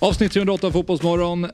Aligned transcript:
Avsnitt 0.00 0.32
308 0.32 0.66
av 0.66 0.70
Fotbollsmorgon. 0.70 1.44
Eh, 1.44 1.50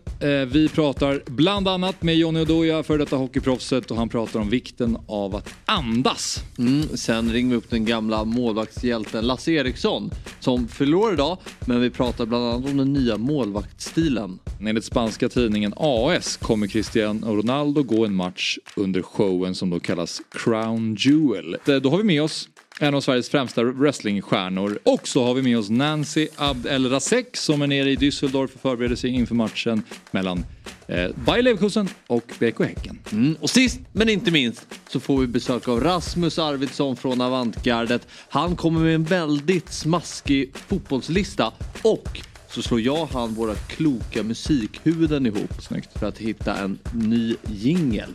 Vi 0.46 0.68
pratar 0.68 1.22
bland 1.26 1.68
annat 1.68 2.02
med 2.02 2.16
Johnny 2.16 2.40
Oduya, 2.40 2.82
för 2.82 2.98
detta 2.98 3.16
hockeyproffset 3.16 3.90
och 3.90 3.96
han 3.96 4.08
pratar 4.08 4.40
om 4.40 4.50
vikten 4.50 4.98
av 5.08 5.36
att 5.36 5.54
andas. 5.64 6.38
Mm, 6.58 6.82
sen 6.96 7.32
ringer 7.32 7.50
vi 7.50 7.56
upp 7.56 7.70
den 7.70 7.84
gamla 7.84 8.24
målvaktshjälten 8.24 9.26
Lasse 9.26 9.52
Eriksson 9.52 10.10
som 10.40 10.68
förlorar 10.68 11.12
idag. 11.12 11.38
Men 11.66 11.80
vi 11.80 11.90
pratar 11.90 12.26
bland 12.26 12.44
annat 12.44 12.70
om 12.70 12.76
den 12.76 12.92
nya 12.92 13.16
målvaktsstilen. 13.18 14.38
Enligt 14.60 14.84
spanska 14.84 15.28
tidningen 15.28 15.74
AS 15.76 16.36
kommer 16.36 16.66
Cristiano 16.66 17.36
Ronaldo 17.36 17.82
gå 17.82 18.04
en 18.06 18.14
match 18.14 18.58
under 18.76 19.02
showen 19.02 19.54
som 19.54 19.70
då 19.70 19.80
kallas 19.80 20.22
Crown 20.30 20.96
Jewel. 20.98 21.56
Eh, 21.68 21.76
Då 21.76 21.90
har 21.90 21.96
vi 21.98 22.04
med 22.04 22.22
oss 22.22 22.48
en 22.80 22.94
av 22.94 23.00
Sveriges 23.00 23.28
främsta 23.28 23.62
wrestlingstjärnor. 23.62 24.78
Och 24.82 25.08
så 25.08 25.24
har 25.24 25.34
vi 25.34 25.42
med 25.42 25.58
oss 25.58 25.70
Nancy 25.70 26.28
Abd 26.36 26.66
El 26.66 26.90
Rasek 26.90 27.36
som 27.36 27.62
är 27.62 27.66
nere 27.66 27.90
i 27.90 27.96
Düsseldorf 27.96 28.54
och 28.54 28.60
förbereder 28.60 28.96
sig 28.96 29.10
inför 29.10 29.34
matchen 29.34 29.82
mellan 30.10 30.44
eh, 30.86 31.10
Bayer 31.26 31.42
Leverkusen 31.42 31.88
och 32.06 32.32
BK 32.38 32.60
Häcken. 32.60 32.98
Mm, 33.12 33.36
och 33.40 33.50
sist 33.50 33.80
men 33.92 34.08
inte 34.08 34.30
minst 34.30 34.66
så 34.88 35.00
får 35.00 35.20
vi 35.20 35.26
besök 35.26 35.68
av 35.68 35.80
Rasmus 35.80 36.38
Arvidsson 36.38 36.96
från 36.96 37.20
Avantgardet. 37.20 38.08
Han 38.28 38.56
kommer 38.56 38.80
med 38.80 38.94
en 38.94 39.04
väldigt 39.04 39.72
smaskig 39.72 40.52
fotbollslista 40.68 41.52
och 41.82 42.20
så 42.48 42.62
slår 42.62 42.80
jag 42.80 43.02
och 43.02 43.12
han 43.12 43.34
våra 43.34 43.54
kloka 43.54 44.22
musikhuvuden 44.22 45.26
ihop 45.26 45.62
Snyggt. 45.62 45.98
för 45.98 46.06
att 46.06 46.18
hitta 46.18 46.56
en 46.56 46.78
ny 46.92 47.36
jingel. 47.52 48.10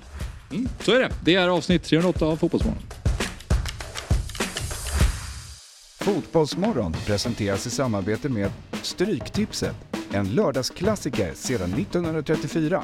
Mm, 0.51 0.69
så 0.81 0.91
är 0.91 0.99
det. 0.99 1.09
Det 1.23 1.35
är 1.35 1.47
avsnitt 1.47 1.83
308 1.83 2.25
av 2.25 2.37
Fotbollsmorgon. 2.37 2.98
Fotbollsmorgon 6.01 6.93
presenteras 7.05 7.67
i 7.67 7.69
samarbete 7.69 8.29
med 8.29 8.51
Stryktipset. 8.81 9.75
En 10.11 10.29
lördagsklassiker 10.29 11.33
sedan 11.33 11.73
1934. 11.73 12.83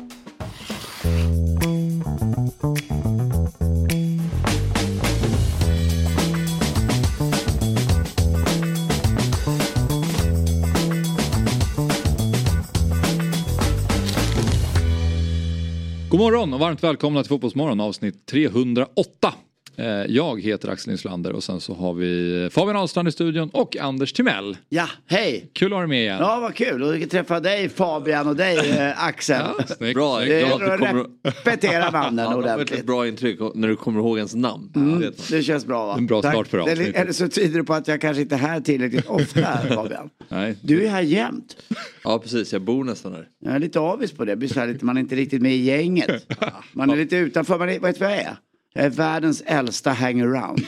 God 16.09 16.19
morgon 16.19 16.53
och 16.53 16.59
varmt 16.59 16.83
välkomna 16.83 17.21
till 17.21 17.29
Fotbollsmorgon 17.29 17.79
avsnitt 17.79 18.25
308. 18.25 19.33
Eh, 19.77 19.85
Jag 20.07 20.41
heter 20.41 20.69
Axel 20.69 20.91
Inslander 20.91 21.31
och 21.33 21.43
sen 21.43 21.59
så 21.61 21.73
har 21.73 21.93
vi 21.93 22.49
Fabian 22.51 22.75
Ahlstrand 22.77 23.07
i 23.07 23.11
studion 23.11 23.49
och 23.49 23.77
Anders 23.77 24.13
Timell. 24.13 24.57
Ja, 24.69 24.87
hej! 25.07 25.49
Kul 25.53 25.67
att 25.67 25.73
ha 25.73 25.79
dig 25.79 25.87
med 25.89 26.01
igen. 26.01 26.17
Ja, 26.19 26.39
vad 26.39 26.55
kul. 26.55 26.83
Och 27.03 27.09
träffa 27.09 27.39
dig 27.39 27.69
Fabian 27.69 28.27
och 28.27 28.35
dig 28.35 28.57
eh, 28.71 29.03
Axel. 29.05 29.41
Ja, 29.79 29.93
Bra, 29.93 30.25
jag 30.25 30.29
är 30.29 30.41
Det 30.41 30.47
glad 30.47 30.61
att 30.63 30.67
är 30.69 30.77
du 30.77 30.85
kommer... 30.85 31.05
repetera 31.23 31.89
namnen 31.91 32.25
Ja, 32.29 32.29
det 32.29 32.35
var 32.35 32.43
ett 32.43 32.53
ordentligt. 32.55 32.85
bra 32.85 33.07
intryck 33.07 33.39
när 33.55 33.67
du 33.67 33.75
kommer 33.75 33.99
ihåg 33.99 34.17
ens 34.17 34.35
namn. 34.35 34.71
Mm, 34.75 35.13
det 35.29 35.43
känns 35.43 35.65
bra 35.65 35.85
va? 35.85 35.95
En 35.97 36.07
bra 36.07 36.19
start 36.21 36.47
för 36.47 36.57
avsnittet. 36.57 36.95
Eller 36.95 37.11
så 37.11 37.27
tyder 37.27 37.57
det 37.57 37.63
på 37.63 37.73
att 37.73 37.87
jag 37.87 38.01
kanske 38.01 38.21
inte 38.21 38.35
är 38.35 38.39
här 38.39 38.59
tillräckligt 38.61 39.07
ofta 39.07 39.57
Fabian. 39.69 40.09
Nej. 40.29 40.55
Du 40.61 40.85
är 40.85 40.89
här 40.89 41.01
jämt. 41.01 41.55
Ja 42.03 42.19
precis, 42.19 42.53
jag 42.53 42.61
bor 42.61 42.83
nästan 42.83 43.11
här. 43.13 43.27
Jag 43.45 43.55
är 43.55 43.59
lite 43.59 43.79
avis 43.79 44.11
på 44.11 44.25
det. 44.25 44.81
Man 44.81 44.97
är 44.97 45.01
inte 45.01 45.15
riktigt 45.15 45.41
med 45.41 45.51
i 45.55 45.61
gänget. 45.61 46.25
Man 46.73 46.89
är 46.89 46.95
lite 46.95 47.15
utanför. 47.15 47.59
Man 47.59 47.69
är, 47.69 47.79
vet 47.79 47.99
du 47.99 48.05
vad 48.05 48.13
jag 48.13 48.19
är? 48.21 48.35
Jag 48.77 48.85
är 48.85 48.89
världens 48.89 49.43
äldsta 49.45 49.91
hangaround. 49.91 50.61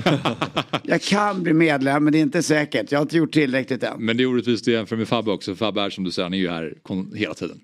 Jag 0.84 1.02
kan 1.02 1.44
bli 1.44 1.54
medlem 1.54 2.04
men 2.04 2.14
det 2.14 2.20
är 2.20 2.22
inte 2.22 2.44
säkert. 2.44 2.92
Jag 2.92 3.00
har 3.00 3.02
inte 3.02 3.18
gjort 3.18 3.34
tillräckligt 3.34 3.84
än. 3.84 4.06
Men 4.06 4.18
det 4.18 4.24
är 4.24 4.28
orättvist 4.28 4.68
att 4.68 4.74
jämfra 4.74 4.98
med 4.98 5.08
Fabbe 5.08 5.32
också. 5.32 5.56
Fabbe 5.56 5.82
är 5.82 5.90
som 5.90 6.04
du 6.04 6.12
säger, 6.12 6.26
han 6.26 6.34
är 6.34 6.38
ju 6.38 6.50
här 6.50 6.74
hela 7.16 7.34
tiden. 7.34 7.60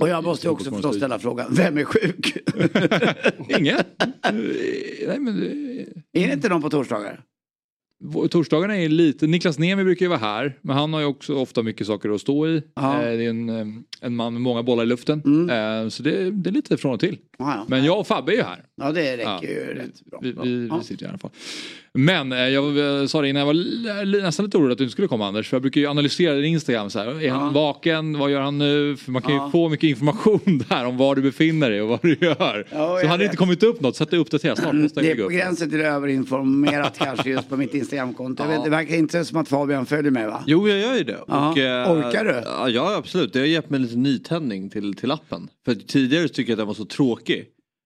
Och 0.00 0.08
jag 0.08 0.24
måste 0.24 0.48
också 0.48 0.70
förstås 0.70 0.96
ställa 0.96 1.18
frågan, 1.18 1.46
vem 1.50 1.78
är 1.78 1.84
sjuk? 1.84 2.36
Ingen. 3.58 3.76
Nej 5.08 5.18
men 5.18 5.42
är 6.12 6.26
det 6.26 6.32
inte 6.32 6.48
någon 6.48 6.62
på 6.62 6.70
torsdagar? 6.70 7.20
Torsdagarna 8.30 8.76
är 8.76 8.88
lite, 8.88 9.26
Niklas 9.26 9.58
Niemi 9.58 9.84
brukar 9.84 10.04
ju 10.06 10.08
vara 10.10 10.18
här 10.18 10.58
men 10.62 10.76
han 10.76 10.92
har 10.92 11.00
ju 11.00 11.06
också 11.06 11.34
ofta 11.34 11.62
mycket 11.62 11.86
saker 11.86 12.14
att 12.14 12.20
stå 12.20 12.48
i. 12.48 12.62
Ja. 12.74 13.02
Eh, 13.02 13.16
Det 13.16 13.24
är 13.24 13.30
en, 13.30 13.48
eh, 13.48 13.66
en 14.00 14.16
man 14.16 14.32
med 14.32 14.42
många 14.42 14.62
bollar 14.62 14.82
i 14.82 14.86
luften. 14.86 15.50
Eh, 15.50 15.88
Så 15.88 16.02
det, 16.02 16.30
det 16.30 16.50
är 16.50 16.52
lite 16.52 16.76
från 16.76 16.92
och 16.94 17.00
till. 17.00 17.18
Ja, 17.38 17.54
ja. 17.56 17.64
Men 17.68 17.84
jag 17.84 17.98
och 18.00 18.06
Fabbe 18.06 18.32
är 18.32 18.36
ju 18.36 18.42
här. 18.42 18.64
Ja 18.76 18.92
det 18.92 19.16
räcker 19.16 19.48
ju 19.48 19.74
rätt 19.74 20.04
bra. 20.04 20.18
Vi, 20.22 20.32
vi, 20.42 20.68
vi 20.78 20.84
sitter 20.84 21.06
i 21.06 21.08
alla 21.08 21.18
fall. 21.18 21.30
Men 21.98 22.32
eh, 22.32 22.38
jag 22.38 23.10
sa 23.10 23.20
det 23.22 23.28
innan, 23.28 23.40
jag 23.40 23.46
var 23.46 24.22
nästan 24.22 24.44
lite 24.44 24.58
orolig 24.58 24.72
att 24.72 24.78
du 24.78 24.84
inte 24.84 24.92
skulle 24.92 25.08
komma 25.08 25.26
Anders. 25.28 25.48
För 25.48 25.56
jag 25.56 25.62
brukar 25.62 25.80
ju 25.80 25.86
analysera 25.86 26.34
din 26.34 26.44
Instagram. 26.44 26.90
Så 26.90 26.98
här. 26.98 27.22
Är 27.22 27.30
han 27.30 27.52
vaken? 27.52 28.18
Vad 28.18 28.30
gör 28.30 28.40
han 28.40 28.58
nu? 28.58 28.96
För 28.96 29.10
man 29.12 29.22
kan 29.22 29.30
ju 29.32 29.36
Ja. 29.38 29.50
få 29.50 29.68
mycket 29.68 29.88
information 29.88 30.40
där 30.68 30.84
om 30.86 30.96
var 30.96 31.14
du 31.16 31.22
befinner 31.22 31.70
dig 31.70 31.82
och 31.82 31.88
vad 31.88 31.98
du 32.02 32.16
gör. 32.20 32.66
Ja, 32.72 32.98
så 33.02 33.06
hade 33.06 33.18
det 33.22 33.24
inte 33.24 33.36
kommit 33.36 33.62
upp 33.62 33.80
något 33.80 33.96
så 33.96 34.02
att 34.02 34.10
det 34.10 34.16
uppdateras 34.16 34.58
snart. 34.58 34.74
Måste 34.74 35.00
jag 35.00 35.06
Det 35.06 35.10
är 35.12 35.16
på 35.16 35.22
upp. 35.22 35.32
gränsen 35.32 35.70
till 35.70 35.80
överinformerat 35.80 36.98
kanske 36.98 37.30
just 37.30 37.48
på 37.48 37.56
mitt 37.56 37.74
Instagramkonto. 37.74 38.44
Vet, 38.48 38.64
Det 38.64 38.70
verkar 38.70 38.94
inte 38.96 39.24
som 39.24 39.38
att 39.38 39.48
Fabian 39.48 39.86
följer 39.86 40.10
mig 40.10 40.26
va? 40.26 40.44
Jo, 40.46 40.68
jag 40.68 40.78
gör 40.78 40.94
ju 40.96 41.04
det. 41.04 41.18
Ja, 41.28 41.50
Och, 41.50 41.58
eh, 41.58 41.92
orkar 41.92 42.24
du? 42.24 42.42
Ja, 42.44 42.68
ja, 42.68 42.94
absolut. 42.96 43.32
Det 43.32 43.38
har 43.38 43.46
gett 43.46 43.70
mig 43.70 43.80
lite 43.80 43.96
nytändning 43.96 44.70
till, 44.70 44.94
till 44.94 45.10
appen. 45.10 45.48
För 45.64 45.74
tidigare 45.74 46.28
tycker 46.28 46.52
jag 46.52 46.56
att 46.56 46.58
den 46.58 46.66
var 46.66 46.74
så 46.74 46.84
tråkig. 46.84 47.44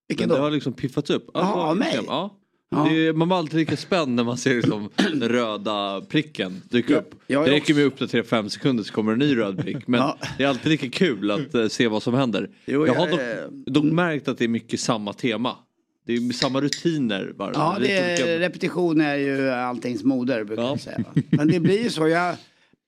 Vilken 0.08 0.28
Men 0.28 0.34
det 0.36 0.40
då? 0.40 0.46
har 0.46 0.50
liksom 0.50 0.72
piffats 0.72 1.10
upp. 1.10 1.30
Jaha, 1.34 1.54
av 1.70 1.76
mig? 1.76 1.98
Ja. 2.06 2.34
Ja. 2.70 2.86
Det 2.90 3.06
är, 3.06 3.12
man 3.12 3.28
var 3.28 3.36
alltid 3.38 3.58
lika 3.60 3.76
spänd 3.76 4.14
när 4.14 4.24
man 4.24 4.36
ser 4.38 4.54
liksom 4.54 4.90
den 4.96 5.28
röda 5.28 6.00
pricken 6.08 6.62
dyka 6.70 6.92
Ja, 6.92 6.98
upp. 6.98 7.14
är 7.46 7.50
det 7.50 7.56
räcker 7.56 7.74
med 7.74 7.86
att 7.86 7.92
uppdatera 7.92 8.22
fem 8.24 8.50
sekunder 8.50 8.84
så 8.84 8.92
kommer 8.92 9.12
en 9.12 9.18
ny 9.18 9.36
röd 9.36 9.58
prick. 9.58 9.86
Men 9.88 10.00
Ja. 10.00 10.18
det 10.38 10.44
är 10.44 10.48
alltid 10.48 10.70
lika 10.72 10.88
kul 10.90 11.30
att 11.30 11.54
eh, 11.54 11.68
se 11.68 11.88
vad 11.88 12.02
som 12.02 12.14
händer. 12.14 12.50
Jo, 12.66 12.86
jag 12.86 12.94
har 12.94 13.00
jag 13.06 13.10
dock, 13.10 13.20
är- 13.20 13.70
dock 13.70 13.84
märkt 13.84 14.28
att 14.28 14.38
det 14.38 14.44
är 14.44 14.48
mycket 14.48 14.80
samma 14.80 15.12
tema. 15.12 15.56
Det 16.06 16.12
är 16.14 16.32
samma 16.32 16.60
rutiner 16.60 17.32
bara. 17.36 17.50
Ja, 17.54 17.76
det 17.80 17.92
är, 17.98 18.12
olika- 18.14 18.38
repetition 18.38 19.00
är 19.00 19.14
ju 19.16 19.50
alltings 19.50 20.04
moder 20.04 20.44
brukar 20.44 20.62
Ja. 20.62 20.68
jag 20.70 20.80
säga. 20.80 21.04
Men 21.30 21.48
det 21.48 21.60
blir 21.60 21.82
ju 21.82 21.90
så. 21.90 22.08
Jag, 22.08 22.36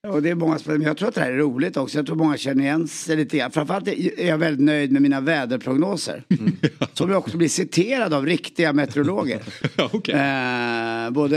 och 0.09 0.23
det 0.23 0.31
är 0.31 0.35
många 0.35 0.59
men 0.65 0.83
jag 0.83 0.97
tror 0.97 1.09
att 1.09 1.15
det 1.15 1.21
här 1.21 1.31
är 1.31 1.37
roligt 1.37 1.77
också. 1.77 1.99
Jag 1.99 2.07
tror 2.07 2.17
många 2.17 2.37
känner 2.37 2.65
igen 2.65 2.89
sig 2.89 3.17
lite 3.17 3.37
grann. 3.37 3.51
Framförallt 3.51 3.89
är 3.89 4.27
jag 4.27 4.39
väldigt 4.39 4.65
nöjd 4.65 4.93
med 4.93 5.03
mina 5.03 5.21
väderprognoser. 5.21 6.25
Mm. 6.29 6.57
Som 6.93 7.11
jag 7.11 7.19
också 7.19 7.37
blir 7.37 7.49
citerad 7.49 8.15
av 8.15 8.27
riktiga 8.27 8.73
meteorologer. 8.73 9.41
Okej. 9.93 10.15
eh, 10.15 11.11
både 11.11 11.37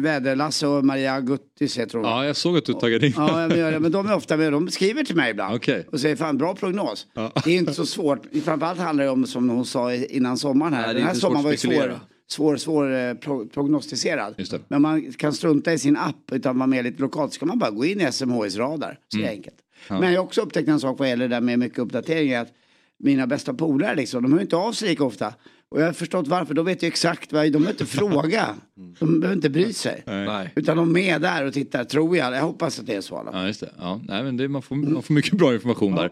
Väderlasse 0.00 0.66
och 0.66 0.84
Maria 0.84 1.20
Guttis 1.20 1.78
heter 1.78 1.98
hon. 1.98 2.06
Ja, 2.06 2.26
jag 2.26 2.36
såg 2.36 2.58
att 2.58 2.64
du 2.64 2.72
taggade 2.72 3.06
in. 3.06 3.12
Ja, 3.16 3.48
men, 3.48 3.82
men 3.82 3.92
de 3.92 4.08
är 4.08 4.14
ofta 4.14 4.36
med. 4.36 4.52
De 4.52 4.68
skriver 4.68 5.04
till 5.04 5.16
mig 5.16 5.30
ibland. 5.30 5.54
Okej. 5.56 5.86
Och 5.92 6.00
säger 6.00 6.16
fan 6.16 6.38
bra 6.38 6.54
prognos. 6.54 7.06
Ja. 7.14 7.32
Det 7.44 7.50
är 7.50 7.58
inte 7.58 7.74
så 7.74 7.86
svårt. 7.86 8.22
Framförallt 8.44 8.80
handlar 8.80 9.04
det 9.04 9.10
om 9.10 9.26
som 9.26 9.50
hon 9.50 9.64
sa 9.64 9.94
innan 9.94 10.38
sommaren 10.38 10.72
här. 10.72 10.86
Nej, 10.86 10.94
Den 10.94 11.04
här 11.04 11.14
sommaren 11.14 11.44
var 11.44 11.50
ju 11.50 11.56
svår, 11.56 11.98
svår, 12.28 12.56
svår 12.56 12.94
eh, 12.94 13.14
pro, 13.14 13.46
prognostiserad. 13.48 14.34
Men 14.68 14.82
man 14.82 15.12
kan 15.12 15.32
strunta 15.32 15.72
i 15.72 15.78
sin 15.78 15.96
app 15.96 16.32
utan 16.32 16.58
vara 16.58 16.66
med 16.66 16.84
lite 16.84 17.02
lokalt. 17.02 17.32
Så 17.32 17.38
kan 17.38 17.48
man 17.48 17.58
bara 17.58 17.70
gå 17.70 17.84
in 17.84 18.00
i 18.00 18.12
SMHIs 18.12 18.56
radar. 18.56 18.98
Så 19.08 19.16
Mm. 19.18 19.26
det 19.26 19.32
är 19.32 19.36
enkelt. 19.36 19.56
Men 19.88 20.12
jag 20.12 20.20
har 20.20 20.24
också 20.26 20.40
upptäckt 20.40 20.68
en 20.68 20.80
sak 20.80 20.98
vad 20.98 21.08
gäller 21.08 21.28
det 21.28 21.34
där 21.34 21.40
med 21.40 21.58
mycket 21.58 21.78
uppdateringar. 21.78 22.42
Att 22.42 22.52
mina 22.98 23.26
bästa 23.26 23.54
polare 23.54 23.96
liksom, 23.96 24.22
de 24.22 24.32
hör 24.32 24.40
inte 24.40 24.56
av 24.56 24.72
sig 24.72 24.88
lika 24.88 25.04
ofta. 25.04 25.34
Och 25.70 25.80
jag 25.80 25.86
har 25.86 25.92
förstått 25.92 26.28
varför. 26.28 26.54
De 26.54 26.66
vet 26.66 26.82
ju 26.82 26.86
exakt 26.86 27.32
vad, 27.32 27.44
de 27.44 27.50
behöver 27.50 27.70
inte 27.70 27.86
fråga. 27.86 28.54
De 28.98 29.20
behöver 29.20 29.36
inte 29.36 29.50
bry 29.50 29.72
sig. 29.72 30.02
Nej. 30.06 30.52
Utan 30.56 30.76
de 30.76 30.88
är 30.88 30.92
med 30.92 31.20
där 31.20 31.46
och 31.46 31.52
tittar, 31.52 31.84
tror 31.84 32.16
jag. 32.16 32.34
Jag 32.34 32.42
hoppas 32.42 32.78
att 32.78 32.86
det 32.86 32.94
är 32.94 33.00
så. 33.00 33.16
alla. 33.16 33.30
Ja, 33.34 33.46
just 33.46 33.60
det. 33.60 33.70
Ja, 33.78 34.00
nej, 34.04 34.22
men 34.22 34.36
det 34.36 34.48
man, 34.48 34.62
får, 34.62 34.76
man 34.76 35.02
får 35.02 35.14
mycket 35.14 35.32
bra 35.32 35.54
information 35.54 35.94
där. 35.94 36.10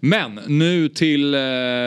Men 0.00 0.40
nu 0.46 0.88
till 0.88 1.34
eh, 1.34 1.40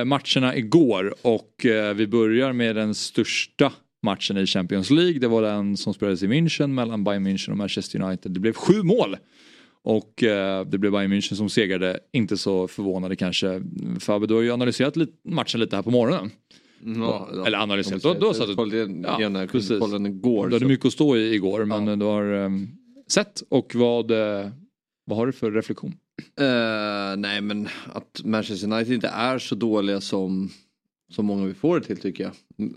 matcherna 0.05 0.55
igår 0.55 1.15
och 1.21 1.65
eh, 1.65 1.93
vi 1.93 2.07
börjar 2.07 2.53
med 2.53 2.75
den 2.75 2.95
största 2.95 3.73
matchen 4.03 4.37
i 4.37 4.45
Champions 4.45 4.89
League. 4.89 5.19
Det 5.19 5.27
var 5.27 5.41
den 5.41 5.77
som 5.77 5.93
spelades 5.93 6.23
i 6.23 6.27
München 6.27 6.67
mellan 6.67 7.03
Bayern 7.03 7.27
München 7.27 7.51
och 7.51 7.57
Manchester 7.57 8.01
United. 8.01 8.31
Det 8.31 8.39
blev 8.39 8.53
sju 8.53 8.83
mål. 8.83 9.17
Och 9.83 10.23
eh, 10.23 10.65
det 10.65 10.77
blev 10.77 10.91
Bayern 10.91 11.13
München 11.13 11.35
som 11.35 11.49
segrade. 11.49 11.99
Inte 12.13 12.37
så 12.37 12.67
förvånade 12.67 13.15
kanske. 13.15 13.61
Fabbe, 13.99 14.27
du 14.27 14.33
har 14.33 14.41
ju 14.41 14.51
analyserat 14.51 14.95
lite, 14.95 15.13
matchen 15.29 15.59
lite 15.59 15.75
här 15.75 15.83
på 15.83 15.91
morgonen. 15.91 16.31
Ja, 16.85 17.29
ja. 17.33 17.45
Eller 17.47 17.57
analyserat. 17.57 18.01
Du, 18.01 18.13
du 18.13 18.25
har 18.25 18.33
satt 18.33 18.73
igen- 18.73 19.05
Ja, 19.07 19.21
jag 19.21 19.51
precis. 19.51 19.91
den 19.91 20.05
igår. 20.05 20.47
Du 20.47 20.53
hade 20.55 20.65
så- 20.65 20.69
mycket 20.69 20.85
att 20.85 20.93
stå 20.93 21.17
i 21.17 21.33
igår 21.33 21.65
men 21.65 21.99
du 21.99 22.05
har 22.05 22.43
eh, 22.45 22.49
sett 23.07 23.43
och 23.49 23.75
vad, 23.75 24.11
eh, 24.11 24.49
vad 25.05 25.17
har 25.17 25.25
du 25.25 25.31
för 25.31 25.51
reflektion? 25.51 25.93
Eh, 26.39 27.17
nej 27.17 27.41
men 27.41 27.67
att 27.93 28.21
Manchester 28.23 28.71
United 28.73 28.93
inte 28.93 29.07
är 29.07 29.39
så 29.39 29.55
dåliga 29.55 30.01
som 30.01 30.49
som 31.11 31.25
många 31.25 31.45
vill 31.45 31.55
få 31.55 31.75
det 31.79 31.85
till 31.85 31.97
tycker 31.97 32.23
jag. 32.23 32.33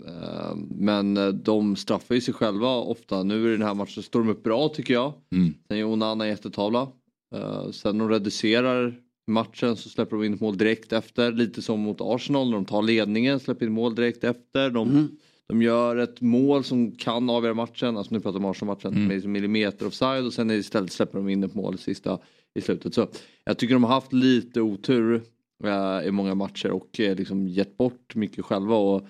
Eh, 0.07 0.55
Men 0.79 1.39
de 1.43 1.75
straffar 1.75 2.15
ju 2.15 2.21
sig 2.21 2.33
själva 2.33 2.67
ofta. 2.75 3.23
Nu 3.23 3.47
i 3.47 3.51
den 3.57 3.61
här 3.67 3.73
matchen 3.73 4.03
står 4.03 4.19
de 4.19 4.29
upp 4.29 4.43
bra 4.43 4.69
tycker 4.69 4.93
jag. 4.93 5.13
Mm. 5.31 5.53
Sen 5.67 5.77
gör 5.77 5.87
Onana 5.87 6.27
jättetavla. 6.27 6.87
Eh, 7.35 7.69
Sen 7.71 7.97
de 7.97 8.09
reducerar 8.09 8.95
matchen 9.29 9.75
så 9.75 9.89
släpper 9.89 10.15
de 10.15 10.25
in 10.25 10.33
ett 10.33 10.41
mål 10.41 10.57
direkt 10.57 10.93
efter. 10.93 11.31
Lite 11.31 11.61
som 11.61 11.79
mot 11.79 12.01
Arsenal 12.01 12.49
när 12.49 12.55
de 12.55 12.65
tar 12.65 12.81
ledningen, 12.81 13.39
släpper 13.39 13.65
in 13.65 13.71
mål 13.71 13.95
direkt 13.95 14.23
efter. 14.23 14.69
De, 14.69 15.17
de 15.47 15.61
gör 15.61 15.95
ett 15.95 16.21
mål 16.21 16.63
som 16.63 16.91
kan 16.91 17.29
avgöra 17.29 17.53
matchen. 17.53 17.97
Alltså 17.97 18.13
nu 18.13 18.19
pratar 18.19 18.39
vi 18.39 18.45
om 18.45 18.51
Arsenal-matchen. 18.51 19.07
Med 19.07 19.15
liksom 19.15 19.31
millimeter 19.31 19.87
offside 19.87 20.25
och 20.25 20.33
sen 20.33 20.51
istället 20.51 20.91
släpper 20.91 21.17
de 21.17 21.29
in 21.29 21.43
ett 21.43 21.55
mål 21.55 21.77
sista 21.77 22.19
i 22.53 22.61
slutet. 22.61 22.93
Så 22.93 23.07
jag 23.43 23.57
tycker 23.57 23.73
de 23.73 23.83
har 23.83 23.93
haft 23.93 24.13
lite 24.13 24.61
otur 24.61 25.23
eh, 25.63 26.07
i 26.07 26.11
många 26.11 26.35
matcher 26.35 26.71
och 26.71 26.99
eh, 26.99 27.15
liksom 27.15 27.47
gett 27.47 27.77
bort 27.77 28.15
mycket 28.15 28.45
själva. 28.45 28.75
Och, 28.75 29.07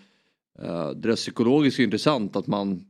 eh, 0.62 0.90
det 0.92 1.10
är 1.10 1.16
psykologiskt 1.16 1.80
intressant 1.80 2.36
att 2.36 2.48
man 2.48 2.86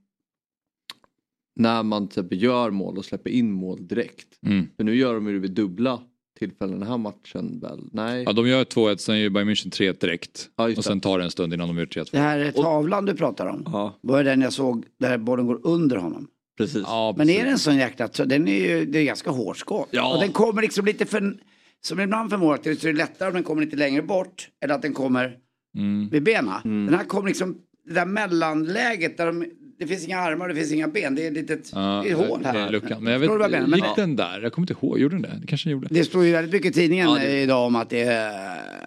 när 1.55 1.83
man 1.83 2.03
exempel 2.03 2.43
gör 2.43 2.71
mål 2.71 2.97
och 2.97 3.05
släpper 3.05 3.29
in 3.29 3.51
mål 3.51 3.87
direkt. 3.87 4.39
Mm. 4.41 4.67
För 4.77 4.83
nu 4.83 4.95
gör 4.95 5.13
de 5.13 5.27
ju 5.27 5.33
det 5.33 5.39
vid 5.39 5.51
dubbla 5.51 6.01
tillfällen 6.39 6.79
den 6.79 6.87
här 6.89 6.97
matchen 6.97 7.59
väl? 7.59 7.79
Nej. 7.91 8.23
Ja, 8.25 8.33
de 8.33 8.47
gör 8.47 8.63
2-1, 8.63 8.97
sen 8.97 9.19
gör 9.19 9.29
Bayern 9.29 9.49
München 9.49 9.69
3-1 9.69 9.99
direkt. 10.01 10.49
Ja, 10.57 10.69
och 10.77 10.83
sen 10.83 11.01
tar 11.01 11.17
det 11.17 11.23
en 11.23 11.31
stund 11.31 11.53
innan 11.53 11.67
de 11.67 11.77
gör 11.77 11.85
3-2. 11.85 12.07
Det 12.11 12.17
här 12.19 12.39
är 12.39 12.51
tavlan 12.51 13.05
du 13.05 13.13
pratar 13.15 13.45
om. 13.45 13.63
Ja, 13.65 13.99
Var 14.01 14.23
det 14.23 14.29
den 14.29 14.41
jag 14.41 14.53
såg 14.53 14.85
där 14.99 15.17
bollen 15.17 15.47
går 15.47 15.59
under 15.63 15.95
honom? 15.97 16.27
precis. 16.57 16.83
Ja, 16.85 17.13
Men 17.17 17.29
är 17.29 17.33
precis. 17.33 17.45
det 17.45 17.51
en 17.51 17.59
sån 17.59 17.77
jäkla, 17.77 18.07
den 18.25 18.47
är 18.47 18.67
ju, 18.69 18.85
det 18.85 18.99
är 18.99 19.03
ganska 19.03 19.31
hårt 19.31 19.57
skott. 19.57 19.87
Ja. 19.91 20.13
Och 20.13 20.21
den 20.21 20.31
kommer 20.31 20.61
liksom 20.61 20.85
lite 20.85 21.05
för, 21.05 21.37
som 21.81 21.99
ibland 21.99 22.29
för 22.29 22.37
målet, 22.37 22.63
så 22.63 22.69
är 22.87 22.91
det 22.91 22.97
lättare 22.97 23.27
om 23.27 23.33
den 23.33 23.43
kommer 23.43 23.61
lite 23.65 23.75
längre 23.77 24.01
bort. 24.01 24.49
Eller 24.63 24.73
att 24.75 24.81
den 24.81 24.93
kommer 24.93 25.37
Mm. 25.77 26.09
vid 26.09 26.23
benen. 26.23 26.53
Mm. 26.65 26.85
Den 26.85 26.95
här 26.99 27.05
kommer 27.05 27.27
liksom, 27.27 27.57
det 27.87 27.93
där 27.93 28.05
mellanläget 28.05 29.17
där 29.17 29.25
de, 29.25 29.45
det 29.79 29.87
finns 29.87 30.05
inga 30.07 30.19
armar 30.19 30.49
och 30.49 30.55
det 30.55 30.59
finns 30.59 30.71
inga 30.73 30.87
ben. 30.87 31.15
Det 31.15 31.23
är 31.23 31.27
ett 31.27 31.33
litet 31.33 31.71
Ja, 31.73 32.01
det 32.05 32.09
ett 32.11 32.17
hål 32.17 32.39
det 32.43 32.49
är 32.49 32.53
här. 32.53 32.71
luckan. 32.71 33.03
Men 33.03 33.13
jag 33.13 33.23
jag 33.23 33.39
vet, 33.39 33.51
menar? 33.51 33.77
gick 33.77 33.95
den 33.95 34.15
där? 34.15 34.41
Jag 34.41 34.53
kommer 34.53 34.63
inte 34.71 34.85
ihåg, 34.85 34.99
gjorde 34.99 35.15
den 35.15 35.21
det? 35.21 35.37
Det 35.41 35.47
kanske 35.47 35.69
den 35.69 35.71
gjorde. 35.77 35.87
det 35.91 36.03
står 36.03 36.25
ju 36.25 36.31
väldigt 36.31 36.53
mycket 36.53 36.71
i 36.71 36.73
tidningen 36.73 37.07
Ja, 37.09 37.15
det- 37.15 37.41
idag 37.41 37.65
om 37.67 37.75
att 37.75 37.89
det 37.89 38.01
är, 38.01 38.31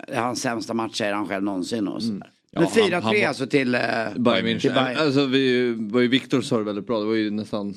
det 0.07 0.13
är 0.15 0.21
hans 0.21 0.41
sämsta 0.43 0.75
match 0.75 0.95
säger 0.99 1.13
han 1.15 1.29
själv 1.29 1.45
någonsin. 1.45 1.89
Och 1.89 2.03
sådär. 2.03 2.31
Ja, 2.51 2.61
Men 2.61 2.69
han- 2.83 2.91
4-3 2.91 3.03
han 3.03 3.15
var- 3.21 3.27
alltså 3.29 3.47
till... 3.47 3.75
eh, 3.75 3.81
Bayern 3.81 4.61
till 4.61 4.71
München. 4.71 4.75
Bayern. 4.85 4.99
Alltså 4.99 5.27
vi 5.27 5.75
var 5.79 6.01
ju 6.01 6.09
Viktor 6.09 6.41
sa 6.41 6.59
det 6.59 6.65
väldigt 6.65 6.87
bra. 6.87 6.99
Det 7.01 7.07
var 7.07 7.15
ju 7.15 7.31
nästan 7.31 7.75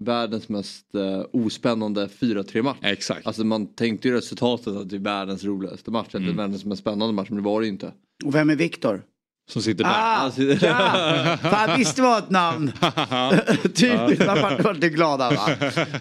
världens 0.00 0.48
mest 0.48 0.86
uh, 0.94 1.24
ospännande 1.32 2.06
4-3 2.20 2.62
match. 2.62 2.76
Exakt. 2.82 3.26
Alltså 3.26 3.44
man 3.44 3.74
tänkte 3.74 4.08
ju 4.08 4.14
resultatet 4.14 4.68
att 4.76 4.90
det 4.90 4.96
är 4.96 5.00
världens 5.00 5.44
roligaste 5.44 5.90
match. 5.90 6.14
Eller 6.14 6.32
världens 6.32 6.64
mest 6.64 6.80
spännande 6.80 7.14
match. 7.14 7.26
Men 7.30 7.36
det 7.36 7.44
var 7.44 7.60
det 7.60 7.66
ju 7.66 7.72
inte. 7.72 7.92
Och 8.24 8.34
vem 8.34 8.50
är 8.50 8.56
Viktor? 8.56 9.02
Som 9.48 9.62
sitter 9.62 9.84
där. 9.84 9.90
Ah, 9.90 9.94
Alltså- 10.16 10.42
ja! 10.42 11.36
Fan 11.42 11.78
visst 11.78 11.96
det 11.96 12.02
var 12.02 12.18
ett 12.18 12.30
namn. 12.30 12.72
Typiskt, 13.62 14.26
man 14.26 14.38
vart 14.62 14.80
det 14.80 14.88
glada 14.88 15.30
va? 15.30 15.48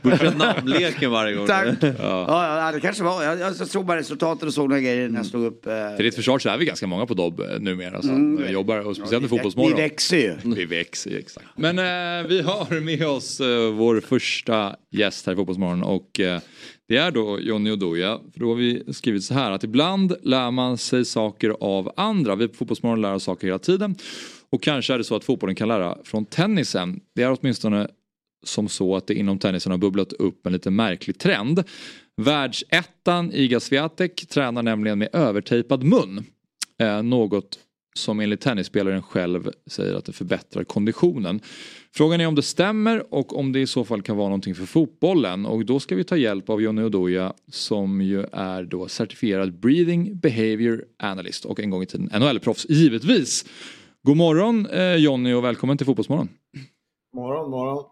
Borde 0.03 0.17
köra 0.17 0.31
namnleken 0.31 1.11
varje 1.11 1.35
gång. 1.35 1.47
Tack. 1.47 1.67
Ja. 1.81 2.59
Ja, 2.65 2.71
det 2.71 2.79
kanske 2.79 3.03
var. 3.03 3.23
Jag, 3.23 3.39
jag 3.39 3.55
såg 3.55 3.85
bara 3.85 3.97
resultatet 3.99 4.43
och 4.43 4.53
såg 4.53 4.69
några 4.69 4.81
grejer 4.81 5.09
när 5.09 5.17
jag 5.19 5.25
slog 5.25 5.45
upp. 5.45 5.67
Eh, 5.67 5.95
Till 5.95 6.05
ditt 6.05 6.15
försvar 6.15 6.39
så 6.39 6.49
är 6.49 6.57
vi 6.57 6.65
ganska 6.65 6.87
många 6.87 7.05
på 7.05 7.13
Dobb 7.13 7.39
eh, 7.39 7.45
numera. 7.59 8.01
Så 8.01 8.07
Mm. 8.09 8.43
vi 8.45 8.51
jobbar, 8.51 8.77
och 8.87 8.95
speciellt 8.95 9.25
i 9.25 9.27
Fotbollsmorgon. 9.27 9.75
vi 9.75 9.81
växer 9.81 10.17
ju. 10.17 10.35
Vi 10.55 10.65
växer 10.65 11.09
ju, 11.11 11.17
exakt. 11.19 11.45
Men 11.55 11.79
eh, 11.79 12.27
vi 12.27 12.41
har 12.41 12.79
med 12.79 13.07
oss 13.07 13.39
eh, 13.39 13.71
vår 13.73 14.01
första 14.01 14.75
gäst 14.91 15.25
här 15.25 15.33
i 15.33 15.35
Fotbollsmorgon 15.35 15.83
och 15.83 16.19
eh, 16.19 16.39
det 16.87 16.97
är 16.97 17.11
då 17.11 17.39
Johnny 17.39 17.71
Oduya. 17.71 18.19
För 18.33 18.39
då 18.39 18.47
har 18.47 18.55
vi 18.55 18.93
skrivit 18.93 19.23
så 19.23 19.33
här 19.33 19.51
att 19.51 19.63
ibland 19.63 20.15
lär 20.23 20.51
man 20.51 20.77
sig 20.77 21.05
saker 21.05 21.49
av 21.49 21.91
andra. 21.97 22.35
Vi 22.35 22.47
på 22.47 22.55
Fotbollsmorgon 22.55 23.01
lär 23.01 23.13
oss 23.13 23.23
saker 23.23 23.47
hela 23.47 23.59
tiden. 23.59 23.95
Och 24.49 24.63
kanske 24.63 24.93
är 24.93 24.97
det 24.97 25.03
så 25.03 25.15
att 25.15 25.23
fotbollen 25.23 25.55
kan 25.55 25.67
lära 25.67 25.97
från 26.03 26.25
tennisen. 26.25 26.99
Det 27.15 27.23
är 27.23 27.37
åtminstone 27.39 27.87
som 28.45 28.69
så 28.69 28.95
att 28.95 29.07
det 29.07 29.13
inom 29.13 29.39
tennisen 29.39 29.71
har 29.71 29.79
bubblat 29.79 30.13
upp 30.13 30.45
en 30.47 30.53
lite 30.53 30.69
märklig 30.69 31.19
trend. 31.19 31.63
Världsettan 32.21 33.31
Iga 33.33 33.59
Swiatek 33.59 34.27
tränar 34.29 34.63
nämligen 34.63 34.99
med 34.99 35.09
övertejpad 35.13 35.83
mun. 35.83 36.25
Eh, 36.79 37.03
något 37.03 37.59
som 37.97 38.19
enligt 38.19 38.41
tennisspelaren 38.41 39.01
själv 39.01 39.51
säger 39.65 39.95
att 39.95 40.05
det 40.05 40.11
förbättrar 40.13 40.63
konditionen. 40.63 41.39
Frågan 41.95 42.21
är 42.21 42.27
om 42.27 42.35
det 42.35 42.41
stämmer 42.41 43.13
och 43.13 43.39
om 43.39 43.51
det 43.51 43.59
i 43.59 43.67
så 43.67 43.85
fall 43.85 44.01
kan 44.01 44.17
vara 44.17 44.27
någonting 44.27 44.55
för 44.55 44.65
fotbollen. 44.65 45.45
Och 45.45 45.65
då 45.65 45.79
ska 45.79 45.95
vi 45.95 46.03
ta 46.03 46.17
hjälp 46.17 46.49
av 46.49 46.61
Johnny 46.61 46.81
Oduya 46.81 47.33
som 47.51 48.01
ju 48.01 48.23
är 48.31 48.63
då 48.63 48.87
certifierad 48.87 49.59
Breathing 49.59 50.19
Behavior 50.19 50.85
Analyst 50.99 51.45
och 51.45 51.59
en 51.59 51.69
gång 51.69 51.83
i 51.83 51.85
tiden 51.85 52.09
NHL-proffs 52.13 52.65
givetvis. 52.69 53.45
God 54.03 54.17
morgon 54.17 54.65
eh, 54.65 54.95
Johnny 54.95 55.33
och 55.33 55.43
välkommen 55.43 55.77
till 55.77 55.85
Fotbollsmorgon. 55.85 56.29
Morgon, 57.15 57.49
morgon. 57.51 57.83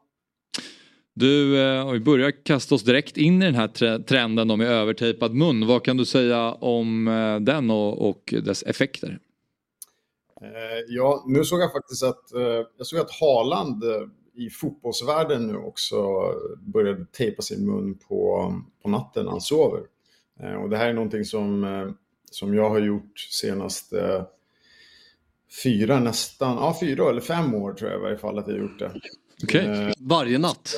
Du, 1.18 1.62
eh, 1.62 1.88
om 1.88 1.94
vi 1.94 2.00
börjar 2.00 2.44
kasta 2.46 2.76
oss 2.76 2.84
direkt 2.84 3.18
in 3.18 3.42
i 3.42 3.46
den 3.46 3.56
här 3.56 3.68
tre- 3.68 4.00
trenden 4.00 4.48
med 4.58 4.68
övertejpad 4.68 5.34
mun. 5.34 5.68
Vad 5.68 5.84
kan 5.84 5.98
du 5.98 6.06
säga 6.06 6.52
om 6.52 7.08
eh, 7.08 7.40
den 7.40 7.70
och, 7.70 8.10
och 8.10 8.34
dess 8.44 8.64
effekter? 8.64 9.20
Eh, 10.46 10.84
ja, 10.88 11.24
nu 11.28 11.44
såg 11.44 11.62
jag 11.62 11.72
faktiskt 11.72 12.04
att, 12.04 12.34
eh, 12.34 12.66
jag 12.78 12.88
såg 12.88 13.00
att 13.00 13.12
Haaland 13.12 13.84
eh, 13.84 14.02
i 14.34 14.50
fotbollsvärlden 14.50 15.48
nu 15.48 15.58
också 15.58 15.98
började 16.60 17.06
tejpa 17.06 17.42
sin 17.42 17.66
mun 17.66 17.98
på, 17.98 18.54
på 18.84 18.90
natten 18.90 19.26
när 19.26 19.32
han 19.32 19.42
sover. 19.42 19.82
Och 20.64 20.70
det 20.70 20.78
här 20.78 20.88
är 20.88 20.94
någonting 20.94 21.26
som, 21.26 21.66
som 22.32 22.56
jag 22.56 22.70
har 22.70 22.80
gjort 22.80 23.20
senaste 23.20 24.26
fyra 25.64 26.00
nästan, 26.00 26.56
ja 26.58 26.78
fyra 26.80 27.10
eller 27.10 27.22
fem 27.22 27.54
år 27.54 27.74
tror 27.74 27.92
jag 27.92 28.00
i 28.00 28.04
varje 28.04 28.18
fall 28.18 28.40
att 28.40 28.48
jag 28.48 28.54
har 28.54 28.62
gjort 28.62 28.80
det. 28.80 28.92
Okej. 29.44 29.66
Eh, 29.66 29.92
Varje 30.00 30.38
natt. 30.38 30.74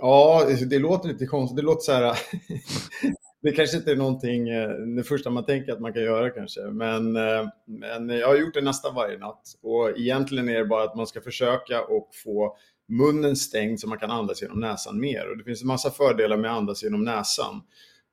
Ja, 0.00 0.46
det 0.70 0.78
låter 0.78 1.08
lite 1.08 1.26
konstigt. 1.26 1.56
Det 1.56 1.62
låter 1.62 1.80
så 1.80 1.92
här... 1.92 2.02
det 3.46 3.52
kanske 3.52 3.76
inte 3.76 3.92
är 3.92 3.96
någonting, 3.96 4.48
eh, 4.48 4.68
det 4.68 5.02
första 5.02 5.30
man 5.30 5.44
tänker 5.44 5.72
att 5.72 5.80
man 5.80 5.92
kan 5.92 6.02
göra 6.02 6.30
kanske. 6.30 6.60
Men, 6.60 7.16
eh, 7.16 7.48
men 7.64 8.08
jag 8.08 8.28
har 8.28 8.36
gjort 8.36 8.54
det 8.54 8.60
nästan 8.60 8.94
varje 8.94 9.18
natt. 9.18 9.42
Och 9.62 9.98
egentligen 9.98 10.48
är 10.48 10.58
det 10.58 10.64
bara 10.64 10.84
att 10.84 10.96
man 10.96 11.06
ska 11.06 11.20
försöka 11.20 11.82
och 11.82 12.10
få 12.24 12.56
munnen 12.88 13.36
stängd 13.36 13.80
så 13.80 13.88
man 13.88 13.98
kan 13.98 14.10
andas 14.10 14.42
genom 14.42 14.60
näsan 14.60 15.00
mer. 15.00 15.30
Och 15.30 15.38
det 15.38 15.44
finns 15.44 15.62
en 15.62 15.68
massa 15.68 15.90
fördelar 15.90 16.36
med 16.36 16.50
att 16.50 16.56
andas 16.56 16.82
genom 16.82 17.04
näsan. 17.04 17.62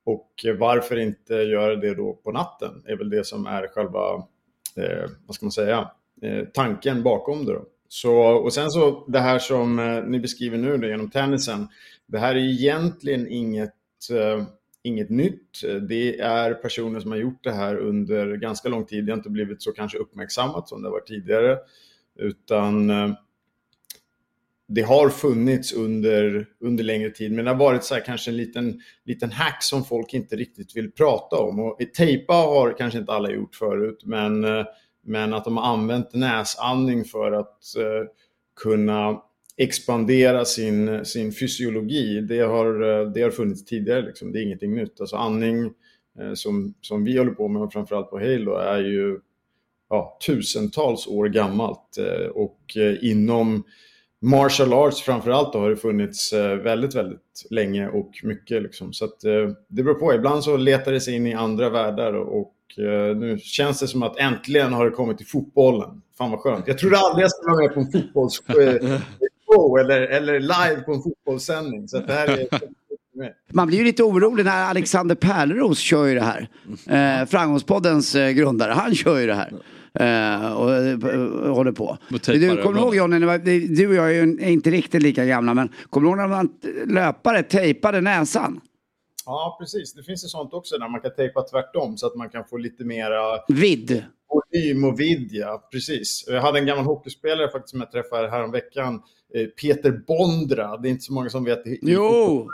Och 0.04 0.30
varför 0.58 0.96
inte 0.96 1.34
göra 1.34 1.76
det 1.76 1.94
då 1.94 2.12
på 2.12 2.32
natten 2.32 2.82
är 2.86 2.96
väl 2.96 3.10
det 3.10 3.26
som 3.26 3.46
är 3.46 3.66
själva, 3.68 4.14
eh, 4.76 5.10
vad 5.26 5.34
ska 5.34 5.46
man 5.46 5.52
säga, 5.52 5.90
eh, 6.22 6.44
tanken 6.54 7.02
bakom 7.02 7.44
det 7.44 7.52
då. 7.52 7.64
Så, 7.88 8.16
och 8.16 8.52
sen 8.52 8.70
så 8.70 9.04
det 9.08 9.20
här 9.20 9.38
som 9.38 9.78
eh, 9.78 10.04
ni 10.04 10.20
beskriver 10.20 10.58
nu 10.58 10.76
då, 10.76 10.86
genom 10.88 11.10
tennisen. 11.10 11.68
Det 12.06 12.18
här 12.18 12.34
är 12.34 12.50
egentligen 12.50 13.28
inget, 13.28 13.74
eh, 14.12 14.44
inget 14.84 15.10
nytt. 15.10 15.60
Det 15.88 16.20
är 16.20 16.54
personer 16.54 17.00
som 17.00 17.10
har 17.10 17.18
gjort 17.18 17.44
det 17.44 17.52
här 17.52 17.76
under 17.76 18.36
ganska 18.36 18.68
lång 18.68 18.86
tid. 18.86 19.06
Det 19.06 19.12
har 19.12 19.16
inte 19.16 19.30
blivit 19.30 19.62
så 19.62 19.72
kanske 19.72 19.98
uppmärksammat 19.98 20.68
som 20.68 20.82
det 20.82 20.90
var 20.90 21.00
tidigare. 21.00 21.58
Utan 22.18 22.90
eh, 22.90 23.10
det 24.68 24.82
har 24.82 25.08
funnits 25.08 25.72
under, 25.72 26.46
under 26.60 26.84
längre 26.84 27.10
tid. 27.10 27.32
Men 27.32 27.44
det 27.44 27.50
har 27.50 27.58
varit 27.58 27.84
så 27.84 27.94
här 27.94 28.04
kanske 28.04 28.30
en 28.30 28.36
liten, 28.36 28.80
liten 29.04 29.30
hack 29.30 29.62
som 29.62 29.84
folk 29.84 30.14
inte 30.14 30.36
riktigt 30.36 30.76
vill 30.76 30.92
prata 30.92 31.36
om. 31.36 31.60
Och 31.60 31.78
tejpa 31.96 32.34
har 32.34 32.78
kanske 32.78 32.98
inte 32.98 33.12
alla 33.12 33.30
gjort 33.30 33.54
förut. 33.54 34.02
Men 34.04 34.44
eh, 34.44 34.64
men 35.06 35.34
att 35.34 35.44
de 35.44 35.56
har 35.56 35.64
använt 35.64 36.14
näsandning 36.14 37.04
för 37.04 37.32
att 37.32 37.76
eh, 37.76 38.08
kunna 38.62 39.22
expandera 39.56 40.44
sin, 40.44 41.04
sin 41.04 41.32
fysiologi, 41.32 42.20
det 42.20 42.40
har, 42.40 42.66
eh, 42.82 43.10
det 43.10 43.22
har 43.22 43.30
funnits 43.30 43.64
tidigare. 43.64 44.02
Liksom. 44.02 44.32
Det 44.32 44.38
är 44.38 44.42
ingenting 44.42 44.74
nytt. 44.74 45.00
Alltså 45.00 45.16
andning 45.16 45.64
eh, 46.20 46.34
som, 46.34 46.74
som 46.80 47.04
vi 47.04 47.18
håller 47.18 47.32
på 47.32 47.48
med, 47.48 47.62
och 47.62 47.72
framförallt 47.72 48.10
på 48.10 48.18
Halo, 48.18 48.54
är 48.54 48.80
ju 48.80 49.20
ja, 49.90 50.18
tusentals 50.26 51.06
år 51.06 51.28
gammalt. 51.28 51.98
Eh, 51.98 52.26
och 52.26 52.58
inom 53.00 53.64
martial 54.20 54.72
arts 54.72 55.02
framförallt 55.02 55.52
då, 55.52 55.58
har 55.58 55.70
det 55.70 55.76
funnits 55.76 56.32
väldigt, 56.62 56.94
väldigt 56.94 57.46
länge 57.50 57.88
och 57.88 58.10
mycket. 58.22 58.62
Liksom. 58.62 58.92
Så 58.92 59.04
att, 59.04 59.20
det 59.68 59.82
beror 59.82 59.94
på. 59.94 60.14
Ibland 60.14 60.44
så 60.44 60.56
letar 60.56 60.92
det 60.92 61.00
sig 61.00 61.14
in 61.14 61.26
i 61.26 61.34
andra 61.34 61.70
världar 61.70 62.14
och 62.14 62.54
nu 63.16 63.38
känns 63.38 63.80
det 63.80 63.88
som 63.88 64.02
att 64.02 64.18
äntligen 64.18 64.72
har 64.72 64.84
det 64.84 64.90
kommit 64.90 65.18
till 65.18 65.26
fotbollen. 65.26 66.02
Fan 66.18 66.30
vad 66.30 66.40
skönt. 66.40 66.66
Jag 66.66 66.78
trodde 66.78 66.98
aldrig 66.98 67.24
jag 67.24 67.30
skulle 67.30 67.52
vara 67.52 67.66
med 67.66 67.74
på 67.74 68.20
en 68.20 69.00
fotbollsshow 69.54 69.78
eller, 69.78 70.00
eller 70.00 70.40
live 70.40 70.82
på 70.86 70.92
en 70.92 71.02
fotbollssändning. 71.02 71.88
Så 71.88 71.98
att 71.98 72.06
det 72.06 72.12
här 72.12 72.28
är... 72.28 72.46
Man 73.52 73.66
blir 73.66 73.78
ju 73.78 73.84
lite 73.84 74.02
orolig 74.02 74.44
när 74.44 74.64
Alexander 74.64 75.14
Pärleros 75.14 75.78
kör 75.78 76.06
ju 76.06 76.14
det 76.14 76.20
här. 76.20 76.48
Eh, 76.88 77.26
Framgångspoddens 77.26 78.14
eh, 78.14 78.30
grundare, 78.30 78.72
han 78.72 78.94
kör 78.94 79.18
ju 79.18 79.26
det 79.26 79.34
här. 79.34 79.52
Eh, 80.00 80.52
och, 80.52 80.74
eh, 80.74 81.54
håller 81.54 81.72
på. 81.72 81.84
Och 81.84 82.20
Du, 82.26 82.62
kommer 82.62 82.80
ihåg 82.80 82.96
Johnny, 82.96 83.18
du 83.68 83.88
och 83.88 83.94
jag 83.94 84.10
är 84.10 84.24
ju 84.24 84.38
inte 84.52 84.70
riktigt 84.70 85.02
lika 85.02 85.24
gamla, 85.24 85.54
men 85.54 85.68
kommer 85.90 86.06
du 86.06 86.10
ihåg 86.10 86.18
när 86.18 86.28
man 86.28 86.48
löpare 86.86 87.42
tejpade 87.42 88.00
näsan? 88.00 88.60
Ja, 89.26 89.56
precis. 89.60 89.94
Det 89.94 90.02
finns 90.02 90.24
ju 90.24 90.28
sånt 90.28 90.52
också 90.54 90.78
där 90.78 90.88
man 90.88 91.00
kan 91.00 91.14
tejpa 91.14 91.42
tvärtom 91.42 91.96
så 91.96 92.06
att 92.06 92.14
man 92.14 92.28
kan 92.28 92.44
få 92.44 92.56
lite 92.56 92.84
mera 92.84 93.38
Vidd. 93.48 94.04
volym 94.28 94.84
och 94.84 95.00
vidd, 95.00 95.28
ja. 95.30 95.68
Precis. 95.72 96.24
Jag 96.28 96.40
hade 96.40 96.58
en 96.58 96.66
gammal 96.66 96.84
hockeyspelare 96.84 97.50
faktiskt 97.50 97.70
som 97.70 97.80
jag 97.80 97.90
träffade 97.92 98.30
häromveckan. 98.30 99.02
Eh, 99.34 99.46
Peter 99.46 99.90
Bondra. 100.06 100.76
Det 100.76 100.88
är 100.88 100.90
inte 100.90 101.04
så 101.04 101.12
många 101.12 101.30
som 101.30 101.44
vet. 101.44 101.62
Jo! 101.82 102.48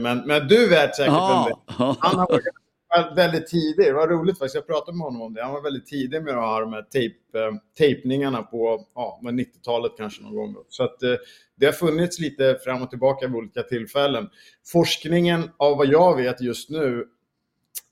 Men, 0.00 0.18
men 0.26 0.48
du 0.48 0.68
vet 0.68 0.96
säkert 0.96 1.12
Ja. 1.12 1.48
vem 1.66 1.76
det 1.78 1.84
är. 1.84 1.96
Han 2.00 2.18
har 2.18 2.26
varit 2.30 3.18
väldigt 3.18 3.46
tidig. 3.46 3.86
Det 3.86 3.92
var 3.92 4.08
roligt 4.08 4.38
faktiskt. 4.38 4.54
Jag 4.54 4.66
pratade 4.66 4.96
med 4.96 5.04
honom 5.04 5.22
om 5.22 5.34
det. 5.34 5.42
Han 5.42 5.52
var 5.52 5.62
väldigt 5.62 5.86
tidig 5.86 6.22
med 6.22 6.34
att 6.34 6.44
ha 6.44 6.60
de 6.60 6.72
här 6.72 6.82
tejp, 6.82 7.16
eh, 7.34 7.54
tejpningarna 7.78 8.42
på 8.42 8.86
ja, 8.94 9.20
men 9.22 9.40
90-talet 9.40 9.92
kanske 9.96 10.22
någon 10.22 10.34
gång. 10.34 10.56
Så 10.68 10.84
att, 10.84 11.02
eh, 11.02 11.14
det 11.56 11.66
har 11.66 11.72
funnits 11.72 12.18
lite 12.18 12.58
fram 12.64 12.82
och 12.82 12.90
tillbaka 12.90 13.26
vid 13.26 13.36
olika 13.36 13.62
tillfällen. 13.62 14.28
Forskningen, 14.72 15.50
av 15.56 15.76
vad 15.76 15.86
jag 15.86 16.16
vet 16.16 16.40
just 16.40 16.70
nu, 16.70 17.06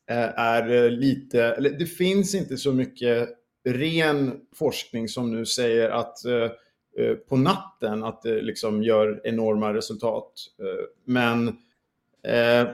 är 0.06 0.90
lite... 0.90 1.60
Det 1.78 1.86
finns 1.86 2.34
inte 2.34 2.56
så 2.56 2.72
mycket 2.72 3.28
ren 3.64 4.40
forskning 4.54 5.08
som 5.08 5.30
nu 5.30 5.46
säger 5.46 5.90
att 5.90 6.16
Eh, 7.00 7.14
på 7.14 7.36
natten 7.36 8.04
att 8.04 8.22
det 8.22 8.42
liksom 8.42 8.82
gör 8.82 9.20
enorma 9.24 9.74
resultat. 9.74 10.32
Eh, 10.58 10.86
men 11.04 11.48
eh, 12.22 12.68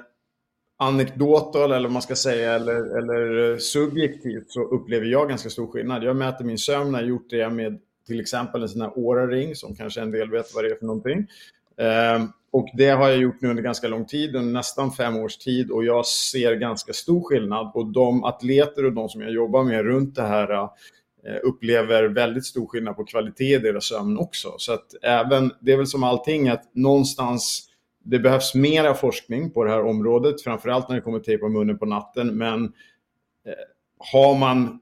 anekdotal 0.78 1.72
eller 1.72 1.88
vad 1.88 1.92
man 1.92 2.02
ska 2.02 2.14
säga 2.14 2.54
eller, 2.54 2.98
eller 2.98 3.52
eh, 3.52 3.58
subjektivt 3.58 4.50
så 4.50 4.62
upplever 4.62 5.06
jag 5.06 5.28
ganska 5.28 5.50
stor 5.50 5.66
skillnad. 5.66 6.04
Jag 6.04 6.16
mäter 6.16 6.44
min 6.44 6.58
sömn, 6.58 6.94
jag 6.94 7.00
har 7.00 7.06
gjort 7.06 7.30
det 7.30 7.50
med 7.50 7.78
till 8.06 8.20
exempel 8.20 8.62
en 8.62 8.68
sån 8.68 8.80
här 8.80 8.92
Aura-ring 8.96 9.54
som 9.54 9.76
kanske 9.76 10.00
en 10.00 10.10
del 10.10 10.30
vet 10.30 10.54
vad 10.54 10.64
det 10.64 10.70
är 10.70 10.74
för 10.74 10.86
någonting. 10.86 11.26
Eh, 11.76 12.24
och 12.50 12.68
det 12.74 12.90
har 12.90 13.08
jag 13.08 13.18
gjort 13.18 13.40
nu 13.40 13.48
under 13.50 13.62
ganska 13.62 13.88
lång 13.88 14.04
tid, 14.04 14.36
under 14.36 14.52
nästan 14.52 14.92
fem 14.92 15.16
års 15.16 15.36
tid 15.36 15.70
och 15.70 15.84
jag 15.84 16.06
ser 16.06 16.54
ganska 16.54 16.92
stor 16.92 17.22
skillnad 17.22 17.70
och 17.74 17.86
de 17.86 18.24
atleter 18.24 18.84
och 18.84 18.92
de 18.92 19.08
som 19.08 19.20
jag 19.20 19.32
jobbar 19.32 19.64
med 19.64 19.84
runt 19.84 20.14
det 20.14 20.22
här 20.22 20.68
Eh, 21.28 21.36
upplever 21.42 22.04
väldigt 22.04 22.44
stor 22.44 22.66
skillnad 22.66 22.96
på 22.96 23.04
kvalitet 23.04 23.54
i 23.54 23.58
deras 23.58 23.84
sömn 23.84 24.18
också. 24.18 24.54
Så 24.58 24.72
att 24.72 24.86
även, 25.02 25.52
det 25.60 25.72
är 25.72 25.76
väl 25.76 25.86
som 25.86 26.04
allting 26.04 26.48
att 26.48 26.74
någonstans 26.74 27.68
det 28.04 28.18
behövs 28.18 28.54
mera 28.54 28.94
forskning 28.94 29.50
på 29.50 29.64
det 29.64 29.70
här 29.70 29.84
området, 29.84 30.42
framförallt 30.42 30.88
när 30.88 30.96
det 30.96 31.02
kommer 31.02 31.18
till 31.18 31.26
tejpa 31.26 31.48
munnen 31.48 31.78
på 31.78 31.86
natten. 31.86 32.38
Men 32.38 32.64
eh, 32.64 33.52
har, 34.12 34.38
man, 34.38 34.80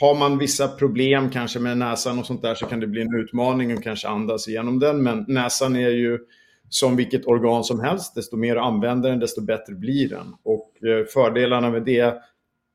har 0.00 0.14
man 0.14 0.38
vissa 0.38 0.68
problem 0.68 1.30
kanske 1.30 1.58
med 1.58 1.78
näsan 1.78 2.18
och 2.18 2.26
sånt 2.26 2.42
där 2.42 2.54
så 2.54 2.66
kan 2.66 2.80
det 2.80 2.86
bli 2.86 3.02
en 3.02 3.14
utmaning 3.14 3.72
att 3.72 3.82
kanske 3.82 4.08
andas 4.08 4.48
igenom 4.48 4.78
den. 4.78 5.02
Men 5.02 5.24
näsan 5.28 5.76
är 5.76 5.90
ju 5.90 6.18
som 6.68 6.96
vilket 6.96 7.26
organ 7.26 7.64
som 7.64 7.80
helst. 7.80 8.14
Desto 8.14 8.36
mer 8.36 8.54
du 8.54 8.60
använder 8.60 9.10
den, 9.10 9.18
desto 9.18 9.40
bättre 9.40 9.74
blir 9.74 10.08
den. 10.08 10.34
Och 10.42 10.84
eh, 10.84 11.04
fördelarna 11.06 11.70
med 11.70 11.82
det, 11.82 12.14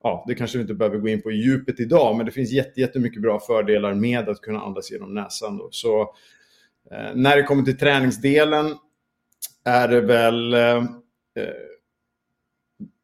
ja, 0.04 0.24
det 0.28 0.36
kanske 0.36 0.58
vi 0.58 0.62
inte 0.62 0.74
behöver 0.74 0.98
gå 0.98 1.08
in 1.08 1.22
på 1.22 1.32
i 1.32 1.36
djupet 1.36 1.80
idag, 1.80 2.18
men 2.18 2.26
det 2.26 2.32
finns 2.32 2.52
jättemycket 2.78 3.22
bra 3.22 3.40
fördelar 3.40 3.94
med 3.94 4.30
att 4.30 4.42
kunna 4.42 4.62
andas 4.62 4.92
genom 4.92 5.14
näsan. 5.14 5.58
Då. 5.58 5.68
Så 5.72 6.02
eh, 6.92 7.16
när 7.16 7.38
det 7.38 7.44
kommer 7.44 7.64
till 7.64 7.78
träningsdelen 7.78 8.76
är 9.66 9.88
det 9.88 10.02
väl... 10.02 10.54
Eh, 10.54 10.78
eh, 10.78 11.54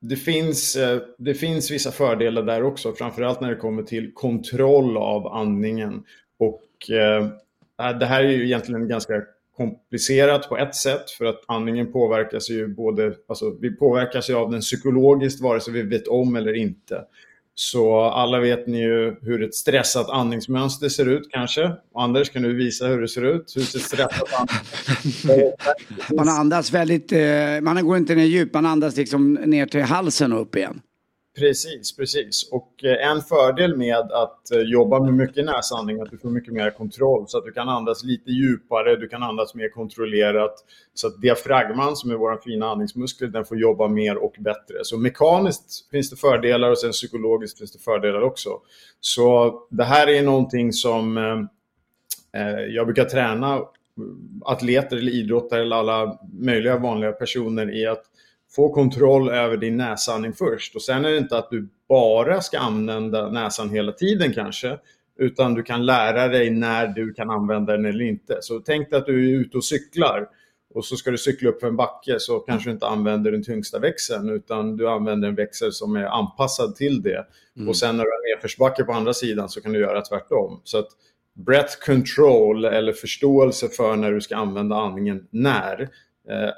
det, 0.01 0.15
finns, 0.15 0.75
eh, 0.75 1.01
det 1.17 1.33
finns 1.33 1.71
vissa 1.71 1.91
fördelar 1.91 2.43
där 2.43 2.63
också, 2.63 2.93
framförallt 2.93 3.41
när 3.41 3.49
det 3.49 3.55
kommer 3.55 3.83
till 3.83 4.13
kontroll 4.13 4.97
av 4.97 5.27
andningen. 5.27 6.03
Och 6.39 6.91
eh, 6.91 7.25
eh 7.79 7.97
det 7.99 8.05
här 8.05 8.23
är 8.23 8.29
ju 8.29 8.45
egentligen 8.45 8.87
ganska 8.87 9.13
komplicerat 9.59 10.49
på 10.49 10.57
ett 10.57 10.75
sätt 10.75 11.09
för 11.17 11.25
att 11.25 11.41
andningen 11.47 11.91
påverkas 11.91 12.49
ju 12.49 12.67
både, 12.67 13.13
alltså 13.27 13.57
vi 13.61 13.75
påverkas 13.75 14.29
ju 14.29 14.35
av 14.35 14.51
den 14.51 14.61
psykologiskt 14.61 15.41
vare 15.41 15.61
sig 15.61 15.73
vi 15.73 15.81
vet 15.81 16.07
om 16.07 16.35
eller 16.35 16.53
inte. 16.53 17.01
Så 17.55 18.01
alla 18.01 18.39
vet 18.39 18.67
ni 18.67 18.81
ju 18.81 19.15
hur 19.21 19.43
ett 19.43 19.55
stressat 19.55 20.09
andningsmönster 20.09 20.89
ser 20.89 21.09
ut 21.09 21.31
kanske. 21.31 21.71
Anders, 21.95 22.29
kan 22.29 22.41
du 22.41 22.55
visa 22.55 22.87
hur 22.87 23.01
det 23.01 23.07
ser 23.07 23.25
ut? 23.25 23.53
Hur 23.55 23.61
ser 23.61 23.79
stressat 23.79 24.29
andningsmönster 24.39 26.15
Man 26.15 26.29
andas 26.29 26.73
väldigt, 26.73 27.11
eh, 27.11 27.61
man 27.61 27.87
går 27.87 27.97
inte 27.97 28.15
ner 28.15 28.25
djupt, 28.25 28.53
man 28.53 28.65
andas 28.65 28.95
liksom 28.97 29.33
ner 29.33 29.65
till 29.65 29.81
halsen 29.81 30.33
och 30.33 30.41
upp 30.41 30.55
igen. 30.55 30.81
Precis, 31.39 31.95
precis. 31.95 32.49
Och 32.51 32.83
eh, 32.83 33.09
en 33.11 33.21
fördel 33.21 33.77
med 33.77 33.97
att 33.97 34.51
eh, 34.51 34.61
jobba 34.61 34.99
med 34.99 35.13
mycket 35.13 35.45
näsandning 35.45 35.99
är 35.99 36.03
att 36.03 36.11
du 36.11 36.17
får 36.17 36.29
mycket 36.29 36.53
mer 36.53 36.71
kontroll. 36.71 37.27
Så 37.27 37.37
att 37.37 37.45
du 37.45 37.51
kan 37.51 37.69
andas 37.69 38.03
lite 38.03 38.31
djupare, 38.31 38.95
du 38.95 39.07
kan 39.07 39.23
andas 39.23 39.55
mer 39.55 39.69
kontrollerat. 39.69 40.53
Så 40.93 41.07
att 41.07 41.21
diafragman, 41.21 41.95
som 41.95 42.11
är 42.11 42.15
vår 42.15 42.37
fina 42.43 42.65
andningsmuskel, 42.65 43.31
den 43.31 43.45
får 43.45 43.57
jobba 43.57 43.87
mer 43.87 44.17
och 44.17 44.35
bättre. 44.39 44.75
Så 44.83 44.97
mekaniskt 44.97 45.89
finns 45.91 46.09
det 46.09 46.15
fördelar 46.15 46.69
och 46.69 46.77
sen 46.77 46.91
psykologiskt 46.91 47.57
finns 47.57 47.71
det 47.71 47.79
fördelar 47.79 48.21
också. 48.21 48.49
Så 48.99 49.53
det 49.69 49.83
här 49.83 50.09
är 50.09 50.23
någonting 50.23 50.73
som 50.73 51.17
eh, 51.17 52.59
jag 52.69 52.85
brukar 52.87 53.05
träna 53.05 53.61
atleter 54.45 54.97
eller 54.97 55.11
idrottare 55.11 55.61
eller 55.61 55.75
alla 55.75 56.19
möjliga 56.33 56.77
vanliga 56.77 57.11
personer 57.11 57.75
i 57.75 57.85
att 57.87 58.03
få 58.55 58.73
kontroll 58.73 59.29
över 59.29 59.57
din 59.57 59.77
näsandning 59.77 60.33
först. 60.33 60.75
Och 60.75 60.81
sen 60.81 61.05
är 61.05 61.11
det 61.11 61.17
inte 61.17 61.37
att 61.37 61.49
du 61.49 61.69
bara 61.89 62.41
ska 62.41 62.59
använda 62.59 63.29
näsan 63.29 63.69
hela 63.69 63.91
tiden 63.91 64.33
kanske, 64.33 64.77
utan 65.19 65.53
du 65.53 65.63
kan 65.63 65.85
lära 65.85 66.27
dig 66.27 66.49
när 66.49 66.87
du 66.87 67.13
kan 67.13 67.29
använda 67.29 67.73
den 67.73 67.85
eller 67.85 68.05
inte. 68.05 68.37
Så 68.41 68.59
tänk 68.59 68.89
dig 68.89 68.99
att 68.99 69.05
du 69.05 69.29
är 69.29 69.39
ute 69.39 69.57
och 69.57 69.63
cyklar 69.63 70.27
och 70.73 70.85
så 70.85 70.95
ska 70.95 71.11
du 71.11 71.17
cykla 71.17 71.49
upp 71.49 71.59
för 71.59 71.67
en 71.67 71.75
backe 71.75 72.19
så 72.19 72.39
kanske 72.39 72.69
du 72.69 72.73
inte 72.73 72.87
använder 72.87 73.31
den 73.31 73.43
tyngsta 73.43 73.79
växeln 73.79 74.29
utan 74.29 74.77
du 74.77 74.89
använder 74.89 75.27
en 75.27 75.35
växel 75.35 75.71
som 75.71 75.95
är 75.95 76.05
anpassad 76.05 76.75
till 76.75 77.01
det. 77.01 77.25
Och 77.67 77.77
sen 77.77 77.97
när 77.97 78.03
du 78.03 78.09
har 78.09 78.35
nedförsbacke 78.35 78.83
på 78.83 78.93
andra 78.93 79.13
sidan 79.13 79.49
så 79.49 79.61
kan 79.61 79.73
du 79.73 79.79
göra 79.79 80.01
tvärtom. 80.01 80.61
Så 80.63 80.77
att 80.77 80.87
breath 81.33 81.85
control 81.85 82.65
eller 82.65 82.93
förståelse 82.93 83.67
för 83.67 83.95
när 83.95 84.11
du 84.11 84.21
ska 84.21 84.35
använda 84.35 84.75
andningen 84.75 85.27
när 85.29 85.89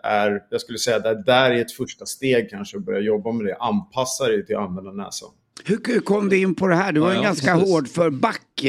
är, 0.04 0.44
jag 0.50 0.62
skulle 0.62 0.78
säga, 0.78 1.00
det 1.00 1.24
där 1.24 1.52
är 1.52 1.62
ett 1.62 1.72
första 1.72 2.06
steg 2.06 2.50
kanske 2.50 2.78
att 2.78 2.86
börja 2.86 3.00
jobba 3.00 3.32
med 3.32 3.46
det. 3.46 3.56
Anpassa 3.56 4.28
dig 4.28 4.46
till 4.46 4.56
att 4.56 4.70
använda 4.70 4.92
näsan. 4.92 5.30
Hur 5.66 6.00
kom 6.00 6.30
du 6.30 6.38
in 6.38 6.56
på 6.56 6.68
det 6.68 6.76
här? 6.76 6.92
Du 6.92 7.00
var 7.00 7.10
ju 7.10 7.16
ja, 7.16 7.24
ganska 7.24 7.54
precis. 7.54 7.70
hård 7.70 7.88
för 7.88 8.10
back. 8.10 8.66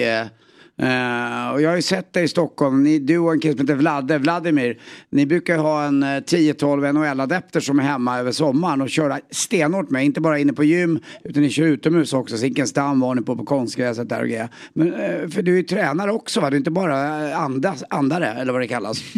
Uh, 0.81 1.53
och 1.53 1.63
jag 1.63 1.69
har 1.69 1.77
ju 1.77 1.83
sett 1.83 2.13
dig 2.13 2.25
i 2.25 2.29
Stockholm, 2.29 2.83
ni, 2.83 2.99
du 2.99 3.19
och 3.19 3.33
en 3.33 3.41
kille 3.41 3.57
som 3.57 3.61
heter 3.61 3.75
Vladde, 3.75 4.19
Vladimir. 4.19 4.81
Ni 5.11 5.27
brukar 5.27 5.55
ju 5.55 5.61
ha 5.61 5.85
en 5.85 6.03
eh, 6.03 6.07
10-12 6.07 6.93
NHL-adepter 6.93 7.61
som 7.61 7.79
är 7.79 7.83
hemma 7.83 8.19
över 8.19 8.33
sommaren 8.33 8.81
och 8.81 8.91
köra 8.91 9.21
stenhårt 9.31 9.91
med. 9.91 10.05
Inte 10.05 10.21
bara 10.21 10.39
inne 10.39 10.53
på 10.53 10.65
gym, 10.65 11.01
utan 11.25 11.43
ni 11.43 11.51
kör 11.51 11.65
utomhus 11.65 12.13
också. 12.13 12.37
Zinkensdamm 12.37 13.01
var 13.01 13.15
ni 13.15 13.23
på 13.23 13.37
på 13.37 13.45
konstgräset 13.45 14.09
där 14.09 14.21
och 14.21 14.29
grejer. 14.29 14.49
Men, 14.73 14.95
uh, 14.95 15.29
för 15.29 15.43
du 15.43 15.53
är 15.53 15.57
ju 15.57 15.63
tränare 15.63 16.13
också 16.13 16.41
va? 16.41 16.51
Du 16.51 16.57
är 16.57 16.59
inte 16.59 16.71
bara 16.71 17.29
eh, 17.29 17.41
andas, 17.41 17.85
andare, 17.91 18.27
eller 18.27 18.53
vad 18.53 18.63
det 18.63 18.69
kallas. 18.69 19.03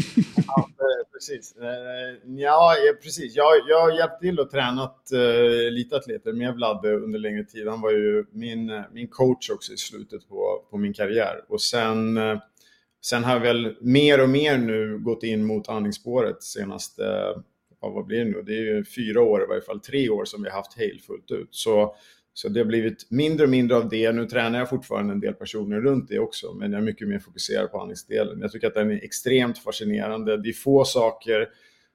Ja, 0.46 0.68
precis. 1.12 1.54
Ja, 2.24 2.74
precis. 3.02 3.36
Jag, 3.36 3.46
jag 3.68 3.80
har 3.80 3.98
hjälpt 3.98 4.20
till 4.20 4.40
och 4.40 4.50
tränat 4.50 5.10
uh, 5.12 5.70
lite 5.70 5.96
atleter 5.96 6.32
med 6.32 6.54
Vladde 6.54 6.94
under 6.96 7.18
längre 7.18 7.44
tid. 7.44 7.68
Han 7.68 7.80
var 7.80 7.90
ju 7.90 8.24
min, 8.32 8.82
min 8.92 9.08
coach 9.08 9.50
också 9.50 9.72
i 9.72 9.76
slutet 9.76 10.28
på, 10.28 10.64
på 10.70 10.76
min 10.76 10.92
karriär. 10.92 11.43
Och 11.48 11.60
sen, 11.60 12.16
eh, 12.16 12.38
sen 13.04 13.24
har 13.24 13.32
jag 13.32 13.40
väl 13.40 13.76
mer 13.80 14.22
och 14.22 14.28
mer 14.28 14.58
nu 14.58 14.98
gått 14.98 15.22
in 15.22 15.44
mot 15.44 15.68
andningsspåret 15.68 16.42
senaste, 16.42 17.02
ja, 17.80 17.88
vad 17.88 18.06
blir 18.06 18.18
det 18.18 18.24
nu? 18.24 18.42
Det 18.46 18.52
är 18.52 18.62
ju 18.62 18.84
fyra 18.84 19.22
år 19.22 19.42
i 19.42 19.46
varje 19.46 19.62
fall, 19.62 19.80
tre 19.80 20.08
år 20.08 20.24
som 20.24 20.42
vi 20.42 20.48
har 20.48 20.56
haft 20.56 20.76
Hale 20.76 20.98
fullt 21.06 21.30
ut. 21.30 21.48
Så, 21.50 21.96
så 22.32 22.48
det 22.48 22.60
har 22.60 22.66
blivit 22.66 23.10
mindre 23.10 23.44
och 23.44 23.50
mindre 23.50 23.76
av 23.76 23.88
det. 23.88 24.12
Nu 24.12 24.26
tränar 24.26 24.58
jag 24.58 24.68
fortfarande 24.68 25.12
en 25.12 25.20
del 25.20 25.34
personer 25.34 25.80
runt 25.80 26.08
det 26.08 26.18
också, 26.18 26.52
men 26.54 26.72
jag 26.72 26.78
är 26.78 26.84
mycket 26.84 27.08
mer 27.08 27.18
fokuserad 27.18 27.70
på 27.70 27.80
andningsdelen. 27.80 28.40
Jag 28.40 28.52
tycker 28.52 28.66
att 28.66 28.74
den 28.74 28.90
är 28.90 29.04
extremt 29.04 29.58
fascinerande. 29.58 30.36
Det 30.36 30.48
är 30.48 30.52
få 30.52 30.84
saker 30.84 31.48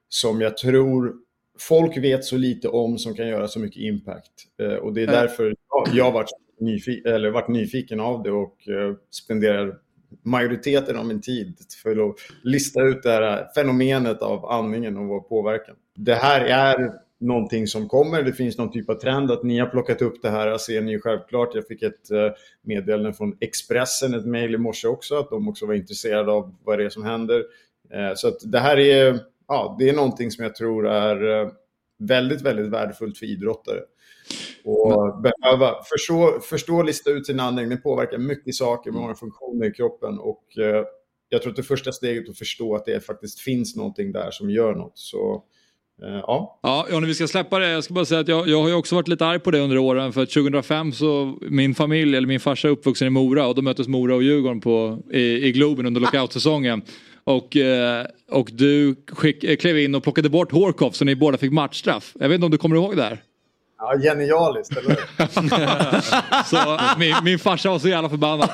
som 0.09 0.41
jag 0.41 0.57
tror 0.57 1.15
folk 1.59 1.97
vet 1.97 2.25
så 2.25 2.37
lite 2.37 2.67
om 2.67 2.97
som 2.97 3.15
kan 3.15 3.27
göra 3.27 3.47
så 3.47 3.59
mycket 3.59 3.81
impact. 3.81 4.31
Eh, 4.61 4.73
och 4.73 4.93
det 4.93 5.01
är 5.01 5.07
därför 5.07 5.55
jag, 5.93 6.05
har 6.05 6.11
varit, 6.11 6.29
nyfi- 6.59 7.07
eller 7.07 7.29
varit 7.29 7.47
nyfiken 7.47 7.99
av 7.99 8.23
det 8.23 8.31
och 8.31 8.67
eh, 8.67 8.95
spenderar 9.09 9.75
majoriteten 10.23 10.97
av 10.97 11.05
min 11.05 11.21
tid 11.21 11.53
för 11.83 12.09
att 12.09 12.15
lista 12.43 12.81
ut 12.81 13.03
det 13.03 13.11
här 13.11 13.47
fenomenet 13.55 14.21
av 14.21 14.45
andningen 14.45 14.97
och 14.97 15.05
vår 15.05 15.19
påverkan. 15.19 15.75
Det 15.95 16.15
här 16.15 16.41
är 16.41 16.93
någonting 17.19 17.67
som 17.67 17.89
kommer. 17.89 18.23
Det 18.23 18.33
finns 18.33 18.57
någon 18.57 18.71
typ 18.71 18.89
av 18.89 18.95
trend 18.95 19.31
att 19.31 19.43
ni 19.43 19.59
har 19.59 19.67
plockat 19.67 20.01
upp 20.01 20.21
det 20.21 20.29
här. 20.29 20.57
ser 20.57 20.81
ni 20.81 20.91
ju 20.91 20.99
självklart. 20.99 21.55
Jag 21.55 21.67
fick 21.67 21.81
ett 21.81 22.11
eh, 22.11 22.31
meddelande 22.61 23.13
från 23.13 23.37
Expressen, 23.39 24.13
ett 24.13 24.25
mejl 24.25 24.55
i 24.55 24.57
morse 24.57 24.87
också, 24.87 25.15
att 25.15 25.29
de 25.29 25.47
också 25.49 25.65
var 25.65 25.73
intresserade 25.73 26.31
av 26.31 26.55
vad 26.63 26.79
det 26.79 26.85
är 26.85 26.89
som 26.89 27.03
händer. 27.03 27.43
Eh, 27.93 28.13
så 28.15 28.27
att 28.27 28.51
det 28.51 28.59
här 28.59 28.79
är, 28.79 29.19
ja, 29.47 29.75
det 29.79 29.89
är 29.89 29.93
någonting 29.93 30.31
som 30.31 30.43
jag 30.43 30.55
tror 30.55 30.87
är 30.87 31.49
väldigt, 31.99 32.41
väldigt 32.41 32.67
värdefullt 32.67 33.17
för 33.17 33.25
idrottare. 33.25 33.79
Och 34.63 35.21
behöva 35.21 35.83
förstå, 35.83 36.39
förstå 36.39 36.83
lista 36.83 37.09
ut 37.09 37.25
sin 37.25 37.39
andning, 37.39 37.69
det 37.69 37.77
påverkar 37.77 38.17
mycket 38.17 38.55
saker, 38.55 38.91
många 38.91 39.15
funktioner 39.15 39.65
i 39.65 39.71
kroppen. 39.71 40.19
Och 40.19 40.57
eh, 40.57 40.83
jag 41.29 41.41
tror 41.41 41.51
att 41.51 41.57
det 41.57 41.63
första 41.63 41.91
steget 41.91 42.27
är 42.27 42.31
att 42.31 42.37
förstå 42.37 42.75
att 42.75 42.85
det 42.85 43.05
faktiskt 43.05 43.39
finns 43.39 43.75
någonting 43.75 44.11
där 44.11 44.31
som 44.31 44.49
gör 44.49 44.75
något. 44.75 44.97
Så 44.97 45.43
Eh, 46.03 46.23
ja. 46.27 46.59
Ja, 46.63 46.87
Johnny, 46.91 47.07
vi 47.07 47.13
ska 47.13 47.27
släppa 47.27 47.59
det. 47.59 47.69
Jag 47.69 47.83
ska 47.83 47.93
bara 47.93 48.05
säga 48.05 48.21
att 48.21 48.27
jag, 48.27 48.47
jag 48.47 48.61
har 48.61 48.67
ju 48.67 48.73
också 48.73 48.95
varit 48.95 49.07
lite 49.07 49.25
arg 49.25 49.39
på 49.39 49.51
det 49.51 49.59
under 49.59 49.77
åren. 49.77 50.13
För 50.13 50.23
att 50.23 50.29
2005 50.29 50.91
så, 50.91 51.37
min 51.41 51.75
familj, 51.75 52.17
eller 52.17 52.27
min 52.27 52.39
farsa 52.39 52.67
är 52.67 52.71
uppvuxen 52.71 53.07
i 53.07 53.09
Mora 53.09 53.47
och 53.47 53.55
då 53.55 53.61
möttes 53.61 53.87
Mora 53.87 54.15
och 54.15 54.23
Djurgården 54.23 54.61
på, 54.61 54.99
i, 55.11 55.47
i 55.47 55.51
Globen 55.51 55.85
under 55.85 56.01
lockoutsäsongen. 56.01 56.81
Och, 57.23 57.57
eh, 57.57 58.05
och 58.31 58.49
du 58.53 58.95
skick, 59.11 59.59
klev 59.61 59.79
in 59.79 59.95
och 59.95 60.03
plockade 60.03 60.29
bort 60.29 60.51
Horkoff 60.51 60.95
så 60.95 61.05
ni 61.05 61.15
båda 61.15 61.37
fick 61.37 61.51
matchstraff. 61.51 62.13
Jag 62.19 62.29
vet 62.29 62.35
inte 62.35 62.45
om 62.45 62.51
du 62.51 62.57
kommer 62.57 62.75
ihåg 62.75 62.95
det 62.95 63.03
här? 63.03 63.21
Ja, 63.79 63.97
genialiskt, 63.97 64.77
eller? 64.77 64.99
Så 66.49 66.79
min, 66.99 67.15
min 67.23 67.39
farsa 67.39 67.69
var 67.69 67.79
så 67.79 67.87
jävla 67.87 68.09
förbannad. 68.09 68.49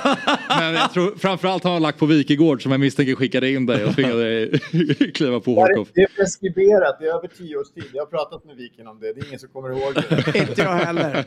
Men 0.49 0.73
jag 0.73 0.93
tror 0.93 1.15
framförallt 1.17 1.63
har 1.63 1.71
han 1.71 1.81
lagt 1.81 1.99
på 1.99 2.05
Wikegård 2.05 2.63
som 2.63 2.71
jag 2.71 2.79
misstänker 2.79 3.15
skickade 3.15 3.49
in 3.49 3.65
dig 3.65 3.85
och 3.85 3.95
tvingade 3.95 4.23
dig 4.23 4.59
kliva 5.15 5.39
på 5.39 5.55
Horkoff. 5.55 5.87
Det 5.93 6.01
är 6.01 6.07
preskriberat, 6.07 6.97
det 6.99 7.05
är 7.05 7.17
över 7.17 7.27
tio 7.27 7.57
års 7.57 7.71
tid. 7.71 7.83
Jag 7.93 8.01
har 8.01 8.07
pratat 8.07 8.45
med 8.45 8.55
Viken 8.55 8.87
om 8.87 8.99
det, 8.99 9.13
det 9.13 9.21
är 9.21 9.27
ingen 9.27 9.39
som 9.39 9.49
kommer 9.49 9.69
ihåg 9.69 9.93
det. 9.93 10.39
Inte 10.49 10.61
jag 10.61 10.73
heller. 10.73 11.25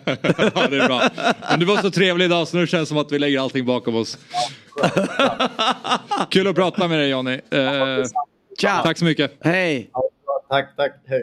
Ja, 0.54 0.66
det 0.70 0.76
är 0.76 0.86
bra. 0.86 1.02
Men 1.50 1.60
du 1.60 1.66
var 1.66 1.76
så 1.76 1.90
trevlig 1.90 2.24
idag 2.24 2.48
så 2.48 2.56
nu 2.56 2.66
känns 2.66 2.82
det 2.82 2.86
som 2.88 2.98
att 2.98 3.12
vi 3.12 3.18
lägger 3.18 3.40
allting 3.40 3.66
bakom 3.66 3.96
oss. 3.96 4.18
Kul 6.30 6.46
att 6.46 6.54
prata 6.54 6.88
med 6.88 6.98
dig 6.98 7.08
Johnny. 7.10 7.32
Eh, 7.32 8.04
Ciao. 8.60 8.82
tack 8.82 8.98
så 8.98 9.04
mycket. 9.04 9.32
Hej. 9.40 9.90
Tack, 10.48 10.76
tack, 10.76 10.92
hej. 11.08 11.22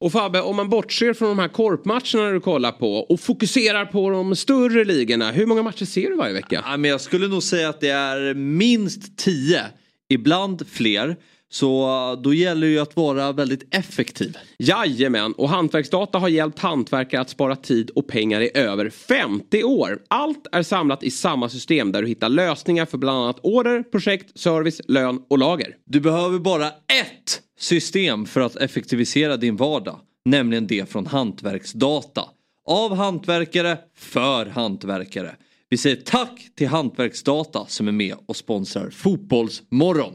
Och 0.00 0.12
Fabbe, 0.12 0.40
om 0.40 0.56
man 0.56 0.68
bortser 0.68 1.12
från 1.12 1.28
de 1.28 1.38
här 1.38 1.48
korpmatcherna 1.48 2.30
du 2.30 2.40
kollar 2.40 2.72
på 2.72 2.96
och 2.96 3.20
fokuserar 3.20 3.84
på 3.84 4.10
de 4.10 4.36
större 4.36 4.84
ligorna. 4.84 5.30
Hur 5.30 5.46
många 5.46 5.62
matcher 5.62 5.84
ser 5.84 6.10
du 6.10 6.16
varje 6.16 6.32
vecka? 6.32 6.64
Ja, 6.66 6.76
men 6.76 6.90
jag 6.90 7.00
skulle 7.00 7.28
nog 7.28 7.42
säga 7.42 7.68
att 7.68 7.80
det 7.80 7.88
är 7.88 8.34
minst 8.34 9.18
tio, 9.18 9.62
ibland 10.08 10.66
fler. 10.68 11.16
Så 11.48 12.20
då 12.24 12.34
gäller 12.34 12.66
det 12.66 12.72
ju 12.72 12.78
att 12.78 12.96
vara 12.96 13.32
väldigt 13.32 13.74
effektiv. 13.74 14.36
Jajamän, 14.58 15.32
och 15.32 15.48
Hantverksdata 15.48 16.18
har 16.18 16.28
hjälpt 16.28 16.58
hantverkare 16.58 17.20
att 17.20 17.30
spara 17.30 17.56
tid 17.56 17.90
och 17.90 18.08
pengar 18.08 18.40
i 18.40 18.50
över 18.54 18.90
50 18.90 19.64
år. 19.64 19.98
Allt 20.08 20.46
är 20.52 20.62
samlat 20.62 21.02
i 21.02 21.10
samma 21.10 21.48
system 21.48 21.92
där 21.92 22.02
du 22.02 22.08
hittar 22.08 22.28
lösningar 22.28 22.86
för 22.86 22.98
bland 22.98 23.18
annat 23.18 23.40
order, 23.42 23.82
projekt, 23.82 24.38
service, 24.38 24.80
lön 24.88 25.22
och 25.30 25.38
lager. 25.38 25.76
Du 25.84 26.00
behöver 26.00 26.38
bara 26.38 26.66
ett 26.66 27.42
system 27.58 28.26
för 28.26 28.40
att 28.40 28.56
effektivisera 28.56 29.36
din 29.36 29.56
vardag. 29.56 30.00
Nämligen 30.24 30.66
det 30.66 30.90
från 30.90 31.06
Hantverksdata. 31.06 32.24
Av 32.64 32.94
hantverkare, 32.94 33.78
för 33.94 34.46
hantverkare. 34.46 35.36
Vi 35.68 35.76
säger 35.76 35.96
tack 35.96 36.48
till 36.54 36.68
Hantverksdata 36.68 37.66
som 37.66 37.88
är 37.88 37.92
med 37.92 38.16
och 38.26 38.36
sponsrar 38.36 38.90
Fotbollsmorgon. 38.90 40.14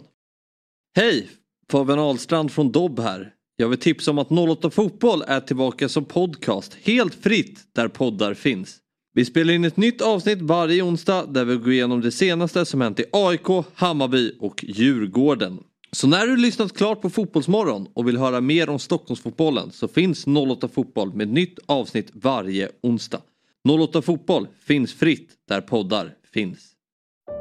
Hej! 0.95 1.29
Fabian 1.71 1.99
Ahlstrand 1.99 2.51
från 2.51 2.71
Dobb 2.71 2.99
här. 2.99 3.33
Jag 3.55 3.69
vill 3.69 3.79
tipsa 3.79 4.11
om 4.11 4.17
att 4.17 4.31
08 4.31 4.69
Fotboll 4.69 5.23
är 5.27 5.39
tillbaka 5.39 5.89
som 5.89 6.05
podcast 6.05 6.77
helt 6.83 7.15
fritt 7.15 7.59
där 7.75 7.87
poddar 7.87 8.33
finns. 8.33 8.77
Vi 9.13 9.25
spelar 9.25 9.53
in 9.53 9.65
ett 9.65 9.77
nytt 9.77 10.01
avsnitt 10.01 10.41
varje 10.41 10.83
onsdag 10.83 11.25
där 11.25 11.45
vi 11.45 11.55
går 11.55 11.71
igenom 11.71 12.01
det 12.01 12.11
senaste 12.11 12.65
som 12.65 12.81
hänt 12.81 12.99
i 12.99 13.05
AIK, 13.11 13.65
Hammarby 13.73 14.31
och 14.39 14.63
Djurgården. 14.67 15.63
Så 15.95 16.07
när 16.07 16.27
du 16.27 16.37
lyssnat 16.37 16.77
klart 16.77 17.01
på 17.01 17.09
Fotbollsmorgon 17.09 17.87
och 17.93 18.07
vill 18.07 18.17
höra 18.17 18.41
mer 18.41 18.69
om 18.69 18.79
Stockholmsfotbollen 18.79 19.71
så 19.71 19.87
finns 19.87 20.27
08 20.27 20.67
Fotboll 20.67 21.13
med 21.13 21.27
ett 21.27 21.33
nytt 21.33 21.59
avsnitt 21.65 22.09
varje 22.13 22.69
onsdag. 22.83 23.21
08 23.69 24.01
Fotboll 24.01 24.47
finns 24.65 24.93
fritt 24.93 25.29
där 25.47 25.61
poddar 25.61 26.13
finns. 26.33 26.59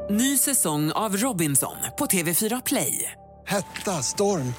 Ny 0.09 0.37
säsong 0.37 0.91
av 0.91 1.17
Robinson 1.17 1.75
på 1.97 2.05
TV4 2.05 2.61
Play. 2.65 3.11
Hetta, 3.45 3.91
storm, 3.91 4.53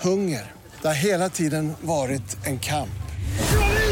hunger. 0.00 0.52
Det 0.82 0.88
har 0.88 1.04
hela 1.04 1.28
tiden 1.28 1.72
varit 1.80 2.46
en 2.46 2.58
kamp. 2.58 2.88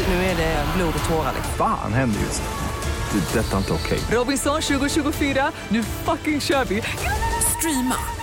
Nu 0.07 0.13
är 0.13 0.37
det 0.37 0.65
blod 0.77 0.93
och 1.03 1.09
tårar. 1.09 1.33
Fan 1.57 1.93
händer 1.93 2.19
just 2.19 2.41
nu. 2.41 3.19
Det. 3.19 3.39
är 3.39 3.43
Detta 3.43 3.53
är 3.53 3.57
inte 3.57 3.73
okej. 3.73 3.99
Robinson 4.17 4.61
2024, 4.61 5.51
nu 5.69 5.83
fucking 5.83 6.41
kör 6.41 6.65
vi! 6.65 6.81
Streama 7.57 8.22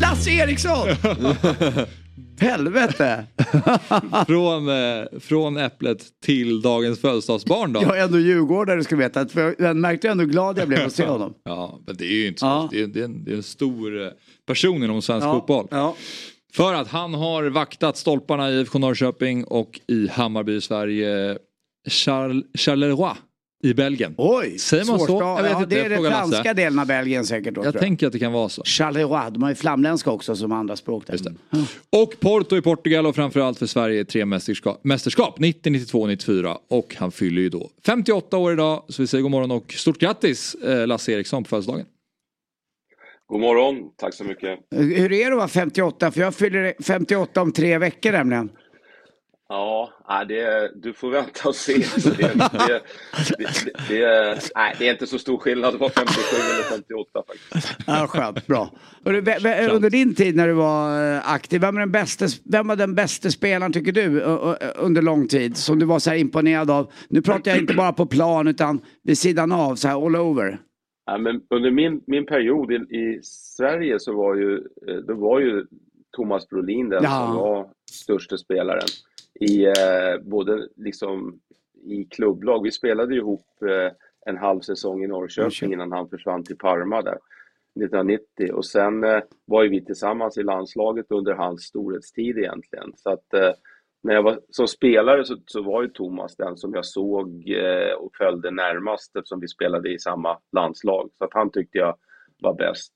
Lasse 0.00 0.30
Eriksson! 0.30 0.88
Helvete! 2.40 3.26
från, 4.26 4.68
eh, 4.68 5.04
från 5.20 5.56
äpplet 5.56 5.98
till 6.24 6.62
dagens 6.62 7.00
födelsedagsbarn 7.00 7.72
då. 7.72 7.82
Jag 7.82 7.98
är 7.98 8.04
ändå 8.04 8.18
djurgårdare 8.18 8.84
ska 8.84 8.96
du 8.96 9.02
veta. 9.02 9.28
För 9.28 9.54
jag 9.58 9.76
märkte 9.76 10.08
hur 10.08 10.12
ändå 10.12 10.24
glad 10.24 10.58
jag 10.58 10.68
blev 10.68 10.86
att 10.86 10.92
se 10.92 11.06
honom. 11.06 11.34
Ja, 11.44 11.80
men 11.86 11.96
det 11.96 12.04
är 12.04 12.14
ju 12.14 12.26
inte 12.28 12.40
så. 12.40 12.46
Ja. 12.46 12.68
Det, 12.72 12.80
är, 12.82 12.86
det, 12.86 13.00
är 13.00 13.04
en, 13.04 13.24
det 13.24 13.32
är 13.32 13.36
en 13.36 13.42
stor 13.42 14.02
eh, 14.02 14.08
person 14.46 14.84
inom 14.84 15.02
svensk 15.02 15.26
Ja, 15.26 15.32
fotboll. 15.34 15.66
ja. 15.70 15.96
För 16.54 16.74
att 16.74 16.88
han 16.88 17.14
har 17.14 17.44
vaktat 17.44 17.96
stolparna 17.96 18.50
i 18.50 18.60
IFK 18.60 18.78
Norrköping 18.78 19.44
och 19.44 19.80
i 19.88 20.08
Hammarby 20.08 20.56
i 20.56 20.60
Sverige. 20.60 21.38
Charleroi 22.58 23.14
i 23.62 23.74
Belgien. 23.74 24.14
Oj! 24.18 24.58
Säger 24.58 24.84
man 24.84 25.00
så? 25.00 25.20
Jag 25.20 25.42
vet 25.42 25.52
ja, 25.52 25.62
inte, 25.62 25.74
det 25.74 25.80
är 25.80 25.82
jag 25.82 25.90
den 25.90 26.02
Lasse. 26.02 26.30
franska 26.30 26.54
delen 26.54 26.78
av 26.78 26.86
Belgien 26.86 27.26
säkert. 27.26 27.54
Då, 27.54 27.64
Jag 27.64 27.72
tror 27.72 27.80
tänker 27.80 28.06
att 28.06 28.12
det 28.12 28.18
kan 28.18 28.32
vara 28.32 28.48
så. 28.48 28.62
Charleroi, 28.64 29.30
de 29.30 29.42
har 29.42 29.50
ju 29.50 29.54
flamländska 29.54 30.10
också 30.10 30.36
som 30.36 30.52
andra 30.52 30.76
språk. 30.76 31.06
Där. 31.06 31.34
Och 31.90 32.20
Porto 32.20 32.56
i 32.56 32.62
Portugal 32.62 33.06
och 33.06 33.14
framförallt 33.14 33.58
för 33.58 33.66
Sverige 33.66 34.04
tre 34.04 34.24
mästerskap, 34.24 34.84
mästerskap 34.84 35.38
90, 35.38 35.72
92, 35.72 36.06
94 36.06 36.58
och 36.68 36.94
han 36.98 37.12
fyller 37.12 37.42
ju 37.42 37.48
då 37.48 37.70
58 37.86 38.36
år 38.36 38.52
idag 38.52 38.84
så 38.88 39.02
vi 39.02 39.06
säger 39.06 39.22
god 39.22 39.30
morgon 39.30 39.50
och 39.50 39.72
stort 39.72 39.98
grattis 39.98 40.54
eh, 40.54 40.86
Lasse 40.86 41.12
Eriksson 41.12 41.44
på 41.44 41.48
födelsedagen. 41.48 41.86
God 43.26 43.40
morgon, 43.40 43.76
tack 43.96 44.14
så 44.14 44.24
mycket. 44.24 44.58
Hur 44.74 45.12
är 45.12 45.26
det 45.26 45.32
att 45.32 45.36
vara 45.36 45.48
58? 45.48 46.10
För 46.10 46.20
jag 46.20 46.34
fyller 46.34 46.74
58 46.82 47.42
om 47.42 47.52
tre 47.52 47.78
veckor 47.78 48.12
nämligen. 48.12 48.50
Ja, 49.52 49.90
det, 50.28 50.70
du 50.82 50.92
får 50.92 51.10
vänta 51.10 51.48
och 51.48 51.54
se. 51.54 51.72
Det, 52.18 52.32
det, 52.58 52.80
det, 53.88 54.38
nej, 54.54 54.74
det 54.78 54.88
är 54.88 54.92
inte 54.92 55.06
så 55.06 55.18
stor 55.18 55.38
skillnad 55.38 55.74
vara 55.78 55.90
57 55.90 56.36
eller 56.36 56.62
58 56.62 57.22
faktiskt. 57.26 57.76
Ja, 57.86 58.06
skönt, 58.08 58.46
bra. 58.46 58.70
Under 59.04 59.90
din 59.90 60.14
tid 60.14 60.36
när 60.36 60.48
du 60.48 60.52
var 60.54 61.14
eh, 61.14 61.32
aktiv, 61.32 61.60
vem, 61.60 61.76
är 61.76 61.80
den 61.80 61.92
bästa, 61.92 62.26
vem 62.44 62.68
var 62.68 62.76
den 62.76 62.94
bästa 62.94 63.30
spelaren 63.30 63.72
tycker 63.72 63.92
du 63.92 64.20
under 64.76 65.02
lång 65.02 65.28
tid? 65.28 65.56
Som 65.56 65.78
du 65.78 65.86
var 65.86 65.98
så 65.98 66.10
här 66.10 66.16
imponerad 66.16 66.70
av? 66.70 66.92
Nu 67.08 67.22
pratar 67.22 67.50
jag 67.50 67.60
inte 67.60 67.74
bara 67.74 67.92
på 67.92 68.06
plan 68.06 68.46
utan 68.48 68.80
vid 69.02 69.18
sidan 69.18 69.52
av, 69.52 69.74
så 69.74 69.88
här 69.88 70.06
all 70.06 70.16
over. 70.16 70.58
Ja, 71.06 71.18
men 71.18 71.40
under 71.50 71.70
min, 71.70 72.00
min 72.06 72.26
period 72.26 72.72
i, 72.72 72.74
i 72.74 73.20
Sverige 73.22 73.98
så 74.00 74.16
var 74.16 74.34
ju, 74.34 74.54
eh, 74.88 74.96
då 75.08 75.14
var 75.14 75.40
ju 75.40 75.66
Thomas 76.16 76.48
Brolin 76.48 76.88
den 76.88 77.02
Ja. 77.04 77.26
som 77.26 77.36
var 77.36 77.68
största 77.90 78.36
spelaren. 78.36 78.86
I, 79.34 79.64
eh, 79.64 80.18
både 80.22 80.68
liksom 80.76 81.40
i 81.84 82.04
klubblag. 82.04 82.62
Vi 82.62 82.70
spelade 82.70 83.14
ihop 83.14 83.46
eh, 83.62 83.92
en 84.26 84.36
halv 84.36 84.60
säsong 84.60 85.04
i 85.04 85.06
Norrköping 85.06 85.72
innan 85.72 85.92
han 85.92 86.08
försvann 86.08 86.44
till 86.44 86.58
Parma 86.58 87.02
där 87.02 87.18
1990. 87.74 88.52
Och 88.52 88.64
sen 88.64 89.04
eh, 89.04 89.22
var 89.44 89.62
ju 89.62 89.68
vi 89.68 89.84
tillsammans 89.84 90.38
i 90.38 90.42
landslaget 90.42 91.06
under 91.08 91.34
hans 91.34 91.62
storhetstid 91.62 92.38
egentligen. 92.38 92.92
Så 92.96 93.10
att 93.10 93.34
eh, 93.34 93.50
när 94.02 94.14
jag 94.14 94.22
var 94.22 94.40
som 94.50 94.68
spelare 94.68 95.24
så, 95.24 95.36
så 95.46 95.62
var 95.62 95.82
ju 95.82 95.88
Thomas 95.88 96.36
den 96.36 96.56
som 96.56 96.74
jag 96.74 96.86
såg 96.86 97.50
eh, 97.50 97.92
och 97.92 98.16
följde 98.16 98.50
närmast 98.50 99.16
eftersom 99.16 99.40
vi 99.40 99.48
spelade 99.48 99.92
i 99.92 99.98
samma 99.98 100.38
landslag. 100.52 101.10
Så 101.18 101.24
att 101.24 101.34
han 101.34 101.50
tyckte 101.50 101.78
jag 101.78 101.96
var 102.42 102.54
bäst. 102.54 102.92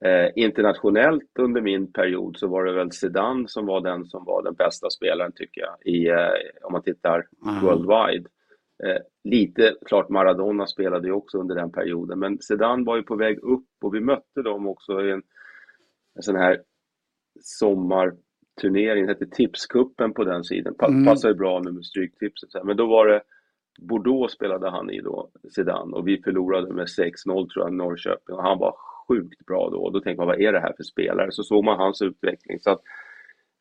Eh, 0.00 0.30
internationellt 0.36 1.38
under 1.38 1.60
min 1.60 1.92
period 1.92 2.36
så 2.36 2.46
var 2.46 2.64
det 2.64 2.72
väl 2.72 2.92
Zidane 2.92 3.48
som 3.48 3.66
var 3.66 3.80
den 3.80 4.06
som 4.06 4.24
var 4.24 4.42
den 4.42 4.54
bästa 4.54 4.90
spelaren 4.90 5.32
tycker 5.32 5.60
jag, 5.60 5.94
i, 5.94 6.08
eh, 6.08 6.66
om 6.66 6.72
man 6.72 6.82
tittar 6.82 7.26
Aha. 7.46 7.66
worldwide. 7.66 8.28
Eh, 8.84 9.02
lite, 9.24 9.74
klart 9.86 10.08
Maradona 10.08 10.66
spelade 10.66 11.06
ju 11.06 11.12
också 11.12 11.38
under 11.38 11.54
den 11.54 11.72
perioden, 11.72 12.18
men 12.18 12.38
Zidane 12.38 12.84
var 12.84 12.96
ju 12.96 13.02
på 13.02 13.16
väg 13.16 13.38
upp 13.38 13.68
och 13.82 13.94
vi 13.94 14.00
mötte 14.00 14.42
dem 14.42 14.68
också 14.68 15.04
i 15.04 15.10
en, 15.10 15.22
en 16.14 16.22
sån 16.22 16.36
här 16.36 16.62
sommarturnering, 17.40 19.06
det 19.06 19.12
hette 19.12 19.26
Tipskuppen 19.26 20.14
på 20.14 20.24
den 20.24 20.44
sidan. 20.44 20.74
Pa, 20.74 20.86
Mm. 20.86 21.04
Passar 21.04 21.28
ju 21.28 21.34
bra 21.34 21.60
nu 21.60 21.72
med 21.72 21.84
stryktipset. 21.84 22.64
Men 22.64 22.76
då 22.76 22.86
var 22.86 23.06
det 23.06 23.22
Bordeaux 23.80 24.34
spelade 24.34 24.70
han 24.70 24.90
i 24.90 25.00
då, 25.00 25.30
Zidane, 25.54 25.96
och 25.96 26.08
vi 26.08 26.22
förlorade 26.22 26.72
med 26.72 26.86
6-0 26.86 27.48
tror 27.48 27.64
jag, 27.64 27.72
Norrköping. 27.72 28.36
Och 28.36 28.42
han 28.42 28.58
var 28.58 28.74
sjukt 29.08 29.46
bra 29.46 29.70
då. 29.70 29.78
Och 29.78 29.92
då 29.92 30.00
tänkte 30.00 30.20
man, 30.20 30.26
vad 30.26 30.40
är 30.40 30.52
det 30.52 30.60
här 30.60 30.72
för 30.76 30.82
spelare? 30.82 31.32
Så 31.32 31.42
såg 31.42 31.64
man 31.64 31.78
hans 31.78 32.02
utveckling. 32.02 32.60
Så 32.60 32.70
att 32.70 32.82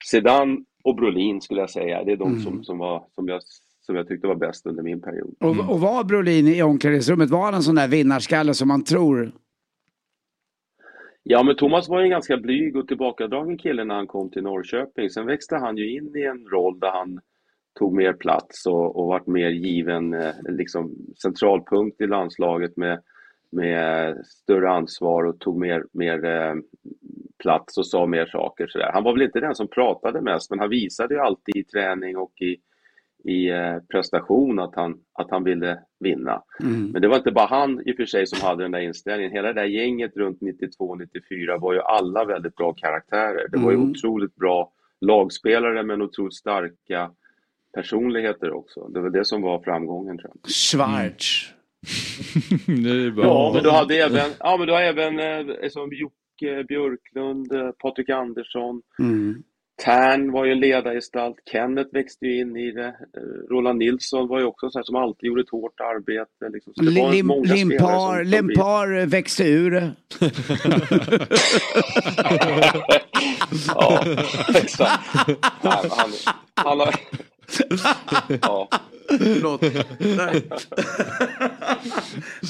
Zidane 0.05 0.57
och 0.83 0.95
Brolin 0.95 1.41
skulle 1.41 1.59
jag 1.59 1.69
säga, 1.69 2.03
det 2.03 2.11
är 2.11 2.17
de 2.17 2.27
Mm. 2.31 2.39
som, 2.39 2.63
som, 2.63 2.77
var, 2.77 3.03
som, 3.15 3.27
jag, 3.27 3.41
som 3.81 3.95
jag 3.95 4.07
tyckte 4.07 4.27
var 4.27 4.35
bäst 4.35 4.65
under 4.65 4.83
min 4.83 5.01
period. 5.01 5.35
Och, 5.39 5.49
och 5.73 5.79
var 5.81 6.03
Brolin 6.03 6.47
i 6.47 6.61
omklädningsrummet, 6.63 7.29
var 7.29 7.45
han 7.45 7.53
en 7.53 7.63
sån 7.63 7.75
där 7.75 7.87
vinnarskalle 7.87 8.53
som 8.53 8.67
man 8.67 8.83
tror? 8.83 9.31
Ja, 11.23 11.43
men 11.43 11.55
Thomas 11.55 11.89
var 11.89 11.99
ju 11.99 12.03
en 12.03 12.09
ganska 12.11 12.37
blyg 12.37 12.75
och 12.75 12.87
tillbakadragen 12.87 13.57
kille 13.57 13.83
när 13.83 13.95
han 13.95 14.07
kom 14.07 14.29
till 14.31 14.43
Norrköping. 14.43 15.09
Sen 15.09 15.25
växte 15.25 15.55
han 15.55 15.77
ju 15.77 15.97
in 15.97 16.15
i 16.15 16.21
en 16.23 16.47
roll 16.47 16.79
där 16.79 16.91
han 16.91 17.19
tog 17.79 17.93
mer 17.95 18.13
plats 18.13 18.65
och, 18.65 18.95
och 18.99 19.07
vart 19.07 19.27
mer 19.27 19.49
given 19.49 20.13
eh, 20.13 20.33
liksom 20.49 20.95
centralpunkt 21.21 22.01
i 22.01 22.07
landslaget 22.07 22.77
med, 22.77 23.01
med 23.51 24.17
större 24.25 24.69
ansvar 24.69 25.23
och 25.23 25.39
tog 25.39 25.59
mer, 25.59 25.83
mer 25.91 26.25
eh, 26.25 26.53
plats 27.43 27.77
och 27.77 27.87
sa 27.87 28.05
mer 28.05 28.25
saker. 28.25 28.67
Så 28.67 28.77
där. 28.77 28.91
Han 28.93 29.03
var 29.03 29.13
väl 29.13 29.21
inte 29.21 29.39
den 29.39 29.55
som 29.55 29.67
pratade 29.67 30.21
mest, 30.21 30.49
men 30.49 30.59
han 30.59 30.69
visade 30.69 31.13
ju 31.13 31.19
alltid 31.19 31.55
i 31.55 31.63
träning 31.63 32.17
och 32.17 32.41
i, 32.41 32.57
i 33.31 33.49
eh, 33.49 33.77
prestation 33.91 34.59
att 34.59 34.75
han, 34.75 34.97
att 35.13 35.31
han 35.31 35.43
ville 35.43 35.79
vinna. 35.99 36.43
Mm. 36.59 36.91
Men 36.91 37.01
det 37.01 37.07
var 37.07 37.17
inte 37.17 37.31
bara 37.31 37.45
han 37.45 37.81
i 37.85 37.91
och 37.91 37.95
för 37.95 38.05
sig 38.05 38.27
som 38.27 38.47
hade 38.47 38.63
den 38.63 38.71
där 38.71 38.79
inställningen. 38.79 39.31
Hela 39.31 39.47
det 39.47 39.61
där 39.61 39.67
gänget 39.67 40.17
runt 40.17 40.39
92-94 40.41 41.59
var 41.59 41.73
ju 41.73 41.79
alla 41.81 42.25
väldigt 42.25 42.55
bra 42.55 42.73
karaktärer. 42.73 43.47
Det 43.51 43.57
var 43.57 43.71
ju 43.71 43.77
Mm. 43.77 43.91
otroligt 43.91 44.35
bra 44.35 44.71
lagspelare 45.01 45.83
men 45.83 46.01
otroligt 46.01 46.35
starka 46.35 47.11
personligheter 47.73 48.51
också. 48.51 48.87
Det 48.87 48.99
var 48.99 49.09
det 49.09 49.25
som 49.25 49.41
var 49.41 49.59
framgången 49.59 50.17
tror 50.17 50.31
jag. 50.33 50.51
Schwarz. 50.51 51.53
Ja, 53.23 53.51
men 53.53 53.63
du 53.63 53.69
hade 53.71 53.95
även, 53.95 54.31
ja, 54.39 54.57
men 54.57 54.67
du 54.67 54.73
har 54.73 54.81
även 54.81 55.19
eh, 55.19 55.69
som 55.69 55.89
Jocke 55.93 56.63
Björklund, 56.67 57.51
eh, 57.53 57.69
Patrik 57.71 58.09
Andersson, 58.09 58.81
Mm. 58.99 59.43
Tern 59.85 60.31
var 60.31 60.45
ju 60.45 60.51
en 60.51 60.59
ledargestalt, 60.59 61.35
Kenneth 61.51 61.89
växte 61.93 62.25
ju 62.25 62.39
in 62.41 62.57
i 62.57 62.71
det, 62.71 62.95
Roland 63.49 63.79
Nilsson 63.79 64.27
var 64.27 64.39
ju 64.39 64.45
också 64.45 64.69
så 64.69 64.79
här 64.79 64.83
som 64.83 64.95
alltid 64.95 65.27
gjorde 65.27 65.41
ett 65.41 65.49
hårt 65.49 65.79
arbete. 65.79 66.49
Liksom. 66.53 66.73
Så 66.73 66.83
det 66.83 67.01
var 67.01 67.11
Lim, 67.11 67.27
många 67.27 67.53
limpar, 67.53 68.15
som- 68.17 68.27
limpar 68.31 69.05
växte 69.05 69.43
ur 69.43 69.71
det. 69.71 69.91
Ja, 73.67 74.03
exakt. 74.55 75.15
Nej, 75.63 75.89
han, 75.91 76.09
han 76.55 76.79
har... 76.79 76.95
Ja. 78.41 78.69
Förlåt. 79.07 79.61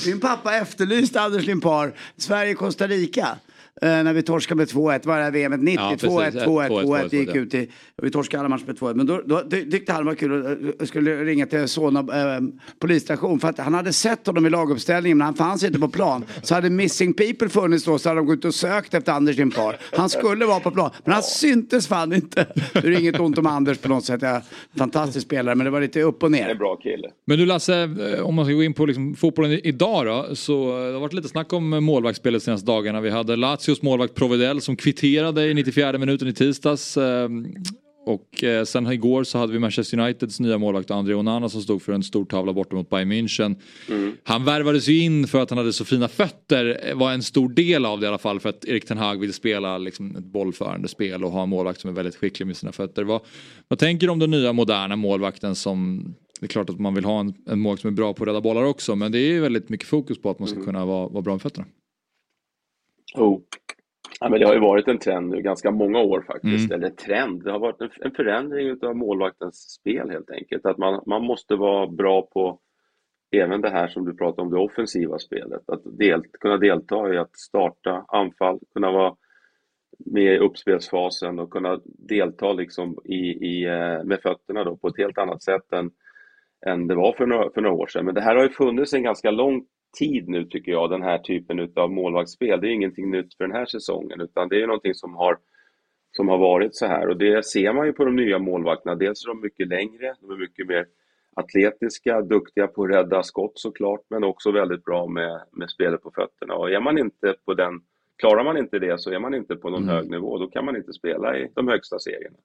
Min 0.06 0.20
pappa 0.20 0.56
efterlyste 0.56 1.22
Anders 1.22 1.46
Limpar, 1.46 1.94
Sverige-Costa 2.18 2.88
Rica. 2.88 3.38
Eh, 3.82 3.88
när 3.90 4.14
vi 4.14 4.22
torskade 4.24 4.58
med 4.58 4.68
2-1, 4.68 5.06
var 5.08 5.18
det 5.18 5.24
här 5.24 5.32
VMet 5.32 5.60
90, 5.60 5.82
Ja, 5.84 5.96
2-1, 5.96 6.26
precis. 6.26 6.42
2-1, 6.42 6.68
2-1, 6.70 6.84
2-1, 6.84 7.08
det 7.12 7.18
gick 7.18 7.30
2-1. 7.30 7.38
ut 7.38 7.54
i, 7.54 7.70
vi 8.02 8.12
torskade 8.12 8.40
alla 8.42 8.50
matcher 8.50 8.64
med 8.66 8.78
2-1. 8.78 8.94
Men 8.94 9.06
då, 9.06 9.22
då 9.26 9.42
ty- 9.52 9.72
tyckte 9.72 9.92
han 9.94 10.02
det 10.02 10.06
var 10.08 10.16
kul 10.16 10.74
och 10.80 10.88
skulle 10.88 11.24
ringa 11.24 11.46
till 11.46 11.68
Solna 11.68 12.00
eh, 12.00 12.42
polisstation 12.80 13.40
för 13.40 13.48
att 13.48 13.58
han 13.60 13.74
hade 13.74 13.94
sett 13.94 14.28
honom 14.28 14.46
i 14.46 14.50
laguppställningen 14.50 15.18
men 15.18 15.26
han 15.26 15.34
fanns 15.36 15.64
inte 15.64 15.80
på 15.80 15.88
plan. 15.90 16.26
Så 16.44 16.56
hade 16.56 16.70
Missing 16.70 17.14
People 17.14 17.50
funnits 17.50 17.86
då 17.86 17.98
så 18.00 18.10
hade 18.10 18.20
de 18.20 18.28
gått 18.28 18.38
ut 18.38 18.46
och 18.46 18.56
sökt 18.56 18.94
efter 18.94 19.12
Anders 19.12 19.38
Limpar. 19.38 19.78
Han 19.94 20.10
skulle 20.10 20.46
vara 20.46 20.60
på 20.60 20.72
plan 20.72 20.90
men 21.04 21.14
han 21.14 21.24
syntes 21.24 21.88
fan 21.88 22.14
inte. 22.14 22.46
Det 22.74 22.80
är 22.88 23.00
inget 23.00 23.20
ont 23.20 23.38
om 23.38 23.46
Anders 23.48 23.78
på 23.78 23.90
något 23.90 24.06
sätt, 24.06 24.22
jag 24.22 24.32
är 24.32 24.42
fantastisk 24.78 25.26
spelare 25.26 25.56
men 25.56 25.66
det 25.66 25.72
var 25.72 25.82
lite 25.82 26.02
upp 26.02 26.24
och 26.24 26.32
ner. 26.32 26.50
En 26.50 26.58
bra 26.58 26.76
kille. 26.76 27.08
Men 27.26 27.38
du 27.38 27.46
Lasse, 27.46 27.82
eh, 27.84 28.26
om 28.26 28.36
man 28.36 28.46
ska 28.46 28.54
gå 28.54 28.64
in 28.64 28.74
på 28.74 28.86
liksom 28.86 29.16
fotbollen 29.16 29.52
idag 29.64 30.06
då. 30.06 30.36
Så 30.36 30.78
eh, 30.80 30.86
det 30.88 30.94
har 30.94 31.00
varit 31.00 31.14
lite 31.14 31.28
snack 31.28 31.54
om 31.54 31.70
målvaktsspelet 31.70 32.44
senaste 32.44 32.68
dagarna. 32.68 33.02
Vi 33.02 33.10
hade 33.10 33.36
Lazios 33.68 33.82
målvakt 33.82 34.16
Provedel 34.16 34.62
som 34.62 34.76
kvitterade 34.76 35.46
i 35.48 35.54
94 35.54 35.98
minuten 35.98 36.28
i 36.28 36.34
tisdags. 36.34 36.98
eh, 36.98 37.30
Och 38.06 38.44
eh, 38.44 38.64
sen 38.64 38.92
igår 38.92 39.24
så 39.24 39.38
hade 39.38 39.54
vi 39.54 39.60
Manchester 39.60 40.00
Uniteds 40.00 40.40
nya 40.40 40.58
målvakt 40.58 40.92
André 40.92 41.14
Onana 41.14 41.50
som 41.50 41.62
stod 41.62 41.82
för 41.82 41.94
en 41.94 42.04
stor 42.04 42.26
tavla 42.26 42.54
borta 42.54 42.76
mot 42.76 42.90
Bayern 42.90 43.12
München. 43.12 43.56
Han 44.24 44.46
värvades 44.46 44.88
ju 44.88 45.00
in 45.00 45.28
för 45.28 45.42
att 45.42 45.50
han 45.50 45.58
hade 45.58 45.74
så 45.74 45.86
fina 45.86 46.08
fötter. 46.08 46.80
eh, 46.90 46.96
Var 46.98 47.12
en 47.14 47.24
stor 47.24 47.50
del 47.50 47.86
av 47.86 48.00
det 48.00 48.06
i 48.06 48.08
alla 48.08 48.18
fall 48.18 48.40
för 48.40 48.50
att 48.50 48.66
Erik 48.66 48.86
Ten 48.86 48.98
Hag 48.98 49.20
vill 49.20 49.34
spela 49.34 49.78
liksom 49.78 50.16
ett 50.16 50.26
bollförande 50.26 50.88
spel 50.88 51.24
och 51.24 51.32
ha 51.32 51.44
en 51.44 51.50
målvakt 51.50 51.82
som 51.82 51.90
är 51.90 51.94
väldigt 51.94 52.16
skicklig 52.16 52.46
med 52.46 52.58
sina 52.58 52.72
fötter. 52.72 53.04
Vad, 53.04 53.22
vad 53.68 53.80
tänker 53.80 54.08
du 54.08 54.12
om 54.14 54.20
den 54.20 54.32
nya 54.32 54.54
moderna 54.54 54.96
målvakten 54.96 55.56
som 55.56 56.06
det 56.40 56.46
är 56.46 56.48
klart 56.48 56.70
att 56.70 56.80
man 56.80 56.94
vill 56.96 57.06
ha 57.06 57.20
en, 57.20 57.34
en 57.50 57.60
målvakt 57.60 57.82
som 57.82 57.88
är 57.88 57.92
bra 57.96 58.14
på 58.14 58.24
att 58.24 58.28
rädda 58.28 58.42
bollar 58.42 58.64
också 58.64 58.96
men 58.96 59.12
det 59.12 59.20
är 59.20 59.28
ju 59.34 59.40
väldigt 59.40 59.70
mycket 59.70 59.88
fokus 59.88 60.22
på 60.22 60.30
att 60.30 60.40
man 60.40 60.48
ska 60.48 60.64
kunna 60.64 60.86
vara, 60.86 61.08
vara 61.08 61.22
bra 61.22 61.34
med 61.34 61.42
fötterna. 61.42 61.66
Oh. 63.18 63.40
Ja, 64.20 64.30
men 64.30 64.40
det 64.40 64.46
har 64.46 64.54
ju 64.54 64.60
varit 64.60 64.88
en 64.88 65.00
trend 65.00 65.30
nu 65.30 65.42
ganska 65.42 65.72
många 65.72 66.00
år 66.00 66.22
faktiskt. 66.28 66.72
Mm. 66.72 66.72
Eller 66.72 66.90
trend, 66.90 67.44
det 67.44 67.52
har 67.52 67.60
varit 67.60 67.82
en, 67.82 67.90
en 68.02 68.12
förändring 68.12 68.78
av 68.82 68.96
målvaktens 68.96 69.56
spel 69.56 70.10
helt 70.10 70.30
enkelt. 70.30 70.66
Att 70.66 70.78
man, 70.78 71.04
man 71.06 71.24
måste 71.24 71.56
vara 71.56 71.88
bra 71.88 72.22
på 72.22 72.60
även 73.32 73.62
det 73.62 73.70
här 73.70 73.88
som 73.88 74.06
du 74.06 74.18
pratar 74.18 74.44
om, 74.44 74.52
det 74.52 74.58
offensiva 74.58 75.20
spelet. 75.20 75.70
Att 75.70 75.82
del, 75.98 76.24
kunna 76.40 76.58
delta 76.58 77.14
i 77.14 77.18
att 77.18 77.38
starta 77.38 78.06
anfall, 78.08 78.60
kunna 78.74 78.92
vara 78.92 79.16
med 80.06 80.34
i 80.34 80.38
uppspelsfasen 80.38 81.40
och 81.40 81.52
kunna 81.52 81.80
delta 81.86 82.54
liksom 82.54 82.98
i, 83.06 83.16
i, 83.48 83.66
eh, 83.66 84.04
med 84.04 84.20
fötterna 84.24 84.64
då 84.64 84.78
på 84.78 84.88
ett 84.88 84.98
helt 84.98 85.18
annat 85.18 85.44
sätt 85.44 85.74
än, 85.74 85.92
än 86.66 86.88
det 86.88 86.96
var 86.96 87.14
för 87.14 87.26
några, 87.26 87.50
för 87.50 87.62
några 87.62 87.76
år 87.76 87.88
sedan. 87.88 88.06
Men 88.06 88.16
det 88.16 88.22
här 88.22 88.36
har 88.36 88.44
ju 88.44 88.50
funnits 88.50 88.94
en 88.94 89.04
ganska 89.04 89.32
lång 89.32 89.66
tid 90.00 90.30
nu 90.30 90.46
tycker 90.46 90.72
jag, 90.72 90.90
den 90.90 91.02
här 91.02 91.18
typen 91.18 91.72
av 91.76 91.92
målvaktsspel. 91.92 92.62
Det 92.62 92.68
är 92.68 92.72
ingenting 92.72 93.12
nytt 93.12 93.34
för 93.34 93.44
den 93.44 93.56
här 93.56 93.66
säsongen 93.66 94.22
utan 94.22 94.50
det 94.50 94.62
är 94.62 94.68
någonting 94.68 94.94
som 94.94 95.16
har, 95.16 95.38
som 96.12 96.28
har 96.28 96.38
varit 96.38 96.76
så 96.76 96.86
här 96.86 97.08
och 97.08 97.18
det 97.18 97.46
ser 97.46 97.74
man 97.74 97.86
ju 97.86 97.94
på 97.94 98.06
de 98.06 98.16
nya 98.16 98.40
målvakterna. 98.40 98.96
Dels 98.96 99.26
är 99.26 99.28
de 99.28 99.42
mycket 99.42 99.68
längre, 99.68 100.16
de 100.22 100.32
är 100.32 100.38
mycket 100.38 100.68
mer 100.68 100.86
atletiska, 101.36 102.22
duktiga 102.22 102.68
på 102.68 102.84
att 102.84 102.90
rädda 102.90 103.24
skott 103.24 103.52
såklart 103.56 104.02
men 104.10 104.24
också 104.24 104.52
väldigt 104.52 104.84
bra 104.84 105.08
med, 105.08 105.42
med 105.52 105.70
spelet 105.70 106.04
på 106.04 106.12
fötterna. 106.12 106.56
Och 106.56 106.72
är 106.72 106.80
man 106.80 106.98
inte 106.98 107.36
på 107.46 107.54
den, 107.54 107.74
klarar 108.18 108.44
man 108.44 108.58
inte 108.58 108.80
det 108.80 109.00
så 109.02 109.12
är 109.12 109.20
man 109.20 109.34
inte 109.34 109.56
på 109.56 109.70
någon 109.70 109.84
Mm. 109.84 109.96
hög 109.96 110.10
nivå. 110.10 110.38
Då 110.38 110.48
kan 110.48 110.66
man 110.66 110.76
inte 110.76 110.94
spela 110.94 111.38
i 111.38 111.48
de 111.56 111.68
högsta 111.68 112.00
serierna. 112.00 112.38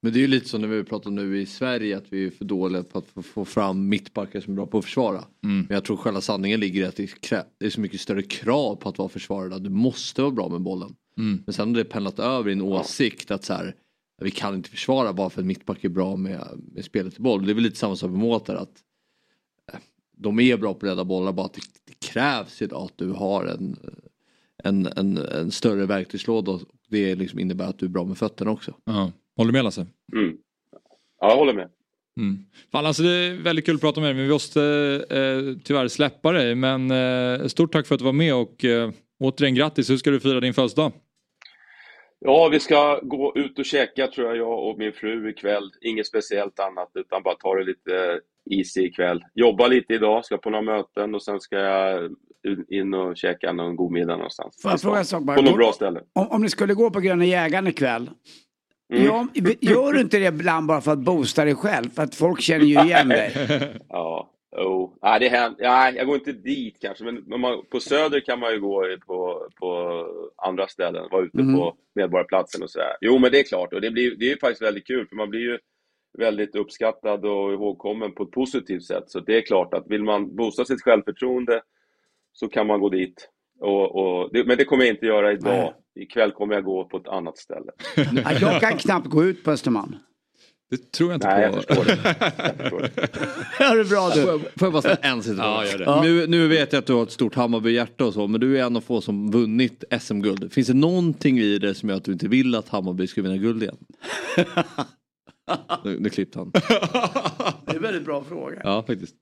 Men 0.00 0.12
det 0.12 0.18
är 0.18 0.20
ju 0.20 0.26
lite 0.26 0.48
som 0.48 0.60
när 0.60 0.68
vi 0.68 0.84
pratar 0.84 1.10
om 1.10 1.14
nu 1.14 1.40
i 1.40 1.46
Sverige 1.46 1.96
att 1.96 2.12
vi 2.12 2.26
är 2.26 2.30
för 2.30 2.44
dåliga 2.44 2.82
på 2.82 2.98
att 2.98 3.26
få- 3.26 3.44
fram 3.44 3.88
mittbackar 3.88 4.40
som 4.40 4.52
är 4.52 4.56
bra 4.56 4.66
på 4.66 4.78
att 4.78 4.84
försvara. 4.84 5.24
Men 5.40 5.66
jag 5.68 5.84
tror 5.84 5.96
själva 5.96 6.20
sanningen 6.20 6.60
ligger 6.60 6.82
i 6.82 6.84
att 6.84 6.96
det, 6.96 7.66
är 7.66 7.70
så 7.70 7.80
mycket 7.80 8.00
större 8.00 8.22
krav 8.22 8.74
på 8.76 8.88
att 8.88 8.98
vara 8.98 9.08
försvarare. 9.08 9.58
Du 9.58 9.70
måste 9.70 10.22
vara 10.22 10.30
bra 10.32 10.48
med 10.48 10.60
bollen. 10.60 10.94
Mm. 11.18 11.42
Men 11.46 11.52
sen 11.52 11.68
har 11.68 11.76
det 11.76 11.84
pendlat 11.84 12.18
över 12.18 12.50
i 12.50 12.52
en 12.52 12.62
åsikt 12.62 13.30
att 13.30 13.44
så 13.44 13.52
här, 13.54 13.74
vi 14.22 14.30
kan 14.30 14.54
inte 14.54 14.70
försvara 14.70 15.12
bara 15.12 15.30
för 15.30 15.40
att 15.40 15.46
mittback 15.46 15.84
är 15.84 15.88
bra 15.88 16.16
med, 16.16 16.40
med 16.74 16.84
spelet 16.84 17.18
i 17.18 17.22
boll. 17.22 17.46
Det 17.46 17.52
är 17.52 17.54
väl 17.54 17.62
lite 17.64 17.76
samma 17.76 17.96
sak 17.96 18.10
med 18.10 18.18
Mårtar 18.20 18.54
att 18.54 18.82
eh, 19.72 19.78
de 20.16 20.40
är 20.40 20.56
bra 20.56 20.74
på 20.74 20.86
att 20.86 20.92
rädda 20.92 21.04
bollar 21.04 21.32
bara 21.32 21.46
att 21.46 21.54
det, 21.54 21.60
det 21.84 22.06
krävs 22.06 22.62
idag 22.62 22.82
att 22.82 22.98
du 22.98 23.10
har 23.10 23.44
en, 23.44 23.76
en, 24.64 24.86
en, 24.86 25.16
en 25.16 25.50
större 25.50 25.86
verktygslåda 25.86 26.58
det 26.88 27.14
liksom 27.14 27.38
innebär 27.38 27.64
att 27.64 27.78
du 27.78 27.86
är 27.86 27.90
bra 27.90 28.04
med 28.04 28.18
fötterna 28.18 28.50
också. 28.50 28.74
Ja. 28.84 29.12
Håller 29.36 29.52
du 29.52 29.58
med 29.58 29.64
Lasse? 29.64 29.86
Mm. 30.16 30.36
Ja, 31.20 31.30
jag 31.30 31.36
håller 31.36 31.54
med. 31.54 31.68
Mm. 32.16 32.44
Fan, 32.72 32.86
alltså 32.86 33.02
det 33.02 33.10
är 33.10 33.42
väldigt 33.42 33.66
kul 33.66 33.74
att 33.74 33.80
prata 33.80 34.00
med 34.00 34.08
dig 34.08 34.14
men 34.14 34.24
vi 34.24 34.32
måste 34.32 34.62
eh, 35.10 35.62
tyvärr 35.64 35.88
släppa 35.88 36.32
dig. 36.32 36.54
Men 36.54 36.90
eh, 36.90 37.46
stort 37.46 37.72
tack 37.72 37.86
för 37.86 37.94
att 37.94 37.98
du 37.98 38.04
var 38.04 38.12
med 38.12 38.34
och 38.34 38.64
eh, 38.64 38.90
återigen 39.20 39.54
grattis. 39.54 39.90
Hur 39.90 39.96
ska 39.96 40.10
du 40.10 40.20
fira 40.20 40.40
din 40.40 40.54
födelsedag? 40.54 40.92
Ja, 42.18 42.48
vi 42.48 42.60
ska 42.60 43.00
gå 43.02 43.32
ut 43.36 43.58
och 43.58 43.64
käka 43.64 44.06
tror 44.06 44.26
jag, 44.26 44.36
jag 44.36 44.68
och 44.68 44.78
min 44.78 44.92
fru 44.92 45.30
ikväll. 45.30 45.70
Inget 45.80 46.06
speciellt 46.06 46.60
annat 46.60 46.90
utan 46.94 47.22
bara 47.22 47.34
ta 47.34 47.54
det 47.54 47.64
lite 47.64 48.20
easy 48.50 48.80
ikväll. 48.80 49.24
Jobba 49.34 49.66
lite 49.66 49.94
idag, 49.94 50.24
ska 50.24 50.38
på 50.38 50.50
några 50.50 50.76
möten 50.76 51.14
och 51.14 51.22
sen 51.22 51.40
ska 51.40 51.56
jag 51.56 52.16
in 52.68 52.94
och 52.94 53.16
käka 53.16 53.52
någon 53.52 53.76
god 53.76 53.92
middag 53.92 54.16
någonstans. 54.16 54.62
Får 54.62 54.70
jag 54.70 54.80
fråga 54.80 54.98
en 54.98 55.04
sak 55.04 55.22
bara? 55.22 55.36
På 55.36 55.42
något 55.42 55.56
bra 55.56 55.72
ställe. 55.72 56.00
Om, 56.12 56.28
om 56.28 56.42
ni 56.42 56.48
skulle 56.48 56.74
gå 56.74 56.90
på 56.90 57.00
Gröna 57.00 57.24
Jägaren 57.24 57.66
ikväll. 57.66 58.10
Mm. 58.94 59.04
Ja, 59.04 59.26
gör 59.60 59.92
du 59.92 60.00
inte 60.00 60.18
det 60.18 60.26
ibland 60.26 60.66
bara 60.66 60.80
för 60.80 60.92
att 60.92 60.98
boosta 60.98 61.44
dig 61.44 61.54
själv? 61.54 61.90
För 61.90 62.02
att 62.02 62.14
folk 62.14 62.40
känner 62.40 62.64
ju 62.64 62.80
igen 62.80 63.08
dig. 63.08 63.32
ja, 63.88 64.30
oh. 64.56 64.90
Nej, 65.02 65.20
det 65.20 65.28
händer. 65.28 65.62
Nej, 65.68 65.94
jag 65.96 66.06
går 66.06 66.14
inte 66.14 66.32
dit 66.32 66.76
kanske, 66.80 67.04
men 67.04 67.40
man, 67.40 67.62
på 67.70 67.80
Söder 67.80 68.20
kan 68.20 68.40
man 68.40 68.52
ju 68.52 68.60
gå 68.60 68.84
på, 69.06 69.48
på 69.60 70.04
andra 70.36 70.68
ställen, 70.68 71.08
vara 71.10 71.22
ute 71.24 71.42
Mhm. 71.42 71.56
på 71.56 71.74
Medborgarplatsen 71.94 72.62
och 72.62 72.70
sådär. 72.70 72.96
Jo, 73.00 73.18
men 73.18 73.32
det 73.32 73.38
är 73.40 73.44
klart, 73.44 73.72
och 73.72 73.80
det, 73.80 73.90
blir, 73.90 74.14
det 74.16 74.24
är 74.24 74.30
ju 74.30 74.38
faktiskt 74.38 74.62
väldigt 74.62 74.86
kul, 74.86 75.06
för 75.08 75.16
man 75.16 75.30
blir 75.30 75.40
ju 75.40 75.58
väldigt 76.18 76.56
uppskattad 76.56 77.24
och 77.24 77.52
ihågkommen 77.52 78.12
på 78.12 78.22
ett 78.22 78.30
positivt 78.30 78.84
sätt. 78.84 79.04
Så 79.06 79.20
det 79.20 79.36
är 79.36 79.40
klart 79.40 79.74
att 79.74 79.84
vill 79.90 80.02
man 80.04 80.36
boosta 80.36 80.64
sitt 80.64 80.82
självförtroende 80.82 81.62
så 82.32 82.48
kan 82.48 82.66
man 82.66 82.80
gå 82.80 82.88
dit. 82.88 83.28
Och, 83.60 83.96
och, 83.96 84.30
det, 84.32 84.44
men 84.44 84.58
det 84.58 84.64
kommer 84.64 84.84
jag 84.84 84.94
inte 84.94 85.06
göra 85.06 85.32
idag. 85.32 85.74
Ikväll 86.00 86.32
kommer 86.32 86.54
jag 86.54 86.64
gå 86.64 86.84
på 86.84 86.96
ett 86.96 87.08
annat 87.08 87.38
ställe. 87.38 87.72
Ja, 88.24 88.32
Jag 88.40 88.60
kan 88.60 88.78
knappt 88.78 89.06
gå 89.06 89.24
ut 89.24 89.44
på 89.44 89.50
Östermalm. 89.50 89.96
Det 90.70 90.92
tror 90.92 91.10
jag 91.10 91.16
inte 91.16 91.26
Nej, 91.26 91.50
på. 91.50 91.56
jag 91.56 91.64
förstår 91.64 91.84
det. 91.84 91.98
Jag 92.36 92.56
förstår 92.56 92.80
det. 92.80 92.90
Ja, 93.58 93.74
det 93.74 93.80
är 93.80 93.84
bra 93.84 94.10
du. 94.14 94.22
Får 94.22 94.30
jag, 94.30 94.40
får 94.40 94.66
jag 94.66 94.72
bara 94.72 94.82
ställa 94.82 94.96
en 94.96 95.22
sista 95.22 95.42
Ja, 95.42 95.78
det. 95.78 96.00
Nu, 96.02 96.26
nu 96.26 96.48
vet 96.48 96.72
jag 96.72 96.78
att 96.80 96.86
du 96.86 96.92
har 96.92 97.02
ett 97.02 97.10
stort 97.10 97.34
Hammarby-hjärta 97.34 98.04
och 98.04 98.14
så, 98.14 98.26
men 98.26 98.40
du 98.40 98.58
är 98.58 98.64
en 98.64 98.76
av 98.76 98.80
få 98.80 99.00
som 99.00 99.30
vunnit 99.30 99.84
SM-guld. 100.00 100.52
Finns 100.52 100.66
det 100.68 100.74
någonting 100.74 101.38
i 101.38 101.58
det 101.58 101.74
som 101.74 101.88
gör 101.88 101.96
att 101.96 102.04
du 102.04 102.12
inte 102.12 102.28
vill 102.28 102.54
att 102.54 102.68
Hammarby 102.68 103.06
ska 103.06 103.22
vinna 103.22 103.36
guld 103.36 103.62
igen? 103.62 103.76
nu, 105.84 105.98
nu 106.00 106.08
klippte 106.08 106.38
han. 106.38 106.50
Det 106.50 107.72
är 107.72 107.76
en 107.76 107.82
väldigt 107.82 108.04
bra 108.04 108.24
fråga. 108.24 108.60
Ja, 108.64 108.84
faktiskt. 108.86 109.14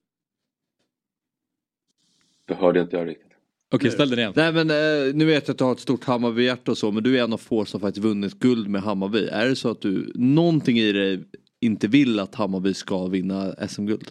Det 2.50 2.56
hörde 2.56 2.80
inte 2.80 2.96
jag 2.96 3.08
riktigt. 3.08 3.32
Okej, 3.74 3.90
ställ 3.90 4.10
den 4.10 4.18
igen. 4.18 4.32
Nej 4.36 4.52
men 4.52 4.70
eh, 4.70 5.14
nu 5.14 5.24
vet 5.24 5.48
jag 5.48 5.54
att 5.54 5.58
du 5.58 5.64
har 5.64 5.72
ett 5.72 5.80
stort 5.80 6.04
Hammarby-hjärta 6.04 6.70
och 6.70 6.78
så, 6.78 6.90
men 6.90 7.02
du 7.02 7.18
är 7.18 7.24
en 7.24 7.32
av 7.32 7.38
få 7.38 7.64
som 7.64 7.80
faktiskt 7.80 8.04
vunnit 8.04 8.38
guld 8.38 8.68
med 8.68 8.82
Hammarby. 8.82 9.28
Är 9.28 9.48
det 9.48 9.56
så 9.56 9.70
att 9.70 9.80
du, 9.80 10.12
någonting 10.14 10.78
i 10.78 10.92
dig 10.92 11.24
inte 11.60 11.88
vill 11.88 12.20
att 12.20 12.34
Hammarby 12.34 12.74
ska 12.74 13.06
vinna 13.06 13.52
SM-guld? 13.68 14.10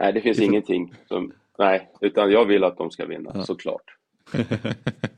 Nej, 0.00 0.12
det 0.12 0.20
finns 0.20 0.38
ingenting 0.40 0.94
som... 1.08 1.32
Nej, 1.58 1.90
utan 2.00 2.30
jag 2.30 2.44
vill 2.44 2.64
att 2.64 2.78
de 2.78 2.90
ska 2.90 3.06
vinna, 3.06 3.44
såklart. 3.44 3.95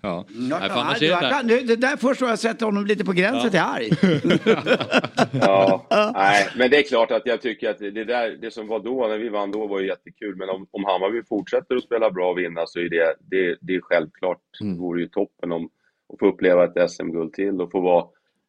ja. 0.01 0.25
Ja, 0.51 0.59
Nej, 0.61 0.69
annars 0.71 1.03
är 1.03 1.09
det 1.09 1.29
där. 1.29 1.43
det, 1.43 1.61
det 1.67 1.77
där 1.77 1.97
först 1.97 2.21
har 2.21 2.29
jag 2.29 2.39
sett 2.39 2.61
honom 2.61 2.87
lite 2.87 3.05
på 3.05 3.13
gränsen 3.13 3.51
till 3.51 3.61
arg. 3.61 3.89
Ja, 5.33 5.87
nej, 6.15 6.49
men 6.57 6.71
det 6.71 6.77
är 6.79 6.83
klart 6.83 7.11
att 7.11 7.23
jag 7.25 7.43
tycker 7.43 7.71
att 7.71 7.79
det, 7.79 7.91
det 7.91 8.05
där, 8.05 8.31
det 8.41 8.51
som 8.51 8.67
var 8.67 8.81
då, 8.81 9.07
när 9.09 9.19
vi 9.19 9.29
vann 9.29 9.51
då, 9.51 9.67
var 9.67 9.81
ju 9.81 9.87
jättekul. 9.87 10.37
Men 10.37 10.49
om, 10.49 10.67
om 10.71 10.85
Hammarby 10.85 11.23
fortsätter 11.29 11.77
att 11.77 11.83
spela 11.85 12.11
bra 12.11 12.31
och 12.31 12.39
vinna 12.39 12.67
så 12.67 12.79
är 12.79 12.89
det, 12.89 13.15
det, 13.21 13.57
det 13.61 13.75
är 13.75 13.81
självklart, 13.81 14.39
Mm. 14.63 14.79
vore 14.79 15.01
ju 15.01 15.09
toppen 15.09 15.53
om 15.53 15.65
att 16.13 16.19
få 16.19 16.27
uppleva 16.27 16.65
ett 16.65 16.91
SM-guld 16.91 17.33
till 17.33 17.61
och 17.61 17.71
få 17.71 17.81
vara 17.81 18.05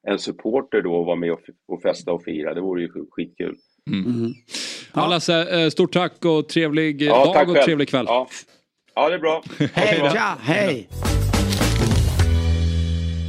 en 0.07 0.19
supporter 0.19 0.81
då 0.81 0.93
och 0.95 1.05
vara 1.05 1.15
med 1.15 1.31
och, 1.31 1.41
och 1.67 1.81
festa 1.81 2.11
och 2.11 2.23
fira. 2.23 2.53
Det 2.53 2.61
vore 2.61 2.81
ju 2.81 2.87
sk- 2.87 3.07
skitkul. 3.11 3.55
Mm. 3.91 4.31
Ja, 4.93 5.07
Lasse, 5.07 5.61
eh, 5.63 5.69
stort 5.69 5.93
tack 5.93 6.25
och 6.25 6.49
trevlig 6.49 7.01
Ja, 7.01 7.25
dag 7.33 7.49
och 7.49 7.55
själv. 7.55 7.65
trevlig 7.65 7.89
kväll. 7.89 8.05
Ja. 8.07 8.27
Ja, 9.03 9.09
det 9.09 9.15
är 9.15 9.19
bra. 9.19 9.43
Hej, 9.73 10.09
tja, 10.13 10.37
hej. 10.41 10.89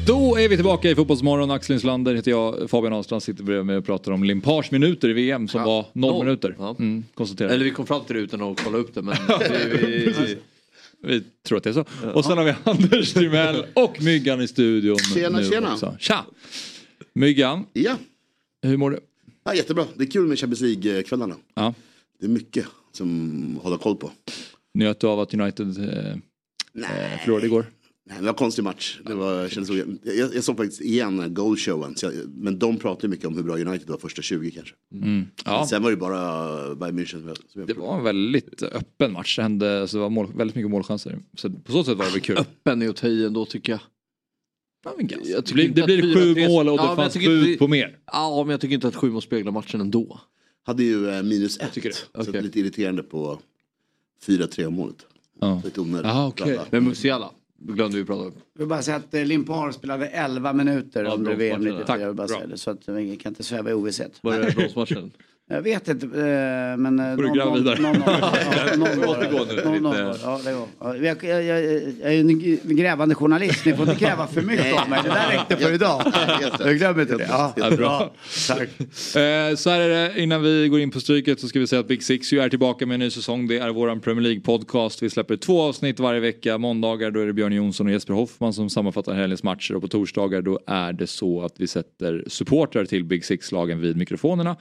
Då 0.06 0.36
är 0.38 0.48
vi 0.48 0.56
tillbaka 0.56 0.90
i 0.90 0.94
Fotbollsmorgon. 0.94 1.50
Axel 1.50 1.74
Inslander 1.74 2.14
heter 2.14 2.30
jag. 2.30 2.70
Fabian 2.70 2.92
Ahlstrand 2.92 3.22
sitter 3.22 3.44
bredvid 3.44 3.66
mig 3.66 3.76
och 3.76 3.84
pratar 3.86 4.12
om 4.12 4.24
Limpars 4.24 4.70
minuter 4.70 5.08
i 5.08 5.12
VM 5.12 5.48
som 5.48 5.62
var 5.62 5.86
noll, 5.92 6.12
noll. 6.12 6.24
minuter. 6.24 6.56
Ja. 6.58 6.76
Mm. 6.78 7.04
Eller 7.38 7.64
vi 7.64 7.70
kom 7.70 7.86
fram 7.86 8.04
till 8.04 8.16
det 8.16 8.22
utan 8.22 8.42
att 8.42 8.64
kolla 8.64 8.78
upp 8.78 8.94
det 8.94 9.02
men 9.02 9.16
vi, 9.40 9.76
vi, 9.78 10.14
vi, 10.18 10.38
Vi 11.02 11.22
tror 11.46 11.58
att 11.58 11.64
det 11.64 11.70
är 11.70 11.74
så. 11.74 11.84
Och 12.14 12.24
sen 12.24 12.38
har 12.38 12.44
vi 12.44 12.54
Anders 12.64 13.12
Timell 13.12 13.64
och 13.74 14.02
Myggan 14.02 14.40
i 14.40 14.48
studion. 14.48 14.98
Tjena, 14.98 15.38
nu 15.38 15.44
tjena. 15.44 15.72
Också. 15.72 15.96
Tja! 16.00 16.24
Myggan, 17.12 17.66
Ja. 17.72 17.96
hur 18.62 18.76
mår 18.76 18.90
du? 18.90 19.00
ja, 19.44 19.54
jättebra. 19.54 19.84
Det 19.94 20.04
är 20.04 20.10
kul 20.10 20.26
med 20.26 20.38
Champions 20.38 20.60
League-kvällarna. 20.60 21.34
Ja. 21.54 21.74
Det 22.20 22.26
är 22.26 22.30
mycket 22.30 22.66
som 22.92 23.60
håller 23.62 23.76
koll 23.76 23.96
på. 23.96 24.10
Njöt 24.74 25.00
du 25.00 25.06
av 25.06 25.20
att 25.20 25.34
United 25.34 25.78
eh, 25.78 26.12
eh, 26.12 27.18
förlorade 27.24 27.46
igår? 27.46 27.66
Nej, 28.06 28.16
det 28.18 28.22
var 28.24 28.28
en 28.28 28.34
konstig 28.34 28.62
match. 28.62 29.00
Det 29.06 29.14
var, 29.14 29.34
jag, 30.02 30.34
jag 30.34 30.44
såg 30.44 30.56
faktiskt 30.56 30.80
igen 30.80 31.34
goalshowen. 31.34 31.96
Så 31.96 32.06
jag, 32.06 32.14
men 32.34 32.58
de 32.58 32.76
pratade 32.76 33.08
mycket 33.08 33.26
om 33.26 33.36
hur 33.36 33.42
bra 33.42 33.54
United 33.56 33.88
var 33.88 33.98
första 33.98 34.22
20 34.22 34.50
kanske. 34.50 34.74
Mm. 34.92 35.24
Ja. 35.44 35.66
Sen 35.70 35.82
var 35.82 35.90
det 35.90 35.96
bara 35.96 36.74
Bayern 36.74 36.98
München. 36.98 37.34
Som 37.48 37.60
jag 37.60 37.66
Det 37.66 37.74
var 37.74 37.98
en 37.98 38.04
väldigt 38.04 38.62
öppen 38.62 39.12
match. 39.12 39.36
Det 39.36 39.42
hände 39.42 39.80
alltså, 39.80 39.96
det 39.96 40.00
var 40.02 40.10
mål, 40.10 40.32
väldigt 40.36 40.56
mycket 40.56 40.70
målchanser. 40.70 41.18
Så 41.36 41.50
på 41.50 41.72
så 41.72 41.84
sätt 41.84 41.98
var 41.98 42.04
det 42.04 42.10
väl 42.10 42.20
kul. 42.20 42.36
öppen 42.38 42.82
är 42.82 42.88
att 42.88 42.96
ta 42.96 43.06
i 43.08 43.24
ändå 43.24 43.44
tycker 43.46 43.72
jag. 43.72 43.80
Ja. 44.84 45.20
Jag 45.24 45.44
Det 45.44 45.54
blir, 45.54 45.68
det 45.68 45.82
blir 45.82 46.14
sju 46.14 46.34
4-3 46.34 46.48
mål 46.48 46.68
och 46.68 46.78
Ja, 46.78 46.90
det 46.90 46.96
fanns 46.96 47.16
inte- 47.16 47.28
bud 47.28 47.58
på 47.58 47.68
mer. 47.68 47.98
Ja 48.12 48.42
men 48.44 48.50
jag 48.50 48.60
tycker 48.60 48.74
inte 48.74 48.88
att 48.88 48.96
sju 48.96 49.10
mål 49.10 49.22
speglar 49.22 49.52
matchen 49.52 49.80
ändå. 49.80 50.20
hade 50.62 50.82
ju 50.82 51.08
eh, 51.10 51.22
minus 51.22 51.58
ett. 51.60 51.72
tycker 51.72 51.88
det. 51.88 52.24
Så 52.24 52.32
är 52.36 52.42
lite 52.42 52.60
irriterande 52.60 53.02
på 53.02 53.38
4-3 54.26 54.70
målet. 54.70 54.96
Ja. 55.40 55.60
Lite 55.64 55.80
onödigt. 55.80 56.06
Ah. 56.06 56.32
Alla. 56.42 56.66
Men 56.70 56.84
Musiala, 56.84 57.30
glömde 57.58 57.96
vi 57.96 58.04
prata 58.04 58.20
om. 58.22 58.32
Jag 58.52 58.58
vill 58.58 58.68
bara 58.68 58.82
säga 58.82 58.96
att 58.96 59.14
eh, 59.14 59.24
Limpar 59.24 59.72
spelade 59.72 60.06
11 60.06 60.52
minuter 60.52 61.04
Ja, 61.04 61.10
under 61.14 61.34
VM 61.34 61.62
bronsmatchen. 61.62 61.78
94. 61.78 61.86
Tack, 61.86 62.00
Jag 62.00 62.06
vill 62.06 62.16
bara 62.16 62.28
säga 62.28 62.46
det, 62.46 62.58
så 62.58 62.70
att 62.70 62.88
vi 62.88 63.16
kan 63.16 63.30
inte 63.30 63.42
sväva 63.42 63.70
i 63.70 63.72
ovisshet. 63.74 64.12
Var 64.22 64.38
det 64.38 64.54
bronsmatchen? 64.56 65.10
Jag 65.52 65.62
vet 65.62 65.88
inte, 65.88 66.06
eh, 66.06 66.76
men... 66.76 66.98
eh, 67.00 67.14
Får 67.16 67.22
du 67.22 67.28
någon- 67.28 67.36
gräva 67.36 67.54
vidare. 67.54 67.78
Någon, 67.80 67.92
någon, 68.00 68.04
ja, 68.10 68.76
någon, 68.76 69.82
någon, 69.82 69.96
ja, 70.22 70.40
det 70.44 70.52
går. 70.52 70.68
Ja, 70.80 70.96
jag, 70.96 71.24
jag, 71.24 71.44
jag, 71.44 71.64
jag 72.02 72.14
är 72.14 72.20
en 72.20 72.76
grävande 72.76 73.14
journalist, 73.14 73.64
ni 73.64 73.72
får 73.74 73.88
inte 73.88 74.04
kräva 74.04 74.26
för 74.26 74.42
mycket 74.42 74.80
av 74.82 74.88
mig. 74.88 75.00
Det 75.04 75.08
där 75.08 75.28
räckte 75.38 75.56
för 75.56 75.72
idag. 75.74 76.02
Jag 76.58 76.76
glömmer 76.78 77.02
inte 77.02 77.16
det. 77.16 77.26
Ja, 77.28 77.52
Ja, 77.56 77.70
bra. 77.70 77.76
bra. 77.76 78.12
Tack. 78.48 78.60
Eh, 78.60 79.56
så 79.56 79.70
här 79.70 79.80
är 79.80 79.88
det, 79.88 80.20
innan 80.22 80.42
vi 80.42 80.68
går 80.68 80.80
in 80.80 80.90
på 80.90 81.00
stryket 81.00 81.40
så 81.40 81.48
ska 81.48 81.58
vi 81.60 81.66
säga 81.66 81.80
att 81.80 81.88
Big 81.88 82.02
Six 82.02 82.32
ju 82.32 82.40
är 82.40 82.48
tillbaka 82.48 82.86
med 82.86 82.94
en 82.94 83.00
ny 83.00 83.10
säsong. 83.10 83.46
Det 83.48 83.58
är 83.58 83.70
våran 83.70 84.00
Premier 84.00 84.22
League 84.22 84.40
podcast. 84.40 85.02
Vi 85.02 85.10
släpper 85.10 85.36
två 85.36 85.62
avsnitt 85.62 86.00
varje 86.00 86.20
vecka. 86.20 86.58
Måndagar 86.58 87.10
då 87.10 87.20
är 87.20 87.26
det 87.26 87.32
Björn 87.32 87.52
Jonsson 87.52 87.86
och 87.86 87.92
Jesper 87.92 88.14
Hoffman 88.14 88.52
som 88.52 88.70
sammanfattar 88.70 89.14
helgens 89.14 89.42
matcher 89.42 89.74
och 89.74 89.82
på 89.82 89.88
torsdagar 89.88 90.42
då 90.42 90.58
är 90.66 90.92
det 90.92 91.06
så 91.06 91.42
att 91.44 91.54
vi 91.56 91.66
sätter 91.66 92.24
supportrar 92.26 92.84
till 92.84 93.04
Big 93.04 93.24
Six-lagen 93.24 93.80
vid 93.80 93.96
mikrofonerna. 93.96 94.56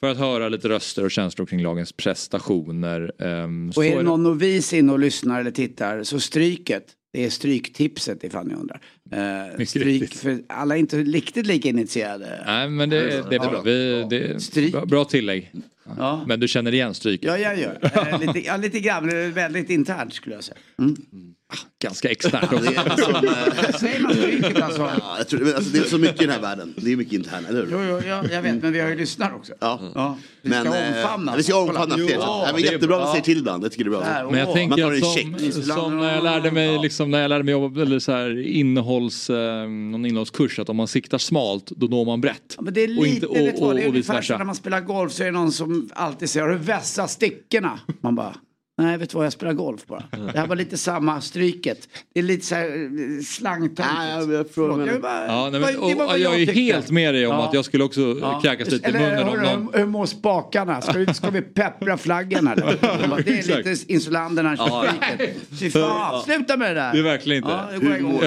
För 0.00 0.10
att 0.10 0.18
höra 0.18 0.48
lite 0.48 0.68
röster 0.68 1.04
och 1.04 1.10
känslor 1.10 1.46
kring 1.46 1.62
lagens 1.62 1.92
prestationer. 1.92 3.12
Ehm, 3.18 3.72
så 3.72 3.80
Och 3.80 3.86
är 3.86 3.92
är 3.92 3.96
det 3.96 4.02
någon 4.02 4.22
novis 4.22 4.72
inne 4.72 4.92
och 4.92 4.98
lyssnar 4.98 5.40
eller 5.40 5.50
tittar 5.50 6.02
så 6.02 6.20
stryket. 6.20 6.84
Det 7.12 7.24
är 7.24 7.30
stryktipset 7.30 8.24
ifall 8.24 8.46
ni 8.46 8.54
undrar. 8.54 8.80
Eh, 9.12 9.64
stryk, 9.64 10.14
för 10.14 10.38
alla 10.48 10.74
är 10.74 10.78
inte 10.78 10.98
riktigt 10.98 11.46
lika 11.46 11.68
initierade. 11.68 12.42
Nej 12.46 12.70
men 12.70 12.90
det, 12.90 13.30
det 13.30 13.36
är 13.36 13.50
bra. 13.50 13.62
Vi, 13.62 14.06
det 14.10 14.72
bra, 14.72 14.86
bra 14.86 15.04
tillägg. 15.04 15.52
Ja. 15.98 16.24
Men 16.26 16.40
du 16.40 16.48
känner 16.48 16.74
igen 16.74 16.94
stryket? 16.94 17.26
Ja, 17.26 17.38
jag 17.38 17.58
gör. 17.58 17.78
Eh, 17.82 18.20
lite, 18.20 18.46
ja, 18.46 18.56
lite 18.56 18.80
grann, 18.80 19.32
väldigt 19.32 19.70
internt 19.70 20.14
skulle 20.14 20.34
jag 20.34 20.44
säga. 20.44 20.58
Mm. 20.78 20.96
Ganska 21.82 22.10
externt 22.10 22.52
också. 22.52 22.70
Det 22.70 22.76
är, 22.76 22.96
som, 22.96 23.14
eh, 23.14 23.70
Säger 23.80 24.00
man 24.00 24.14
stryket 24.14 24.62
alltså? 24.62 24.80
ja, 25.00 25.14
jag 25.18 25.28
tror, 25.28 25.40
men 25.40 25.54
alltså, 25.54 25.70
det 25.70 25.78
är 25.78 25.82
så 25.84 25.98
mycket 25.98 26.22
i 26.22 26.24
den 26.24 26.34
här 26.34 26.40
världen. 26.40 26.74
Det 26.76 26.92
är 26.92 26.96
mycket 26.96 27.12
internt, 27.14 27.48
eller 27.48 27.66
hur? 27.66 27.68
Jo, 27.72 27.78
jo, 27.90 28.08
ja, 28.08 28.24
jag 28.32 28.42
vet, 28.42 28.62
men 28.62 28.72
vi 28.72 28.80
har 28.80 28.88
ju 28.88 28.96
lyssnare 28.96 29.34
också. 29.34 29.52
Ja. 29.60 29.80
Ja, 29.94 30.18
vi 30.42 30.50
ska 30.50 30.64
Men, 30.64 30.94
eh, 30.94 30.96
omfamna. 30.98 31.36
Vi 31.36 31.42
ska 31.42 31.56
omfamna 31.56 31.94
fler. 31.94 32.06
Jo, 32.10 32.20
Ja, 32.20 32.48
det 32.56 32.62
är 32.62 32.72
jättebra 32.72 32.96
att 32.96 33.02
bra. 33.02 33.06
ni 33.06 33.10
säger 33.12 33.24
till 33.24 33.38
ibland. 33.38 33.64
Jag 33.64 33.72
tycker 33.72 33.84
det 33.84 33.88
är 33.96 34.00
bra. 34.00 34.28
Men 34.30 34.38
jag 34.40 34.48
Åh. 34.48 34.54
tänker 34.54 34.68
Man 34.68 34.78
tar 34.78 34.86
att 34.86 34.92
det 34.92 35.42
i 35.42 35.52
som, 35.52 35.62
check. 35.62 35.74
som 35.74 35.98
när 35.98 36.14
jag 36.14 36.24
lärde 36.24 36.50
mig, 36.50 36.78
liksom, 36.82 37.10
när 37.10 37.22
jag 37.22 37.28
lärde 37.28 37.44
mig 37.44 37.52
jobba, 37.52 37.82
eller 37.82 37.98
så 37.98 38.12
här, 38.12 38.46
innehålls, 38.46 39.30
eh, 39.30 39.68
någon 39.68 40.06
innehållskurs, 40.06 40.58
att 40.58 40.68
om 40.68 40.76
man 40.76 40.88
siktar 40.88 41.18
smalt 41.18 41.66
då 41.76 41.86
når 41.86 42.04
man 42.04 42.20
brett. 42.20 42.54
Ja, 42.56 42.62
men 42.62 42.74
det 42.74 42.80
är 42.84 42.88
lite, 42.88 43.00
och 43.00 43.06
inte, 43.06 43.26
och, 43.26 43.36
vet 43.36 43.54
du 43.54 43.60
vad, 43.60 43.68
och, 43.70 43.74
det 43.74 43.82
är 43.82 43.88
ungefär 43.88 44.22
som 44.22 44.38
när 44.38 44.44
man 44.44 44.54
spelar 44.54 44.80
golf 44.80 45.12
så 45.12 45.22
är 45.22 45.26
det 45.26 45.32
någon 45.32 45.52
som 45.52 45.90
alltid 45.94 46.30
säger, 46.30 46.46
har 46.46 46.52
du 46.52 46.58
vässa 46.58 47.08
stickorna? 47.08 47.80
Man 48.00 48.14
bara, 48.14 48.34
nej 48.78 48.98
vet 48.98 49.10
du 49.10 49.16
vad, 49.16 49.26
jag 49.26 49.32
spelar 49.32 49.52
golf 49.52 49.86
bara. 49.86 50.04
Det 50.32 50.38
här 50.38 50.46
var 50.46 50.56
lite 50.56 50.76
samma 50.78 51.20
stryket. 51.20 51.88
Det 52.14 52.20
är 52.20 52.24
lite 52.24 52.46
så 52.46 52.54
här 52.54 52.64
eh, 52.66 53.22
slangtöntigt. 53.24 53.88
Nej, 53.98 54.10
jag- 54.10 54.32
jag 54.32 54.46
förstår 54.46 54.62
Förlåt, 54.62 54.78
vad 54.78 54.86
du 54.86 54.86
jag 54.86 54.92
vill 54.92 55.02
menar. 55.02 55.26
bara- 55.26 55.36
Ja, 55.36 55.50
nej, 55.50 55.60
vad- 55.60 55.72
men, 55.80 55.88
det 55.88 55.94
var 55.94 56.04
och, 56.04 56.10
vad 56.10 56.18
jag 56.18 56.40
är 56.42 56.46
helt 56.52 56.90
med 56.90 57.14
dig 57.14 57.26
om 57.26 57.32
Ja. 57.36 57.48
att 57.48 57.54
jag 57.54 57.64
skulle 57.64 57.84
också 57.84 58.00
Ja. 58.20 58.40
kräkas 58.42 58.70
lite 58.70 58.86
i 58.86 58.94
Eller, 58.94 59.00
munnen 59.00 59.22
om 59.22 59.28
hörru, 59.28 59.42
någon... 59.56 59.68
hur, 59.72 59.78
hur 59.78 59.86
mår 59.86 60.06
spakarna? 60.06 60.80
Ska 60.80 60.92
vi, 60.98 61.14
ska 61.14 61.30
vi 61.30 61.42
peppra 61.42 61.96
flaggan 61.96 62.46
här? 62.46 62.56
Det 63.24 63.30
är 63.50 63.56
lite 63.64 63.92
insulanderna 63.92 64.54
Ja. 64.58 64.84
stryket. 65.08 65.36
Fy 65.60 65.70
fan, 65.70 66.22
sluta 66.22 66.56
med 66.56 66.70
det 66.70 66.80
där. 66.80 66.92
Det 66.92 66.98
är 66.98 67.02
verkligen 67.02 67.36
inte. 67.44 67.50
Ja, 67.50 67.78
det 67.78 67.86
går 67.86 67.96
igång. 67.96 68.18
Jag 68.22 68.24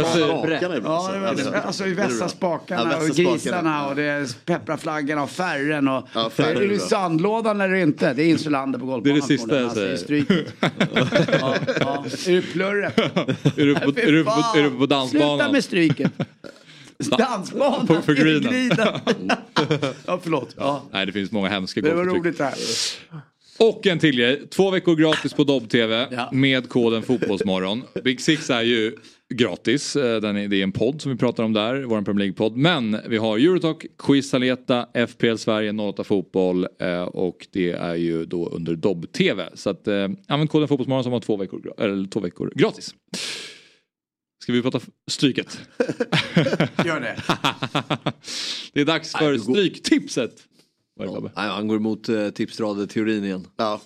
ibland, 0.77 0.83
Ja, 0.83 1.11
det 1.13 1.19
var, 1.19 1.27
alltså. 1.27 1.51
alltså 1.65 1.83
vi 1.83 1.93
vässar 1.93 2.27
spakarna 2.27 2.81
Ja, 2.81 2.99
vässa 2.99 3.09
och 3.09 3.15
grisarna 3.15 3.87
och 3.87 3.95
det 3.95 4.03
är 4.03 4.45
peppraflaggan 4.45 5.19
och 5.19 5.29
färren 5.29 5.87
och 5.87 6.07
Ja, 6.13 6.29
färren 6.29 6.57
är 6.57 6.61
du 6.67 6.73
i 6.73 6.79
sandlådan 6.79 7.61
eller 7.61 7.75
inte? 7.75 8.13
Det 8.13 8.23
är 8.23 8.27
insulander 8.29 8.79
på 8.79 8.85
Det 8.85 8.91
är 8.91 8.93
golfbanan. 8.93 9.19
det 9.19 9.25
sista 9.37 9.59
jag 9.61 9.71
förmodligen. 9.73 9.97
säger. 9.97 10.36
Ja, 10.61 11.55
ja. 11.79 12.05
Är 12.27 12.31
du 12.31 12.41
plurret? 12.41 12.97
Är 13.57 13.65
du 13.65 13.75
på, 13.75 13.89
är 13.99 14.11
du 14.11 14.23
på, 14.23 14.31
fan. 14.31 14.59
är 14.59 14.63
du 14.63 14.69
på 14.69 14.75
Sluta 14.77 14.95
dansbanan? 14.95 15.51
med 15.51 15.63
stryket. 15.63 16.11
Dansbanan 17.17 17.87
På- 17.87 18.11
i 18.11 18.15
greenen. 18.15 18.69
Ja, 20.05 20.19
förlåt. 20.23 20.53
Ja. 20.57 20.83
Nej, 20.91 21.05
det 21.05 21.11
finns 21.11 21.31
många 21.31 21.49
hemska 21.49 21.81
Det 21.81 21.93
var 21.93 22.05
roligt 22.05 22.37
det 22.37 22.43
här. 22.43 22.53
Och 23.59 23.87
en 23.87 23.99
till 23.99 24.15
grej. 24.17 24.47
Två 24.49 24.71
veckor 24.71 24.95
gratis 24.95 25.33
på 25.33 25.43
Dobb-TV 25.43 26.07
med 26.31 26.69
koden 26.69 27.03
Fotbollsmorgon. 27.03 27.83
Big 28.03 28.21
Six 28.21 28.49
är 28.49 28.61
ju 28.61 28.95
gratis. 29.33 29.95
Eh, 29.95 30.21
Den 30.21 30.37
är, 30.37 30.47
det 30.47 30.57
är 30.57 30.63
en 30.63 30.71
podd 30.71 31.01
som 31.01 31.11
vi 31.11 31.17
pratar 31.17 31.43
om 31.43 31.53
där, 31.53 31.83
vår 31.83 32.01
Premier 32.01 32.25
League-podd. 32.27 32.57
Men 32.57 32.97
vi 33.07 33.17
har 33.17 33.37
Eurotalk, 33.37 33.85
Quiz 33.97 34.29
Saleta, 34.29 34.87
FPL 35.07 35.35
Sverige, 35.35 35.71
08 35.71 36.03
Fotboll 36.03 36.67
eh, 36.79 37.01
och 37.01 37.47
det 37.51 37.71
är 37.71 37.95
ju 37.95 38.25
då 38.25 38.49
under 38.49 38.75
Dobb-TV. 38.75 39.49
Så 39.53 39.69
att, 39.69 39.87
eh, 39.87 40.09
använd 40.27 40.49
koden 40.49 40.67
Fotbollsmorgon 40.67 41.03
som 41.03 41.13
har 41.13 41.19
två 41.19 41.37
veckor, 41.37 41.73
eller 41.77 42.07
två 42.07 42.19
veckor 42.19 42.51
gratis. 42.55 42.95
Ska 44.43 44.53
vi 44.53 44.61
prata 44.61 44.79
stryket? 45.07 45.59
Gör 46.85 46.99
det. 46.99 47.15
det 48.73 48.81
är 48.81 48.85
dags 48.85 49.11
för 49.11 49.37
Stryktipset. 49.37 50.43
Nej, 50.99 51.31
han 51.35 51.67
går 51.67 51.77
emot 51.77 52.09
uh, 52.09 52.29
tipsradeteorin 52.29 53.23
igen. 53.23 53.47
Ja. 53.57 53.81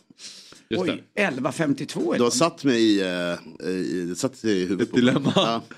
Just 0.71 0.83
Oj, 0.83 1.03
11.52 1.15 2.13
är 2.13 2.17
Du 2.17 2.23
har 2.23 2.31
satt 2.31 2.63
mig 2.63 2.81
i, 2.81 3.03
uh, 3.03 3.69
i, 3.69 4.13
satt 4.15 4.45
i 4.45 4.59
huvudet. 4.59 4.87
Ett 4.87 4.95
dilemma. 4.95 5.33
Ja. 5.35 5.63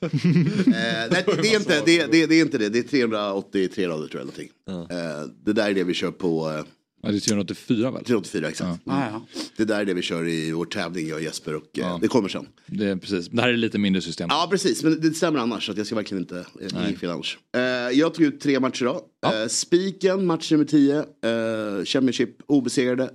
Eh, 0.00 1.08
nej, 1.10 1.24
det, 1.26 1.48
är 1.48 1.56
inte, 1.56 1.82
det, 1.86 2.06
det, 2.12 2.26
det 2.26 2.34
är 2.34 2.42
inte 2.42 2.58
det. 2.58 2.68
Det 2.68 2.78
är 2.78 2.82
383 2.82 3.88
rader 3.88 4.08
tror 4.08 4.20
jag. 4.20 4.26
Någonting. 4.26 4.50
Eh, 4.96 5.28
det 5.44 5.52
där 5.52 5.70
är 5.70 5.74
det 5.74 5.84
vi 5.84 5.94
kör 5.94 6.10
på... 6.10 6.48
Uh, 6.48 6.64
Ja, 7.02 7.10
det 7.10 7.16
är 7.16 7.20
384 7.20 7.90
väl? 7.90 8.04
384 8.04 8.48
exakt. 8.48 8.80
Ah, 8.86 9.06
ja. 9.10 9.26
Det 9.56 9.64
där 9.64 9.80
är 9.80 9.84
det 9.84 9.94
vi 9.94 10.02
kör 10.02 10.28
i 10.28 10.52
vår 10.52 10.64
tävling, 10.64 11.08
jag 11.08 11.16
och 11.16 11.22
Jesper. 11.22 11.54
Och, 11.54 11.78
eh, 11.78 11.98
Det 11.98 12.08
kommer 12.08 12.28
sen. 12.28 12.46
Det 12.66 12.84
är 12.84 12.96
precis. 12.96 13.28
Det 13.28 13.42
här 13.42 13.48
är 13.48 13.56
lite 13.56 13.78
mindre 13.78 14.02
system. 14.02 14.28
Ja 14.30 14.48
precis, 14.50 14.82
men 14.84 15.00
det 15.00 15.14
stämmer 15.14 15.38
annars. 15.38 15.66
Så 15.66 15.72
att 15.72 15.78
jag 15.78 15.86
ska 15.86 15.96
verkligen 15.96 16.22
inte, 16.22 16.46
eh, 16.60 16.88
inget 16.88 17.00
fel 17.00 17.10
annars. 17.10 17.38
Eh, 17.56 17.62
jag 17.98 18.14
tog 18.14 18.24
ut 18.24 18.40
tre 18.40 18.60
matcher 18.60 18.82
idag. 18.82 19.02
Eh, 19.42 19.48
Spiken, 19.48 20.26
match 20.26 20.52
nummer 20.52 20.64
10. 20.64 20.98
Eh, 20.98 21.84
Championship, 21.84 22.30
obesegrade. 22.46 23.10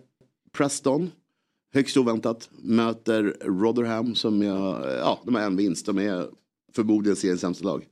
Preston, 0.58 1.12
högst 1.74 1.98
oväntat. 1.98 2.50
Möter 2.62 3.38
Rotherham 3.42 4.16
som 4.16 4.42
jag, 4.42 4.86
ja 5.00 5.22
de 5.26 5.36
har 5.36 5.42
en 5.42 5.56
vinst. 5.56 5.86
De 5.86 5.98
är 5.98 6.28
förmodligen 6.76 7.16
seriens 7.16 7.42
sämsta 7.42 7.66
lag. 7.66 7.86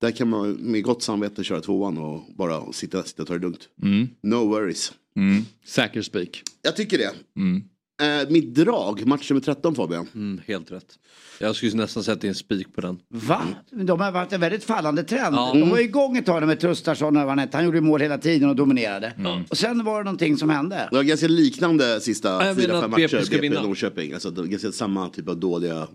Där 0.00 0.10
kan 0.10 0.28
man 0.28 0.52
med 0.52 0.82
gott 0.82 1.02
samvete 1.02 1.44
köra 1.44 1.60
tvåan 1.60 1.98
och 1.98 2.22
bara 2.36 2.72
sitta, 2.72 3.02
sitta 3.02 3.22
och 3.22 3.28
ta 3.28 3.34
det 3.34 3.40
lugnt. 3.40 3.68
Mm. 3.82 4.08
No 4.22 4.34
worries. 4.34 4.92
Mm. 5.16 5.42
Säker 5.64 6.02
spik. 6.02 6.42
Jag 6.62 6.76
tycker 6.76 6.98
det. 6.98 7.12
Mm. 7.36 7.62
Eh, 8.00 8.28
mitt 8.30 8.54
drag, 8.54 9.06
match 9.06 9.30
nummer 9.30 9.40
13 9.40 9.74
Fabian. 9.74 10.06
Mm, 10.14 10.40
helt 10.46 10.72
rätt. 10.72 10.98
Jag 11.42 11.56
skulle 11.56 11.74
nästan 11.74 12.04
sätta 12.04 12.26
en 12.26 12.34
spik 12.34 12.74
på 12.74 12.80
den. 12.80 12.98
Va? 13.08 13.42
De 13.70 14.00
har 14.00 14.12
varit 14.12 14.32
en 14.32 14.40
väldigt 14.40 14.64
fallande 14.64 15.02
trend. 15.02 15.34
Ja. 15.36 15.50
De 15.54 15.70
var 15.70 15.78
igång 15.78 16.16
ett 16.16 16.26
tag 16.26 16.46
med 16.46 16.60
Trustarsson 16.60 17.16
och 17.16 17.26
vad 17.26 17.38
han 17.52 17.64
gjorde 17.64 17.80
mål 17.80 18.00
hela 18.00 18.18
tiden 18.18 18.48
och 18.48 18.56
dominerade. 18.56 19.12
Mm. 19.18 19.42
Och 19.50 19.58
sen 19.58 19.84
var 19.84 19.98
det 19.98 20.04
någonting 20.04 20.36
som 20.36 20.50
hände. 20.50 20.88
Det 20.90 20.96
var 20.96 21.02
ganska 21.02 21.28
liknande 21.28 22.00
sista 22.00 22.54
fyra, 22.54 22.80
fem 22.80 22.84
att 22.84 22.96
BP 22.96 23.16
matcher. 23.16 23.24
ska 23.24 23.38
BP. 23.38 23.60
Norrköping. 23.60 24.12
Alltså, 24.12 24.30
det 24.30 24.40
är 24.42 24.44
ganska 24.44 24.72
samma 24.72 25.08
typ 25.08 25.28
av 25.28 25.36
dåliga 25.36 25.76
eh, 25.78 25.86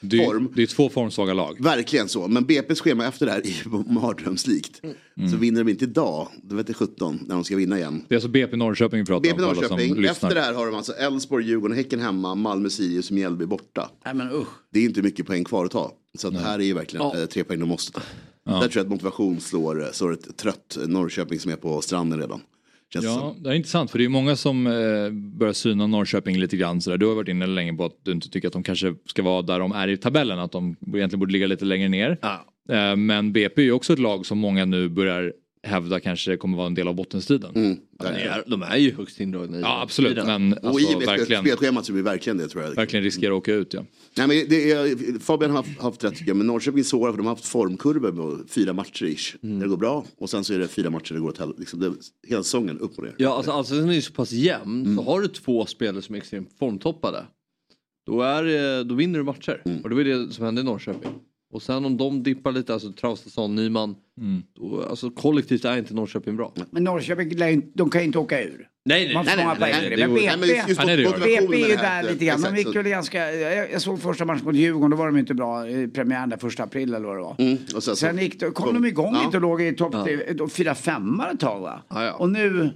Det 0.00 0.16
är, 0.18 0.24
form. 0.24 0.52
det 0.54 0.62
är 0.62 0.66
två 0.66 0.88
formsvaga 0.88 1.34
lag. 1.34 1.56
Verkligen 1.64 2.08
så. 2.08 2.28
Men 2.28 2.46
BP's 2.46 2.82
schema 2.82 3.06
efter 3.06 3.26
det 3.26 3.32
här 3.32 3.40
är 3.40 3.46
ju 3.46 3.84
mardrömslikt. 5.20 5.30
Så 5.32 5.40
vinner 5.40 5.64
de 5.64 5.70
inte 5.70 5.84
idag, 5.84 6.28
då 6.42 6.56
vet 6.56 6.66
det 6.66 6.74
17 6.74 7.18
när 7.26 7.34
de 7.34 7.44
ska 7.44 7.56
vinna 7.56 7.78
igen. 7.78 8.04
Det 8.08 8.14
är 8.14 8.16
alltså 8.16 8.28
BP 8.28 8.56
Norrköping 8.56 9.00
vi 9.00 9.06
pratar 9.06 9.22
BP 9.22 9.42
om. 9.42 9.54
som 9.54 9.54
Norrköping, 9.76 10.04
efter 10.04 10.34
det 10.34 10.40
här 10.40 10.54
har 10.54 10.66
de 10.66 10.74
alltså 10.74 10.92
Elfsborg, 10.92 11.46
Djurgården, 11.46 11.76
Häcken 11.76 12.00
hemma, 12.00 12.34
Malmö, 12.34 12.70
Sirius, 12.70 13.10
Mjällby 13.10 13.46
borta. 13.46 13.90
Nej 14.04 14.14
men 14.14 14.32
usch. 14.32 14.48
Det 14.72 14.80
är 14.80 14.84
inte 14.84 15.02
mycket 15.02 15.26
poäng 15.26 15.44
kvar 15.44 15.64
att 15.64 15.70
ta. 15.70 15.92
Så 16.18 16.28
att 16.28 16.34
det 16.34 16.40
här 16.40 16.58
är 16.58 16.64
ju 16.64 16.74
verkligen 16.74 17.06
eh, 17.06 17.26
tre 17.26 17.44
poäng 17.44 17.60
de 17.60 17.68
måste 17.68 17.92
ta. 17.92 18.00
Där 18.44 18.58
tror 18.60 18.70
jag 18.74 18.82
att 18.84 18.90
motivation 18.90 19.40
slår, 19.40 19.82
eh, 19.82 19.90
slår 19.92 20.12
ett 20.12 20.36
trött 20.36 20.78
Norrköping 20.86 21.38
som 21.40 21.52
är 21.52 21.56
på 21.56 21.80
stranden 21.80 22.20
redan. 22.20 22.40
Känns 22.92 23.04
det 23.04 23.10
Ja, 23.10 23.18
som. 23.34 23.42
det 23.42 23.50
är 23.50 23.54
intressant 23.54 23.90
för 23.90 23.98
det 23.98 24.04
är 24.04 24.08
många 24.08 24.36
som 24.36 24.66
eh, 24.66 24.72
börjar 25.38 25.52
syna 25.52 25.86
Norrköping 25.86 26.38
lite 26.38 26.56
grann 26.56 26.80
sådär. 26.80 26.96
Du 26.96 27.06
har 27.06 27.14
varit 27.14 27.28
inne 27.28 27.46
länge 27.46 27.72
på 27.76 27.84
att 27.84 27.92
du 28.02 28.12
inte 28.12 28.28
tycker 28.30 28.48
att 28.48 28.52
de 28.52 28.62
kanske 28.62 28.94
ska 29.06 29.22
vara 29.22 29.42
där 29.42 29.58
de 29.58 29.72
är 29.72 29.88
i 29.88 29.96
tabellen, 29.96 30.38
att 30.38 30.52
de 30.52 30.76
egentligen 30.94 31.20
borde 31.20 31.32
ligga 31.32 31.46
lite 31.46 31.64
längre 31.64 31.88
ner. 31.88 32.18
Eh, 32.22 32.28
men 32.96 33.32
BP 33.32 33.60
är 33.60 33.64
ju 33.64 33.72
också 33.72 33.92
ett 33.92 33.98
lag 33.98 34.26
som 34.26 34.38
många 34.38 34.64
nu 34.64 34.88
börjar 34.88 35.32
hävda 35.62 36.00
kanske 36.00 36.36
kommer 36.36 36.56
vara 36.56 36.66
en 36.66 36.74
del 36.74 36.88
av 36.88 36.94
bottenstriden. 36.94 37.50
Mm, 37.54 37.76
De 37.98 38.06
är, 38.06 38.42
de 38.46 38.62
är 38.62 38.76
ju 38.76 38.94
högst 38.94 39.20
indragna 39.20 39.58
i 39.58 39.60
Ja 39.60 39.82
absolut, 39.82 40.16
men 40.16 40.52
och 40.52 40.58
i 40.62 40.66
alltså, 40.66 40.94
och 40.94 40.98
med 40.98 41.06
verkligen, 41.08 41.44
spelschemat 41.44 41.86
så 41.86 41.92
blir 41.92 42.02
det 42.02 42.10
verkligen 42.10 42.36
det 42.38 42.48
tror 42.48 42.64
jag. 42.64 42.70
verkligen 42.74 43.02
riskerar 43.04 43.32
att 43.32 43.38
åka 43.38 43.54
ut 43.54 43.74
ja. 43.74 43.84
Nej, 44.16 44.28
men 44.28 44.36
det 44.48 44.70
är, 44.72 45.18
Fabian 45.18 45.50
har 45.50 45.56
haft, 45.56 45.80
haft 45.80 46.04
rätt 46.04 46.12
tycker 46.14 46.28
jag, 46.30 46.36
men 46.36 46.46
Norrköping 46.46 46.78
är 46.80 46.84
svåra 46.84 47.12
för 47.12 47.16
de 47.16 47.26
har 47.26 47.34
haft 47.34 47.46
formkurvor 47.46 48.12
med 48.12 48.50
fyra 48.50 48.72
matcher 48.72 49.04
ish. 49.04 49.36
Mm. 49.42 49.58
Där 49.58 49.66
det 49.66 49.70
går 49.70 49.76
bra 49.76 50.04
och 50.18 50.30
sen 50.30 50.44
så 50.44 50.54
är 50.54 50.58
det 50.58 50.68
fyra 50.68 50.90
matcher 50.90 51.14
det 51.14 51.20
går 51.20 51.28
åt 51.28 51.38
helvete. 51.38 51.60
Liksom, 51.60 51.80
det- 51.80 51.92
hela 52.28 52.42
säsongen 52.42 52.78
upp 52.78 52.98
och 52.98 53.04
ner. 53.04 53.14
Ja, 53.18 53.34
alltså 53.36 53.50
allsvenskan 53.50 53.90
är 53.90 53.94
ju 53.94 54.02
så 54.02 54.12
pass 54.12 54.32
jämn. 54.32 54.82
Mm. 54.84 54.96
Så 54.96 55.02
har 55.02 55.20
du 55.20 55.28
två 55.28 55.66
spelare 55.66 56.02
som 56.02 56.14
är 56.14 56.18
extremt 56.18 56.48
formtoppade. 56.58 57.24
Då, 58.06 58.22
är, 58.22 58.78
eh, 58.78 58.84
då 58.84 58.94
vinner 58.94 59.18
du 59.18 59.24
matcher. 59.24 59.62
Mm. 59.64 59.80
Och 59.82 59.88
det 59.88 59.94
var 59.94 60.04
det 60.04 60.32
som 60.32 60.44
hände 60.44 60.60
i 60.60 60.64
Norrköping. 60.64 61.10
Och 61.52 61.62
sen 61.62 61.84
om 61.84 61.96
de 61.96 62.22
dippar 62.22 62.52
lite, 62.52 62.72
alltså 62.72 62.92
Traustason, 62.92 63.54
Nyman. 63.54 63.94
Mm. 64.20 64.42
Då, 64.54 64.82
alltså 64.90 65.10
kollektivt 65.10 65.64
är 65.64 65.78
inte 65.78 65.94
Norrköping 65.94 66.36
bra. 66.36 66.52
Men 66.70 66.84
Norrköping, 66.84 67.28
de 67.74 67.90
kan 67.90 68.00
ju 68.00 68.06
inte 68.06 68.18
åka 68.18 68.42
ur. 68.42 68.66
Nej, 68.84 69.04
nej, 69.04 69.14
Man 69.14 69.24
får 69.24 69.36
nej, 69.36 69.46
nej, 69.60 69.72
nej, 69.80 69.90
det 69.90 69.96
det. 69.96 70.06
Men 70.06 70.14
BP, 70.14 70.26
nej, 70.26 70.36
men 70.38 70.48
just- 70.48 70.68
just 70.68 70.80
BP 71.24 71.62
är 71.62 71.68
ju 71.68 71.76
där 71.76 71.98
är- 71.98 72.12
lite 72.12 72.24
grann. 72.24 72.40
De 72.40 72.46
exakt, 72.46 72.58
gick 72.58 72.66
så- 72.66 72.72
väl 72.72 72.88
ganska, 72.90 73.32
jag, 73.32 73.70
jag 73.72 73.82
såg 73.82 74.00
första 74.00 74.24
matchen 74.24 74.44
mot 74.44 74.54
Djurgården, 74.54 74.90
då 74.90 74.96
var 74.96 75.06
de 75.06 75.16
inte 75.18 75.34
bra 75.34 75.68
i 75.68 75.88
premiären 75.88 76.28
där 76.28 76.36
första 76.36 76.62
april 76.62 76.94
eller 76.94 77.06
vad 77.06 77.16
det 77.16 77.22
var. 77.22 77.36
Mm, 77.38 77.58
och 77.74 77.82
sen, 77.82 77.96
Sen 77.96 78.18
gick 78.18 78.40
kom 78.40 78.52
kom- 78.52 78.74
de 78.74 78.84
igång 78.88 79.14
ja. 79.14 79.22
lite 79.24 79.36
och 79.36 79.42
låg 79.42 79.62
i 79.62 79.72
topp 79.72 79.94
Ja. 80.38 80.48
fyra 80.48 80.74
femmar 80.74 81.30
ett 81.34 81.40
tag 81.40 81.60
va? 81.60 81.82
Ja, 81.88 82.04
ja. 82.04 82.12
Och 82.12 82.30
nu, 82.30 82.70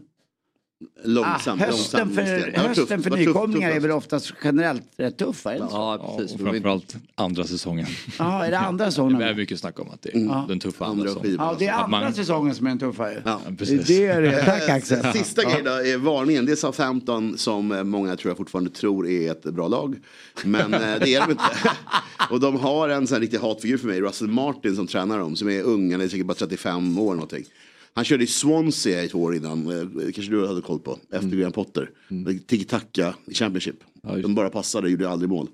Långsamt, 1.04 1.62
ah, 1.62 1.66
hösten 1.66 2.00
långsamt 2.00 2.14
för. 2.28 2.52
Ja, 2.54 2.60
hösten 2.60 3.02
för 3.02 3.10
nykomlingar 3.10 3.68
tufft 3.68 3.76
är 3.76 3.80
väl 3.80 3.90
oftast 3.90 4.32
generellt 4.44 4.82
rätt 4.96 5.18
det 5.18 5.58
så? 5.58 5.76
Ja, 5.76 6.16
precis. 6.18 6.34
Och 6.34 6.40
framförallt 6.40 6.96
andra 7.14 7.44
säsongen. 7.44 7.86
Ja, 8.18 8.44
är 8.46 8.50
det 8.50 8.58
andra 8.58 8.84
Det 8.84 8.90
säsongen? 8.90 9.22
är 9.22 9.34
mycket 9.34 9.60
snack 9.60 9.80
om 9.80 9.88
att 9.90 10.02
det 10.02 10.08
är 10.14 10.16
Mm. 10.20 10.48
den 10.48 10.60
tuffa 10.60 10.84
andra, 10.84 11.00
Andra 11.10 11.14
säsongen. 11.22 11.36
Ja, 11.38 11.56
det 11.58 11.66
är 11.66 11.72
andra 11.72 11.86
man- 12.00 12.14
säsongen 12.14 12.54
som 12.54 12.66
är 12.66 12.70
den 12.70 12.78
tuffa 12.78 13.12
ju. 13.12 13.18
Ja, 13.24 13.40
precis. 13.58 13.86
Det 13.86 14.06
är 14.06 14.22
det. 14.22 14.44
Tack 14.44 14.68
Axel. 14.68 15.04
Eh, 15.04 15.12
Sista 15.12 15.42
grejen 15.42 15.64
då 15.64 15.70
är 15.70 15.96
varningen. 15.98 16.46
Det 16.46 16.52
är 16.52 16.56
Southampton 16.56 17.38
som 17.38 17.72
eh, 17.72 17.84
många 17.84 18.16
tror 18.16 18.30
jag 18.30 18.36
fortfarande 18.36 18.70
tror 18.70 19.08
är 19.08 19.30
ett 19.30 19.42
bra 19.42 19.68
lag. 19.68 19.96
Men 20.44 20.74
eh, 20.74 20.80
det 20.80 21.14
är 21.14 21.20
de 21.20 21.30
inte. 21.30 21.44
Och 22.30 22.40
de 22.40 22.56
har 22.60 22.88
en 22.88 23.06
sån 23.06 23.14
här 23.14 23.20
riktig 23.20 23.38
hatfigur 23.38 23.76
för 23.78 23.86
mig, 23.86 24.00
Russell 24.00 24.28
Martin 24.28 24.76
som 24.76 24.86
tränar 24.86 25.18
dem. 25.18 25.36
Som 25.36 25.48
är 25.48 25.62
ung, 25.62 25.92
han 25.92 26.00
är 26.00 26.08
säkert 26.08 26.26
bara 26.26 26.34
35 26.34 26.98
år 26.98 27.14
någonting. 27.14 27.44
Han 27.94 28.04
körde 28.04 28.24
i 28.24 28.26
Swansea 28.26 29.08
två 29.08 29.22
år 29.22 29.36
innan, 29.36 29.68
eh, 29.80 30.12
kanske 30.12 30.32
du 30.32 30.46
hade 30.46 30.60
koll 30.60 30.78
på, 30.80 30.98
efter 31.10 31.28
Graham 31.28 31.52
Potter. 31.52 31.90
Mm. 32.10 32.38
Tiki-taka 32.38 33.14
i 33.26 33.34
Championship. 33.34 33.76
de 34.22 34.34
bara 34.34 34.50
passade, 34.50 34.90
gjorde 34.90 35.08
aldrig 35.08 35.28
mål. 35.28 35.48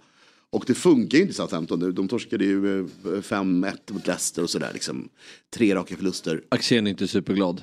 Och 0.53 0.65
det 0.67 0.75
funkar 0.75 1.19
ju 1.19 1.23
inte 1.23 1.35
Southampton 1.35 1.79
nu. 1.81 1.93
De 1.93 2.09
torskade 2.09 2.45
ju 2.45 2.81
eh, 2.81 2.85
5-1 3.05 3.75
mot 3.93 4.07
Leicester 4.07 4.43
och 4.43 4.51
sådär. 4.51 4.71
Liksom. 4.75 5.09
Tre 5.55 5.75
raka 5.75 5.97
förluster. 5.97 6.43
Axén 6.49 6.87
är 6.87 6.91
inte 6.91 7.09
superglad. 7.09 7.63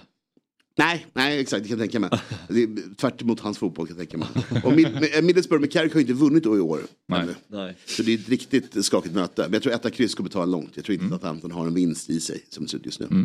Nej, 0.79 1.05
nej 1.13 1.39
exakt, 1.39 1.63
det 1.63 1.69
kan 1.69 1.79
jag 1.79 1.91
tänka 1.91 1.99
mig. 1.99 2.09
Det 2.49 2.63
är 2.63 2.95
tvärt 2.95 3.21
emot 3.21 3.39
hans 3.39 3.57
fotboll 3.57 3.87
kan 3.87 3.97
jag 3.97 4.09
tänka 4.09 4.17
mig. 4.17 4.61
Och 4.63 4.73
Mid- 4.73 5.15
eh, 5.17 5.21
Middlesbrough 5.21 5.61
med 5.61 5.71
Carrick 5.71 5.93
har 5.93 5.99
ju 5.99 6.03
inte 6.07 6.13
vunnit 6.13 6.45
i 6.45 6.49
år. 6.49 6.79
ännu. 7.13 7.35
Nej. 7.47 7.75
Så 7.85 8.03
det 8.03 8.13
är 8.13 8.17
ett 8.17 8.29
riktigt 8.29 8.85
skakigt 8.85 9.15
möte. 9.15 9.41
Men 9.41 9.53
jag 9.53 9.63
tror 9.63 9.73
etta 9.73 9.89
kryss 9.89 10.15
kommer 10.15 10.29
ta 10.29 10.45
långt. 10.45 10.71
Jag 10.75 10.85
tror 10.85 11.01
inte 11.03 11.15
att 11.15 11.23
Hampton 11.23 11.51
har 11.51 11.67
en 11.67 11.73
vinst 11.73 12.09
i 12.09 12.19
sig 12.19 12.43
som 12.49 12.63
det 12.63 12.69
ser 12.69 12.77
ut 12.77 12.85
just 12.85 12.99
nu. 12.99 13.05
Eh, 13.11 13.23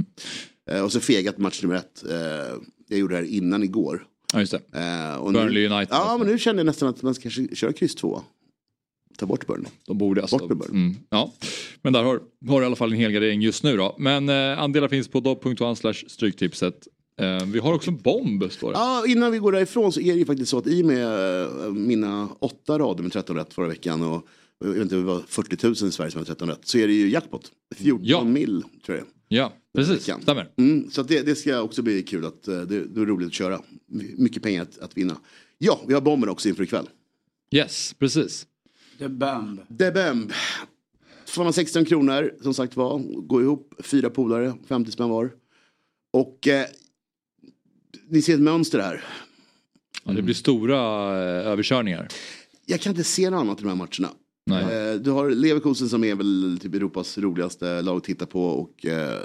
och 0.84 0.92
så 0.92 1.00
fegat 1.00 1.38
match 1.38 1.62
nummer 1.62 1.76
ett. 1.76 2.04
Eh, 2.10 2.16
jag 2.88 2.98
gjorde 2.98 3.14
det 3.14 3.18
här 3.18 3.28
innan 3.28 3.62
igår. 3.62 4.06
Ja 4.32 4.40
just 4.40 4.52
det. 4.52 4.78
Eh, 4.78 5.14
och 5.14 5.32
Burnley 5.32 5.68
nu, 5.68 5.74
United. 5.74 5.96
Ja, 5.96 6.16
men 6.18 6.26
nu 6.26 6.38
känner 6.38 6.58
jag 6.58 6.66
nästan 6.66 6.88
att 6.88 7.02
man 7.02 7.14
ska 7.14 7.30
köra 7.30 7.72
kryss 7.72 7.94
två. 7.94 8.22
Ta 9.18 9.26
bort 9.26 9.46
Burnley. 9.46 9.70
De 9.86 9.98
borde 9.98 10.20
alltså. 10.20 10.38
Bort 10.38 10.48
med 10.48 10.58
Burnley. 10.58 10.82
Mm, 10.82 10.96
ja. 11.10 11.32
Men 11.82 11.92
där 11.92 12.02
har, 12.02 12.20
har 12.48 12.60
du 12.60 12.62
i 12.62 12.66
alla 12.66 12.76
fall 12.76 12.92
en 12.92 12.98
helgardering 12.98 13.42
just 13.42 13.62
nu 13.62 13.76
då. 13.76 13.96
Men 13.98 14.28
eh, 14.28 14.58
andelar 14.58 14.88
finns 14.88 15.08
på 15.08 15.74
slash 15.76 15.94
stryktipset. 16.06 16.88
Eh, 17.20 17.46
vi 17.46 17.58
har 17.58 17.74
också 17.74 17.90
en 17.90 17.96
bomb 17.96 18.52
står 18.52 18.72
det. 18.72 18.78
Ja, 18.78 19.04
innan 19.06 19.32
vi 19.32 19.38
går 19.38 19.52
därifrån 19.52 19.92
så 19.92 20.00
är 20.00 20.12
det 20.12 20.18
ju 20.18 20.24
faktiskt 20.24 20.50
så 20.50 20.58
att 20.58 20.66
i 20.66 20.82
och 20.82 20.86
med 20.86 21.42
eh, 21.42 21.72
mina 21.72 22.28
åtta 22.38 22.78
rader 22.78 23.02
med 23.02 23.12
13 23.12 23.36
rätt 23.36 23.54
förra 23.54 23.68
veckan 23.68 24.02
och 24.02 24.26
jag 24.64 24.70
vet 24.70 24.82
inte, 24.82 24.94
det 24.94 25.02
var 25.02 25.22
40 25.28 25.66
000 25.66 25.72
i 25.72 25.74
Sverige 25.74 26.10
som 26.10 26.18
hade 26.18 26.26
13 26.26 26.48
rätt. 26.48 26.60
Så 26.62 26.78
är 26.78 26.86
det 26.86 26.92
ju 26.92 27.10
jackpot. 27.10 27.52
14 27.76 28.32
mil 28.32 28.64
tror 28.86 28.98
jag. 28.98 29.06
Ja, 29.34 29.52
precis. 29.74 30.02
Stämmer. 30.22 30.50
Mm, 30.56 30.90
så 30.90 31.00
att 31.00 31.08
det, 31.08 31.22
det 31.22 31.34
ska 31.34 31.60
också 31.60 31.82
bli 31.82 32.02
kul 32.02 32.24
att 32.26 32.48
eh, 32.48 32.60
det, 32.60 32.84
det 32.84 33.00
är 33.00 33.06
roligt 33.06 33.26
att 33.26 33.32
köra. 33.34 33.60
My- 33.86 34.14
Mycket 34.18 34.42
pengar 34.42 34.62
att, 34.62 34.78
att 34.78 34.96
vinna. 34.96 35.16
Ja, 35.58 35.80
vi 35.88 35.94
har 35.94 36.00
bomben 36.00 36.28
också 36.30 36.48
inför 36.48 36.62
ikväll. 36.62 36.88
Yes, 37.54 37.94
precis. 37.98 38.46
The 38.98 39.08
Bumb. 39.08 39.60
The 39.78 39.90
Bemb. 39.90 40.32
Får 41.26 41.44
man 41.44 41.52
16 41.52 41.84
kronor, 41.84 42.34
som 42.42 42.54
sagt 42.54 42.76
var. 42.76 42.98
Gå 43.26 43.40
ihop, 43.42 43.74
fyra 43.78 44.10
polare, 44.10 44.54
50 44.68 44.90
spänn 44.90 45.08
var. 45.08 45.30
Och 46.12 46.48
eh, 46.48 46.66
ni 48.08 48.22
ser 48.22 48.34
ett 48.34 48.40
mönster 48.40 48.78
här. 48.78 49.04
Ja, 50.04 50.12
det 50.12 50.22
blir 50.22 50.34
stora 50.34 50.76
eh, 51.10 51.46
överkörningar. 51.46 52.08
Jag 52.66 52.80
kan 52.80 52.90
inte 52.90 53.04
se 53.04 53.30
något 53.30 53.40
annat 53.40 53.58
i 53.58 53.62
de 53.62 53.68
här 53.68 53.76
matcherna. 53.76 54.14
Nej. 54.46 54.90
Eh, 54.90 54.94
Du 54.94 55.10
har 55.10 55.30
Leverkusen 55.30 55.88
som 55.88 56.04
är 56.04 56.14
väl 56.14 56.58
typ 56.62 56.74
Europas 56.74 57.18
roligaste 57.18 57.82
lag 57.82 57.96
att 57.96 58.04
titta 58.04 58.26
på 58.26 58.44
och 58.46 58.86
eh, 58.86 59.18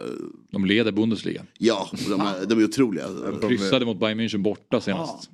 De 0.51 0.65
leder 0.65 0.91
Bundesliga. 0.91 1.41
ja, 1.57 1.89
de 2.09 2.21
är, 2.21 2.45
de 2.45 2.59
är 2.59 2.63
otroliga. 2.65 3.07
De 3.41 3.49
kryssade 3.49 3.85
mot 3.85 3.99
Bayern 3.99 4.19
München 4.19 4.41
borta 4.41 4.81
senast. 4.81 5.29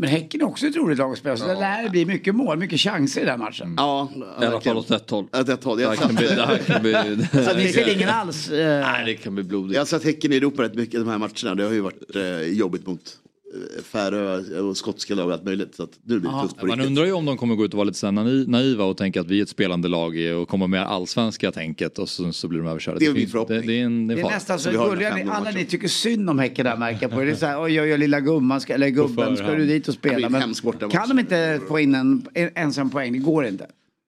Men 0.00 0.10
Häcken 0.10 0.40
är 0.40 0.44
också 0.44 0.66
ett 0.66 0.76
roligt 0.76 0.98
lag 0.98 1.12
att 1.12 1.18
spela. 1.18 1.36
Så 1.36 1.46
det 1.46 1.54
lär 1.54 1.88
bli 1.88 2.04
mycket 2.04 2.34
mål, 2.34 2.58
mycket 2.58 2.80
chanser 2.80 3.20
i 3.22 3.24
den 3.24 3.38
matchen. 3.40 3.74
Ja, 3.76 4.08
I 4.42 4.44
alla 4.44 4.60
fall 4.60 4.76
åt 4.76 4.90
ett 4.90 5.10
håll. 5.10 5.24
Åt 5.40 5.48
ett 5.48 5.64
håll. 5.64 5.76
Det 5.76 5.82
Jag 5.82 5.90
här 5.90 5.96
kan 5.96 6.14
bli... 6.14 6.26
Det 6.26 6.42
här 6.46 6.58
kan 6.58 6.82
bli 6.82 6.92
Så 7.44 7.56
ni 7.56 7.68
ser 7.68 7.94
ingen 7.96 8.08
alls? 8.08 8.50
eh, 8.50 8.80
Nej, 8.80 9.04
det 9.06 9.14
kan 9.14 9.34
bli 9.34 9.44
blodigt. 9.44 9.74
Jag 9.74 9.80
har 9.80 9.86
sett 9.86 10.04
Häcken 10.04 10.32
i 10.32 10.36
Europa 10.36 10.62
rätt 10.62 10.74
mycket 10.74 11.00
de 11.00 11.08
här 11.08 11.18
matcherna. 11.18 11.54
Det 11.54 11.64
har 11.64 11.72
ju 11.72 11.80
varit 11.80 12.16
eh, 12.16 12.40
jobbigt 12.42 12.86
mot 12.86 13.16
eh, 13.54 13.82
Färö 13.82 14.60
och 14.60 14.76
skotska 14.76 15.14
lag 15.14 15.26
och 15.26 15.32
allt 15.32 15.44
möjligt. 15.44 15.74
Så 15.74 15.82
att 15.82 15.90
nu 16.04 16.20
blir 16.20 16.30
det 16.30 16.42
tufft 16.42 16.56
på 16.56 16.66
Man 16.66 16.76
riktigt. 16.76 16.88
undrar 16.88 17.04
ju 17.04 17.12
om 17.12 17.24
de 17.24 17.36
kommer 17.36 17.54
gå 17.54 17.64
ut 17.64 17.74
och 17.74 17.78
vara 17.78 17.84
lite 17.88 18.10
naiva 18.10 18.84
och 18.84 18.96
tänka 18.96 19.20
att 19.20 19.26
vi 19.26 19.38
är 19.38 19.42
ett 19.42 19.48
spelande 19.48 19.88
lag 19.88 20.14
och 20.42 20.48
kommer 20.48 20.66
med 20.66 20.82
allsvenska 20.82 21.52
tänket 21.52 21.98
och 21.98 22.08
så, 22.08 22.32
så 22.32 22.48
blir 22.48 22.58
de 22.58 22.68
överkörda. 22.68 22.98
Det 22.98 23.06
är 23.06 23.12
min 23.12 23.28
förhoppning. 23.28 23.60
det, 23.60 23.66
det 23.66 23.80
är 23.80 23.84
en, 23.84 24.06
det 24.06 24.14
är 24.14 24.16
Det 24.16 24.22
är 24.22 24.30
nästan 24.30 24.58
så 24.58 24.70
gulliga. 24.70 25.14
ni- 25.14 25.22
Alla 25.30 25.50
ni 25.50 25.64
tycker 25.64 25.88
synd 25.88 26.30
om 26.30 26.38
Häcken 26.38 26.64
där 26.64 26.76
märker 26.76 27.08
på. 27.08 27.20
Det 27.20 27.30
är 27.30 27.34
så 27.34 27.46
här, 27.46 27.62
oj, 27.62 27.80
oj, 27.80 27.92
oj, 27.92 27.98
lilla 27.98 28.20
gumman, 28.20 28.60
ska, 28.60 28.74
eller 28.74 28.88
gubben, 28.88 29.36
ska 29.36 29.54
du 29.54 29.66
dit 29.66 29.88
och 29.88 29.94
spela? 29.94 30.26
en 30.26 30.32
Men 30.32 30.90
kan 30.90 31.08
de 31.08 31.18
inte 31.18 31.60
få 31.68 31.80
in 31.80 31.94
en, 31.94 32.26
en 32.34 32.50
ensam 32.54 32.90
poäng? 32.90 33.12
Det 33.12 33.18
går 33.18 33.46
inte. 33.46 33.64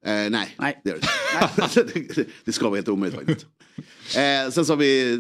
Eh, 0.07 0.12
nej, 0.30 0.55
Nej. 0.59 0.80
det 0.84 0.91
gör 0.91 0.99
det 0.99 1.97
inte. 2.01 2.24
det, 2.45 2.53
ska 2.53 2.64
vara 2.64 2.74
helt 2.76 2.88
omöjligt 2.88 3.18
faktiskt. 3.18 3.47
Eh, 4.16 4.51
sen 4.53 4.64
så 4.64 4.72
har 4.72 4.76
vi 4.76 5.18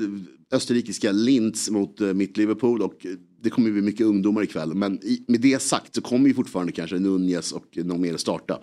österrikiska 0.52 1.12
Linz 1.12 1.70
mot 1.70 2.00
eh, 2.00 2.06
mitt 2.06 2.36
Liverpool 2.36 2.82
och 2.82 3.06
det 3.42 3.50
kommer 3.50 3.68
ju 3.68 3.72
bli 3.72 3.82
mycket 3.82 4.06
ungdomar 4.06 4.42
ikväll. 4.42 4.74
Men 4.74 4.98
i, 5.02 5.24
med 5.28 5.40
det 5.40 5.62
sagt 5.62 5.94
så 5.94 6.00
kommer 6.00 6.28
ju 6.28 6.34
fortfarande 6.34 6.72
kanske 6.72 6.98
Nunez 6.98 7.52
och 7.52 7.66
någon 7.76 8.00
mer 8.00 8.14
att 8.14 8.20
starta. 8.20 8.58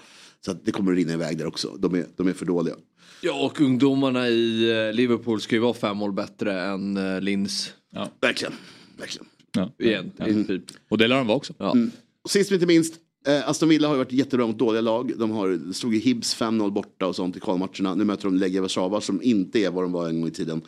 Så 0.46 0.52
att 0.52 0.66
det 0.66 0.72
kommer 0.72 0.92
att 0.92 0.98
rinna 0.98 1.14
iväg 1.14 1.38
där 1.38 1.46
också. 1.46 1.78
De 1.80 1.96
är, 1.96 2.06
de 2.16 2.28
är 2.28 2.34
för 2.34 2.46
dåliga. 2.46 2.76
Ja, 3.22 3.46
och 3.46 3.62
ungdomarna 3.62 4.30
i 4.30 4.70
eh, 4.70 4.94
Liverpool 4.94 5.42
ska 5.42 5.56
ju 5.56 5.62
vara 5.62 5.74
fem 5.74 6.02
år 6.02 6.12
bättre 6.12 6.62
än 6.62 6.98
eh, 6.98 7.22
Linz. 7.22 7.74
Ja. 7.94 8.12
Verkligen. 8.22 8.54
Verkligen. 8.98 9.28
Ja. 9.52 9.72
Igen, 9.80 10.12
i 10.16 10.24
princip. 10.24 10.64
Och 10.90 10.98
det 10.98 11.08
lär 11.08 11.18
de 11.18 11.28
vara 11.28 11.38
också. 11.38 11.54
Ja. 11.58 11.72
Mm. 11.72 11.92
Sist 12.30 12.50
men 12.50 12.56
inte 12.56 12.68
minst, 12.68 12.96
eh, 13.28 13.50
Aston 13.50 13.70
Villa 13.70 13.88
har 13.88 13.96
ju 13.96 13.98
varit 13.98 14.12
jättebra 14.12 14.48
mot 14.48 14.60
dåliga 14.60 14.82
lag. 14.82 15.12
De 15.18 15.32
har, 15.32 15.74
slog 15.74 15.94
ju 15.94 16.00
Hibs 16.00 16.36
5-0 16.42 16.72
borta 16.72 17.08
och 17.08 17.16
sånt 17.16 17.38
i 17.38 17.40
kvalmatcherna. 17.40 17.96
Nu 17.96 18.04
möter 18.04 18.24
de 18.24 18.38
Legia 18.38 18.62
Warszawa 18.62 19.02
som 19.02 19.22
inte 19.22 19.60
är 19.60 19.72
vad 19.72 19.84
de 19.84 19.92
var 19.92 20.10
en 20.10 20.22
gång 20.22 20.30
i 20.30 20.34
tiden. 20.34 20.62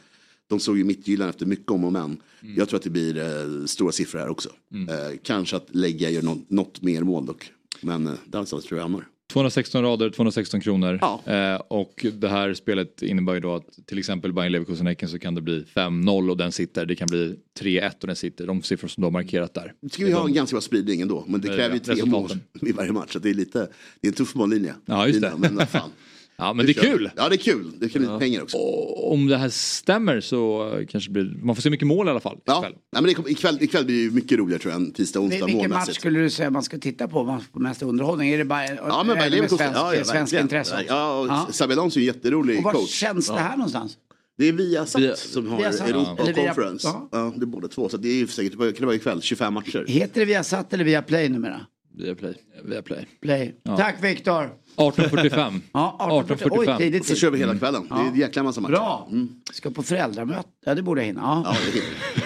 De 0.49 0.59
såg 0.59 0.77
ju 0.77 0.83
Midtjylland 0.83 1.29
efter 1.29 1.45
mycket 1.45 1.71
om 1.71 1.83
och 1.83 1.93
men. 1.93 2.17
Jag 2.55 2.69
tror 2.69 2.77
att 2.77 2.83
det 2.83 2.89
blir 2.89 3.17
eh, 3.17 3.65
stora 3.65 3.91
siffror 3.91 4.19
här 4.19 4.29
också. 4.29 4.49
Eh, 4.73 5.17
kanske 5.23 5.55
att 5.55 5.67
Legia 5.75 6.09
gör 6.09 6.21
något, 6.21 6.49
något 6.49 6.81
mer 6.81 7.01
mål 7.01 7.25
dock. 7.25 7.51
Men 7.81 8.07
eh, 8.07 8.13
någonstans 8.31 8.65
tror 8.65 8.77
jag 8.77 8.83
hamnar. 8.83 9.05
216 9.33 9.81
rader, 9.83 10.09
216 10.09 10.61
kronor. 10.61 10.99
Ja. 11.01 11.21
Eh, 11.33 11.55
och 11.67 12.05
det 12.13 12.27
här 12.27 12.53
spelet 12.53 13.01
innebär 13.01 13.33
ju 13.33 13.39
då 13.39 13.55
att 13.55 13.79
till 13.85 13.99
exempel 13.99 14.33
Bayern 14.33 14.51
Leverkusen 14.51 14.87
Häcken 14.87 15.09
så 15.09 15.19
kan 15.19 15.35
det 15.35 15.41
bli 15.41 15.65
5-0 15.75 16.29
och 16.29 16.37
den 16.37 16.51
sitter. 16.51 16.85
Det 16.85 16.95
kan 16.95 17.07
bli 17.07 17.35
3-1 17.59 17.91
och 18.01 18.07
den 18.07 18.15
sitter. 18.15 18.47
De 18.47 18.61
siffror 18.61 18.87
som 18.87 19.01
de 19.01 19.05
har 19.05 19.11
markerat 19.11 19.53
där. 19.53 19.73
Nu 19.81 19.89
ska 19.89 20.05
vi 20.05 20.11
ha 20.11 20.25
en 20.25 20.33
ganska 20.33 20.53
bra 20.53 20.61
spridning 20.61 21.01
ändå. 21.01 21.23
Men 21.27 21.41
det 21.41 21.47
Eh, 21.49 21.55
kräver 21.55 21.73
ju 21.73 21.79
tre 21.79 22.05
mål 22.05 22.29
i 22.61 22.71
varje 22.71 22.91
match. 22.91 23.13
Så 23.13 23.19
det 23.19 23.29
är 23.29 23.33
lite, 23.33 23.59
det 24.01 24.07
är 24.07 24.11
en 24.11 24.13
tuff 24.13 24.35
mållinje. 24.35 24.75
Ja, 24.85 25.07
just 25.07 25.21
det. 25.21 25.33
Men 25.37 25.67
fan. 25.67 25.89
Ja 26.39 26.53
men 26.53 26.65
det 26.65 26.71
är 26.71 26.81
kul. 26.81 27.09
Ja 27.15 27.29
det 27.29 27.35
är 27.35 27.37
kul. 27.37 27.71
Det 27.79 27.89
kan 27.89 28.01
bli 28.01 28.19
pengar 28.27 28.41
också. 28.43 28.57
Och 28.57 29.11
om 29.13 29.27
det 29.27 29.37
här 29.37 29.49
stämmer 29.49 30.21
så 30.21 30.71
kanske 30.89 31.11
blir, 31.11 31.33
man 31.43 31.55
får 31.55 31.61
se 31.61 31.69
mycket 31.69 31.87
mål 31.87 32.07
i 32.07 32.09
alla 32.09 32.19
fall. 32.19 32.37
Ja, 32.45 32.57
ikväll. 32.57 32.73
Nej, 32.93 33.01
men 33.03 33.23
det, 33.23 33.31
ikväll, 33.31 33.57
ikväll 33.63 33.85
blir 33.85 33.95
det 33.95 34.01
ju 34.01 34.11
mycket 34.11 34.37
roligare 34.39 34.61
tror 34.61 34.73
jag 34.73 34.81
än 34.81 34.91
tisdag, 34.93 35.19
onsdag 35.19 35.45
Vilken 35.45 35.69
match 35.69 35.89
skulle 35.95 36.19
du 36.19 36.29
säga 36.29 36.49
man 36.49 36.63
ska 36.63 36.77
titta 36.77 37.07
på 37.07 37.23
man 37.23 37.41
får 37.41 37.59
mest 37.59 37.81
underhållning? 37.83 38.29
Är 38.29 38.37
det 38.37 38.45
bara 38.45 38.65
Ja, 38.65 39.03
men 39.07 39.17
är 39.17 39.29
det 39.29 39.41
med 39.41 39.49
svensk, 39.51 39.77
Ja, 39.79 39.95
ja, 39.95 40.03
svensk 40.03 40.33
intresse? 40.33 40.85
Ja, 40.87 41.19
och 41.19 41.27
Ja. 41.27 41.47
Xabi 41.51 41.73
Alonso 41.73 41.97
är 41.99 42.01
en 42.01 42.05
jätterolig 42.07 42.57
Och 42.57 42.63
var 42.63 42.71
coach. 42.73 42.89
känns 42.89 43.27
det 43.27 43.33
här 43.39 43.57
någonstans? 43.57 43.97
Det 44.37 44.47
är 44.47 44.53
Viasat 44.53 45.01
Via- 45.01 45.15
som 45.15 45.47
har 45.47 45.57
Viasat. 45.57 45.89
Europa 45.89 46.23
via- 46.23 46.33
Conference. 46.33 46.87
ja. 46.87 47.09
Ja. 47.11 47.33
det 47.37 47.43
är 47.43 47.45
båda 47.45 47.67
två. 47.67 47.89
Så 47.89 47.97
det 47.97 48.09
är 48.09 48.13
ju 48.15 48.27
säkert, 48.27 48.51
kan 48.57 48.73
det 48.73 48.85
vara 48.85 48.95
ikväll, 48.95 49.21
25 49.21 49.53
matcher. 49.53 49.85
Heter 49.87 50.19
det 50.19 50.25
via 50.25 50.43
Satt 50.43 50.73
eller 50.73 50.83
via 50.83 51.01
Play 51.01 51.29
numera? 51.29 51.61
Via 51.97 52.15
Play. 52.15 52.33
Via 52.65 52.81
play. 52.81 53.07
Play. 53.21 53.55
Ja. 53.63 53.77
Tack 53.77 54.03
Viktor! 54.03 54.49
18.45. 54.79 55.59
Ja, 55.73 55.97
18.45. 56.27 56.47
Oj, 56.51 56.65
18.45. 56.67 56.77
tidigt. 56.77 57.01
Och 57.01 57.07
så 57.07 57.15
kör 57.15 57.31
vi 57.31 57.37
hela 57.37 57.55
kvällen. 57.57 57.87
Det 57.89 57.95
är 57.95 58.07
en 58.07 58.19
jäkla 58.19 58.43
massa 58.43 58.61
matcher. 58.61 58.71
Bra! 58.71 59.09
Ska 59.53 59.69
på 59.71 59.83
föräldramöte. 59.83 60.49
Ja, 60.65 60.75
det 60.75 60.81
borde 60.81 61.01
jag 61.01 61.05
hinna. 61.05 61.21
Ja. 61.21 61.41
Ja, 61.45 61.71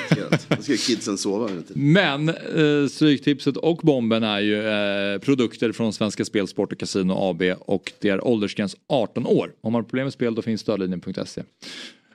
det 0.10 0.16
helt- 0.16 0.50
Då 0.50 0.62
ska 0.64 0.72
ju 0.72 0.78
kidsen 0.78 1.18
sova. 1.18 1.50
Men 1.76 2.30
eh, 2.30 2.88
Stryktipset 2.90 3.58
och 3.58 3.78
Bomben 3.78 4.24
är 4.24 4.40
ju 4.40 4.68
eh, 4.68 5.20
produkter 5.20 5.72
från 5.72 5.94
Svenska 5.94 6.26
Spel, 6.26 6.48
Sport 6.48 6.72
och 6.72 6.80
Casino 6.80 7.14
AB 7.14 7.42
och 7.60 7.92
det 8.02 8.10
är 8.10 8.28
åldersgräns 8.28 8.76
18 8.90 9.28
år. 9.28 9.52
Om 9.62 9.72
man 9.74 9.80
har 9.82 9.84
problem 9.84 10.06
med 10.06 10.14
spel 10.14 10.36
då 10.36 10.42
finns 10.42 10.62
stödlinjen.se. 10.62 11.42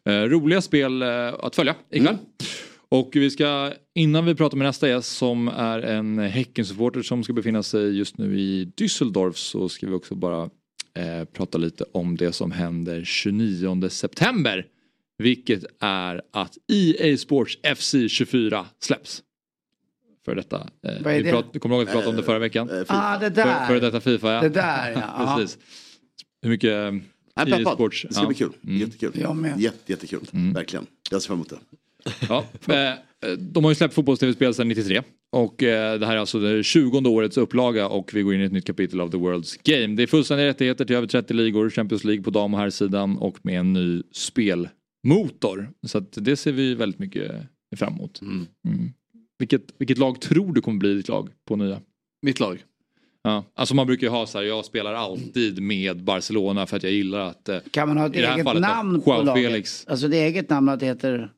Eh, 0.05 0.13
roliga 0.13 0.61
spel 0.63 1.03
eh, 1.03 1.09
att 1.41 1.57
följa 1.57 1.75
ikväll. 1.91 2.17
Och 2.91 3.11
vi 3.13 3.31
ska, 3.31 3.73
innan 3.95 4.25
vi 4.25 4.35
pratar 4.35 4.57
med 4.57 4.67
nästa 4.67 4.89
gäst 4.89 5.17
som 5.17 5.49
är 5.49 5.79
en 5.83 6.19
Häckensupporter 6.19 7.03
som 7.03 7.25
ska 7.25 7.33
befinna 7.33 7.63
sig 7.63 7.99
just 7.99 8.19
nu 8.19 8.41
i 8.41 8.65
Düsseldorf 8.77 9.33
så 9.33 9.69
ska 9.69 9.87
vi 9.87 9.93
också 9.93 10.15
bara 10.15 10.43
eh, 10.95 11.25
prata 11.33 11.59
lite 11.59 11.85
om 11.93 12.17
det 12.17 12.33
som 12.33 12.53
händer 12.53 13.05
29 13.05 13.89
september. 13.89 14.67
Vilket 15.19 15.65
är 15.81 16.23
att 16.33 16.57
EA 16.73 17.17
Sports 17.17 17.59
FC 17.77 17.95
24 18.09 18.67
släpps. 18.81 19.23
För 20.25 20.35
detta. 20.35 20.57
Eh, 20.57 21.03
Vad 21.03 21.13
är 21.13 21.17
vi 21.17 21.23
det? 21.23 21.31
prat, 21.31 21.61
kommer 21.61 21.77
du 21.77 21.81
ihåg 21.81 21.83
att 21.83 21.89
vi 21.89 21.93
pratade 21.93 22.11
om 22.11 22.17
det 22.17 22.23
förra 22.23 22.39
veckan? 22.39 22.71
Eh, 22.71 22.83
Ah, 22.89 23.19
det 23.19 23.31
För, 23.31 23.37
där. 23.37 23.67
före 23.67 23.81
detta 23.81 24.01
Fifa 24.01 24.33
ja. 24.33 24.41
Det 24.41 24.49
där 24.49 24.91
ja. 24.93 25.35
Precis. 25.39 25.59
Hur 26.43 26.51
mycket 26.51 26.71
eh, 26.73 26.91
Nej, 26.93 27.03
EA 27.37 27.45
peppad. 27.57 27.75
Sports? 27.75 28.07
Det 28.09 28.15
ska 28.15 28.23
ja. 28.23 28.27
bli 28.29 28.37
kul. 28.37 28.53
Mm. 28.65 28.79
Jättekul. 28.81 29.13
Jag 29.15 29.37
med. 29.37 29.61
Jätte, 29.61 29.93
jättekul. 29.93 30.21
Verkligen. 30.55 30.87
Jag 31.11 31.23
ser 31.23 31.27
fram 31.27 31.37
emot 31.37 31.49
det. 31.51 31.59
Ja, 32.29 32.45
eh, 32.69 33.31
de 33.39 33.65
har 33.65 33.71
ju 33.71 33.75
släppt 33.75 33.95
fotbolls-tv-spel 33.95 34.55
sedan 34.55 34.69
93 34.69 35.03
och 35.33 35.63
eh, 35.63 35.99
det 35.99 36.07
här 36.07 36.15
är 36.15 36.19
alltså 36.19 36.41
det 36.41 36.63
20 36.65 36.99
årets 36.99 37.37
upplaga 37.37 37.89
och 37.89 38.11
vi 38.15 38.23
går 38.23 38.35
in 38.35 38.41
i 38.41 38.45
ett 38.45 38.53
nytt 38.53 38.67
kapitel 38.67 39.01
av 39.01 39.11
The 39.11 39.17
World's 39.17 39.59
Game. 39.63 39.97
Det 39.97 40.03
är 40.03 40.07
fullständiga 40.07 40.47
rättigheter 40.47 40.85
till 40.85 40.97
över 40.97 41.07
30 41.07 41.35
ligor, 41.35 41.71
Champions 41.71 42.05
League 42.05 42.25
på 42.25 42.31
dam 42.31 42.55
och 42.55 42.61
herrsidan 42.61 43.19
och 43.19 43.39
med 43.43 43.61
en 43.61 43.73
ny 43.73 44.03
spelmotor. 44.13 45.71
Så 45.87 45.99
att 45.99 46.13
det 46.13 46.37
ser 46.37 46.53
vi 46.53 46.75
väldigt 46.75 46.99
mycket 46.99 47.33
fram 47.77 47.95
emot. 47.95 48.21
Mm. 48.21 48.47
Vilket, 49.39 49.63
vilket 49.79 49.99
lag 49.99 50.21
tror 50.21 50.53
du 50.53 50.61
kommer 50.61 50.79
bli 50.79 50.95
ditt 50.95 51.09
lag 51.09 51.31
på 51.49 51.57
nya? 51.57 51.81
Mitt 52.23 52.41
lag. 52.41 52.65
Ja, 53.23 53.45
alltså 53.55 53.75
man 53.75 53.87
brukar 53.87 54.07
ju 54.07 54.11
ha 54.11 54.27
så 54.27 54.39
här, 54.39 54.45
jag 54.45 54.65
spelar 54.65 54.95
alltid 54.95 55.63
med 55.63 56.05
Barcelona 56.05 56.67
för 56.67 56.77
att 56.77 56.83
jag 56.83 56.93
gillar 56.93 57.21
att 57.21 57.49
eh, 57.49 57.59
Kan 57.71 57.89
man 57.89 57.97
ha 57.97 58.07
ett 58.07 58.17
eget 58.17 58.61
namn 58.61 59.01
på 59.01 59.11
Joao 59.11 59.23
laget? 59.23 59.45
Felix. 59.45 59.85
Alltså 59.89 60.09
det 60.09 60.17
är 60.17 60.27
eget 60.27 60.51
namn 60.51 60.69
att 60.69 60.81
det 60.81 60.87
heter... 60.87 61.33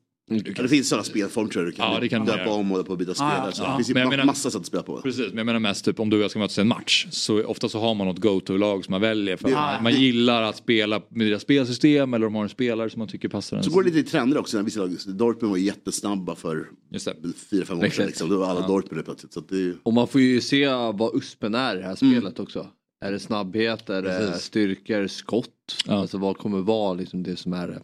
Ja, 0.55 0.63
det 0.63 0.69
finns 0.69 0.89
sådana 0.89 1.03
spelformer 1.03 1.49
tror 1.49 1.63
jag 1.65 1.73
du 1.73 1.75
kan, 1.77 1.93
Ja, 1.93 1.99
det 1.99 2.09
kan 2.09 2.25
döpa 2.25 2.49
om 2.51 2.71
och 2.71 2.87
på 2.87 2.95
byta 2.95 3.09
Ja, 3.11 3.15
spelare. 3.15 3.51
Så 3.51 3.63
ja. 3.63 3.69
Det 3.69 3.75
finns 3.77 3.89
ju 3.89 3.93
Men 3.93 4.07
ma- 4.07 4.09
menar- 4.09 4.25
massa 4.25 4.51
sätt 4.51 4.59
att 4.61 4.65
spela 4.67 4.83
på. 4.83 5.01
Precis, 5.01 5.27
men 5.27 5.37
jag 5.37 5.45
menar 5.45 5.59
mest 5.59 5.85
typ 5.85 5.99
om 5.99 6.09
du 6.09 6.17
och 6.17 6.23
jag 6.23 6.31
ska 6.31 6.39
mötas 6.39 6.57
i 6.57 6.61
en 6.61 6.67
match 6.67 7.07
så 7.11 7.43
ofta 7.45 7.69
så 7.69 7.79
har 7.79 7.95
man 7.95 8.07
något 8.07 8.19
go-to-lag 8.19 8.85
som 8.85 8.91
man 8.91 9.01
väljer 9.01 9.37
för 9.37 9.49
Ja. 9.49 9.55
man, 9.55 9.83
man 9.83 9.93
gillar 10.01 10.41
att 10.43 10.57
spela 10.57 11.01
med 11.09 11.27
deras 11.27 11.41
spelsystem 11.41 12.13
eller 12.13 12.25
de 12.25 12.35
har 12.35 12.43
en 12.43 12.49
spelare 12.49 12.89
som 12.89 12.99
man 12.99 13.07
tycker 13.07 13.29
passar 13.29 13.57
en. 13.57 13.63
Så 13.63 13.71
går 13.71 13.83
det 13.83 13.89
lite 13.89 13.99
i 13.99 14.11
trender 14.11 14.37
också. 14.37 14.57
När 14.57 14.63
vissa 14.63 14.79
lag, 14.79 14.97
Dortmund 15.07 15.51
var 15.51 15.57
jättesnabba 15.57 16.35
för 16.35 16.67
Just 16.91 17.05
det. 17.05 17.15
fyra, 17.49 17.65
fem 17.65 17.79
år 17.79 17.89
sedan. 17.89 18.05
Liksom. 18.07 18.29
Då 18.29 18.37
var 18.37 18.47
alla 18.47 18.67
Dortmund 18.67 18.95
helt 18.95 19.05
plötsligt. 19.05 19.33
Så 19.33 19.39
att 19.39 19.49
det 19.49 19.57
ju... 19.57 19.75
Och 19.83 19.93
man 19.93 20.07
får 20.07 20.21
ju 20.21 20.41
se 20.41 20.67
vad 20.93 21.15
USPen 21.15 21.55
är 21.55 21.75
i 21.75 21.79
det 21.79 21.85
här 21.85 21.95
spelet 21.95 22.39
också. 22.39 22.67
Är 23.05 23.11
det 23.11 23.19
snabbhet, 23.19 23.89
är 23.89 24.01
det 24.01 24.33
styrkor, 24.39 25.07
skott? 25.07 25.47
Ja. 25.87 25.93
Alltså 25.93 26.17
vad 26.17 26.37
kommer 26.37 26.59
vara 26.61 26.93
liksom 26.93 27.23
det 27.23 27.35
som 27.35 27.53
är 27.53 27.81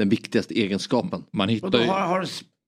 den 0.00 0.08
viktigaste 0.08 0.54
egenskapen? 0.60 1.22
Man 1.32 1.48
Och 1.48 1.52
hittar 1.54 1.70
då 1.70 1.78
ju... 1.78 1.84
har, 1.84 2.00
har 2.00 2.24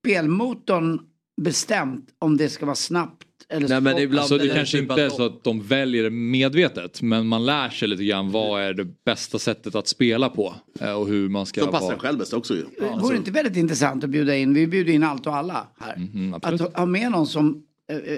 spelmotorn 0.07 1.01
bestämt 1.43 2.07
om 2.19 2.37
det 2.37 2.49
ska 2.49 2.67
vara 2.67 2.77
snabbt 2.77 3.27
eller 3.49 3.69
Nej, 3.69 3.81
men 3.81 3.99
ibland 3.99 4.21
Alltså 4.21 4.39
det 4.39 4.49
kanske 4.49 4.79
typ 4.79 4.83
inte 4.91 4.95
att 5.07 5.13
är 5.13 5.17
så 5.17 5.27
att 5.27 5.45
de 5.45 5.63
väljer 5.63 6.11
medvetet 6.11 7.03
men 7.03 7.27
man 7.27 7.47
lär 7.47 7.69
sig 7.71 7.89
lite 7.89 8.05
grann 8.05 8.31
vad 8.33 8.63
är 8.63 8.75
det 8.75 9.05
bästa 9.05 9.39
sättet 9.39 9.75
att 9.75 9.89
spela 9.89 10.29
på 10.29 10.55
eh, 10.81 10.93
och 10.93 11.09
hur 11.09 11.29
man 11.29 11.47
ska 11.47 11.61
De 11.65 11.71
passar 11.71 11.87
vara. 11.87 11.99
själv 11.99 12.19
bäst 12.19 12.33
också 12.33 12.55
ju. 12.55 12.65
Det 12.79 12.99
vore 13.01 13.17
inte 13.17 13.31
väldigt 13.31 13.57
intressant 13.57 14.05
att 14.05 14.11
bjuda 14.11 14.37
in, 14.37 14.55
vi 14.55 14.67
bjuder 14.67 14.93
in 14.93 15.03
allt 15.03 15.27
och 15.27 15.37
alla 15.37 15.67
här. 15.81 15.97
Mhm, 15.97 16.35
att 16.35 16.47
absolut. 16.47 16.77
ha- 16.77 16.87
med 16.87 17.11
någon 17.11 17.27
som 17.27 17.63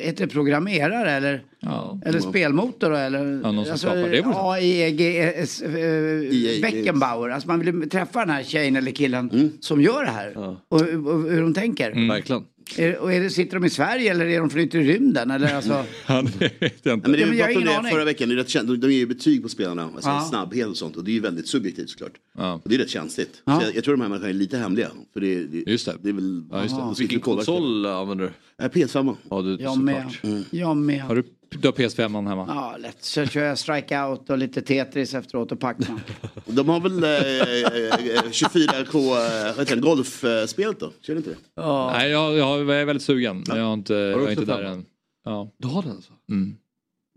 heter 0.03 0.27
det 0.27 0.33
programmerare 0.33 1.11
eller, 1.11 1.43
Ja. 1.61 2.01
eller 2.07 2.21
spelmotor 2.21 2.91
då, 2.91 2.97
eller 2.97 3.41
Ja, 3.43 3.53
någon 3.53 3.65
som 3.67 3.79
skapar. 3.79 3.97
Det. 4.09 4.23
AIEGS 4.27 5.63
EA, 5.63 6.55
eh, 6.57 6.61
Beckenbauer. 6.63 7.29
Alltså 7.31 7.49
man 7.49 7.61
vill 7.61 7.91
träffa 7.91 8.21
den 8.21 8.31
här 8.31 8.43
tjejen 8.43 8.77
eller 8.77 8.91
killen 8.93 9.53
som 9.61 9.81
gör 9.83 10.05
det 10.05 10.11
här. 10.11 10.37
Och, 10.69 10.81
och 10.81 10.81
hur 11.31 11.41
de 11.41 11.55
tänker. 11.55 11.91
Mm. 11.91 12.09
Verkligen. 12.09 12.43
Är, 12.77 12.99
och 12.99 13.13
är 13.13 13.21
det, 13.21 13.31
sitter 13.31 13.55
de 13.61 13.65
i 13.67 13.71
Sverige 13.71 14.11
eller 14.11 14.27
är 14.27 14.41
de 14.41 14.51
flyttar 14.51 14.79
i 14.79 14.85
rymden? 14.93 15.31
Eller 15.31 15.55
alltså, 15.55 15.85
Ja, 16.07 16.25
det 16.39 16.61
vet 16.61 16.87
jag 16.87 16.95
inte. 16.95 17.11
Nej, 17.11 17.21
men 17.27 17.31
det 17.31 17.37
Ja, 17.37 17.47
men 17.47 17.55
jag 17.55 17.65
pratade 17.65 17.79
om 17.79 17.85
det 17.85 17.91
förra 17.91 18.05
veckan. 18.05 18.29
Det 18.29 18.35
är 18.35 18.37
rätt 18.37 18.49
känt. 18.49 18.81
De, 18.81 18.93
ger 18.93 18.99
ju 18.99 19.07
betyg 19.07 19.43
på 19.43 19.49
spelarna. 19.49 19.83
Alltså 19.85 20.11
Ja. 20.11 20.27
snabbhet 20.31 20.67
och 20.69 20.77
sånt. 20.77 20.97
Och 20.97 21.05
det 21.05 21.11
är 21.11 21.13
ju 21.15 21.21
väldigt 21.21 21.49
subjektivt 21.49 21.91
såklart. 21.91 22.13
Ja. 22.39 22.53
Och 22.55 22.69
det 22.69 22.75
är 22.75 22.79
rätt 22.79 22.91
känsligt. 22.91 23.43
Ja. 23.45 23.61
Så 23.61 23.67
jag, 23.67 23.77
jag 23.77 23.85
tror 23.85 23.95
de 23.97 24.01
här 24.01 24.09
människorna 24.09 24.31
är 24.31 24.35
lite 24.35 24.59
hemliga. 24.59 24.91
För 25.13 25.21
det, 25.21 25.45
det, 25.45 25.71
Just 25.71 25.87
det. 25.87 25.95
det 26.03 26.09
är 26.09 26.13
väl... 26.13 26.43
Ja, 26.51 26.63
just 26.63 26.77
det. 26.77 26.95
Vilken 26.99 27.21
konsol 27.21 27.87
använder 27.87 28.25
du? 28.25 28.65
Äh, 28.65 28.69
PS5. 28.71 29.17
Ja, 29.31 29.43
du 29.43 29.57
jag 29.61 29.79
med. 29.79 30.05
Mm. 30.23 30.45
Jag 30.51 30.77
med. 30.77 31.01
Har 31.03 31.17
du, 31.17 31.23
du 31.59 31.69
har 31.69 31.73
PS5 31.73 32.29
hemma? 32.29 32.45
Ja, 32.49 32.77
lätt. 32.79 33.05
Så 33.05 33.27
kör 33.27 33.45
jag 33.45 33.59
strikeout 33.59 34.31
och 34.31 34.39
lite 34.39 34.63
Tetris 34.63 35.15
efteråt 35.15 35.53
och 35.53 35.61
Pacman. 35.61 36.01
De 36.47 36.69
har 36.69 36.81
väl 36.81 37.05
eh, 37.05 37.11
eh, 37.11 38.23
24K 38.31 38.97
eh, 39.61 39.65
det, 39.77 39.81
golfspelet 39.81 40.81
då? 40.81 40.93
Kör 41.01 41.17
inte 41.17 41.31
det? 41.31 41.37
Ja. 41.57 41.91
Nej, 41.97 42.11
jag, 42.11 42.37
jag, 42.37 42.45
har- 42.45 42.59
jag 42.59 42.81
är 42.81 42.85
väldigt 42.85 43.03
sugen. 43.03 43.45
men 43.49 43.57
Jag, 43.59 43.65
har 43.65 43.75
inte, 43.75 43.95
jag 43.95 44.23
är 44.25 44.31
inte 44.31 44.45
där 44.45 44.63
än. 44.63 44.85
Ja. 45.25 45.53
Du 45.59 45.69
har 45.69 45.83
den 45.83 45.91
alltså? 45.91 46.13
Mm. 46.31 46.57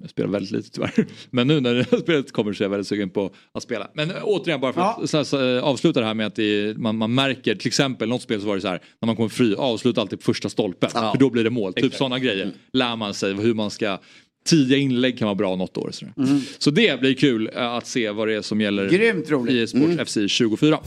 Jag 0.02 0.10
spelar 0.10 0.30
väldigt 0.30 0.52
lite 0.52 0.70
tyvärr. 0.72 1.06
Men 1.30 1.48
nu 1.48 1.60
när 1.60 1.74
det 1.74 1.86
här 1.92 1.98
spelet 2.00 2.32
kommer 2.32 2.54
så 2.54 2.64
är 2.64 2.66
jag 2.66 2.70
väldigt 2.70 2.88
sugen 2.88 3.10
på 3.10 3.32
att 3.54 3.64
spela. 3.64 3.88
Men 3.94 4.12
eh, 4.12 4.18
återigen 4.24 4.62
bara 4.62 4.74
för 4.74 4.82
att 4.82 5.10
så, 5.10 5.26
så, 5.26 5.56
eh, 5.58 5.64
avsluta 5.64 6.00
det 6.00 6.06
här 6.06 6.14
med 6.14 6.28
att 6.28 6.36
det 6.36 6.44
är, 6.44 6.74
man, 6.76 6.98
man 6.98 7.16
märker 7.16 7.56
till 7.56 7.68
exempel 7.68 8.10
något 8.10 8.22
spel 8.22 8.42
så 8.42 8.48
var 8.48 8.56
det 8.56 8.62
så 8.62 8.68
här 8.68 8.82
när 9.02 9.06
man 9.06 9.16
kommer 9.16 9.30
fri 9.30 9.56
avsluta 9.56 10.02
alltid 10.02 10.20
på 10.20 10.24
första 10.26 10.50
stolpen. 10.50 10.90
Ja. 10.94 11.12
För 11.12 11.20
då 11.20 11.30
blir 11.30 11.44
det 11.44 11.50
mål. 11.50 11.74
Typ 11.74 11.94
sådana 11.94 12.20
grejer 12.20 12.52
lär 12.74 12.96
man 12.96 13.14
sig 13.14 13.34
hur 13.34 13.54
man 13.54 13.70
ska 13.72 14.00
Tidiga 14.48 14.78
inlägg 14.78 15.18
kan 15.20 15.26
vara 15.26 15.36
bra 15.36 15.56
något 15.56 15.78
år. 15.78 15.92
Mm. 16.18 16.42
Så 16.58 16.72
det 16.72 17.00
blir 17.00 17.14
kul 17.14 17.50
eh, 17.56 17.74
att 17.74 17.88
se 17.88 18.12
vad 18.12 18.28
det 18.28 18.34
är 18.34 18.42
som 18.42 18.62
gäller 18.62 18.90
Grymt 18.90 19.30
roligt. 19.30 19.54
i 19.54 19.68
Sports 19.68 19.86
Mm. 19.86 20.06
FC 20.06 20.18
24. 20.28 20.80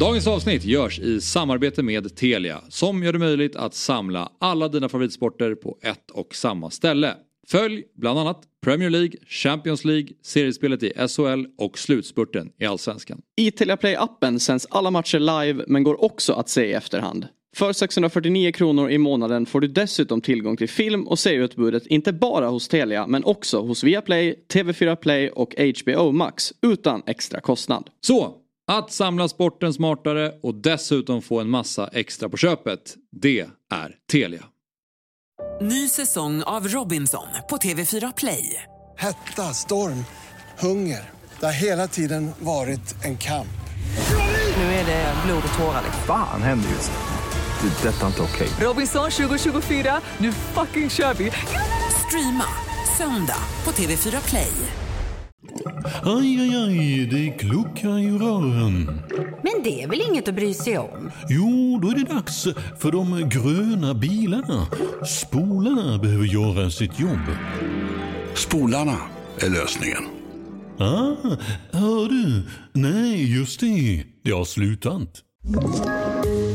Dagens 0.00 0.26
avsnitt 0.26 0.64
görs 0.64 0.98
i 0.98 1.20
samarbete 1.20 1.82
med 1.82 2.16
Telia 2.16 2.60
som 2.68 3.02
gör 3.02 3.12
det 3.12 3.18
möjligt 3.18 3.56
att 3.56 3.74
samla 3.74 4.32
alla 4.38 4.68
dina 4.68 4.88
favoritsporter 4.88 5.54
på 5.54 5.78
ett 5.82 6.10
och 6.10 6.34
samma 6.34 6.70
ställe. 6.70 7.14
Följ 7.48 7.82
bland 7.94 8.18
annat 8.18 8.42
Premier 8.64 8.90
League, 8.90 9.12
Champions 9.26 9.84
League, 9.84 10.08
seriespelet 10.22 10.82
i 10.82 10.92
SHL 11.08 11.44
och 11.58 11.78
slutspurten 11.78 12.50
i 12.60 12.66
Allsvenskan. 12.66 13.20
I 13.36 13.50
Telia 13.50 13.76
Play-appen 13.76 14.38
sänds 14.38 14.66
alla 14.70 14.90
matcher 14.90 15.18
live 15.18 15.64
men 15.68 15.82
går 15.82 16.04
också 16.04 16.32
att 16.32 16.48
se 16.48 16.64
i 16.66 16.72
efterhand. 16.72 17.26
För 17.58 17.72
649 17.72 18.52
kronor 18.52 18.90
i 18.90 18.98
månaden 18.98 19.46
får 19.46 19.60
du 19.60 19.68
dessutom 19.68 20.20
tillgång 20.20 20.56
till 20.56 20.68
film 20.68 21.08
och 21.08 21.18
serieutbudet 21.18 21.86
inte 21.86 22.12
bara 22.12 22.48
hos 22.48 22.68
Telia 22.68 23.06
men 23.06 23.24
också 23.24 23.60
hos 23.60 23.84
Viaplay, 23.84 24.44
TV4 24.52 24.96
Play 24.96 25.28
och 25.28 25.54
HBO 25.58 26.12
Max 26.12 26.52
utan 26.62 27.02
extra 27.06 27.40
kostnad. 27.40 27.90
Så, 28.00 28.34
att 28.66 28.92
samla 28.92 29.28
sporten 29.28 29.74
smartare 29.74 30.32
och 30.42 30.54
dessutom 30.54 31.22
få 31.22 31.40
en 31.40 31.50
massa 31.50 31.88
extra 31.92 32.28
på 32.28 32.36
köpet, 32.36 32.96
det 33.12 33.40
är 33.72 33.96
Telia. 34.12 34.44
Ny 35.60 35.88
säsong 35.88 36.42
av 36.42 36.68
Robinson 36.68 37.28
på 37.50 37.56
TV4 37.56 38.12
Play. 38.16 38.62
Hetta, 38.98 39.42
storm, 39.42 40.04
hunger. 40.58 41.10
Det 41.40 41.46
har 41.46 41.62
hela 41.62 41.88
tiden 41.88 42.30
varit 42.38 43.04
en 43.04 43.18
kamp. 43.18 43.58
Nu 44.56 44.62
är 44.62 44.86
det 44.86 45.14
blod 45.26 45.42
och 45.52 45.58
tårar. 45.58 45.82
liksom. 45.84 46.02
Fan 46.06 46.42
händer 46.42 46.68
just 46.68 46.90
nu. 46.90 47.07
Det. 47.62 47.88
Detta 47.88 48.02
är 48.02 48.06
inte 48.06 48.22
okej. 48.22 48.48
Robinson 48.60 49.10
2024, 49.10 50.00
nu 50.18 50.32
fucking 50.32 50.90
kör 50.90 51.14
vi! 51.14 51.30
Streama 52.08 52.44
söndag 52.98 53.42
på 53.64 53.70
TV4 53.70 54.28
Play. 54.28 54.52
Aj, 56.02 56.40
aj, 56.40 56.56
aj, 56.56 57.06
det 57.06 57.30
kluckar 57.38 57.98
i 57.98 58.10
rören. 58.10 59.00
Men 59.42 59.62
det 59.64 59.82
är 59.82 59.88
väl 59.88 60.00
inget 60.10 60.28
att 60.28 60.34
bry 60.34 60.54
sig 60.54 60.78
om? 60.78 61.10
Jo, 61.28 61.78
då 61.82 61.88
är 61.88 61.94
det 61.94 62.14
dags 62.14 62.46
för 62.78 62.92
de 62.92 63.28
gröna 63.28 63.94
bilarna. 63.94 64.66
Spolarna 65.06 65.98
behöver 65.98 66.24
göra 66.24 66.70
sitt 66.70 67.00
jobb. 67.00 67.26
Spolarna 68.34 68.96
är 69.40 69.50
lösningen. 69.50 70.02
Ah, 70.78 71.16
hör 71.72 72.08
du? 72.08 72.42
Nej, 72.72 73.38
just 73.38 73.60
det. 73.60 74.04
Det 74.24 74.30
har 74.30 74.44
slutat. 74.44 75.22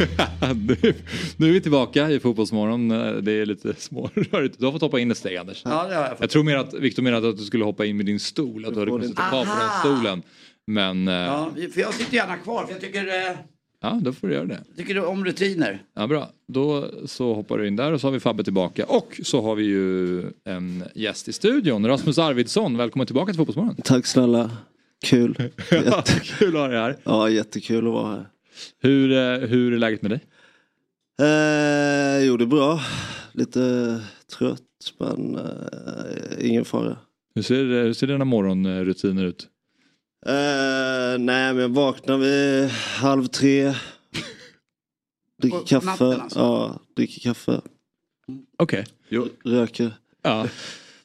nu, 0.66 0.94
nu 1.36 1.48
är 1.48 1.52
vi 1.52 1.60
tillbaka 1.60 2.10
i 2.10 2.20
Fotbollsmorgon. 2.20 2.88
Det 3.24 3.32
är 3.32 3.46
lite 3.46 3.74
smårörigt. 3.78 4.58
Du 4.58 4.64
har 4.64 4.72
fått 4.72 4.82
hoppa 4.82 5.00
in 5.00 5.10
ett 5.10 5.18
steg 5.18 5.36
Anders. 5.36 5.62
Ja, 5.64 5.86
det 5.88 5.94
har 5.94 6.02
jag 6.02 6.10
fått. 6.10 6.20
Jag 6.20 6.30
tror 6.30 6.44
mer 6.44 6.56
att 6.56 6.74
Victor 6.74 7.02
menade 7.02 7.28
att 7.28 7.36
du 7.36 7.44
skulle 7.44 7.64
hoppa 7.64 7.84
in 7.84 7.96
med 7.96 8.06
din 8.06 8.20
stol. 8.20 8.64
Att 8.64 8.74
du 8.74 8.80
hade 8.80 8.90
kunnat 8.90 9.06
sitta 9.08 9.28
kvar 9.28 9.44
på 9.44 9.50
den 9.60 9.70
stolen. 9.80 10.22
Men 10.66 11.06
ja. 11.06 11.50
Ja, 11.56 11.68
för 11.74 11.80
jag 11.80 11.94
sitter 11.94 12.14
gärna 12.14 12.36
kvar 12.36 12.64
för 12.66 12.72
jag 12.72 12.80
tycker, 12.80 13.06
eh, 13.06 13.36
ja, 13.82 14.00
då 14.02 14.12
får 14.12 14.28
du 14.28 14.34
göra 14.34 14.46
det. 14.46 14.60
tycker 14.76 15.04
om 15.04 15.24
rutiner. 15.24 15.82
Ja, 15.94 16.06
bra. 16.06 16.30
Då 16.48 16.90
så 17.06 17.34
hoppar 17.34 17.58
du 17.58 17.68
in 17.68 17.76
där 17.76 17.92
och 17.92 18.00
så 18.00 18.06
har 18.06 18.12
vi 18.12 18.20
Fabbe 18.20 18.44
tillbaka. 18.44 18.84
Och 18.86 19.20
så 19.22 19.42
har 19.42 19.54
vi 19.54 19.64
ju 19.64 20.22
en 20.44 20.84
gäst 20.94 21.28
i 21.28 21.32
studion. 21.32 21.86
Rasmus 21.86 22.18
Arvidsson, 22.18 22.76
välkommen 22.76 23.06
tillbaka 23.06 23.32
till 23.32 23.36
Fotbollsmorgon. 23.38 23.76
Tack 23.84 24.06
snälla. 24.06 24.50
Kul. 25.04 25.34
Jätte... 25.70 26.20
Kul 26.22 26.56
att 26.56 26.60
ha 26.62 26.68
dig 26.68 26.78
här. 26.78 26.96
Ja, 27.04 27.28
jättekul 27.28 27.86
att 27.86 27.92
vara 27.92 28.08
här. 28.10 28.26
Hur, 28.78 29.12
eh, 29.12 29.48
hur 29.48 29.72
är 29.72 29.78
läget 29.78 30.02
med 30.02 30.10
dig? 30.10 30.20
Eh, 31.20 32.24
jo, 32.24 32.36
det 32.36 32.44
är 32.44 32.46
bra. 32.46 32.80
Lite 33.32 34.00
trött, 34.38 34.94
men 34.98 35.36
eh, 35.36 36.48
ingen 36.48 36.64
fara. 36.64 36.96
Hur 37.34 37.42
ser, 37.42 37.64
hur 37.64 37.92
ser 37.92 38.06
dina 38.06 38.24
morgonrutiner 38.24 39.24
ut? 39.24 39.48
Eh, 40.26 41.18
nej, 41.18 41.54
men 41.54 41.56
jag 41.56 41.68
vaknar 41.68 42.18
vid 42.18 42.70
halv 42.70 43.26
tre. 43.26 43.64
Dricker 45.42 45.66
kaffe. 45.66 46.04
alltså? 46.04 46.38
Ja, 46.38 46.80
dricker 46.96 47.20
kaffe. 47.20 47.60
Okej. 48.58 48.86
Röker. 49.44 49.92
Ja. 50.22 50.48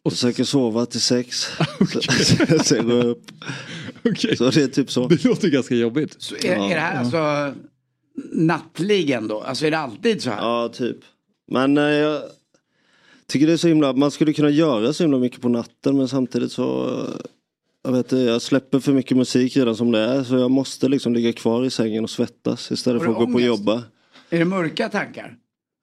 Och 0.05 0.11
försöker 0.11 0.43
sova 0.43 0.85
till 0.85 1.01
sex. 1.01 1.45
Så- 1.91 2.63
Sen 2.63 2.87
går 2.89 2.97
jag 2.97 3.05
upp. 3.05 3.31
Så 4.37 4.49
det 4.49 4.63
är 4.63 4.67
typ 4.67 4.91
så. 4.91 5.07
Det 5.07 5.23
låter 5.23 5.49
ganska 5.49 5.75
jobbigt. 5.75 6.15
Så 6.19 6.35
är, 6.35 6.45
är 6.45 6.57
det 6.75 6.79
här 6.81 6.99
alltså 6.99 7.53
nattligen 8.31 9.27
då? 9.27 9.41
Alltså 9.41 9.65
är 9.65 9.71
det 9.71 9.77
alltid 9.77 10.21
så 10.21 10.29
här? 10.29 10.37
Ja, 10.41 10.69
typ. 10.69 10.97
Men 11.51 11.77
eh, 11.77 11.83
jag 11.83 12.21
tycker 13.27 13.47
det 13.47 13.53
är 13.53 13.57
så 13.57 13.67
himla, 13.67 13.93
man 13.93 14.11
skulle 14.11 14.33
kunna 14.33 14.49
göra 14.49 14.93
så 14.93 15.03
himla 15.03 15.17
mycket 15.17 15.41
på 15.41 15.49
natten 15.49 15.97
men 15.97 16.07
samtidigt 16.07 16.51
så 16.51 16.99
jag 17.83 17.91
vet 17.91 17.97
inte, 18.11 18.15
jag 18.17 18.41
släpper 18.41 18.79
för 18.79 18.93
mycket 18.93 19.17
musik 19.17 19.57
redan 19.57 19.75
som 19.75 19.91
det 19.91 19.99
är 19.99 20.23
så 20.23 20.35
jag 20.37 20.51
måste 20.51 20.87
liksom 20.89 21.13
ligga 21.13 21.33
kvar 21.33 21.65
i 21.65 21.69
sängen 21.69 22.03
och 22.03 22.09
svettas 22.09 22.71
istället 22.71 23.01
för 23.03 23.09
att 23.09 23.15
gå 23.15 23.19
på 23.19 23.31
och 23.31 23.35
ångest? 23.35 23.47
jobba. 23.47 23.83
Är 24.29 24.39
det 24.39 24.45
mörka 24.45 24.89
tankar? 24.89 25.35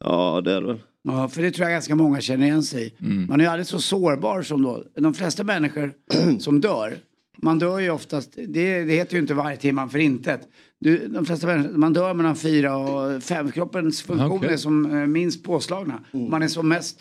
Ja, 0.04 0.40
det 0.44 0.52
är 0.52 0.60
det 0.60 0.66
väl. 0.66 0.78
Ja, 1.05 1.28
för 1.28 1.42
det 1.42 1.50
tror 1.50 1.64
jag 1.68 1.74
ganska 1.74 1.94
många 1.94 2.20
känner 2.20 2.46
igen 2.46 2.62
sig 2.62 2.86
i. 2.86 3.05
Mm. 3.05 3.26
Man 3.28 3.40
är 3.40 3.44
ju 3.44 3.50
aldrig 3.50 3.66
så 3.66 3.78
sårbar 3.80 4.42
som 4.42 4.62
då. 4.62 4.84
De 4.94 5.14
flesta 5.14 5.44
människor 5.44 5.92
som 6.38 6.61
dör, 6.61 6.96
man 7.42 7.59
dör 7.59 7.78
ju 7.78 7.90
oftast, 7.90 8.32
det, 8.48 8.84
det 8.84 8.92
heter 8.94 9.14
ju 9.14 9.20
inte 9.20 9.34
varje 9.34 9.57
timman 9.57 9.90
för 9.90 9.98
intet. 9.98 10.40
Du, 10.80 11.09
de 11.09 11.24
flesta 11.26 11.46
människor, 11.46 11.76
man 11.76 11.92
dör 11.92 12.14
mellan 12.14 12.36
fyra 12.36 12.76
och 12.76 13.22
fem. 13.22 13.50
Kroppens 13.53 14.03
funktioner 14.03 14.36
Okej. 14.36 14.53
är 14.53 14.57
som 14.57 14.84
eh, 15.00 15.07
minst 15.07 15.44
påslagna. 15.44 16.00
Man 16.12 16.42
är 16.42 16.48
som 16.48 16.68
mest 16.68 16.98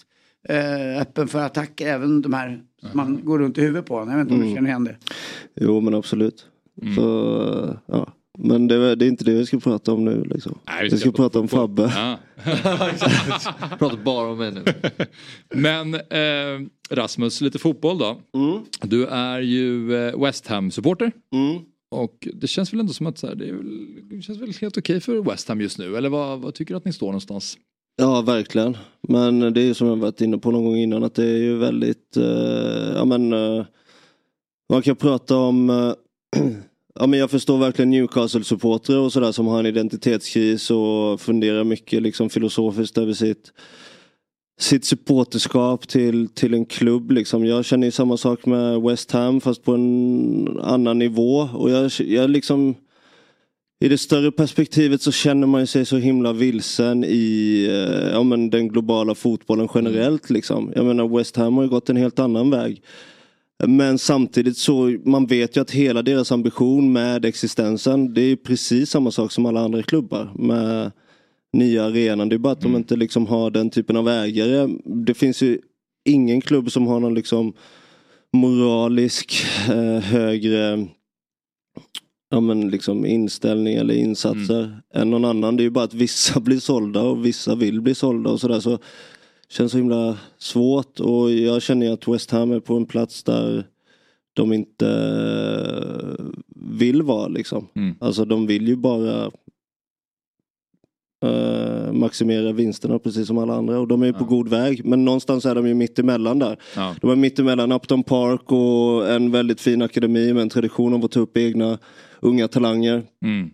eh, 0.49 1.01
öppen 1.01 1.27
för 1.27 1.39
attacker, 1.39 1.87
även 1.87 2.21
de 2.21 2.33
här 2.33 2.61
som 2.81 2.89
man 2.93 3.19
går 3.25 3.39
runt 3.39 3.57
i 3.57 3.61
huvudet 3.61 3.85
på. 3.85 3.95
Jag 3.99 4.05
vet 4.05 4.17
inte 4.21 4.33
om 4.33 4.39
du 4.39 4.45
Mm. 4.45 4.55
känner 4.55 4.69
igen 4.69 4.83
det. 4.83 4.95
Jo 5.55 5.81
men 5.81 5.93
absolut. 5.95 6.45
Så, 6.95 7.41
eh, 7.69 7.75
ja. 7.85 8.13
Men 8.39 8.67
det, 8.67 8.95
det 8.95 9.05
är 9.05 9.07
inte 9.09 9.23
det 9.23 9.33
vi 9.33 9.45
ska 9.45 9.59
prata 9.59 9.93
om 9.93 10.05
nu 10.05 10.23
liksom. 10.23 10.57
Nej, 10.67 10.83
vi 10.83 10.89
vi 10.89 10.97
ska 10.97 11.09
ska 11.09 11.11
prata 11.11 11.39
om 11.39 11.47
Fabbe. 11.47 11.81
Ja. 11.95 12.17
Pratar 13.79 14.03
bara 14.03 14.31
om 14.31 14.37
mig 14.37 14.51
nu. 14.55 14.63
Men 15.55 15.93
eh, 15.93 16.67
Rasmus, 16.89 17.41
lite 17.41 17.59
fotboll 17.59 17.97
då. 17.97 18.21
Du 18.81 19.05
är 19.05 19.39
ju 19.39 19.95
eh, 19.95 20.21
West 20.21 20.47
Ham-supporter. 20.47 21.11
Och 21.91 22.27
det 22.33 22.47
känns 22.47 22.73
väl 22.73 22.79
ändå 22.79 22.93
som 22.93 23.07
att 23.07 23.17
så 23.17 23.27
här, 23.27 23.35
det, 23.35 23.49
är 23.49 23.53
väl, 23.53 23.87
det 24.09 24.21
känns 24.21 24.39
väl 24.41 24.53
helt 24.61 24.77
okej 24.77 24.99
för 24.99 25.21
West 25.21 25.47
Ham 25.47 25.61
just 25.61 25.77
nu. 25.77 25.97
Eller 25.97 26.09
vad, 26.09 26.39
vad 26.39 26.53
tycker 26.53 26.73
du 26.73 26.77
att 26.77 26.85
ni 26.85 26.93
står 26.93 27.07
någonstans? 27.07 27.57
Ja, 27.95 28.21
verkligen. 28.21 28.77
Men 29.07 29.39
det 29.39 29.61
är 29.61 29.65
ju 29.65 29.73
som 29.73 29.87
jag 29.87 29.95
varit 29.95 30.21
inne 30.21 30.37
på 30.37 30.51
någon 30.51 30.65
gång 30.65 30.75
innan 30.75 31.03
att 31.03 31.15
det 31.15 31.25
är 31.25 31.37
ju 31.37 31.57
väldigt, 31.57 32.17
eh, 32.17 32.93
ja 32.95 33.05
men 33.05 33.33
eh, 33.33 33.65
man 34.73 34.81
kan 34.81 34.95
prata 34.95 35.37
om, 35.37 35.69
eh, 35.69 35.93
ja 36.99 37.07
men 37.07 37.19
jag 37.19 37.31
förstår 37.31 37.57
verkligen 37.57 37.93
Newcastle-supportrar 37.93 38.97
och 38.97 39.13
sådär 39.13 39.31
som 39.31 39.47
har 39.47 39.59
en 39.59 39.65
identitetskris 39.65 40.71
och 40.71 41.21
funderar 41.21 41.63
mycket 41.63 42.01
liksom 42.01 42.29
filosofiskt 42.29 42.97
över 42.97 43.13
sitt 43.13 43.51
sitt 44.59 44.85
supporterskap 44.85 45.87
till, 45.87 46.29
till 46.29 46.53
en 46.53 46.65
klubb 46.65 47.11
liksom. 47.11 47.45
Jag 47.45 47.65
känner 47.65 47.87
ju 47.87 47.91
samma 47.91 48.17
sak 48.17 48.45
med 48.45 48.81
West 48.81 49.11
Ham 49.11 49.41
fast 49.41 49.63
på 49.63 49.73
en 49.73 50.59
annan 50.61 50.99
nivå 50.99 51.49
och 51.53 51.69
jag, 51.69 51.91
jag 51.99 52.29
liksom 52.29 52.75
i 53.83 53.87
det 53.87 53.97
större 53.97 54.31
perspektivet 54.31 55.01
så 55.01 55.11
känner 55.11 55.47
man 55.47 55.61
ju 55.61 55.67
sig 55.67 55.85
så 55.85 55.97
himla 55.97 56.33
vilsen 56.33 57.03
i 57.03 57.65
eh, 57.69 58.11
ja, 58.11 58.23
men 58.23 58.49
den 58.49 58.67
globala 58.67 59.15
fotbollen 59.15 59.67
generellt. 59.75 60.29
Liksom. 60.29 60.71
Jag 60.75 60.85
menar 60.85 61.17
West 61.17 61.35
Ham 61.35 61.55
har 61.55 61.63
ju 61.63 61.69
gått 61.69 61.89
en 61.89 61.97
helt 61.97 62.19
annan 62.19 62.49
väg. 62.49 62.81
Men 63.67 63.97
samtidigt 63.97 64.57
så 64.57 64.97
man 65.05 65.25
vet 65.25 65.57
ju 65.57 65.61
att 65.61 65.71
hela 65.71 66.01
deras 66.01 66.31
ambition 66.31 66.93
med 66.93 67.25
existensen 67.25 68.13
det 68.13 68.21
är 68.21 68.35
precis 68.35 68.89
samma 68.89 69.11
sak 69.11 69.31
som 69.31 69.45
alla 69.45 69.59
andra 69.59 69.83
klubbar. 69.83 70.31
Med 70.35 70.91
nya 71.53 71.85
arenan. 71.85 72.29
Det 72.29 72.35
är 72.35 72.37
bara 72.37 72.53
att 72.53 72.61
de 72.61 72.75
inte 72.75 72.95
liksom 72.95 73.27
har 73.27 73.51
den 73.51 73.69
typen 73.69 73.97
av 73.97 74.09
ägare. 74.09 74.69
Det 74.85 75.13
finns 75.13 75.41
ju 75.41 75.59
ingen 76.05 76.41
klubb 76.41 76.71
som 76.71 76.87
har 76.87 76.99
någon 76.99 77.13
liksom 77.13 77.53
moralisk 78.33 79.43
eh, 79.69 79.99
högre 79.99 80.87
ja, 82.29 82.39
men 82.39 82.69
liksom 82.69 83.05
inställning 83.05 83.75
eller 83.75 83.93
insatser 83.93 84.81
än 84.93 85.09
någon 85.09 85.25
annan. 85.25 85.57
Det 85.57 85.61
är 85.63 85.65
ju 85.65 85.69
bara 85.69 85.85
att 85.85 85.93
vissa 85.93 86.39
blir 86.39 86.59
sålda 86.59 87.01
och 87.01 87.25
vissa 87.25 87.55
vill 87.55 87.81
bli 87.81 87.95
sålda 87.95 88.29
och 88.29 88.39
sådär. 88.39 88.59
Så 88.59 88.79
känns 89.51 89.71
så 89.71 89.77
himla 89.77 90.17
svårt 90.37 90.99
och 90.99 91.31
jag 91.31 91.61
känner 91.61 91.91
att 91.91 92.07
West 92.07 92.31
Ham 92.31 92.51
är 92.51 92.59
på 92.59 92.75
en 92.75 92.85
plats 92.85 93.23
där 93.23 93.67
de 94.33 94.53
inte 94.53 94.87
eh, 95.79 96.25
vill 96.55 97.01
vara 97.01 97.27
liksom. 97.27 97.67
Alltså 97.99 98.25
de 98.25 98.47
vill 98.47 98.67
ju 98.67 98.75
bara 98.75 99.31
eh, 101.25 101.91
maximera 101.91 102.51
vinsterna 102.51 102.99
precis 102.99 103.27
som 103.27 103.37
alla 103.37 103.55
andra 103.55 103.79
och 103.79 103.87
de 103.87 104.01
är 104.01 104.05
ju 104.05 104.13
på 104.13 104.25
god 104.25 104.47
väg. 104.47 104.85
Men 104.85 105.05
någonstans 105.05 105.45
är 105.45 105.55
de 105.55 105.67
ju 105.67 105.73
mitt 105.73 105.99
emellan 105.99 106.39
där. 106.39 106.57
Ja. 106.75 106.95
De 107.01 107.11
är 107.11 107.15
mitt 107.15 107.39
emellan 107.39 107.71
Upton 107.71 108.03
Park 108.03 108.51
och 108.51 109.11
en 109.11 109.31
väldigt 109.31 109.61
fin 109.61 109.81
akademi 109.81 110.33
med 110.33 110.41
en 110.41 110.49
tradition 110.49 110.93
av 110.93 111.05
att 111.05 111.11
ta 111.11 111.19
upp 111.19 111.37
egna 111.37 111.77
unga 112.19 112.47
talanger. 112.47 113.03
Mm. 113.25 113.49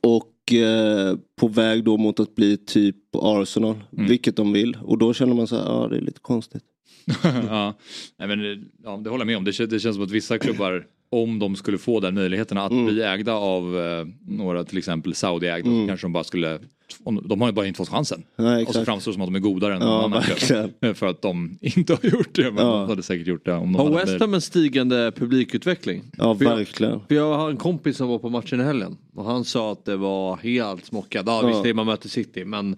Och 0.00 0.31
eh, 0.60 1.16
på 1.40 1.48
väg 1.48 1.84
då 1.84 1.96
mot 1.96 2.20
att 2.20 2.34
bli 2.34 2.56
typ 2.56 2.96
Arsenal, 3.12 3.76
Mm. 3.96 4.06
vilket 4.08 4.36
de 4.36 4.52
vill. 4.52 4.76
Och 4.82 4.98
då 4.98 5.14
känner 5.14 5.34
man 5.34 5.46
så 5.46 5.56
här, 5.56 5.64
ja 5.64 5.88
det 5.90 5.96
är 5.96 6.00
lite 6.00 6.20
konstigt. 6.20 6.62
ja. 7.48 7.74
Nej, 8.18 8.28
men, 8.28 8.40
ja, 8.84 8.96
det 9.04 9.10
håller 9.10 9.20
jag 9.22 9.26
med 9.26 9.36
om. 9.36 9.44
Det, 9.44 9.50
kän- 9.50 9.66
det 9.66 9.80
känns 9.80 9.96
som 9.96 10.04
att 10.04 10.10
vissa 10.10 10.38
klubbar, 10.38 10.86
om 11.10 11.38
de 11.38 11.56
skulle 11.56 11.78
få 11.78 12.00
den 12.00 12.14
möjligheten 12.14 12.58
att 12.58 12.72
bli 12.86 13.02
ägda 13.02 13.32
av 13.32 13.78
eh, 13.78 14.06
några 14.26 14.64
till 14.64 14.78
exempel 14.78 15.12
Saudi-ägda 15.14 15.64
så 15.82 15.86
kanske 15.88 16.04
de 16.04 16.12
bara 16.12 16.24
skulle 16.24 16.58
de 17.28 17.40
har 17.40 17.48
ju 17.48 17.52
bara 17.52 17.66
inte 17.66 17.76
fått 17.78 17.88
chansen. 17.88 18.22
Nej, 18.36 18.64
och 18.66 18.74
så 18.74 18.84
framstår 18.84 19.12
det 19.12 19.14
som 19.14 19.22
att 19.22 19.28
de 19.28 19.34
är 19.34 19.38
godare 19.40 19.74
än 19.74 19.80
Ja, 19.80 19.86
någon 19.86 19.96
annan 20.04 20.10
verkligen. 20.28 20.70
klubb. 20.80 20.96
För 20.96 21.06
att 21.06 21.22
de 21.22 21.58
inte 21.60 21.92
har 22.02 22.08
gjort 22.10 22.34
det. 22.34 22.50
Men 22.50 22.66
Ja. 22.66 22.72
de 22.72 22.88
hade 22.88 23.02
säkert 23.02 23.26
gjort 23.26 23.44
det 23.44 23.52
om 23.54 23.72
de 23.72 23.78
Har 23.78 23.90
West 23.90 24.20
Ham 24.20 24.34
en 24.34 24.40
stigande 24.40 25.12
publikutveckling? 25.16 26.02
Ja, 26.18 26.34
För 26.34 26.44
jag- 26.44 26.56
verkligen. 26.56 27.00
För 27.08 27.14
jag 27.14 27.34
har 27.38 27.50
en 27.50 27.56
kompis 27.56 27.96
som 27.96 28.08
var 28.08 28.18
på 28.18 28.28
matchen 28.28 28.60
i 28.60 28.64
helgen 28.64 28.96
och 29.16 29.24
han 29.24 29.44
sa 29.44 29.72
att 29.72 29.84
det 29.84 29.96
var 29.96 30.36
helt 30.36 30.84
smockat. 30.84 31.22
Ja, 31.26 31.40
Ja. 31.42 31.48
visst 31.48 31.62
det 31.62 31.68
är 31.68 31.74
man 31.74 31.86
möter 31.86 32.08
City 32.08 32.44
men 32.44 32.76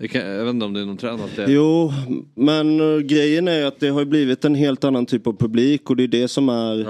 jag, 0.00 0.10
kan, 0.10 0.26
jag 0.26 0.44
vet 0.44 0.54
inte 0.54 0.66
om 0.66 0.72
det 0.72 0.80
är 0.80 0.84
någon 0.84 0.96
trend 0.96 1.20
att 1.20 1.36
det... 1.36 1.52
Jo, 1.52 1.92
men 2.36 2.80
eh, 2.94 2.98
grejen 3.00 3.48
är 3.48 3.64
att 3.64 3.80
det 3.80 3.88
har 3.88 4.04
blivit 4.04 4.44
en 4.44 4.54
helt 4.54 4.84
annan 4.84 5.06
typ 5.06 5.26
av 5.26 5.36
publik 5.36 5.90
och 5.90 5.96
det 5.96 6.02
är 6.02 6.08
det 6.08 6.28
som 6.28 6.48
är 6.48 6.84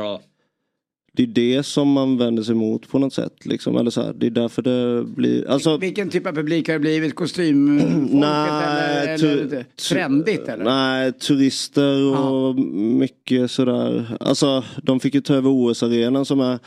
Det 1.16 1.22
är 1.22 1.26
det 1.26 1.62
som 1.62 1.88
man 1.92 2.18
vänder 2.18 2.42
sig 2.42 2.54
mot 2.54 2.88
på 2.88 2.98
något 2.98 3.12
sätt. 3.14 3.46
Liksom. 3.46 3.76
Eller 3.76 3.90
så 3.90 4.02
här, 4.02 4.12
det 4.16 4.26
är 4.26 4.30
därför 4.30 4.62
det 4.62 5.04
blir... 5.04 5.48
Alltså, 5.50 5.76
Vilken 5.76 6.10
typ 6.10 6.26
av 6.26 6.32
publik 6.32 6.68
har 6.68 6.72
det 6.74 6.78
blivit? 6.80 7.14
Kostymfolket 7.14 7.88
eller, 8.12 9.02
eller 9.02 9.18
tu- 9.18 9.64
trendigt 9.88 10.48
eller? 10.48 10.64
Nej, 10.64 11.12
turister 11.12 12.18
och 12.18 12.58
mycket 12.74 13.50
sådär. 13.50 14.16
Alltså 14.20 14.64
de 14.82 15.00
fick 15.00 15.14
ju 15.14 15.20
ta 15.20 15.34
över 15.34 15.50
OS-arenan 15.50 16.24
som 16.24 16.40
är 16.40 16.58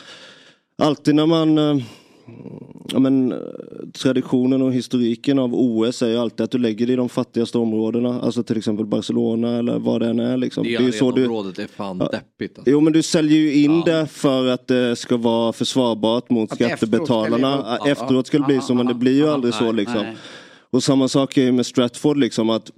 alltid 0.77 1.15
när 1.15 1.25
man 1.25 1.57
eh, 1.57 1.77
Ja, 2.89 2.99
men, 2.99 3.31
eh, 3.31 3.37
traditionen 4.01 4.61
och 4.61 4.73
historiken 4.73 5.39
av 5.39 5.55
OS 5.55 6.01
är 6.01 6.07
ju 6.07 6.17
alltid 6.17 6.41
att 6.43 6.51
du 6.51 6.57
lägger 6.57 6.87
det 6.87 6.93
i 6.93 6.95
de 6.95 7.09
fattigaste 7.09 7.57
områdena. 7.57 8.21
Alltså 8.21 8.43
till 8.43 8.57
exempel 8.57 8.85
Barcelona 8.85 9.57
eller 9.57 9.79
vad 9.79 10.01
det 10.01 10.07
än 10.07 10.19
är. 10.19 10.37
Liksom. 10.37 10.63
Det, 10.63 10.75
är 10.75 10.81
ju 10.81 10.91
så 10.91 11.11
du, 11.11 11.23
är 11.23 11.67
fan 11.67 11.97
Ja. 11.99 12.09
deppigt. 12.11 12.57
Alltså. 12.57 12.71
Jo 12.71 12.79
men 12.79 12.93
du 12.93 13.03
säljer 13.03 13.37
ju 13.37 13.53
in 13.63 13.81
det 13.81 14.07
för 14.07 14.47
att 14.47 14.67
det 14.67 14.95
ska 14.95 15.17
vara 15.17 15.53
försvarbart 15.53 16.29
mot 16.29 16.51
Att 16.51 16.57
skattebetalarna. 16.57 17.77
Ja, 17.79 17.87
Efteråt 17.87 18.27
ska 18.27 18.37
det 18.37 18.45
bli 18.45 18.55
ja, 18.55 18.61
så 18.61 18.73
men 18.73 18.87
ja, 18.87 18.93
det 18.93 18.99
blir 18.99 19.13
ju 19.13 19.25
ja, 19.25 19.33
aldrig 19.33 19.53
så 19.53 19.71
liksom. 19.71 20.05
Och 20.69 20.83
samma 20.83 21.07
sak 21.07 21.37
är 21.37 21.51
med 21.51 21.65
Stratford 21.65 22.17
liksom 22.17 22.49
att 22.49 22.71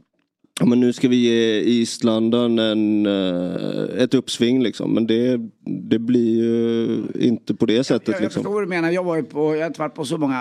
ja, 0.59 0.65
men 0.65 0.79
nu 0.79 0.93
ska 0.93 1.07
vi 1.07 1.15
ge 1.15 1.59
Islanden 1.59 2.59
en, 2.59 3.05
eh, 3.05 4.03
ett 4.03 4.13
uppsving 4.13 4.63
liksom. 4.63 4.93
Men 4.93 5.07
det, 5.07 5.39
det 5.89 5.99
blir 5.99 6.43
ju 6.43 6.97
inte 7.19 7.55
på 7.55 7.65
det 7.65 7.83
sättet 7.83 8.07
Jag, 8.07 8.15
jag 8.15 8.21
liksom. 8.21 8.43
förstår 8.43 8.53
vad 8.53 8.63
du 8.63 8.67
menar. 8.67 8.91
Jag, 8.91 9.03
var 9.03 9.15
ju 9.15 9.23
på, 9.23 9.55
jag 9.55 9.61
har 9.61 9.67
inte 9.67 9.79
varit 9.79 9.95
på 9.95 10.05
så 10.05 10.17
många 10.17 10.35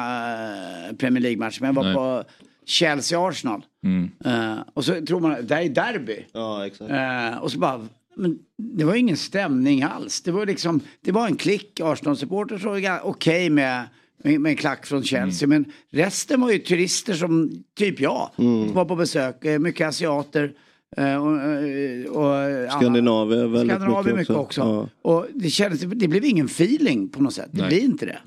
eh, 0.90 0.96
Premier 0.96 1.22
League-matcher 1.22 1.60
men 1.60 1.68
jag 1.68 1.74
var 1.74 1.84
Nej. 1.84 1.94
på 1.94 2.24
Chelsea-Arsenal. 2.66 3.62
Mm. 3.84 4.10
Eh, 4.24 4.58
och 4.74 4.84
så 4.84 5.06
tror 5.06 5.20
man, 5.20 5.46
det 5.46 5.54
här 5.54 5.62
är 5.62 5.68
derby. 5.68 6.24
Ja, 6.32 6.66
exakt. 6.66 6.90
Eh, 6.90 7.42
och 7.42 7.52
så 7.52 7.58
bara, 7.58 7.88
men 8.16 8.38
det 8.56 8.84
var 8.84 8.94
ingen 8.94 9.16
stämning 9.16 9.82
alls. 9.82 10.20
Det 10.20 10.30
var 10.30 10.46
liksom, 10.46 10.80
det 11.00 11.12
var 11.12 11.26
en 11.26 11.36
klick 11.36 11.80
Arsenal-supportrar 11.80 12.58
som 12.58 12.70
var 12.70 13.00
okej 13.02 13.50
med, 13.50 13.84
med, 14.27 14.41
med 14.41 14.51
en 14.51 14.57
klack 14.57 14.87
från 14.87 15.03
Chelsea. 15.05 15.49
Men 15.49 15.64
resten 15.93 16.41
var 16.41 16.51
ju 16.51 16.59
turister 16.59 17.14
som, 17.14 17.51
typ 17.79 18.01
jag, 18.01 18.31
Mm. 18.39 18.64
som 18.66 18.74
var 18.74 18.85
på 18.85 18.97
besök. 18.97 19.45
Eh, 19.45 19.59
Mycket 19.59 19.89
asiater. 19.89 20.53
eh, 20.97 21.16
Och, 21.24 21.41
eh, 21.41 22.66
och 22.66 22.72
Skandinavier 22.72 23.47
väldigt 23.47 23.77
Skandinavier 23.77 24.14
mycket 24.16 24.31
också. 24.37 24.61
också. 24.61 24.89
Ja. 25.05 25.11
Och 25.11 25.27
det, 25.35 25.51
kändes, 25.51 25.81
det 25.81 26.09
blev 26.09 26.24
ingen 26.24 26.47
feeling 26.47 27.09
på 27.09 27.22
något 27.22 27.33
sätt. 27.35 27.49
Det 27.51 27.61
Nej. 27.61 27.68
blir 27.68 27.81
inte 27.85 28.07
det. 28.07 28.18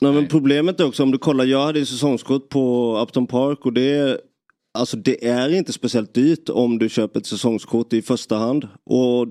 Nej, 0.00 0.12
men 0.12 0.26
problemet 0.26 0.80
är 0.80 0.86
också 0.86 1.02
om 1.02 1.10
du 1.10 1.18
kollar, 1.18 1.44
jag 1.44 1.64
hade 1.66 1.78
ju 1.78 1.86
säsongskort 1.86 2.48
på 2.48 2.98
Upton 3.02 3.26
Park 3.26 3.66
och 3.66 3.72
det 3.72 3.90
är 3.96 4.20
Alltså 4.78 4.96
det 4.96 5.26
är 5.28 5.54
inte 5.54 5.72
speciellt 5.72 6.14
dyrt 6.14 6.48
om 6.48 6.78
du 6.78 6.88
köper 6.88 7.20
ett 7.20 7.26
säsongskort 7.26 7.92
i 7.92 8.02
första 8.02 8.36
hand. 8.36 8.68
Och 8.84 9.26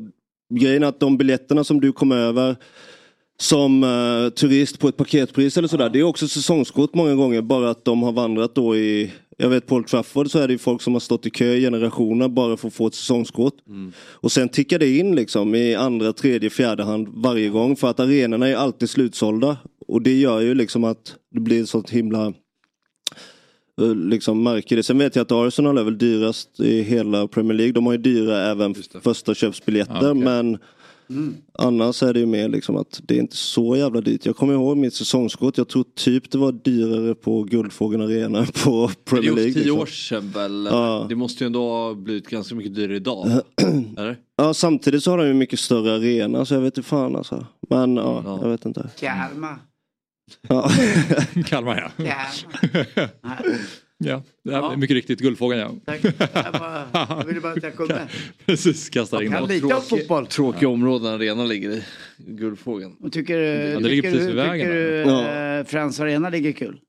grejen 0.60 0.84
är 0.84 0.88
att 0.88 1.00
de 1.00 1.18
biljetterna 1.18 1.64
som 1.64 1.82
du 1.82 1.92
kommer 1.92 2.18
över 2.18 2.56
som 3.40 3.84
eh, 3.84 4.30
turist 4.30 4.80
på 4.80 4.88
ett 4.88 4.98
paketpris 4.98 5.58
eller 5.58 5.68
sådär. 5.68 5.90
Det 5.90 6.00
är 6.00 6.04
också 6.04 6.28
säsongskort 6.28 6.94
många 6.96 7.16
gånger 7.16 7.42
bara 7.42 7.70
att 7.70 7.86
de 7.86 8.04
har 8.04 8.12
vandrat 8.12 8.56
då 8.56 8.76
i 8.78 9.12
jag 9.40 9.50
vet 9.50 9.68
på 9.68 9.76
Old 9.76 9.88
Trafford 9.88 10.32
så 10.32 10.40
är 10.40 10.48
det 10.48 10.54
ju 10.54 10.58
folk 10.58 10.82
som 10.82 10.94
har 10.94 11.00
stått 11.00 11.26
i 11.26 11.30
kö 11.30 11.46
i 11.54 11.62
generationer 11.62 12.28
bara 12.28 12.58
för 12.58 12.68
att 12.68 12.74
få 12.74 12.88
ett 12.88 12.96
säsongskort. 12.96 13.54
Och 14.04 14.32
sen 14.32 14.50
tickar 14.50 14.80
det 14.80 14.98
in 14.98 15.16
liksom 15.16 15.56
i 15.56 15.76
andra, 15.76 16.14
tredje, 16.14 16.50
fjärde 16.50 16.84
hand 16.84 17.08
varje 17.12 17.50
gång 17.50 17.76
för 17.76 17.88
att 17.90 18.00
arenorna 18.00 18.48
är 18.48 18.56
alltid 18.56 18.90
slutsålda. 18.90 19.58
Och 19.88 20.02
det 20.02 20.14
gör 20.14 20.40
ju 20.42 20.56
liksom 20.56 20.84
att 20.84 21.16
det 21.34 21.40
blir 21.40 21.62
ett 21.64 21.70
sånt 21.70 21.90
himla 21.90 22.34
eh, 23.82 23.96
liksom 23.96 24.44
märker 24.44 24.76
det. 24.76 24.84
Sen 24.84 24.98
vet 24.98 25.16
jag 25.16 25.24
att 25.24 25.32
Arsenal 25.32 25.78
är 25.78 25.84
väl 25.84 25.98
dyrast 25.98 26.60
i 26.60 26.82
hela 26.82 27.28
Premier 27.28 27.54
League. 27.58 27.74
De 27.74 27.86
har 27.86 27.94
ju 27.94 28.00
dyra 28.00 28.38
även 28.52 28.76
första 29.04 29.34
köpsbiljetter 29.36 29.94
Ja, 30.02 30.12
okej. 30.12 30.24
men 30.24 30.58
annars 31.54 32.04
är 32.04 32.14
det 32.14 32.20
ju 32.20 32.26
mer 32.26 32.50
liksom 32.50 32.78
att 32.78 33.02
det 33.04 33.16
är 33.16 33.20
inte 33.20 33.36
så 33.38 33.76
jävla 33.76 34.02
dyrt. 34.02 34.26
Jag 34.26 34.36
kommer 34.36 34.54
ihåg 34.54 34.78
mitt 34.78 34.94
säsongskort. 34.94 35.58
Jag 35.58 35.68
tror 35.68 35.86
typ 35.96 36.32
det 36.32 36.38
var 36.38 36.52
dyrare 36.52 37.16
på 37.16 37.44
Guldfågeln 37.44 38.02
Arena 38.04 38.46
på 38.64 38.92
Det 39.06 39.16
är 39.16 39.16
Premier 39.16 39.30
ju 39.30 39.36
League. 39.36 39.54
tio 39.54 39.64
liksom. 39.64 39.80
år 39.80 39.86
sedan 39.86 40.32
väl? 40.32 40.68
Ja. 40.72 41.06
Det 41.10 41.16
måste 41.16 41.44
ju 41.44 41.46
ändå 41.46 41.70
ha 41.70 41.94
blivit 41.94 42.30
ganska 42.30 42.56
mycket 42.56 42.76
dyrare 42.76 42.96
idag. 42.96 43.28
Eller? 43.98 44.18
Ja 44.38 44.54
samtidigt 44.54 45.04
så 45.04 45.12
har 45.12 45.18
de 45.18 45.28
ju 45.28 45.34
mycket 45.34 45.60
större 45.60 45.96
arena 45.96 46.46
så 46.46 46.54
jag 46.54 46.62
vet 46.62 46.78
inte 46.78 46.90
fan 46.90 47.16
alltså. 47.16 47.46
Men 47.70 47.96
ja, 47.96 48.40
jag 48.44 48.50
vet 48.50 48.66
inte. 48.66 48.90
Kalmar. 49.00 49.58
Ja. 50.48 50.70
Kalmar 51.46 51.92
ja. 51.98 52.06
Kalmar. 52.06 53.10
Ja, 54.00 54.24
är 54.44 54.78
mycket 54.78 54.94
riktigt 54.94 55.20
Guldfågeln 55.20 55.62
ja. 55.62 55.72
Tack. 55.86 56.06
Jag, 56.34 56.54
bara, 56.54 56.88
jag 56.94 57.26
ville 57.28 57.40
bara 57.42 57.52
att 57.54 57.64
jag 57.64 57.76
kunde. 57.76 58.08
Precis, 58.46 58.90
kastar 58.90 59.22
in 59.22 59.32
kan 59.32 59.42
den. 59.42 59.50
lite 59.52 59.76
om 59.76 59.82
fotboll. 59.82 60.28
Tråkiga 60.28 60.70
områden 60.70 61.14
arenan 61.14 61.48
ligger 61.48 61.70
i. 61.72 61.84
Guldfågeln. 62.18 62.96
Och 63.00 63.12
tycker, 63.12 63.38
Ja, 63.40 63.80
ligger 63.80 63.90
tycker, 63.90 64.12
precis 64.12 64.28
vid 64.28 64.36
vägen 64.36 64.68
tycker 64.68 64.74
du 64.80 65.04
där. 65.04 65.60
eh, 65.60 65.66
Friends 65.66 66.00
Arena 66.00 66.30
ligger 66.30 66.52
kul? 66.52 66.80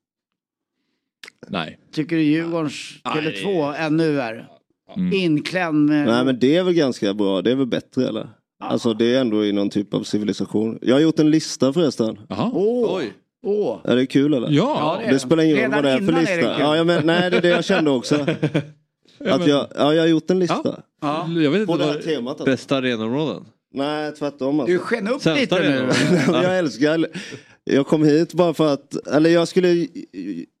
Nej. 1.47 1.79
Tycker 1.91 2.15
du 2.15 2.21
Djurgårdens 2.23 2.95
Tele2 3.03 3.75
ännu 3.77 4.11
värre? 4.11 4.45
Mm. 4.95 5.13
Inklämd 5.13 5.89
med... 5.89 6.05
Nej 6.07 6.25
men 6.25 6.39
det 6.39 6.55
är 6.55 6.63
väl 6.63 6.73
ganska 6.73 7.13
bra. 7.13 7.41
Det 7.41 7.51
är 7.51 7.55
väl 7.55 7.67
bättre 7.67 8.07
eller? 8.07 8.29
Alltså 8.59 8.93
det 8.93 9.15
är 9.15 9.21
ändå 9.21 9.45
i 9.45 9.51
någon 9.51 9.69
typ 9.69 9.93
av 9.93 10.03
civilisation. 10.03 10.79
Jag 10.81 10.95
har 10.95 10.99
gjort 10.99 11.19
en 11.19 11.31
lista 11.31 11.73
förresten. 11.73 12.19
Åh! 12.29 12.95
Oj. 12.97 13.13
Åh. 13.43 13.79
Är 13.83 13.95
det 13.95 14.05
kul 14.05 14.33
eller? 14.33 14.49
Ja, 14.51 14.95
det 14.99 15.03
är 15.03 15.07
det, 15.07 15.13
det. 15.13 15.19
spelar 15.19 15.43
ingen 15.43 15.57
roll 15.57 15.71
vad 15.71 15.83
det 15.83 15.89
är 15.89 15.99
för 15.99 16.13
är 16.13 16.19
lista. 16.19 16.35
kul. 16.35 16.43
ja, 16.43 16.77
jag 16.77 16.87
men, 16.87 17.05
nej 17.05 17.31
det 17.31 17.37
är 17.37 17.41
det 17.41 17.49
jag 17.49 17.65
kände 17.65 17.91
också. 17.91 18.15
Att 19.25 19.47
jag, 19.47 19.67
ja, 19.75 19.93
jag 19.93 20.01
har 20.01 20.07
gjort 20.07 20.29
en 20.29 20.39
lista. 20.39 20.81
Ja. 21.01 21.29
Jag 21.29 21.51
vet 21.51 21.61
inte 21.61 21.71
På 21.73 21.77
det 21.77 21.85
här 21.85 21.99
temat. 21.99 22.31
Alltså. 22.31 22.45
Bästa 22.45 22.77
arenaområden? 22.77 23.45
Nej 23.73 24.11
tvärtom 24.11 24.59
alltså. 24.59 24.73
Du 24.73 24.79
sken 24.79 25.07
upp 25.07 25.21
Sämsta 25.21 25.59
lite 25.59 25.69
nu. 25.69 25.89
jag 26.27 26.57
älskar, 26.59 27.07
jag 27.63 27.87
kom 27.87 28.03
hit 28.03 28.33
bara 28.33 28.53
för 28.53 28.73
att, 28.73 29.07
eller 29.07 29.29
jag 29.29 29.47
skulle 29.47 29.87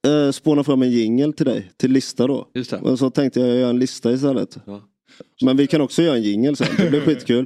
äh, 0.07 0.31
spåna 0.31 0.63
fram 0.63 0.81
en 0.81 0.91
jingel 0.91 1.33
till 1.33 1.45
dig, 1.45 1.71
till 1.77 1.91
lista 1.91 2.27
då. 2.27 2.47
Just 2.53 2.71
det. 2.71 2.79
Men 2.83 2.97
så 2.97 3.09
tänkte 3.09 3.39
jag 3.39 3.57
göra 3.57 3.69
en 3.69 3.79
lista 3.79 4.11
istället. 4.11 4.57
Ja. 4.65 4.81
Men 5.41 5.57
vi 5.57 5.67
kan 5.67 5.81
också 5.81 6.01
göra 6.01 6.15
en 6.15 6.23
jingel 6.23 6.55
sen, 6.55 6.67
det 6.77 6.89
blir 6.89 7.01
skitkul. 7.01 7.45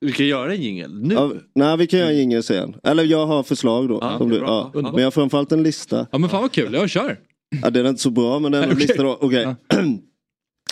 Vi 0.00 0.12
kan 0.12 0.26
göra 0.26 0.54
en 0.54 0.62
jingel 0.62 0.94
nu. 1.02 1.14
Ja, 1.14 1.32
nej 1.54 1.76
vi 1.76 1.86
kan 1.86 2.00
göra 2.00 2.10
en 2.10 2.16
jingel 2.18 2.42
sen. 2.42 2.76
Eller 2.82 3.04
jag 3.04 3.26
har 3.26 3.42
förslag 3.42 3.88
då. 3.88 4.14
Som 4.18 4.28
du, 4.28 4.36
ja. 4.36 4.70
Men 4.74 4.84
jag 4.94 5.04
har 5.04 5.10
framförallt 5.10 5.52
en 5.52 5.62
lista. 5.62 6.06
Ja 6.12 6.18
men 6.18 6.30
fan 6.30 6.42
vad 6.42 6.52
kul, 6.52 6.74
jag 6.74 6.90
kör. 6.90 7.18
Ja, 7.62 7.70
den 7.70 7.84
är 7.86 7.90
inte 7.90 8.02
så 8.02 8.10
bra 8.10 8.38
men 8.38 8.52
den 8.52 8.62
är 8.62 8.66
en 8.66 8.72
Okej. 8.72 8.86
lista 8.86 9.02
då. 9.02 9.18
Okej. 9.20 9.54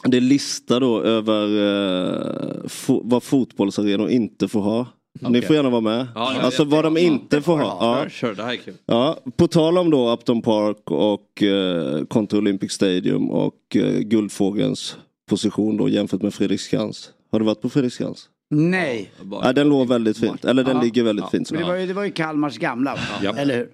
Det 0.06 0.16
är 0.16 0.20
lista 0.20 0.80
då 0.80 1.02
över 1.02 1.44
eh, 1.44 2.64
fo- 2.64 3.00
vad 3.04 3.22
fotbollsarenor 3.22 4.08
inte 4.10 4.48
får 4.48 4.60
ha. 4.60 4.86
Ni 5.20 5.28
Okej. 5.28 5.42
får 5.42 5.56
gärna 5.56 5.70
vara 5.70 5.80
med. 5.80 6.06
Ja, 6.14 6.34
alltså 6.40 6.64
vad 6.64 6.84
de 6.84 6.96
inte 6.96 7.42
får 7.42 7.56
ha. 7.58 7.64
Ja. 7.80 8.02
Kör, 8.02 8.08
kör, 8.08 8.34
det 8.34 8.42
här 8.42 8.52
är 8.52 8.56
kul. 8.56 8.74
Ja, 8.86 9.18
på 9.36 9.48
tal 9.48 9.78
om 9.78 9.90
då 9.90 10.12
Upton 10.12 10.42
Park 10.42 10.90
och 10.90 11.42
eh, 11.42 12.04
kontra 12.04 12.38
Olympic 12.38 12.72
Stadium 12.72 13.30
och 13.30 13.54
eh, 13.76 13.98
Guldfågelns 13.98 14.96
position 15.30 15.76
då 15.76 15.88
jämfört 15.88 16.22
med 16.22 16.34
Fredriksskans. 16.34 17.10
Har 17.32 17.38
du 17.38 17.44
varit 17.44 17.60
på 17.62 17.68
Fredriksskans? 17.70 18.28
Nej. 18.54 19.10
Ja, 19.42 19.52
den 19.52 19.68
låg 19.68 19.88
väldigt 19.88 20.18
fint. 20.18 20.44
Eller 20.44 20.64
den 20.64 20.76
Ja. 20.76 20.82
ligger 20.82 21.02
väldigt 21.02 21.30
fint. 21.30 21.50
Men 21.52 21.60
det, 21.60 21.66
var 21.66 21.74
ju, 21.74 21.86
det 21.86 21.92
var 21.94 22.04
ju 22.04 22.10
Kalmars 22.10 22.58
gamla, 22.58 22.98
Ja. 23.22 23.34
eller 23.36 23.56
hur? 23.56 23.68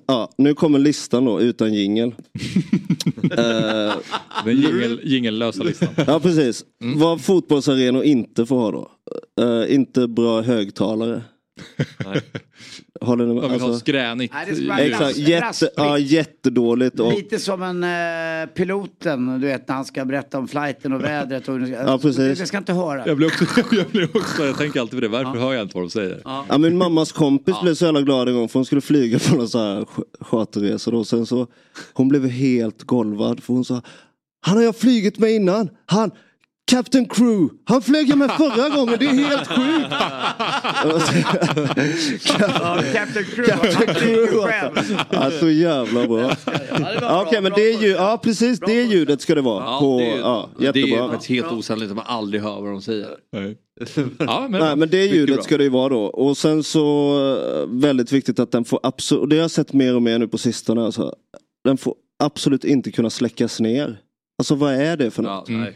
Ja, 0.06 0.30
nu 0.38 0.54
kommer 0.54 0.78
listan 0.78 1.24
då 1.24 1.40
utan 1.40 1.74
jingel. 1.74 2.14
Eh, 3.22 3.94
Den 4.44 4.56
jingel, 4.60 5.00
jingellösa 5.04 5.62
listan. 5.62 5.88
Ja 6.06 6.20
precis. 6.20 6.64
Mm. 6.82 6.98
Vad 6.98 7.20
fotbollsarenor 7.20 8.04
inte 8.04 8.46
får 8.46 8.56
ha 8.56 8.70
då? 8.70 8.90
Eh, 9.44 9.74
inte 9.74 10.08
bra 10.08 10.40
högtalare. 10.42 11.22
Håller 13.00 13.26
ni 13.26 13.34
vill 13.34 13.42
ha 13.42 13.50
Alltså- 13.52 13.78
skränigt 13.78 14.34
Nej, 14.34 14.46
det 14.50 14.56
ska 14.56 14.78
Exakt, 14.78 15.16
jätte, 15.16 15.70
ja, 15.76 15.98
jättedåligt. 15.98 17.00
Och, 17.00 17.12
Lite 17.12 17.38
som 17.38 17.62
en 17.62 17.84
eh, 17.84 18.46
piloten, 18.54 19.40
du 19.40 19.46
vet 19.46 19.68
när 19.68 19.74
han 19.74 19.84
ska 19.84 20.04
berätta 20.04 20.38
om 20.38 20.48
flighten 20.48 20.92
och 20.92 21.04
vädret. 21.04 21.48
Och, 21.48 21.60
Ja, 21.68 21.98
precis. 22.02 22.38
Det 22.38 22.46
ska 22.46 22.58
inte 22.58 22.72
höra. 22.72 23.06
Jag 23.06 23.16
blir 23.16 23.26
också, 23.26 23.44
jag, 23.76 23.86
blir 23.86 24.16
också, 24.16 24.44
jag 24.46 24.58
tänker 24.58 24.80
alltid 24.80 24.96
på 24.96 25.00
det, 25.00 25.08
varför 25.08 25.40
hör 25.40 25.52
jag 25.54 25.62
inte 25.62 25.74
vad 25.76 25.84
de 25.84 25.90
säger? 25.90 26.20
ja, 26.24 26.58
min 26.58 26.78
mammas 26.78 27.12
kompis 27.12 27.56
blev 27.62 27.74
så 27.74 27.84
jävla 27.84 28.00
glad 28.02 28.28
en 28.28 28.34
gång 28.34 28.48
för 28.48 28.58
hon 28.58 28.66
skulle 28.66 28.80
flyga 28.80 29.18
på 29.18 29.36
någon 29.36 29.48
så 29.48 29.58
här 29.58 29.80
ch- 29.80 30.04
charterresa 30.20 30.90
då. 30.90 31.04
Sen 31.04 31.26
så, 31.26 31.46
hon 31.92 32.08
blev 32.08 32.28
helt 32.28 32.82
golvad 32.82 33.42
för 33.42 33.52
hon 33.54 33.64
sa 33.64 33.82
Han 34.40 34.56
har 34.56 34.64
jag 34.64 34.76
flugit 34.76 35.18
med 35.18 35.30
innan. 35.30 35.68
Han, 35.86 36.10
Captain 36.70 37.08
Crew, 37.08 37.48
han 37.64 37.82
flög 37.82 38.08
jag 38.08 38.18
med 38.18 38.30
förra 38.38 38.68
gången, 38.68 38.96
det 38.98 39.06
är 39.06 39.14
helt 39.14 39.46
sjukt. 39.48 39.94
Ja, 42.38 42.82
Captain 42.94 43.24
Crew, 43.24 43.46
Captain 43.46 43.94
Crew 43.94 44.26
själv. 44.46 44.96
Ja, 45.10 45.30
så 45.30 45.48
jävla 45.50 46.06
bra. 46.06 46.32
Ja, 47.00 47.24
Okej 47.26 47.40
men 47.40 47.52
det 47.52 47.72
är 47.72 47.82
ju, 47.82 47.88
ja 47.88 48.20
precis 48.22 48.60
det 48.60 48.82
ljudet 48.82 49.20
ska 49.20 49.34
det 49.34 49.40
vara. 49.40 49.64
Ja, 49.64 49.80
på, 49.80 49.98
det, 49.98 50.10
är, 50.10 50.18
ja, 50.18 50.50
det 50.58 50.66
är 50.66 50.76
jättebra. 50.76 51.08
faktiskt 51.08 51.30
helt 51.30 51.52
osannolikt 51.52 51.90
att 51.90 51.96
man 51.96 52.06
aldrig 52.08 52.42
hör 52.42 52.60
vad 52.60 52.70
de 52.70 52.82
säger. 52.82 53.08
Nej. 53.32 53.56
Ja, 54.18 54.46
men, 54.50 54.60
Nej 54.60 54.76
men 54.76 54.88
det 54.88 55.06
ljudet 55.06 55.44
ska 55.44 55.56
det 55.58 55.64
ju 55.64 55.70
vara 55.70 55.88
då. 55.88 56.00
Och 56.04 56.36
sen 56.36 56.62
så 56.62 57.14
eh, 57.36 57.68
väldigt 57.68 58.12
viktigt 58.12 58.38
att 58.38 58.52
den 58.52 58.64
får 58.64 58.80
absolut, 58.82 59.20
och 59.20 59.28
det 59.28 59.36
har 59.36 59.42
jag 59.42 59.50
sett 59.50 59.72
mer 59.72 59.94
och 59.94 60.02
mer 60.02 60.18
nu 60.18 60.28
på 60.28 60.38
sistone. 60.38 60.84
Alltså, 60.84 61.14
den 61.64 61.76
får 61.76 61.94
absolut 62.24 62.64
inte 62.64 62.90
kunna 62.90 63.10
släckas 63.10 63.60
ner. 63.60 63.98
Alltså 64.38 64.54
vad 64.54 64.74
är 64.74 64.96
det 64.96 65.10
för 65.10 65.22
något? 65.22 65.48
Mm. 65.48 65.72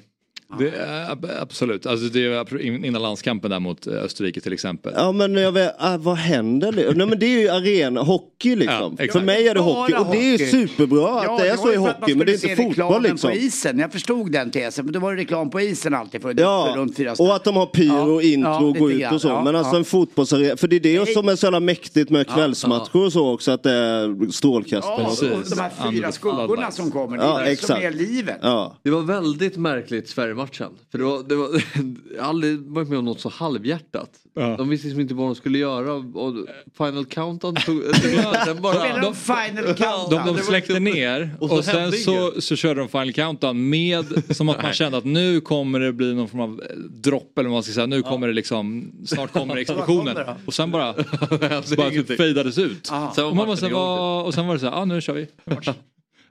Det 0.59 0.69
är, 0.69 1.11
ab- 1.11 1.31
absolut, 1.41 1.87
alltså 1.87 2.07
det 2.07 2.25
är 2.25 2.61
innan 2.85 3.03
landskampen 3.03 3.51
där 3.51 3.61
mot 3.61 3.87
eh, 3.87 3.93
Österrike 3.95 4.41
till 4.41 4.53
exempel. 4.53 4.93
Ja 4.97 5.13
men 5.13 5.35
jag 5.35 5.53
vet, 5.53 5.75
ah, 5.79 5.97
vad 5.97 6.17
händer? 6.17 6.73
Det? 6.73 6.97
Nej 6.97 7.07
men 7.07 7.19
det 7.19 7.27
är 7.27 7.41
ju 7.41 7.49
arena, 7.49 8.03
hockey 8.03 8.57
liksom. 8.57 8.97
Ja, 8.99 9.07
för 9.13 9.21
mig 9.21 9.49
är 9.49 9.55
det 9.55 9.61
hockey 9.61 9.95
och 9.95 10.07
det 10.11 10.19
är 10.19 10.39
ju 10.39 10.47
superbra 10.51 11.21
att 11.21 11.39
det 11.39 11.49
är 11.49 11.57
så 11.57 11.73
i 11.73 11.77
hockey 11.77 12.15
men 12.15 12.27
det 12.27 12.45
är 12.45 12.51
inte 12.51 12.63
fotboll 12.63 13.03
liksom. 13.03 13.31
på 13.31 13.37
isen. 13.37 13.79
Jag 13.79 13.93
förstod 13.93 14.33
den 14.33 14.51
tesen, 14.51 14.85
men 14.85 14.95
då 14.95 15.01
var 15.01 15.15
det 15.15 15.21
reklam 15.21 15.51
på 15.51 15.61
isen 15.61 15.95
alltid 15.95 16.23
för, 16.23 16.35
för 16.35 16.41
Ja, 16.41 16.73
runt 16.77 16.97
fyra 16.97 17.15
och 17.19 17.37
att 17.37 17.45
de 17.45 17.57
har 17.57 17.67
pyro 17.67 18.15
och 18.15 18.23
intro 18.23 18.51
ja, 18.51 18.61
och 18.61 18.77
gå 18.77 18.87
lite 18.87 19.07
ut 19.07 19.13
och 19.13 19.21
så. 19.21 19.29
Ja, 19.29 19.45
men 19.45 19.57
alltså 19.57 19.73
ja. 19.73 19.79
en 19.79 19.85
fotbollsarena, 19.85 20.57
för 20.57 20.69
det 20.69 20.77
är 20.77 20.81
det 20.81 21.09
som 21.09 21.29
är 21.29 21.37
så 21.37 21.47
jävla 21.47 21.61
mäktigt 21.61 22.11
med 22.11 22.29
kvällsmatcher 22.29 22.97
och 23.05 23.13
så 23.13 23.35
också 23.35 23.51
att 23.51 23.63
det 23.63 23.73
är 23.73 24.31
strålkastare. 24.33 24.95
Ja, 24.99 25.29
och 25.33 25.39
och 25.39 25.45
de 25.51 25.61
här 25.61 25.91
fyra 25.93 26.13
skuggorna 26.13 26.71
som 26.71 26.91
kommer, 26.91 27.17
det 27.17 27.23
Ja, 27.25 27.41
är 27.41 27.51
det 27.51 27.57
som 27.57 27.75
exakt. 27.75 27.83
är 27.83 27.91
livet. 27.91 28.39
Ja. 28.43 28.77
Det 28.83 28.91
var 28.91 29.03
väldigt 29.03 29.57
märkligt 29.57 30.09
Sverige-matchen. 30.47 30.78
För 30.91 30.99
det 30.99 31.05
var, 31.05 31.22
det 31.22 31.36
var, 31.36 31.49
jag 32.16 32.22
har 32.22 32.28
aldrig 32.28 32.59
varit 32.61 32.88
med 32.88 32.99
om 32.99 33.05
något 33.05 33.20
så 33.20 33.28
halvhjärtat. 33.28 34.11
De 34.34 34.68
visste 34.68 34.86
liksom 34.86 35.01
inte 35.01 35.14
vad 35.14 35.26
de 35.28 35.34
skulle 35.34 35.59
göra 35.59 35.93
och 35.93 36.34
Final 36.76 37.05
Countdown 37.05 37.55
tog... 37.55 37.82
den 38.47 38.62
bara, 38.62 38.74
Spelar 38.74 39.01
de 39.01 39.14
Final 39.14 39.64
Countdown? 39.74 40.26
De, 40.26 40.36
de 40.36 40.43
släckte 40.43 40.80
ner 40.80 41.36
Och 41.41 41.51
och, 41.51 41.64
så 41.64 41.70
sen 41.70 41.93
så, 41.93 42.41
så 42.41 42.57
körde 42.57 42.80
de 42.80 42.88
Final 42.88 43.12
Countdown 43.12 43.68
med 43.70 44.05
som 44.36 44.49
att 44.49 44.62
man 44.62 44.72
kände 44.72 44.99
att 44.99 45.05
nu 45.05 45.41
kommer 45.41 45.80
det 45.80 45.93
bli 45.93 46.14
någon 46.14 46.28
form 46.28 46.41
av 46.41 46.62
eh, 46.70 46.76
dropp 46.76 47.38
eller 47.38 47.49
vad 47.49 47.57
man 47.57 47.62
ska 47.62 47.72
säga. 47.72 47.86
Nu 47.86 48.03
kommer 48.03 48.26
det 48.26 48.32
liksom, 48.32 48.93
snart 49.07 49.32
kommer 49.32 49.57
explosionen. 49.57 50.16
Och 50.47 50.55
sen 50.55 50.70
bara, 50.70 50.88
Alltså, 51.57 51.76
bara 51.76 51.91
typ 51.91 52.16
fejdades 52.16 52.59
ut. 52.59 52.88
Ja. 52.91 53.12
Sen 53.14 53.24
var 53.24 53.30
Och, 53.30 53.36
man 53.36 53.49
var 53.49 53.55
matchen 53.55 53.70
så 53.70 54.26
och 54.26 54.34
sen 54.34 54.47
var 54.47 54.55
det 54.55 54.61
så 54.61 54.66
här, 54.66 54.76
ah, 54.76 54.84
nu 54.84 55.01
kör 55.01 55.14
vi. 55.14 55.26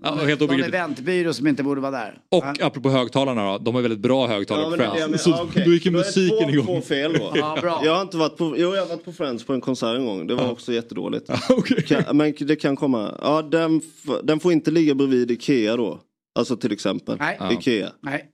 Ja, 0.04 0.12
och 0.12 0.28
helt 0.28 0.40
Någon 0.40 0.64
eventbyrå 0.64 1.34
som 1.34 1.48
inte 1.48 1.64
borde 1.64 1.82
vara 1.82 1.92
där. 1.92 2.20
Och 2.32 2.62
apropå 2.62 2.90
högtalarna 2.90 3.52
då, 3.52 3.58
de 3.58 3.76
har 3.76 3.82
väldigt 3.82 4.00
bra 4.00 4.28
högtalare 4.28 4.66
Ja, 4.66 4.72
på 4.72 4.78
men 4.78 4.90
Friends. 4.92 5.06
menar. 5.06 5.18
Så 5.18 5.30
Ja, 5.30 5.44
okej. 5.44 5.64
då 5.66 5.74
gick 5.74 5.86
ju 5.86 5.92
Då 5.92 5.98
är 5.98 6.04
musiken 6.04 6.38
två, 6.48 6.50
igång. 6.50 6.66
Två 6.66 6.82
fel 6.82 7.14
då. 7.14 7.32
Ja, 7.36 7.58
bra. 7.62 7.82
Jag 7.84 7.96
har 7.96 8.02
inte 8.02 8.18
varit 8.18 8.38
på, 8.38 8.56
jo 8.58 8.76
jag 8.76 8.82
har 8.82 8.90
varit 8.90 9.06
på 9.06 9.12
Friends 9.12 9.44
på 9.44 9.54
en 9.54 9.62
konsert 9.62 9.98
en 9.98 10.06
gång. 10.06 10.28
Det 10.28 10.36
var 10.36 10.52
också 10.52 10.74
jättedåligt. 10.74 11.30
Kan, 11.88 12.18
men 12.18 12.34
det 12.40 12.56
kan 12.56 12.76
komma. 12.76 13.18
Ja 13.22 13.42
den, 13.42 13.82
den 14.24 14.40
får 14.40 14.52
inte 14.52 14.72
ligga 14.72 14.96
bredvid 14.96 15.32
Ikea 15.32 15.78
då. 15.78 16.00
Alltså 16.40 16.58
till 16.58 16.72
exempel. 16.72 17.18
Nej. 17.20 17.40
Ikea. 17.52 17.90
Nej. 18.02 18.26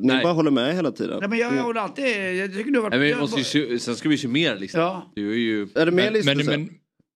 Ni 0.00 0.06
Nej. 0.06 0.22
bara 0.22 0.32
håller 0.32 0.50
med 0.50 0.74
hela 0.74 0.90
tiden. 0.90 1.16
Nej, 1.20 1.28
men 1.28 1.38
jag, 1.38 1.56
jag 1.56 1.62
håller 1.62 1.80
alltid... 1.80 2.34
Jag 2.36 2.54
tycker 2.54 2.70
du 2.70 2.78
har 2.78 2.82
varit... 2.82 2.90
Nej, 2.90 2.98
men 2.98 3.08
vi 3.08 3.14
måste 3.20 3.58
ju, 3.58 3.78
sen 3.78 3.96
ska 3.96 4.08
vi 4.08 4.18
summera 4.18 4.54
listan. 4.54 4.80
Ja. 4.80 5.12
Du 5.14 5.32
är 5.32 5.36
ju... 5.36 5.68
Är 5.74 5.86
det 5.86 5.92
mer 5.92 6.04
Men, 6.04 6.12
listor 6.12 6.34
men, 6.34 6.44
sen? 6.44 6.60
men, 6.60 6.70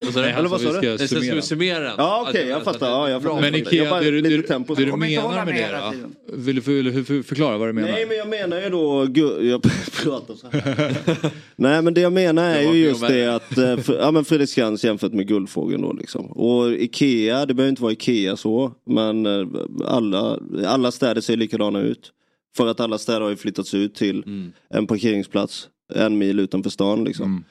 Vad 0.04 0.14
sa 0.14 0.20
du? 0.20 0.26
Nej, 0.26 0.34
Eller 0.34 0.48
vad 0.48 0.52
alltså, 0.52 0.72
sa 0.72 0.80
du? 0.80 0.98
ska 0.98 1.08
Sen 1.08 1.22
ska 1.22 1.34
vi 1.34 1.42
summera. 1.42 1.80
den. 1.80 1.94
Ja 1.98 2.18
okej, 2.20 2.26
Alltså, 2.28 2.48
jag 2.48 2.56
alltså, 2.56 2.72
fattar. 2.72 2.86
att 2.86 2.92
Ja, 2.92 3.10
jag 3.10 3.22
fattar. 3.22 3.40
Men 3.40 3.52
Jag 3.52 3.60
Ikea, 3.60 3.90
bara- 3.90 4.00
det, 4.00 4.10
du, 4.10 4.20
du, 4.20 4.42
tempo 4.42 4.74
det 4.74 4.84
du 4.84 4.90
kommer 4.90 5.06
inte 5.06 5.20
hålla 5.20 5.44
menar 5.44 5.52
med 5.52 5.92
det 5.92 6.02
då? 6.26 6.36
Vill 6.36 6.54
du, 6.56 6.62
för- 7.04 7.22
förklara 7.22 7.58
vad 7.58 7.68
du 7.68 7.72
menar? 7.72 7.88
Nej 7.88 8.06
men 8.06 8.16
jag 8.16 8.28
menar 8.28 8.60
ju 8.62 8.68
då, 8.68 9.08
jag 9.44 9.62
pratar 10.02 10.34
så 10.34 10.46
här. 10.52 10.96
Nej 11.56 11.82
men 11.82 11.94
det 11.94 12.00
jag 12.00 12.12
menar 12.12 12.44
är 12.54 12.72
ju 12.72 12.84
just 12.84 13.06
det 13.08 13.34
att, 13.34 13.58
eh, 13.58 13.76
för, 13.76 13.98
ja 13.98 14.10
men 14.10 14.24
Fredriksskans 14.24 14.84
jämfört 14.84 15.12
med 15.12 15.28
Guldfågeln 15.28 15.82
då 15.82 15.92
liksom. 15.92 16.26
Och 16.26 16.72
Ikea, 16.72 17.46
det 17.46 17.54
behöver 17.54 17.70
inte 17.70 17.82
vara 17.82 17.92
Ikea 17.92 18.36
så, 18.36 18.72
men 18.86 19.26
eh, 19.26 19.46
alla, 19.86 20.38
alla 20.66 20.90
städer 20.92 21.20
ser 21.20 21.36
likadana 21.36 21.80
ut. 21.80 22.12
För 22.56 22.66
att 22.66 22.80
alla 22.80 22.98
städer 22.98 23.20
har 23.20 23.30
ju 23.30 23.36
flyttats 23.36 23.74
ut 23.74 23.94
till 23.94 24.22
Mm. 24.26 24.52
en 24.70 24.86
parkeringsplats 24.86 25.68
en 25.94 26.18
mil 26.18 26.40
utanför 26.40 26.70
stan 26.70 27.04
liksom. 27.04 27.26
Mm. 27.26 27.44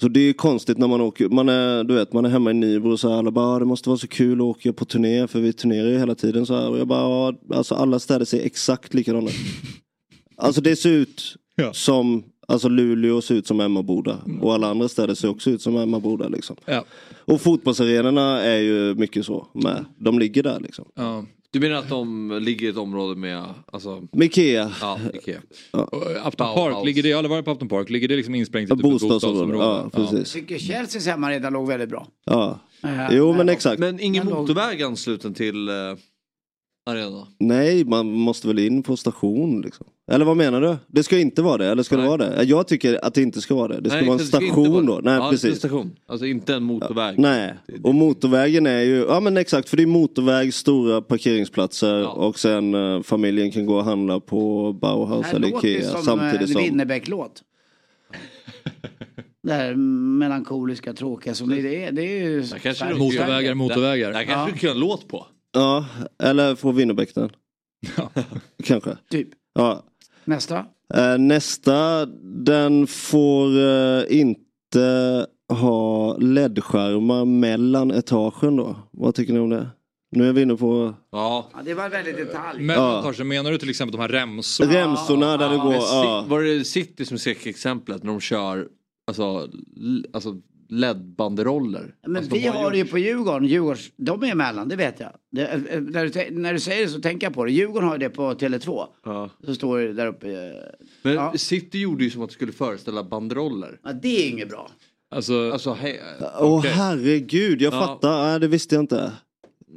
Så 0.00 0.08
det 0.08 0.20
är 0.20 0.32
konstigt 0.32 0.78
när 0.78 0.86
man 0.86 1.00
åker, 1.00 1.28
man 1.28 1.48
är, 1.48 1.84
du 1.84 1.94
vet, 1.94 2.12
man 2.12 2.24
är 2.24 2.28
hemma 2.28 2.50
i 2.50 2.54
Nybro 2.54 2.92
och 2.92 3.00
så 3.00 3.08
här, 3.10 3.16
alla 3.18 3.30
bara, 3.30 3.46
"Ah, 3.56 3.58
det 3.58 3.64
måste 3.64 3.88
vara 3.88 3.98
så 3.98 4.08
kul 4.08 4.38
att 4.38 4.44
åka 4.44 4.72
på 4.72 4.84
turné 4.84 5.26
för 5.26 5.40
vi 5.40 5.52
turnerar 5.52 5.88
ju 5.88 5.98
hela 5.98 6.14
tiden 6.14 6.46
så 6.46 6.54
här. 6.56 6.68
Och 6.70 6.78
jag 6.78 6.86
bara, 6.86 7.00
"Ja, 7.00 7.34
alltså 7.56 7.74
alla 7.74 7.98
städer 7.98 8.24
ser 8.24 8.40
exakt 8.46 8.94
likadana 8.94 9.28
ut. 9.28 9.34
Alltså 10.40 10.60
det 10.60 10.76
ser 10.76 10.90
ut 10.90 11.34
Ja. 11.56 11.72
som, 11.72 12.22
alltså 12.48 12.68
Luleå 12.68 13.20
ser 13.20 13.34
ut 13.34 13.46
som 13.46 13.60
Emmaboda 13.60 14.18
och 14.40 14.54
alla 14.54 14.70
andra 14.70 14.88
städer 14.88 15.14
ser 15.14 15.28
också 15.28 15.50
ut 15.50 15.62
som 15.62 15.76
Emmaboda 15.76 16.28
liksom. 16.28 16.56
Ja. 16.64 16.84
Och 17.24 17.40
fotbollsarenorna 17.40 18.42
är 18.42 18.58
ju 18.58 18.94
mycket 18.94 19.26
så 19.26 19.46
med. 19.54 19.84
De 19.98 20.18
ligger 20.18 20.42
där 20.42 20.60
liksom. 20.60 20.84
Ja. 20.94 21.24
Du 21.52 21.60
menar 21.60 21.76
att 21.76 21.88
de 21.88 22.38
ligger 22.42 22.66
i 22.66 22.70
ett 22.70 22.76
område 22.76 23.16
med, 23.20 23.44
alltså, 23.72 24.08
Med 24.12 24.26
Ikea. 24.26 24.70
ja, 24.80 24.98
Ikea. 25.14 25.40
Och 25.72 26.26
Upton. 26.26 26.54
Park, 26.54 26.86
ligger 26.86 27.02
det, 27.02 27.08
jag 27.08 27.16
har 27.16 27.18
aldrig 27.18 27.30
varit 27.30 27.44
på 27.44 27.50
Upton 27.50 27.68
Park, 27.68 27.90
ligger 27.90 28.08
det 28.08 28.16
liksom 28.16 28.34
insprängt 28.34 28.68
i 28.70 28.72
Ja, 28.72 28.76
typ 28.76 28.84
ett 28.84 28.90
bostadsområde? 28.92 29.64
Ja, 29.64 29.90
precis. 29.92 30.18
Jag 30.18 30.26
tycker 30.42 30.58
Chelseas 30.58 31.06
hemmaarena 31.06 31.50
låg 31.50 31.68
väldigt 31.68 31.88
bra. 31.88 32.06
Ja. 32.24 32.58
Eh, 32.84 33.08
Jo 33.16 33.32
men 33.32 33.48
exakt. 33.48 33.78
Men 33.80 34.00
ingen 34.00 34.26
Men 34.26 34.34
motorväg 34.34 34.82
ansluten 34.82 35.34
till 35.34 35.68
eh, 35.68 35.74
arenan? 36.90 37.26
Nej, 37.38 37.84
man 37.84 38.06
måste 38.12 38.46
väl 38.46 38.58
in 38.58 38.82
på 38.82 38.96
station 38.96 39.60
liksom. 39.60 39.86
Eller 40.10 40.24
vad 40.24 40.36
menar 40.36 40.60
du? 40.60 40.76
Det 40.86 41.02
ska 41.02 41.18
inte 41.18 41.42
vara 41.42 41.56
det, 41.58 41.66
eller 41.66 41.82
ska 41.82 41.96
Nej. 41.96 42.02
det 42.04 42.08
vara 42.08 42.30
det? 42.30 42.42
Jag 42.44 42.68
tycker 42.68 43.04
att 43.04 43.14
det 43.14 43.22
inte 43.22 43.40
ska 43.40 43.54
vara 43.54 43.68
det. 43.68 43.80
Det 43.80 43.90
ska 43.90 44.00
vara 44.00 44.12
en 44.12 44.18
det 44.18 44.24
station 44.24 44.72
vara- 44.72 44.82
då. 44.84 45.00
Nej, 45.02 45.14
ja, 45.14 45.24
det 45.24 45.30
precis. 45.30 45.50
En 45.50 45.56
station. 45.56 45.96
Alltså 46.06 46.26
inte 46.26 46.54
en 46.54 46.62
motorväg. 46.62 47.18
Nej, 47.18 47.54
och 47.82 47.94
motorvägen 47.94 48.66
är 48.66 48.80
ju, 48.80 48.96
ja 49.08 49.20
men 49.20 49.36
exakt, 49.36 49.68
för 49.68 49.76
det 49.76 49.82
är 49.82 49.86
motorväg, 49.86 50.54
stora 50.54 51.02
parkeringsplatser 51.02 51.94
Ja. 51.98 52.08
och 52.08 52.38
sen 52.38 52.74
eh, 52.74 53.02
familjen 53.02 53.50
kan 53.50 53.66
gå 53.66 53.76
och 53.76 53.84
handla 53.84 54.20
på 54.20 54.72
Bauhaus 54.72 55.20
Det 55.20 55.26
här 55.28 55.34
eller 55.36 55.48
Ikea 55.64 55.88
som 55.88 56.02
samtidigt 56.02 56.40
en 56.40 56.48
som... 56.48 56.62
Winnerbäck-låt. 56.62 57.42
Det 59.42 59.52
här 59.52 59.74
melankoliska, 60.18 60.92
tråkiga 60.92 61.34
som 61.34 61.48
det 61.48 61.84
är. 61.84 61.92
Det 61.92 62.02
är 62.02 62.22
ju... 62.28 62.40
Motorvägar, 62.98 63.54
motorvägar. 63.54 64.12
Där 64.12 64.24
kanske 64.24 64.32
Ja. 64.40 64.48
du 64.52 64.58
kan 64.58 64.68
ha 64.68 64.74
en 64.74 64.80
låt 64.80 65.08
på. 65.08 65.26
Ja, 65.52 65.86
eller 66.22 66.54
få 66.54 66.72
Winnerbäck 66.72 67.14
den. 67.14 67.30
Kanske. 68.64 68.96
Typ. 69.10 69.28
Ja. 69.54 69.84
Nästa. 70.28 70.64
Eh, 70.94 71.18
nästa, 71.18 72.06
den 72.46 72.86
får 72.86 73.58
eh, 73.58 74.18
inte 74.20 75.26
ha 75.48 76.16
LED-skärmar 76.16 77.24
mellan 77.24 77.90
etagen 77.90 78.56
då. 78.56 78.76
Vad 78.90 79.14
tycker 79.14 79.32
ni 79.32 79.38
om 79.38 79.50
det? 79.50 79.68
Nu 80.10 80.28
är 80.28 80.32
vi 80.32 80.42
inne 80.42 80.56
på 80.56 80.94
Ja. 81.12 81.50
Ja, 81.54 81.62
det 81.64 81.74
var 81.74 81.88
väldigt 81.88 82.16
detalj. 82.16 82.62
Men 82.62 82.76
Ja. 82.76 83.24
menar 83.24 83.50
du 83.50 83.58
till 83.58 83.70
exempel 83.70 83.96
de 83.96 84.02
här 84.02 84.08
remsorna? 84.08 84.72
remsorna 84.72 85.36
där 85.36 85.50
det 85.50 85.56
går. 85.56 85.74
Ja. 85.74 86.24
Var 86.28 86.42
det 86.42 86.64
City 86.64 87.04
som 87.04 87.18
skräckexemplet 87.18 88.02
när 88.02 88.10
de 88.10 88.20
kör, 88.20 88.68
alltså, 89.06 89.48
alltså 90.12 90.36
LED-banderoller. 90.68 91.94
Men 92.06 92.16
Alltså, 92.16 92.30
de 92.34 92.38
vi 92.40 92.46
har 92.46 92.62
gjort- 92.62 92.72
det 92.72 92.78
ju 92.78 92.84
på 92.84 92.98
Djurgården, 92.98 93.48
Djurgårds, 93.48 93.90
de 93.96 94.22
är 94.22 94.30
emellan, 94.32 94.68
det 94.68 94.76
vet 94.76 95.00
jag. 95.00 95.10
Det, 95.32 95.46
eh, 95.46 95.80
när, 95.80 96.04
du, 96.30 96.40
när 96.40 96.52
du 96.52 96.60
säger 96.60 96.82
det 96.86 96.92
så 96.92 97.00
tänker 97.00 97.26
jag 97.26 97.34
på 97.34 97.44
det. 97.44 97.50
Djurgården 97.52 97.88
har 97.88 97.94
ju 97.94 97.98
det 97.98 98.10
på 98.10 98.34
Tele2. 98.34 98.86
Ja. 99.04 99.30
Så 99.46 99.54
står 99.54 99.78
det 99.78 99.92
där 99.92 100.06
uppe. 100.06 100.28
eh, 100.30 100.36
Men 101.02 101.14
ja. 101.14 101.32
City 101.36 101.78
gjorde 101.78 102.04
ju 102.04 102.10
som 102.10 102.22
att 102.22 102.28
det 102.28 102.34
skulle 102.34 102.52
föreställa 102.52 103.04
banderoller. 103.04 103.78
Ja, 103.84 103.92
det 103.92 104.08
är 104.26 104.28
inget 104.30 104.48
bra. 104.48 104.70
Alltså, 105.10 105.50
alltså 105.52 105.70
he- 105.74 105.96
Åh 106.40 106.58
okej. 106.58 106.70
herregud, 106.70 107.62
jag 107.62 107.74
Ja. 107.74 107.80
fattar. 107.86 108.28
Nej, 108.30 108.40
det 108.40 108.48
visste 108.48 108.74
jag 108.74 108.82
inte. 108.82 109.12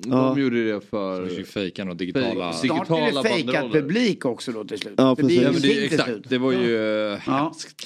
De 0.08 0.42
gjorde 0.42 0.74
det 0.74 0.82
för... 0.82 1.30
Så 1.30 1.44
fejka 1.44 1.84
några 1.84 1.96
digitala... 1.98 2.52
Fake- 2.52 2.54
Snart 2.54 2.90
är 2.90 2.96
det 2.96 3.02
digitala 3.02 3.24
fejkad 3.30 3.72
publik 3.72 4.26
också 4.26 4.52
då 4.52 4.64
till 4.64 4.80
slut. 4.80 4.94
Ja, 4.98 5.10
det 5.18 5.22
precis. 5.24 5.42
Ja, 5.42 5.52
men 5.52 5.62
det, 5.62 5.68
ingenting 5.68 5.88
till 5.90 5.94
exakt, 5.94 6.10
slut. 6.10 6.30
det 6.30 6.38
var 6.38 6.52
ju 6.52 6.76
eh, 6.76 7.20
Ja. 7.28 7.34
hemskt. 7.44 7.86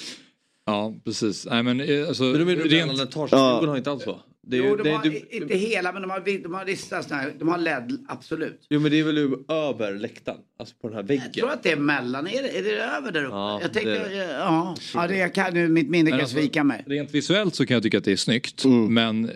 Ja, 0.65 0.93
precis. 1.05 1.45
Nej, 1.45 1.63
men 1.63 1.79
eh, 1.79 2.07
alltså, 2.07 2.23
Men 2.23 2.33
du 2.33 2.45
menar 2.45 2.63
rent... 2.63 2.99
rent... 2.99 3.15
Djurgården 3.31 3.69
har 3.69 3.77
inte 3.77 3.91
alls 3.91 4.03
så? 4.03 4.19
Det 4.47 4.57
är, 4.57 4.61
ju- 4.61 4.67
Jo, 4.69 4.75
de 4.75 4.83
det, 4.83 4.91
har, 4.95 5.03
det, 5.03 5.35
inte 5.35 5.55
hela, 5.55 5.91
men 5.91 6.01
de 6.01 6.11
har, 6.11 6.43
de 6.43 6.53
har 6.53 6.65
vissa 6.65 7.03
såna 7.03 7.15
här, 7.21 7.31
de 7.39 7.47
har 7.47 7.57
LED, 7.57 8.05
absolut. 8.07 8.65
jo 8.69 8.79
men 8.79 8.91
det 8.91 8.99
är 8.99 9.03
väl 9.03 9.17
över 9.49 9.99
läktaren? 9.99 10.37
Alltså 10.59 10.75
på 10.81 10.87
den 10.87 10.95
här 10.97 11.03
väggen? 11.03 11.23
Jag 11.25 11.33
tror 11.33 11.51
att 11.51 11.63
det 11.63 11.71
är 11.71 11.75
mellan, 11.77 12.27
är 12.27 12.43
det, 12.43 12.57
är 12.59 12.63
det 12.63 12.71
över 12.83 13.11
där 13.11 13.23
uppe? 13.25 13.35
Ja, 13.35 13.59
jag 13.61 13.73
tänker, 13.73 13.91
det- 13.91 14.31
ja, 14.39 14.75
ja 14.93 15.07
det 15.07 15.17
jag 15.17 15.33
kan, 15.33 15.53
nu, 15.53 15.67
mitt 15.67 15.89
minne 15.89 16.09
kan 16.11 16.19
alltså, 16.19 16.35
svika 16.35 16.63
mig. 16.63 16.83
Rent 16.87 17.11
visuellt 17.13 17.55
så 17.55 17.65
kan 17.65 17.73
jag 17.75 17.83
tycka 17.83 17.97
att 17.97 18.03
det 18.03 18.11
är 18.11 18.15
snyggt. 18.15 18.63
Mm. 18.65 18.93
Men 18.93 19.25
eh, 19.25 19.31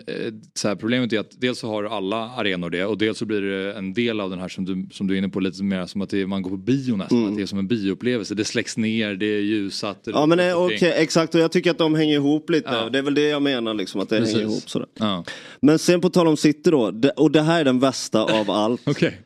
så 0.54 0.68
här, 0.68 0.74
problemet 0.76 1.12
är 1.12 1.18
att 1.18 1.40
dels 1.40 1.58
så 1.58 1.66
har 1.68 1.84
alla 1.84 2.16
arenor 2.16 2.70
det 2.70 2.84
och 2.84 2.98
dels 2.98 3.18
så 3.18 3.24
blir 3.24 3.40
det 3.40 3.72
en 3.72 3.94
del 3.94 4.20
av 4.20 4.30
den 4.30 4.38
här 4.38 4.48
som 4.48 4.64
du, 4.64 4.88
som 4.92 5.06
du 5.06 5.14
är 5.14 5.18
inne 5.18 5.28
på 5.28 5.40
lite 5.40 5.62
mer 5.62 5.86
som 5.86 6.00
att 6.02 6.10
det, 6.10 6.26
man 6.26 6.42
går 6.42 6.50
på 6.50 6.56
bio 6.56 6.96
nästan. 6.96 7.28
Att 7.28 7.36
det 7.36 7.42
är 7.42 7.46
som 7.46 7.58
en 7.58 7.68
bioupplevelse. 7.68 8.34
Det 8.34 8.44
släcks 8.44 8.76
ner, 8.76 9.14
det 9.14 9.26
är 9.26 9.40
ljusat. 9.40 10.06
Mm. 10.06 10.18
Ja 10.20 10.26
men 10.26 10.38
är 10.40 10.54
okej, 10.54 10.74
omkring. 10.74 10.92
exakt 10.96 11.34
och 11.34 11.40
jag 11.40 11.52
tycker 11.52 11.70
att 11.70 11.78
de 11.78 11.94
hänger 11.94 12.14
ihop 12.14 12.50
lite. 12.50 12.68
Ja. 12.72 12.88
Det 12.90 12.98
är 12.98 13.02
väl 13.02 13.14
det 13.14 13.28
jag 13.28 13.42
menar 13.42 13.74
liksom, 13.74 14.00
att 14.00 14.08
det 14.08 14.18
Precis. 14.18 14.34
hänger 14.34 14.48
ihop 14.50 14.70
sådär. 14.70 14.88
Ja. 15.00 15.24
Men 15.60 15.78
sen 15.78 16.00
på 16.00 16.10
tal 16.10 16.28
om 16.28 16.36
City 16.36 16.70
då, 16.70 16.92
och 17.16 17.30
det 17.30 17.42
här 17.42 17.60
är 17.60 17.64
den 17.64 17.78
värsta 17.78 18.22
av 18.40 18.50
allt. 18.50 18.80
Okej. 18.88 19.20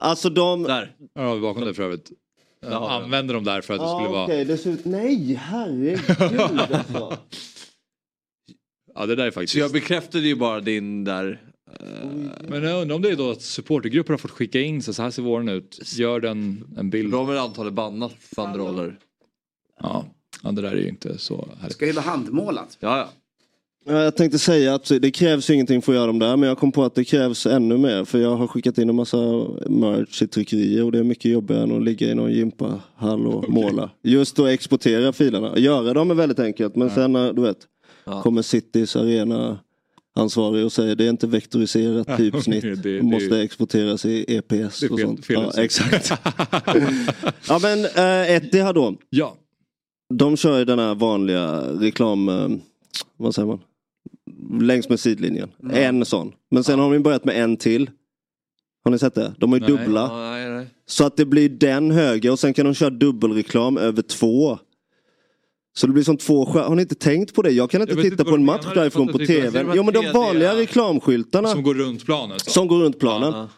Alltså 0.00 0.30
de... 0.30 0.62
Där. 0.62 0.96
Ja, 1.14 1.38
bakom 1.40 1.64
dig 1.64 1.74
för 1.74 1.82
övrigt. 1.82 2.10
Jaha. 2.66 3.02
använder 3.02 3.34
dem 3.34 3.44
där 3.44 3.60
för 3.60 3.74
att 3.74 3.80
det 3.80 3.88
skulle 3.88 4.16
Ja, 4.18 4.24
okej, 4.24 4.36
vara... 4.36 4.44
det 4.44 4.58
ser 4.58 4.70
ut... 4.70 4.84
Nej, 4.84 5.34
herregud 5.34 6.00
alltså. 6.50 7.18
Ja 8.94 9.06
det 9.06 9.14
där 9.16 9.26
är 9.26 9.30
Så 9.30 9.34
faktiskt... 9.34 9.54
jag 9.54 9.72
bekräftade 9.72 10.26
ju 10.26 10.34
bara 10.36 10.60
din 10.60 11.04
där... 11.04 11.42
eh, 11.80 12.06
Men 12.48 12.62
jag 12.62 12.82
undrar 12.82 12.96
om 12.96 13.02
det 13.02 13.10
är 13.10 13.16
då 13.16 13.30
att 13.30 13.42
supportergrupper 13.42 14.12
har 14.12 14.18
fått 14.18 14.30
skicka 14.30 14.60
in 14.60 14.82
så 14.82 15.02
här 15.02 15.10
ser 15.10 15.22
våren 15.22 15.48
ut. 15.48 15.80
Gör 15.94 16.20
den 16.20 16.64
en 16.76 16.90
bild. 16.90 17.12
de 17.12 17.16
har 17.16 17.24
väl 17.34 17.38
antagligen 17.42 17.74
bannat 17.74 18.14
banderoller. 18.36 18.98
Ja. 19.80 20.04
ja, 20.42 20.50
det 20.52 20.62
där 20.62 20.72
är 20.72 20.76
ju 20.80 20.88
inte 20.88 21.18
så 21.18 21.48
härligt. 21.60 21.76
ska 21.76 21.92
vara 21.92 22.00
handmålat. 22.04 22.76
Ja, 22.80 22.98
ja. 22.98 23.08
Ja, 23.86 24.02
Jag 24.02 24.16
tänkte 24.16 24.38
säga 24.38 24.74
att 24.74 24.92
det 25.00 25.10
krävs 25.10 25.50
ingenting 25.50 25.82
för 25.82 25.92
att 25.92 25.96
göra 25.96 26.06
dem 26.06 26.18
där 26.18 26.36
men 26.36 26.48
jag 26.48 26.58
kom 26.58 26.72
på 26.72 26.84
att 26.84 26.94
det 26.94 27.04
krävs 27.04 27.46
ännu 27.46 27.78
mer 27.78 28.04
för 28.04 28.18
jag 28.18 28.36
har 28.36 28.46
skickat 28.46 28.78
in 28.78 28.88
en 28.88 28.94
massa 28.96 29.16
merch 29.68 30.22
i 30.22 30.26
tryckerier 30.26 30.84
och 30.84 30.92
det 30.92 30.98
är 30.98 31.02
mycket 31.02 31.30
jobbigare 31.32 31.62
än 31.62 31.76
att 31.76 31.82
ligga 31.82 32.10
i 32.10 32.14
någon 32.14 32.32
gympahall 32.32 33.26
och 33.26 33.48
måla. 33.48 33.90
Just 34.02 34.38
att 34.38 34.46
exportera 34.48 35.12
filerna. 35.12 35.58
Göra 35.58 35.92
dem 35.94 36.10
är 36.10 36.14
väldigt 36.14 36.38
enkelt 36.38 36.76
men 36.76 36.90
sen 36.90 37.12
när 37.12 37.32
du 37.32 37.42
vet 37.42 37.58
Ja. 38.06 38.22
kommer 38.22 38.42
Citys 38.42 38.96
arena 38.96 39.58
ansvarig 40.16 40.64
och 40.64 40.72
säger 40.72 40.94
det 40.96 41.04
är 41.04 41.10
inte 41.10 41.26
vektoriserat 41.26 42.16
typsnitt. 42.16 42.62
det- 42.62 42.74
det- 42.76 43.02
måste 43.02 43.40
exporteras 43.42 44.04
i 44.04 44.24
EPS 44.36 44.82
och 44.82 45.00
sånt. 45.00 45.26
ja, 45.28 45.52
exakt. 45.58 46.10
ja 47.48 47.58
men 47.62 47.84
äh, 47.84 48.30
Etihad 48.36 48.74
då. 48.74 48.94
Ja. 49.10 49.36
De 50.14 50.36
kör 50.36 50.58
ju 50.58 50.64
den 50.64 50.78
här 50.78 50.94
vanliga 50.94 51.60
reklam, 51.80 52.28
eh, 52.28 52.48
vad 53.16 53.34
säger 53.34 53.46
man? 53.46 53.60
Längs 54.60 54.88
med 54.88 55.00
sidlinjen. 55.00 55.50
En 55.72 56.04
sån. 56.04 56.32
Men 56.50 56.64
sen 56.64 56.78
har 56.78 56.92
de 56.92 57.02
börjat 57.02 57.24
med 57.24 57.42
en 57.44 57.56
till. 57.56 57.90
Har 58.84 58.90
ni 58.90 58.98
sett 58.98 59.14
det? 59.14 59.34
De 59.38 59.52
har 59.52 59.58
ju 59.60 59.66
Nej. 59.66 59.76
dubbla. 59.76 60.16
Nej, 60.18 60.50
nej. 60.50 60.66
Så 60.86 61.06
att 61.06 61.16
det 61.16 61.24
blir 61.24 61.48
den 61.48 61.90
höger 61.90 62.30
och 62.32 62.38
sen 62.38 62.54
kan 62.54 62.64
de 62.64 62.74
köra 62.74 62.90
dubbelreklam 62.90 63.76
över 63.78 64.02
två. 64.02 64.58
Så 65.76 65.86
det 65.86 65.92
blir 65.92 66.02
som 66.04 66.16
två 66.16 66.46
skär- 66.46 66.62
Har 66.68 66.74
ni 66.74 66.82
inte 66.82 66.94
tänkt 66.94 67.34
på 67.34 67.42
det? 67.42 67.50
Jag 67.50 67.70
kan 67.70 67.80
inte 67.80 67.94
Jag 67.94 68.02
titta 68.02 68.12
inte 68.12 68.24
på 68.24 68.34
en 68.34 68.44
match 68.44 68.66
därifrån 68.74 69.08
på 69.08 69.18
tv. 69.18 69.64
Jo 69.74 69.82
men 69.82 69.94
de 69.94 70.00
3D. 70.00 70.12
vanliga 70.12 70.56
reklamskyltarna 70.56 71.48
Som 71.48 71.62
går 71.62 71.74
runt 71.74 72.04
planen. 72.04 72.38
Så. 72.40 72.50
som 72.50 72.68
går 72.68 72.78
runt 72.78 72.98
planen. 72.98 73.32
Ja. 73.32 73.48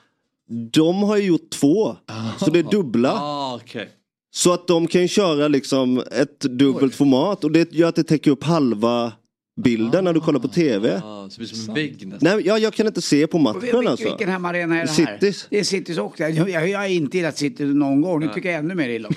De 0.72 1.02
har 1.02 1.16
ju 1.16 1.24
gjort 1.24 1.50
två. 1.50 1.96
Så 2.38 2.50
det 2.50 2.58
är 2.58 2.62
dubbla. 2.70 3.12
Ah, 3.12 3.54
okej. 3.62 3.88
Så 4.30 4.52
att 4.52 4.66
de 4.68 4.86
kan 4.86 5.08
köra 5.08 5.48
liksom 5.48 6.02
ett 6.12 6.40
dubbelt 6.40 6.94
format 6.94 7.44
och 7.44 7.50
det 7.52 7.72
gör 7.72 7.88
att 7.88 7.94
det 7.96 8.04
täcker 8.04 8.30
upp 8.30 8.44
halva 8.44 9.12
bilden 9.56 10.04
när 10.04 10.12
du 10.12 10.20
kollar 10.20 10.40
på 10.40 10.48
tv. 10.48 11.02
Ah, 11.04 11.28
så 11.28 11.28
det 11.28 11.36
blir 11.38 11.46
som 11.46 11.68
en 11.68 11.74
vägg 11.74 12.06
nästan. 12.06 12.36
Nej, 12.36 12.46
jag, 12.46 12.58
jag 12.60 12.72
kan 12.74 12.86
inte 12.86 13.02
se 13.02 13.26
på 13.26 13.38
matchen 13.38 13.86
alltså. 13.86 14.08
Vilken 14.08 14.28
hemmaarena 14.28 14.76
är 14.80 14.86
det 14.86 14.90
här? 14.92 15.18
Citys. 15.18 15.46
Det 15.50 15.58
är 15.58 15.64
Citys 15.64 15.98
också. 15.98 16.22
Jag, 16.22 16.48
jag, 16.50 16.68
jag 16.68 16.78
har 16.78 16.86
inte 16.86 17.16
gillat 17.16 17.38
City 17.38 17.64
någon 17.64 18.00
gång. 18.00 18.20
Nu 18.20 18.28
tycker 18.34 18.48
jag 18.50 18.58
ännu 18.58 18.74
mer 18.74 18.88
illa 18.88 19.08
om. 19.08 19.14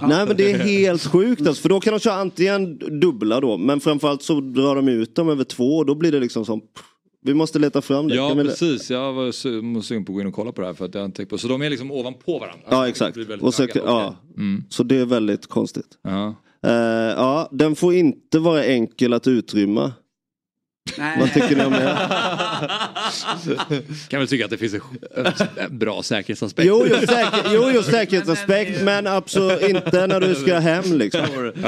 Nej 0.08 0.26
men 0.26 0.36
det 0.36 0.50
är 0.52 0.58
helt 0.58 1.06
sjukt 1.06 1.46
alltså, 1.46 1.62
för 1.62 1.68
då 1.68 1.80
kan 1.80 1.92
de 1.92 2.00
köra 2.00 2.14
antingen 2.14 2.78
dubbla 3.00 3.40
då, 3.40 3.58
men 3.58 3.80
framförallt 3.80 4.22
så 4.22 4.40
drar 4.40 4.76
de 4.76 4.88
ut 4.88 5.14
dem 5.14 5.28
över 5.28 5.44
två 5.44 5.76
och 5.76 5.86
då 5.86 5.94
blir 5.94 6.12
det 6.12 6.20
liksom 6.20 6.44
som, 6.44 6.60
vi 7.24 7.34
måste 7.34 7.58
leta 7.58 7.82
fram 7.82 8.08
det. 8.08 8.14
Ja 8.14 8.28
Kan 8.28 8.38
vi- 8.38 8.44
precis, 8.44 8.90
jag 8.90 9.12
var 9.12 9.26
su- 9.26 9.80
sugen 9.82 10.04
på 10.04 10.12
att 10.12 10.14
gå 10.14 10.20
in 10.20 10.26
och 10.26 10.34
kolla 10.34 10.52
på 10.52 10.60
det 10.60 10.66
här 10.66 10.74
för 10.74 10.84
att 10.84 10.94
jag 10.94 11.04
inte 11.04 11.26
på 11.26 11.38
Så 11.38 11.48
de 11.48 11.62
är 11.62 11.70
liksom 11.70 11.90
ovanpå 11.90 12.38
varandra? 12.38 12.64
Ja 12.70 12.88
exakt. 12.88 13.16
Och 13.40 13.54
så, 13.54 13.66
ja. 13.74 14.16
Mm. 14.36 14.64
så 14.68 14.82
det 14.82 14.96
är 14.96 15.04
väldigt 15.04 15.46
konstigt. 15.46 15.86
Ja. 16.02 16.34
Eh, 16.62 16.72
ja, 17.16 17.48
den 17.52 17.76
får 17.76 17.94
inte 17.94 18.38
vara 18.38 18.64
enkel 18.64 19.12
att 19.12 19.26
utrymma. 19.26 19.92
Nej. 20.98 21.16
Vad 21.20 21.32
tycker 21.34 21.56
ni 21.56 21.64
om 21.64 21.72
det? 21.72 21.98
Kan 24.08 24.20
väl 24.20 24.28
tycka 24.28 24.44
att 24.44 24.50
det 24.50 24.58
finns 24.58 24.74
en, 24.74 25.78
bra 25.78 26.02
säkerhetsaspekt. 26.02 26.68
Jo, 26.68 26.86
just, 26.86 27.06
säker, 27.08 27.42
jo, 27.54 27.70
just 27.70 27.90
säkerhetsaspekt 27.90 28.82
men 28.82 29.06
absolut 29.06 29.62
inte 29.68 30.06
när 30.06 30.20
du 30.20 30.34
ska 30.34 30.58
hem 30.58 30.92
liksom. 30.98 31.20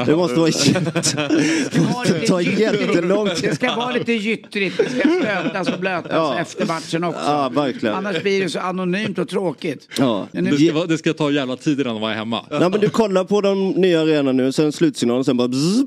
Det 0.06 0.16
måste 0.16 0.38
vara 0.40 0.48
jätte, 0.48 1.80
måste 1.80 2.26
ta 2.26 2.40
jättelång 2.40 3.24
Det 3.28 3.34
tid. 3.34 3.54
ska 3.54 3.74
vara 3.74 3.90
lite 3.92 4.12
gyttrigt. 4.12 4.76
Det 4.78 4.90
ska 4.90 5.08
stötas 5.20 5.68
och 5.68 5.80
blötas 5.80 6.10
Ja. 6.12 6.38
efter 6.38 6.66
matchen 6.66 7.04
också. 7.04 7.20
Ja, 7.26 7.48
verkligen. 7.48 7.94
Annars 7.94 8.22
blir 8.22 8.42
det 8.42 8.48
så 8.50 8.58
anonymt 8.58 9.18
och 9.18 9.28
tråkigt. 9.28 9.88
Ja. 9.98 10.26
Nu- 10.32 10.50
Det 10.50 10.68
ska, 10.70 10.84
det 10.86 10.98
ska 10.98 11.12
ta 11.12 11.30
jävla 11.30 11.56
tid 11.56 11.80
innan 11.80 11.94
de 11.94 12.04
är 12.04 12.14
hemma. 12.14 12.44
Nej 12.50 12.60
men 12.70 12.80
du 12.80 12.88
kollar 12.88 13.24
på 13.24 13.40
de 13.40 13.70
nya 13.70 14.00
arenorna 14.00 14.32
nu, 14.32 14.52
sen 14.52 14.72
slutsignalen, 14.72 15.24
sen 15.24 15.36
bara 15.36 15.48
bzzz, 15.48 15.82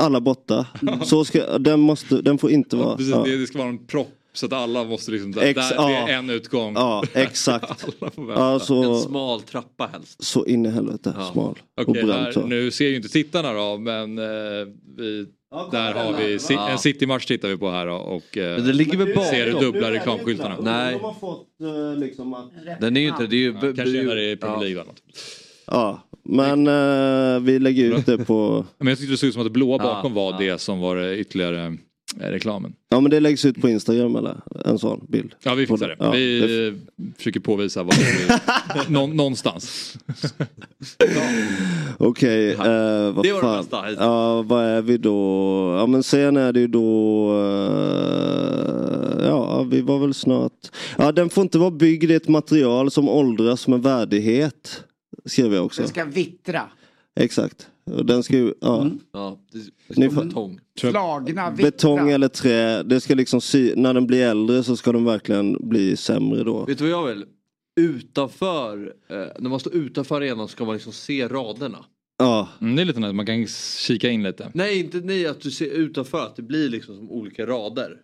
alla 0.00 0.20
borta. 0.20 0.66
Så 1.04 1.24
ska, 1.24 1.58
den, 1.58 1.80
måste, 1.80 2.20
den 2.22 2.38
får 2.38 2.50
inte 2.50 2.76
vara... 2.76 2.96
Precis, 2.96 3.12
Ja, 3.14 3.22
det, 3.24 3.36
det 3.38 3.46
ska 3.46 3.58
vara 3.58 3.68
en 3.68 3.86
propp 3.86 4.08
så 4.32 4.46
att 4.46 4.52
alla 4.52 4.84
måste 4.84 5.10
liksom, 5.10 5.32
där, 5.32 5.42
Ex- 5.42 5.68
där, 5.68 5.76
det 5.86 5.92
ja. 5.92 6.08
är 6.08 6.12
en 6.14 6.30
utgång. 6.30 6.74
ja 6.74 7.04
exakt. 7.14 7.64
Alla 8.00 8.10
får 8.10 8.24
vänta. 8.26 8.40
Ja, 8.74 8.94
En 8.94 9.00
smal 9.00 9.42
trappa 9.42 9.86
helst. 9.92 10.24
så 10.24 10.46
in 10.46 10.66
i 10.66 10.68
helvete 10.68 11.14
smal. 11.32 11.58
och 11.80 11.88
Okej, 11.88 12.04
brant. 12.04 12.36
här, 12.36 12.44
nu 12.44 12.70
ser 12.70 12.88
ju 12.88 12.96
inte 12.96 13.08
tittarna 13.08 13.52
då 13.52 13.76
men 13.78 14.18
eh, 14.18 14.24
vi, 14.96 15.26
där 15.70 15.92
har 15.94 16.12
vi 16.18 16.38
si, 16.38 16.54
Ja. 16.54 16.68
en 16.68 16.78
City-match 16.78 17.26
tittar 17.26 17.48
vi 17.48 17.56
på 17.56 17.70
här 17.70 17.86
då, 17.86 17.94
och 17.94 18.36
eh, 18.38 18.56
Men 18.56 18.66
det 18.66 18.72
ligger 18.72 18.98
väl 18.98 19.06
bakom. 19.14 19.24
ser 19.30 19.46
du 19.46 19.52
dubbla 19.52 19.90
reklamskyltarna. 19.90 20.56
Nej. 20.62 20.92
De 20.92 21.00
har 21.04 21.14
fått 21.14 21.46
eh, 21.94 21.98
liksom 22.00 22.34
att... 22.34 22.50
Den 22.80 22.96
är 22.96 23.00
ju 23.00 23.08
inte, 23.08 23.26
det 23.26 23.36
är 23.36 23.38
ju... 23.38 23.52
Ja, 23.54 23.60
kanske 23.60 23.84
när 24.02 24.16
det 24.16 24.24
är 24.24 24.36
Premier 24.36 24.56
Ja. 24.56 24.60
League 24.60 24.70
eller 24.80 24.84
något. 24.84 25.02
Ja, 25.70 26.04
men 26.24 26.66
eh, 26.66 27.40
vi 27.40 27.58
lägger 27.58 27.98
ut 27.98 28.06
det 28.06 28.18
på... 28.18 28.66
Men 28.78 28.88
jag 28.88 28.98
tyckte 28.98 29.12
det 29.12 29.16
såg 29.18 29.26
ut 29.28 29.32
som 29.34 29.40
att 29.42 29.46
det 29.46 29.50
blåa 29.50 29.76
Ja, 29.78 29.84
bakom 29.84 30.14
var 30.14 30.32
ja. 30.32 30.38
det 30.38 30.58
som 30.60 30.80
var 30.80 30.96
det 30.96 31.18
ytterligare 31.18 31.66
eh, 32.20 32.26
reklamen. 32.30 32.72
Ja 32.90 33.00
men 33.00 33.10
det 33.10 33.20
läggs 33.20 33.44
ut 33.44 33.60
på 33.60 33.68
Instagram 33.68 34.16
eller 34.16 34.36
en 34.64 34.78
sån 34.78 35.06
bild. 35.08 35.34
Ja 35.42 35.54
vi 35.54 35.66
fixar 35.66 35.88
det. 35.88 35.96
Ja, 35.98 36.10
vi 36.10 36.40
det- 36.40 36.66
eh, 36.68 36.74
försöker 37.16 37.40
påvisa 37.40 37.82
vad 37.82 37.94
det 37.94 38.32
är. 38.34 38.40
Nå, 38.90 39.06
någonstans. 39.06 39.96
Okej, 41.98 42.50
eh, 42.52 42.56
vad 43.12 43.24
Det 43.24 43.32
var 43.32 43.40
det 43.40 43.40
fan. 43.40 43.56
bästa 43.58 43.80
hittills. 43.82 44.00
Ja, 44.00 44.42
vad 44.42 44.64
är 44.64 44.82
vi 44.82 44.96
då? 44.98 45.74
Ja 45.78 45.86
men 45.86 46.02
sen 46.02 46.36
är 46.36 46.52
det 46.52 46.60
ju 46.60 46.66
då... 46.66 47.30
eh, 47.36 49.26
ja, 49.26 49.62
vi 49.62 49.80
var 49.80 49.98
väl 49.98 50.14
snart... 50.14 50.52
Ja, 50.98 51.12
den 51.12 51.30
får 51.30 51.42
inte 51.42 51.58
vara 51.58 51.70
byggd 51.70 52.10
i 52.10 52.14
ett 52.14 52.28
material 52.28 52.90
som 52.90 53.08
åldras 53.08 53.68
med 53.68 53.82
värdighet. 53.82 54.84
Skrev 55.24 55.54
jag 55.54 55.64
också. 55.66 55.82
Den 55.82 55.88
ska 55.88 56.04
vittra. 56.04 56.62
Exakt. 57.20 57.68
Och 57.84 58.06
den 58.06 58.22
ska 58.22 58.36
ju... 58.36 58.54
Ja. 58.60 58.90
Ja, 59.12 59.38
det, 59.52 60.00
det 60.00 60.08
betong. 60.08 60.60
Slagna, 60.80 61.50
vittra. 61.50 61.70
Betong 61.70 62.10
eller 62.10 62.28
trä, 62.28 62.82
det 62.82 63.00
ska 63.00 63.14
liksom 63.14 63.40
sy... 63.40 63.74
När 63.76 63.94
den 63.94 64.06
blir 64.06 64.22
äldre 64.22 64.62
så 64.62 64.76
ska 64.76 64.92
den 64.92 65.04
verkligen 65.04 65.68
bli 65.68 65.96
sämre 65.96 66.44
då. 66.44 66.64
Vet 66.64 66.78
du 66.78 66.84
vad 66.90 66.92
jag 66.92 67.14
vill? 67.14 67.24
Utanför, 67.80 68.92
eh, 69.08 69.16
när 69.38 69.50
man 69.50 69.60
står 69.60 69.74
utanför 69.74 70.16
arenan 70.16 70.48
ska 70.48 70.64
man 70.64 70.74
liksom 70.74 70.92
se 70.92 71.28
raderna. 71.28 71.84
Ja, 72.18 72.48
Mm, 72.60 72.76
det 72.76 72.82
är 72.82 72.86
lite 72.86 73.00
nice, 73.00 73.12
man 73.12 73.26
kan 73.26 73.46
kika 73.78 74.10
in 74.10 74.22
lite. 74.22 74.50
Nej, 74.54 74.78
inte 74.80 75.00
nej, 75.00 75.26
att 75.26 75.40
du 75.40 75.50
ser 75.50 75.66
utanför, 75.70 76.26
att 76.26 76.36
det 76.36 76.42
blir 76.42 76.68
liksom 76.68 76.96
som 76.96 77.10
olika 77.10 77.46
rader. 77.46 77.96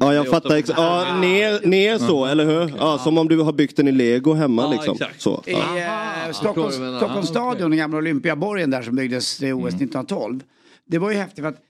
Ja 0.00 0.14
jag 0.14 0.28
fattar. 0.28 0.56
Ex- 0.56 0.70
ja, 0.76 1.18
ner, 1.20 1.66
ner 1.66 1.98
så, 1.98 2.24
eller 2.26 2.44
hur? 2.46 2.72
Ja, 2.78 2.98
som 2.98 3.18
om 3.18 3.28
du 3.28 3.40
har 3.40 3.52
byggt 3.52 3.76
den 3.76 3.88
i 3.88 3.92
lego 3.92 4.32
hemma 4.34 4.62
Ja, 4.62 4.70
liksom. 4.72 4.92
exakt. 4.94 5.20
Så. 5.20 5.42
I 5.46 5.52
Ja. 5.52 5.78
eh, 6.26 6.32
Stockholms, 6.32 6.74
Stockholms 6.74 7.30
ah, 7.30 7.32
stadion, 7.32 7.70
den 7.70 7.78
gamla 7.78 7.98
Olympiaborgen 7.98 8.70
där 8.70 8.82
som 8.82 8.96
byggdes 8.96 9.38
till 9.38 9.52
OS 9.52 9.58
Mm. 9.60 9.66
1912. 9.66 10.42
Det 10.86 10.98
var 10.98 11.10
ju 11.10 11.16
häftigt 11.16 11.42
för 11.44 11.48
att 11.48 11.60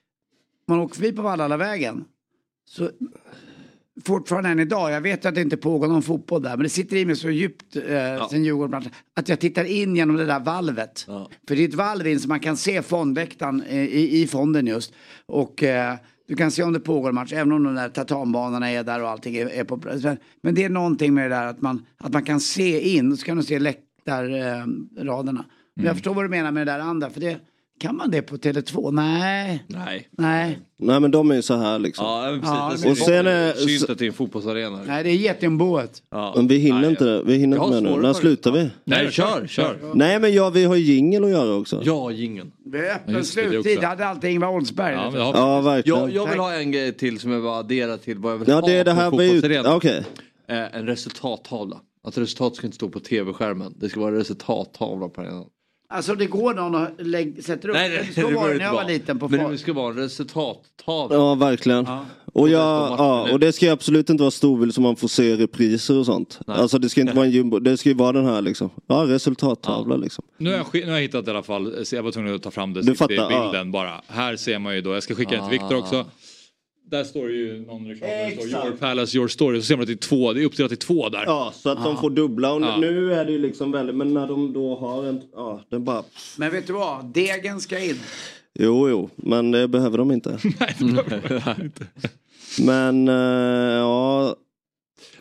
man 0.68 0.80
åker 0.80 0.94
förbi 0.94 1.12
på 1.12 1.22
Valhallavägen 1.22 2.04
så 2.68 2.90
fortfarande 4.04 4.48
än 4.50 4.60
idag, 4.60 4.90
jag 4.92 5.00
vet 5.00 5.26
att 5.26 5.34
det 5.34 5.40
inte 5.40 5.56
pågår 5.56 5.88
någon 5.88 6.02
fotboll 6.02 6.42
där, 6.42 6.50
men 6.50 6.62
det 6.62 6.68
sitter 6.68 6.96
i 6.96 7.04
mig 7.04 7.16
så 7.16 7.30
djupt 7.30 7.76
eh, 7.76 8.28
sen 8.28 8.44
Djurgården 8.44 8.82
att 9.16 9.28
jag 9.28 9.40
tittar 9.40 9.64
in 9.64 9.96
genom 9.96 10.16
det 10.16 10.24
där 10.26 10.40
valvet. 10.40 11.04
För 11.48 11.56
det 11.56 11.64
är 11.64 11.68
ett 11.68 11.74
valv 11.74 12.06
in 12.06 12.20
så 12.20 12.28
man 12.28 12.40
kan 12.40 12.56
se 12.56 12.82
fondväktaren 12.82 13.62
eh, 13.68 13.76
i, 13.84 14.22
i 14.22 14.26
fonden 14.26 14.66
just. 14.66 14.92
Och 15.26 15.62
eh, 15.62 15.94
du 16.28 16.36
kan 16.36 16.50
se 16.50 16.62
om 16.62 16.72
det 16.72 16.80
pågår 16.80 17.08
en 17.08 17.14
match, 17.14 17.32
även 17.32 17.52
om 17.52 17.64
de 17.64 17.74
där 17.74 17.88
tartanbanorna 17.88 18.70
är 18.70 18.84
där 18.84 19.02
och 19.02 19.08
allting 19.08 19.36
är, 19.36 19.46
är 19.46 19.64
på 19.64 19.78
plats. 19.78 20.04
Men- 20.40 20.54
det 20.54 20.64
är 20.64 20.68
någonting 20.68 21.14
med 21.14 21.30
det 21.30 21.36
där 21.36 21.46
att 21.46 21.62
man, 21.62 21.86
att 21.96 22.12
man 22.12 22.22
kan 22.22 22.40
se 22.40 22.96
in, 22.96 23.16
så 23.16 23.26
kan 23.26 23.36
du 23.36 23.42
se 23.42 23.58
läktarraderna. 23.58 24.62
Eh, 24.96 25.04
raderna. 25.04 25.44
Men 25.74 25.86
jag 25.86 25.94
förstår 25.94 26.14
vad 26.14 26.24
du 26.24 26.28
menar 26.28 26.52
med 26.52 26.66
det 26.66 26.72
där 26.72 26.80
andra, 26.80 27.10
för 27.10 27.20
det, 27.20 27.36
kan 27.80 27.96
man 27.96 28.10
det 28.10 28.22
på 28.22 28.36
Tele2? 28.36 28.90
Nej. 28.92 29.64
Nej. 29.66 30.08
Nej. 30.10 30.58
Nej 30.80 31.00
men 31.00 31.10
de 31.10 31.30
är 31.30 31.34
ju 31.34 31.42
så 31.42 31.54
här 31.56 31.78
liksom. 31.78 32.06
Ja, 32.06 32.30
men 32.30 32.40
Ja, 32.44 32.68
precis. 32.70 32.84
men- 32.84 32.92
Och 32.92 32.98
sen 32.98 33.26
är- 33.26 33.52
Syns 33.52 33.84
att 33.84 33.98
det 33.98 34.04
är 34.04 34.06
en 34.06 34.12
fotbollsarena. 34.12 34.80
Nej, 34.86 35.04
det 35.04 35.10
är 35.10 35.14
getingboet. 35.14 36.02
Ja. 36.10 36.32
Men 36.36 36.48
vi 36.48 36.56
hinner 36.58 36.90
inte 36.90 37.04
det. 37.04 37.22
Vi 37.22 37.36
hinner 37.36 37.56
inte 37.64 37.80
med 37.82 37.92
nu. 37.96 38.02
När 38.02 38.12
slutar 38.12 38.52
vi? 38.52 38.70
Nej, 38.84 39.10
kör, 39.10 39.46
kör. 39.46 39.76
Nej 39.94 40.18
men 40.20 40.34
ja, 40.34 40.50
vi 40.50 40.64
har 40.64 40.74
ju 40.76 40.82
jingel 40.94 41.24
att 41.24 41.30
göra 41.30 41.54
också. 41.54 41.82
Ja, 41.84 42.10
jingeln. 42.10 42.52
Det 42.64 42.78
är 42.78 42.94
öppen 42.94 43.12
det, 43.14 43.18
det 43.20 43.24
sluttid, 43.24 43.76
också. 43.76 43.86
hade 43.86 44.06
alltid 44.06 44.30
Ingvar 44.30 44.48
Oldsberg. 44.48 44.94
Ja, 44.94 45.10
Ja, 45.34 45.60
verkligen. 45.60 45.98
Jag, 46.00 46.10
jag 46.10 46.26
vill 46.30 46.38
ha 46.38 46.54
en 46.54 46.72
grej 46.72 46.92
till 46.92 47.18
som 47.20 47.30
jag 47.30 47.42
bara 47.42 47.58
adderar 47.58 47.96
till 47.96 48.18
vad 48.18 48.32
jag 48.32 48.38
vill 48.38 48.48
Ja, 48.48 48.54
ha 48.54 48.66
det 48.68 48.72
är 48.72 48.84
det 48.84 48.90
på 48.90 48.96
här 49.00 49.06
ut- 49.08 49.10
fotbollsarenan. 49.32 49.76
okej. 49.76 50.04
Eh, 50.48 50.76
en 50.76 50.86
resultattavla. 50.86 51.76
Att 52.04 52.18
resultat 52.18 52.56
ska 52.56 52.66
inte 52.66 52.74
stå 52.74 52.88
på 52.88 53.00
tv-skärmen. 53.00 53.74
Det 53.80 53.88
ska 53.88 54.00
vara 54.00 54.10
en 54.10 54.16
resultattavla 54.16 55.08
på 55.08 55.20
arenan. 55.20 55.44
Alltså 55.90 56.14
det 56.14 56.26
går 56.26 56.54
någon 56.54 56.74
och 56.74 56.88
lägg, 56.98 57.44
sätter 57.44 57.68
upp. 57.68 57.74
Nej, 57.74 57.88
nej, 57.88 57.98
det 58.14 58.20
det 58.22 58.28
så 58.28 58.34
var 58.40 58.48
det 58.48 58.54
när 58.54 58.64
jag 58.64 58.72
var 58.72 58.84
liten 58.84 59.18
på 59.18 59.28
Men 59.28 59.50
det 59.52 59.58
ska 59.58 59.72
vara 59.72 59.90
en 59.90 59.96
resultattavla. 59.96 61.16
Ja, 61.16 61.34
verkligen. 61.34 61.86
Och, 62.32 62.48
jag, 62.48 62.60
ja, 62.98 63.28
och 63.32 63.40
det 63.40 63.52
ska 63.52 63.66
ju 63.66 63.72
absolut 63.72 64.10
inte 64.10 64.22
vara 64.22 64.30
storbild 64.30 64.74
som 64.74 64.82
man 64.82 64.96
får 64.96 65.08
se 65.08 65.36
repriser 65.36 65.98
och 65.98 66.06
sånt. 66.06 66.40
Alltså 66.46 66.78
det 66.78 66.88
ska 66.88 67.00
inte 67.00 67.12
vara 67.12 67.26
en 67.26 67.30
jumbo, 67.32 67.58
det 67.58 67.76
ska 67.76 67.88
ju 67.88 67.94
vara 67.94 68.12
den 68.12 68.26
här 68.26 68.42
liksom. 68.42 68.70
Ja, 68.86 69.04
resultattavla 69.06 69.96
liksom. 69.96 70.24
Nu 70.38 70.50
har, 70.50 70.56
jag, 70.56 70.66
nu 70.72 70.86
har 70.86 70.92
jag 70.92 71.00
hittat 71.00 71.26
i 71.26 71.30
alla 71.30 71.42
fall, 71.42 71.86
så 71.86 71.96
jag 71.96 72.02
var 72.02 72.12
tvungen 72.12 72.34
att 72.34 72.42
ta 72.42 72.50
fram 72.50 72.72
det, 72.74 72.80
Du 72.82 72.86
så 72.86 72.94
fattar, 72.94 73.14
ja. 73.14 73.42
bilden 73.50 73.72
bara. 73.72 74.02
Här 74.06 74.36
ser 74.36 74.58
man 74.58 74.74
ju 74.74 74.80
då, 74.80 74.94
jag 74.94 75.02
ska 75.02 75.14
skicka 75.14 75.30
den 75.36 75.48
till 75.48 75.58
Viktor 75.58 75.74
Ah. 75.74 75.78
också. 75.78 76.04
Där 76.90 77.04
står 77.04 77.28
det 77.28 77.34
ju 77.34 77.60
någon 77.66 77.86
reklam 77.86 78.10
där 78.10 78.26
det 78.36 78.48
står 78.48 78.64
Your 78.66 78.76
Palace, 78.76 79.16
Your 79.16 79.28
Story. 79.28 79.60
Så 79.60 79.66
ser 79.66 79.76
man 79.76 79.82
att 79.82 79.86
det 79.86 79.92
är 79.92 79.96
två, 79.96 80.32
det 80.32 80.42
är 80.42 80.44
uppdelat 80.44 80.72
i 80.72 80.76
två 80.76 81.08
där. 81.08 81.22
Ja, 81.26 81.52
så 81.54 81.68
att 81.70 81.84
de 81.84 81.96
får 81.96 82.10
dubbla. 82.10 82.52
Och 82.52 82.62
Ja. 82.62 82.76
nu 82.76 83.12
är 83.14 83.24
det 83.24 83.32
ju 83.32 83.38
liksom 83.38 83.72
väldigt, 83.72 83.96
men 83.96 84.14
när 84.14 84.26
de 84.26 84.52
då 84.52 84.76
har 84.78 85.04
en, 85.04 85.22
ja, 85.34 85.60
den 85.70 85.84
bara... 85.84 86.02
Men 86.38 86.50
vet 86.52 86.66
du 86.66 86.72
vad? 86.72 87.04
Degen 87.04 87.60
ska 87.60 87.78
in. 87.84 87.96
Jo, 88.58 88.88
jo, 88.88 89.10
men 89.16 89.50
det 89.50 89.68
behöver 89.68 89.98
de 89.98 90.10
inte. 90.12 90.38
Men, 92.60 93.08
eh, 93.08 93.14
ja... 93.78 94.36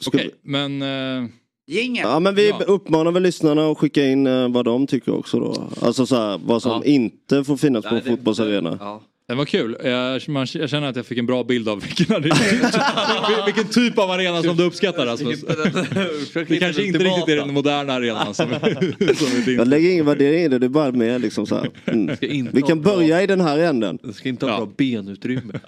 Okej, 0.07 0.30
men... 0.41 0.82
eh, 0.82 1.30
Jingel. 1.70 2.03
Ja 2.07 2.20
men 2.20 2.36
vi 2.36 2.53
uppmanar 2.68 3.11
väl 3.11 3.24
lyssnarna 3.24 3.68
att 3.72 3.78
skicka 3.78 4.05
in 4.05 4.28
eh, 4.28 4.49
vad 4.49 4.65
de 4.65 4.88
tycker 4.88 5.13
också 5.15 5.39
då. 5.39 5.68
Alltså 5.82 6.05
så 6.05 6.15
här, 6.15 6.39
vad 6.45 6.61
som 6.61 6.72
Ja. 6.72 6.84
inte 6.84 7.43
får 7.43 7.57
finnas 7.57 7.86
på 7.86 7.91
Nej, 7.91 7.99
en 7.99 8.05
det- 8.11 8.18
fotbollsarena. 8.18 8.99
Den 9.28 9.38
var 9.38 9.45
kul. 9.45 9.78
Jag, 9.84 10.30
man, 10.30 10.47
jag 10.53 10.69
känner 10.69 10.88
att 10.88 10.95
jag 10.95 11.05
fick 11.05 11.17
en 11.17 11.25
bra 11.25 11.43
bild 11.43 11.69
av 11.69 11.82
vilken, 11.82 12.21
vilken 13.45 13.67
typ 13.71 13.97
av 13.97 14.11
arena 14.11 14.43
som 14.43 14.57
du 14.57 14.63
uppskattar 14.63 15.05
Rasmus. 15.05 15.41
Det 16.47 16.59
kanske 16.59 16.86
inte 16.86 16.99
riktigt 16.99 17.28
är 17.28 17.36
den 17.36 17.53
moderna 17.53 17.93
arenan 17.93 18.34
som, 18.34 18.49
som 18.49 18.61
är 18.61 19.45
din. 19.45 19.55
Jag 19.55 19.67
lägger 19.67 19.91
ingen 19.91 20.05
värdering 20.05 20.43
i 20.43 20.47
det, 20.47 20.59
det 20.59 20.65
är 20.65 20.69
bara 20.69 20.91
med 20.91 21.21
liksom 21.21 21.45
så 21.45 21.55
här. 21.55 21.69
Mm. 21.86 22.49
Vi 22.53 22.61
kan 22.61 22.82
börja 22.82 23.21
i 23.21 23.28
den 23.28 23.41
här 23.41 23.59
änden. 23.59 23.99
Det 24.03 24.13
ska 24.13 24.30
inte 24.30 24.45
ha 24.45 24.57
bra 24.57 24.73
benutrymme. 24.78 25.59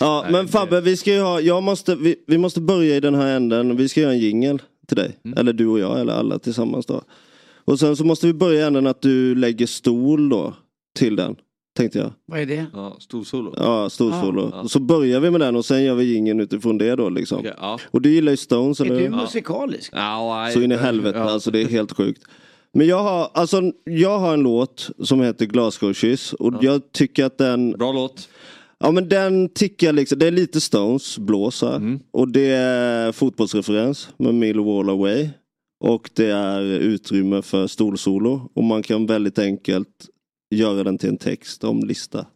Ja 0.00 0.26
men 0.30 0.48
Fabbe, 0.48 0.80
vi 0.80 0.96
ska 0.96 1.12
ju 1.12 1.20
ha, 1.20 1.40
jag 1.40 1.62
måste, 1.62 1.96
vi, 1.96 2.16
vi 2.26 2.38
måste 2.38 2.60
börja 2.60 2.96
i 2.96 3.00
den 3.00 3.14
här 3.14 3.36
änden. 3.36 3.76
Vi 3.76 3.88
ska 3.88 4.00
göra 4.00 4.12
en 4.12 4.18
jingel 4.18 4.62
till 4.88 4.96
dig. 4.96 5.16
Mm. 5.24 5.38
Eller 5.38 5.52
du 5.52 5.66
och 5.66 5.78
jag, 5.78 6.00
eller 6.00 6.12
alla 6.12 6.38
tillsammans 6.38 6.86
då. 6.86 7.02
Och 7.64 7.78
sen 7.78 7.96
så 7.96 8.04
måste 8.04 8.26
vi 8.26 8.32
börja 8.32 8.60
i 8.60 8.62
änden 8.62 8.86
att 8.86 9.02
du 9.02 9.34
lägger 9.34 9.66
stol 9.66 10.28
då 10.28 10.54
till 10.98 11.16
den. 11.16 11.36
Tänkte 11.76 11.98
jag. 11.98 12.12
Vad 12.26 12.40
är 12.40 12.46
det? 12.46 12.66
Ja, 12.72 12.96
storsolo. 12.98 13.54
Ja, 13.56 13.90
storsolo. 13.90 14.50
Ah. 14.54 14.68
Så 14.68 14.80
börjar 14.80 15.20
vi 15.20 15.30
med 15.30 15.40
den 15.40 15.56
och 15.56 15.64
sen 15.64 15.84
gör 15.84 15.94
vi 15.94 16.04
jingeln 16.04 16.40
utifrån 16.40 16.78
det 16.78 16.96
då 16.96 17.08
liksom. 17.08 17.38
Okej, 17.38 17.54
ja. 17.56 17.78
Och 17.90 18.02
du 18.02 18.10
gillar 18.14 18.30
ju 18.32 18.36
Stones 18.36 18.80
Är 18.80 18.84
eller 18.84 18.96
du 18.96 19.02
hur? 19.02 19.10
musikalisk? 19.10 19.92
Ja, 19.94 20.50
Så 20.52 20.62
in 20.62 20.72
i 20.72 20.76
helvete, 20.76 21.22
alltså 21.22 21.50
det 21.50 21.62
är 21.62 21.68
helt 21.68 21.92
sjukt. 21.92 22.22
Men 22.72 22.86
jag 22.86 23.02
har, 23.02 23.30
alltså, 23.34 23.62
jag 23.84 24.18
har 24.18 24.34
en 24.34 24.40
låt 24.40 24.90
som 25.02 25.20
heter 25.20 25.46
Glasgow-kyss 25.46 26.32
och 26.32 26.54
jag 26.60 26.92
tycker 26.92 27.24
att 27.24 27.38
den... 27.38 27.72
Bra 27.72 27.92
låt. 27.92 28.28
Ja 28.78 28.90
men 28.90 29.08
den 29.08 29.48
tickar 29.48 29.92
liksom, 29.92 30.18
det 30.18 30.26
är 30.26 30.30
lite 30.30 30.60
Stones, 30.60 31.18
blåsa. 31.18 31.74
Mm. 31.76 32.00
Och 32.10 32.28
det 32.28 32.46
är 32.50 33.12
fotbollsreferens 33.12 34.08
med 34.16 34.34
Millwall 34.34 34.90
Away. 34.90 35.28
Och 35.80 36.10
det 36.14 36.30
är 36.30 36.62
utrymme 36.62 37.42
för 37.42 37.66
stolsolo. 37.66 38.50
Och 38.54 38.64
man 38.64 38.82
kan 38.82 39.06
väldigt 39.06 39.38
enkelt 39.38 39.88
göra 40.54 40.84
den 40.84 40.98
till 40.98 41.08
en 41.08 41.16
text 41.16 41.64
om 41.64 41.84
lista 41.84 42.26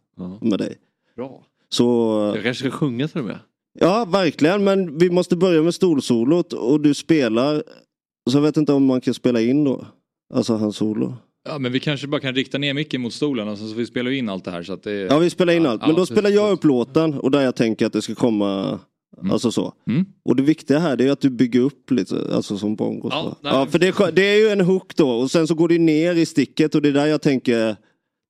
med 0.41 0.59
dig. 0.59 0.77
Bra. 1.17 1.43
Så... 1.69 1.85
Jag 2.35 2.45
kanske 2.45 2.69
ska 2.69 2.79
sjunga 2.79 3.09
till 3.09 3.21
och 3.21 3.27
med. 3.27 3.39
Ja, 3.81 4.05
verkligen. 4.05 4.65
Men 4.65 4.99
vi 4.99 5.11
måste 5.11 5.37
börja 5.37 5.63
med 5.63 5.75
stolsolot 5.75 6.53
och 6.53 6.81
du 6.81 6.95
spelar. 6.95 7.63
Så 8.31 8.37
jag 8.37 8.43
vet 8.43 8.57
inte 8.57 8.73
om 8.73 8.85
man 8.85 9.01
kan 9.01 9.15
spela 9.15 9.41
in 9.41 9.65
då. 9.65 9.87
Alltså 10.35 10.55
hans 10.57 10.77
solo. 10.77 11.15
Ja, 11.49 11.59
men 11.59 11.73
vi 11.73 11.81
kanske 11.81 12.07
bara 12.07 12.21
kan 12.21 12.35
rikta 12.35 12.59
ner 12.59 12.75
micken 12.75 13.01
mot 13.01 13.13
stolen 13.13 13.49
och 13.49 13.59
så 13.59 13.69
så 13.69 13.75
vi 13.75 13.87
spelar 13.87 14.11
in 14.11 14.29
allt 14.29 14.45
det 14.45 14.51
här. 14.51 14.63
Så 14.63 14.73
att 14.73 14.83
det 14.83 14.93
är... 14.93 15.07
Ja, 15.07 15.19
vi 15.19 15.31
spelar 15.31 15.53
in 15.53 15.67
allt. 15.67 15.81
Men 15.81 15.91
ja, 15.91 15.97
då 15.97 16.07
spelar 16.07 16.31
jag 16.31 16.53
upp 16.53 16.65
låten 16.65 17.15
och 17.15 17.31
där 17.31 17.41
jag 17.41 17.57
tänker 17.57 17.87
att 17.87 17.93
det 17.93 18.03
ska 18.03 18.15
komma. 18.15 18.79
Alltså 19.33 19.53
så. 19.53 19.73
Och 20.25 20.37
det 20.37 20.43
viktiga 20.43 20.79
här 20.79 20.97
det 20.97 21.05
är 21.05 21.13
att 21.13 21.21
du 21.21 21.31
bygger 21.31 21.61
upp 21.61 21.91
lite, 21.91 22.35
alltså 22.35 22.59
som 22.59 22.77
bongo. 22.77 23.09
Ja, 23.13 23.37
Ja, 23.43 23.51
ja, 23.51 23.67
för 23.67 23.79
det, 23.79 24.11
det 24.13 24.23
är 24.23 24.37
ju 24.37 24.49
en 24.49 24.61
hook 24.61 24.97
då 24.97 25.11
och 25.11 25.31
sen 25.31 25.47
så 25.47 25.55
går 25.55 25.69
det 25.69 25.79
ner 25.79 26.15
i 26.15 26.27
sticket 26.27 26.75
och 26.75 26.83
det 26.83 26.89
är 26.89 26.93
där 26.93 27.07
jag 27.07 27.23
tänker 27.23 27.77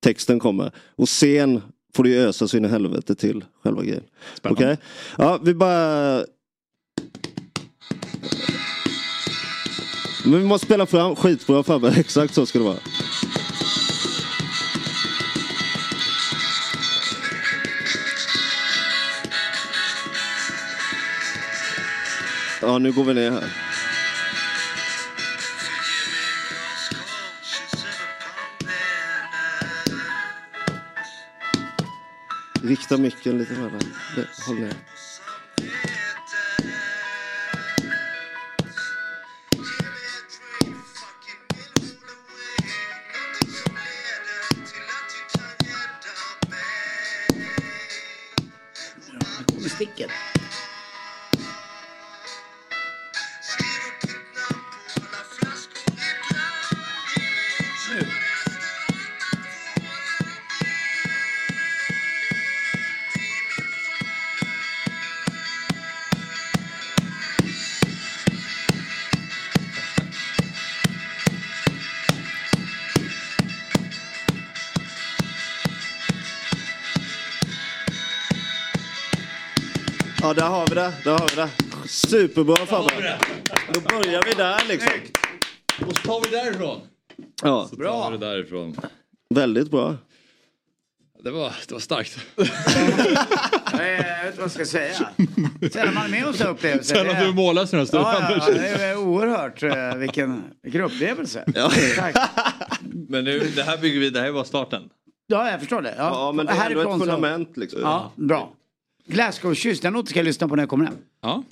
texten 0.03 0.39
kommer. 0.39 0.71
Och 0.95 1.09
sen 1.09 1.61
får 1.93 2.03
du 2.03 2.09
ju 2.09 2.17
ösa 2.19 2.47
så 2.47 2.57
in 2.57 2.65
i 2.65 2.67
helvete 2.67 3.15
till 3.15 3.45
själva 3.63 3.83
grejen. 3.83 4.03
Spännande. 4.35 4.63
Okej? 4.63 4.77
Ja, 5.17 5.39
vi 5.43 5.53
bara... 5.53 6.23
Men 10.25 10.39
vi 10.39 10.45
måste 10.45 10.65
spela 10.65 10.85
fram 10.85 11.15
skitbra 11.15 11.63
Fabbe, 11.63 11.89
exakt 11.97 12.33
så 12.33 12.45
ska 12.45 12.59
det 12.59 12.65
vara. 12.65 12.77
Ja, 22.61 22.79
nu 22.79 22.91
går 22.91 23.03
vi 23.03 23.13
ner 23.13 23.31
här. 23.31 23.68
Rikta 32.69 32.97
micken 32.97 33.37
lite 33.37 33.53
närmare. 33.53 33.81
Håll 34.47 34.59
ner. 34.59 34.73
Där 80.39 80.47
har 80.47 80.67
vi 80.67 80.75
det. 80.75 80.93
Där 81.03 81.11
har 81.11 81.29
vi 81.29 81.35
det. 81.35 81.49
Superbra 81.87 82.55
Fabbe. 82.65 83.17
Då 83.73 83.79
börjar 83.81 84.23
vi 84.25 84.33
där 84.33 84.61
liksom. 84.67 84.91
Och 85.87 85.97
så 85.97 86.01
tar 86.03 86.21
vi 86.29 86.35
därifrån. 86.37 86.81
Ja, 87.43 87.67
Så 87.69 87.75
tar 87.75 88.11
vi 88.11 88.17
det 88.17 88.25
därifrån. 88.25 88.77
väldigt 89.29 89.71
bra. 89.71 89.95
Det 91.23 91.31
var, 91.31 91.53
det 91.67 91.73
var 91.73 91.79
starkt. 91.79 92.17
Jag 92.35 92.45
vet 93.77 94.25
inte 94.25 94.33
vad 94.37 94.43
jag 94.43 94.51
ska 94.51 94.65
säga. 94.65 94.93
Sällan 95.71 95.93
man 95.93 96.05
är 96.05 96.09
med 96.09 96.25
om 96.27 96.33
så 96.33 96.47
upplevelser. 96.47 96.95
Sällan 96.95 97.15
är- 97.15 97.21
du 97.23 97.29
är 97.29 97.33
mållös 97.33 97.69
den 97.71 97.79
här 97.79 97.85
stunden, 97.87 98.11
Ja, 98.13 98.31
ja, 98.37 98.45
ja, 98.47 98.53
det 98.53 98.67
är 98.83 98.97
oerhört. 98.97 99.63
eh, 99.63 99.95
Vilken, 99.95 100.43
vilken 100.63 100.81
upplevelse. 100.81 101.43
Tack. 101.97 102.15
Men 103.09 103.23
nu, 103.23 103.39
det 103.55 103.63
här 103.63 103.77
bygger 103.77 103.99
vi, 103.99 104.09
det 104.09 104.19
här 104.21 104.31
var 104.31 104.43
starten. 104.43 104.83
Ja, 105.27 105.51
jag 105.51 105.59
förstår 105.59 105.81
det. 105.81 105.93
Ja, 105.97 106.09
Ja, 106.13 106.31
men 106.31 106.45
det 106.45 106.51
är 106.51 106.65
ändå 106.69 106.81
ett 106.93 106.99
fundament 106.99 107.57
liksom. 107.57 107.81
Ja, 107.81 108.11
bra. 108.15 108.53
Glasgow-kyss, 109.09 109.79
den 109.79 109.93
låten 109.93 110.07
ska 110.07 110.19
jag 110.19 110.25
lyssna 110.25 110.47
på 110.47 110.55
när 110.55 110.63
jag 110.63 110.69
kommer 110.69 110.85
hem. 110.85 110.95
Ja. 111.21 111.43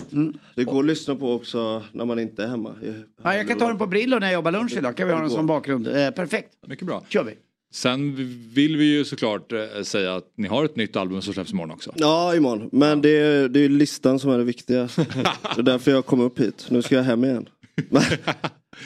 Det 0.54 0.64
går 0.64 0.80
att 0.80 0.86
lyssna 0.86 1.14
på 1.14 1.32
också 1.32 1.82
när 1.92 2.04
man 2.04 2.18
inte 2.18 2.44
är 2.44 2.48
hemma. 2.48 2.74
Ja, 3.22 3.36
jag 3.36 3.48
kan 3.48 3.58
ta 3.58 3.68
den 3.68 3.78
på 3.78 3.86
Brillo 3.86 4.18
när 4.18 4.26
jag 4.26 4.34
jobbar 4.34 4.52
lunch 4.52 4.76
idag. 4.76 4.96
Kan 4.96 5.06
vi 5.06 5.12
ha 5.14 5.20
den 5.20 5.30
som 5.30 5.46
bakgrund. 5.46 5.88
Eh, 5.88 6.10
perfekt. 6.10 6.48
Mycket 6.66 6.86
bra. 6.86 7.02
Kör 7.08 7.24
vi. 7.24 7.34
Sen 7.74 8.14
vill 8.54 8.76
vi 8.76 8.84
ju 8.96 9.04
såklart 9.04 9.52
eh, 9.52 9.82
säga 9.82 10.14
att 10.14 10.24
ni 10.36 10.48
har 10.48 10.64
ett 10.64 10.76
nytt 10.76 10.96
album 10.96 11.22
som 11.22 11.34
släpps 11.34 11.52
imorgon 11.52 11.70
också. 11.70 11.92
Ja, 11.96 12.34
imorgon. 12.36 12.68
Men 12.72 13.00
det 13.02 13.08
är, 13.18 13.48
det 13.48 13.60
är 13.60 13.68
listan 13.68 14.18
som 14.18 14.30
är 14.30 14.38
det 14.38 14.44
viktiga. 14.44 14.88
det 14.96 15.58
är 15.58 15.62
därför 15.62 15.90
jag 15.90 16.06
kom 16.06 16.20
upp 16.20 16.40
hit. 16.40 16.66
Nu 16.70 16.82
ska 16.82 16.94
jag 16.94 17.02
hem 17.02 17.24
igen. 17.24 17.48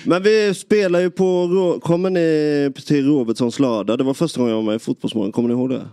Men- 0.04 0.22
vi 0.22 0.54
spelar 0.54 1.00
ju 1.00 1.10
på, 1.10 1.80
kommer 1.82 2.10
ni 2.10 2.72
till 2.86 3.06
Robertsons 3.06 3.58
lördag? 3.58 3.98
Det 3.98 4.04
var 4.04 4.14
första 4.14 4.40
gången 4.40 4.50
jag 4.50 4.62
var 4.62 4.66
med 4.66 4.76
i 4.76 4.78
Fotbollsmorgon, 4.78 5.32
kommer 5.32 5.48
ni 5.48 5.54
ihåg 5.54 5.70
det? 5.70 5.88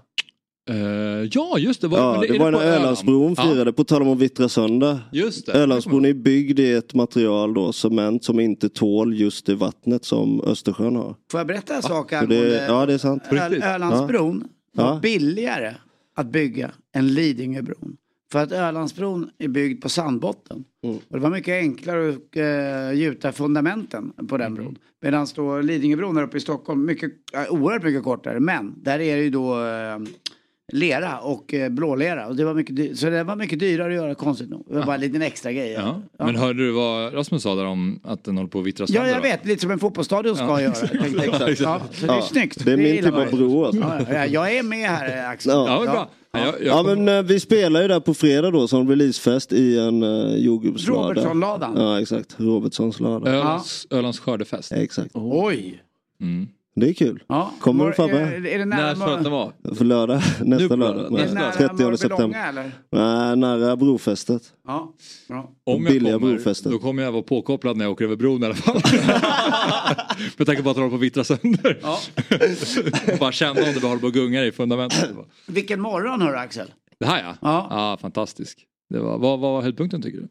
Eh, 0.69 1.29
ja, 1.31 1.57
just 1.57 1.81
det. 1.81 1.87
Var, 1.87 1.97
Ja, 1.97 2.21
det, 2.21 2.35
är 2.35 2.39
var 2.39 2.51
på 2.51 2.57
när 2.59 2.65
Ölandsbron 2.65 3.33
Ja. 3.37 3.43
firade, 3.43 3.73
på 3.73 3.83
tal 3.83 4.01
om 4.01 4.09
att 4.09 4.19
vittra 4.19 4.49
sönder. 4.49 4.99
Just 5.11 5.45
det. 5.45 5.51
Ölandsbron 5.51 6.05
är 6.05 6.13
byggd 6.13 6.59
i 6.59 6.71
ett 6.73 6.93
material 6.93 7.53
då, 7.53 7.73
cement, 7.73 8.23
som 8.23 8.39
inte 8.39 8.69
tål 8.69 9.13
just 9.19 9.45
det 9.45 9.55
vattnet 9.55 10.05
som 10.05 10.41
Östersjön 10.41 10.95
har. 10.95 11.15
Får 11.31 11.39
jag 11.39 11.47
berätta 11.47 11.75
en 11.75 11.81
sak 11.81 12.13
angående 12.13 12.49
det, 12.49 12.65
ja, 12.65 12.85
det 12.85 12.93
är 12.93 12.97
sant. 12.97 13.23
Ö- 13.31 13.61
Ölandsbron? 13.63 14.43
Ja. 14.77 14.83
var 14.93 14.99
billigare 14.99 15.73
att 16.15 16.27
bygga 16.31 16.71
än 16.95 17.13
Lidingöbron. 17.13 17.97
För 18.31 18.39
att 18.39 18.51
Ölandsbron 18.51 19.29
är 19.37 19.47
byggd 19.47 19.81
på 19.83 19.89
sandbotten. 19.89 20.63
Mm. 20.83 20.95
Och 20.95 21.17
det 21.17 21.19
var 21.19 21.29
mycket 21.29 21.53
enklare 21.53 22.09
att 22.09 22.37
uh, 22.93 22.99
gjuta 22.99 23.31
fundamenten 23.31 24.13
på 24.29 24.37
den 24.37 24.55
bron. 24.55 24.77
Medan 25.01 25.27
då 25.35 25.61
Lidingöbron 25.61 26.17
här 26.17 26.23
uppe 26.23 26.37
i 26.37 26.39
Stockholm, 26.39 26.85
mycket, 26.85 27.11
uh, 27.11 27.53
oerhört 27.53 27.83
mycket 27.83 28.03
kortare. 28.03 28.39
Men 28.39 28.73
där 28.83 28.99
är 28.99 29.17
det 29.17 29.23
ju 29.23 29.29
då 29.29 29.53
eh, 29.65 29.97
lera 30.71 31.19
och 31.19 31.53
uh, 31.53 31.69
blålera. 31.69 32.27
Och 32.27 32.35
det 32.35 32.45
var 32.45 32.53
mycket 32.53 32.75
dy- 32.75 32.95
så 32.95 33.09
det 33.09 33.23
var 33.23 33.35
mycket 33.35 33.59
dyrare 33.59 33.87
att 33.87 33.93
göra 33.95 34.15
konstigt 34.15 34.49
nog. 34.49 34.65
Det 34.69 34.75
var 34.75 34.85
bara 34.85 34.95
en 34.95 35.01
liten 35.01 35.21
extra 35.21 35.51
grej. 35.51 35.71
Ja. 35.71 36.01
Men 36.25 36.35
hörde 36.35 36.59
du 36.65 36.71
vad 36.71 37.13
Rasmus 37.13 37.43
sa 37.43 37.55
där 37.55 37.65
om 37.65 37.99
att 38.03 38.23
den 38.23 38.37
håller 38.37 38.49
på 38.49 38.59
att 38.59 38.65
vittra 38.65 38.85
Ja, 38.89 38.93
sönder? 38.93 39.09
jag 39.11 39.17
då? 39.17 39.21
vet. 39.23 39.45
Lite 39.45 39.61
som 39.61 39.71
en 39.71 39.79
fotbollsstadion 39.79 40.35
ska 40.35 40.45
Ja. 40.45 40.61
göra. 40.61 40.73
tänkte 40.73 41.25
jag. 41.39 41.49
Exakt. 41.49 41.61
Ja, 41.61 41.81
så 41.93 42.05
det 42.05 42.11
är 42.11 42.15
Ja, 42.15 42.21
snyggt. 42.21 42.65
det 42.65 42.71
är 42.73 42.77
min 42.77 42.85
gillar 42.85 43.01
typ 43.09 43.13
av 43.13 43.19
man 43.19 43.29
ju. 43.31 43.37
bro, 43.37 43.65
alltså. 43.65 43.81
Ja, 43.81 43.99
ja, 44.13 44.25
jag 44.25 44.55
är 44.57 44.63
med 44.63 44.89
här 44.89 45.17
eh, 45.23 45.29
Axel. 45.29 45.51
Ja. 45.51 45.83
Ja, 45.85 45.91
bra. 45.91 46.09
Ja 46.61 46.83
men 46.83 47.07
eh, 47.07 47.21
vi 47.23 47.39
spelar 47.39 47.81
ju 47.81 47.87
där 47.87 47.99
på 47.99 48.13
fredag 48.13 48.51
då 48.51 48.67
som 48.67 48.89
releasefest 48.89 49.53
i 49.53 49.79
en 49.79 50.03
uh, 50.03 50.37
jordgubbslada. 50.37 51.09
Robertsonladan. 51.09 51.73
Ja 51.77 52.01
exakt, 52.01 52.35
Robertsons 52.37 52.99
lada. 52.99 53.31
Ölands, 53.31 53.87
Ölands 53.89 54.19
skördefest. 54.19 54.71
Exakt. 54.71 55.09
Oj! 55.13 55.81
Mm. 56.21 56.47
Det 56.79 56.89
är 56.89 56.93
kul. 56.93 57.23
Ja. 57.27 57.51
Kommer 57.59 57.83
du 57.85 57.89
Är, 57.89 57.93
Fabbe? 57.95 58.19
är 58.49 58.57
det 58.57 58.65
nära 58.65 58.95
Mör- 58.95 59.75
För 59.75 59.85
lördag, 59.85 60.21
nästa 60.41 60.67
på 60.67 60.75
lördag. 60.75 60.95
lördag. 60.95 61.11
Nej, 61.11 61.23
Är 61.23 61.27
det 61.27 61.33
nära 61.33 61.51
30 61.51 61.73
Mörbylånga, 61.73 61.97
september. 61.97 62.49
eller? 62.49 62.71
Nej, 62.91 63.35
nära 63.35 63.75
brofästet. 63.75 64.41
Ja, 64.67 64.93
bra. 65.27 65.49
Om 65.63 65.83
jag 65.83 65.93
Billiga 65.93 66.13
kommer, 66.13 66.33
brofästen. 66.33 66.71
då 66.71 66.79
kommer 66.79 67.03
jag 67.03 67.11
vara 67.11 67.23
påkopplad 67.23 67.77
när 67.77 67.85
jag 67.85 67.91
åker 67.91 68.05
över 68.05 68.15
bron 68.15 68.43
i 68.43 68.45
alla 68.45 68.55
fall. 68.55 68.75
Med 70.37 70.47
tanke 70.47 70.63
på 70.63 70.69
att 70.69 70.75
håller 70.77 70.89
på 70.89 70.95
att 70.95 71.01
vittra 71.01 71.23
sönder. 71.23 71.79
Bara 73.19 73.31
känna 73.31 73.51
om 73.51 73.73
det 73.73 73.87
håller 73.87 74.01
på 74.01 74.07
att 74.07 74.13
gunga 74.13 74.45
i 74.45 74.51
fundamentet. 74.51 75.09
Vilken 75.47 75.81
morgon 75.81 76.21
hör 76.21 76.33
Axel. 76.33 76.67
Det 76.99 77.05
här 77.05 77.23
ja. 77.23 77.35
Ja. 77.41 77.67
Ja, 77.69 77.97
fantastisk. 78.01 78.65
Det 78.89 78.99
var, 78.99 79.17
vad 79.17 79.39
vad 79.39 79.51
var 79.51 79.61
höjdpunkten 79.61 80.01
tycker 80.01 80.17
du? 80.17 80.27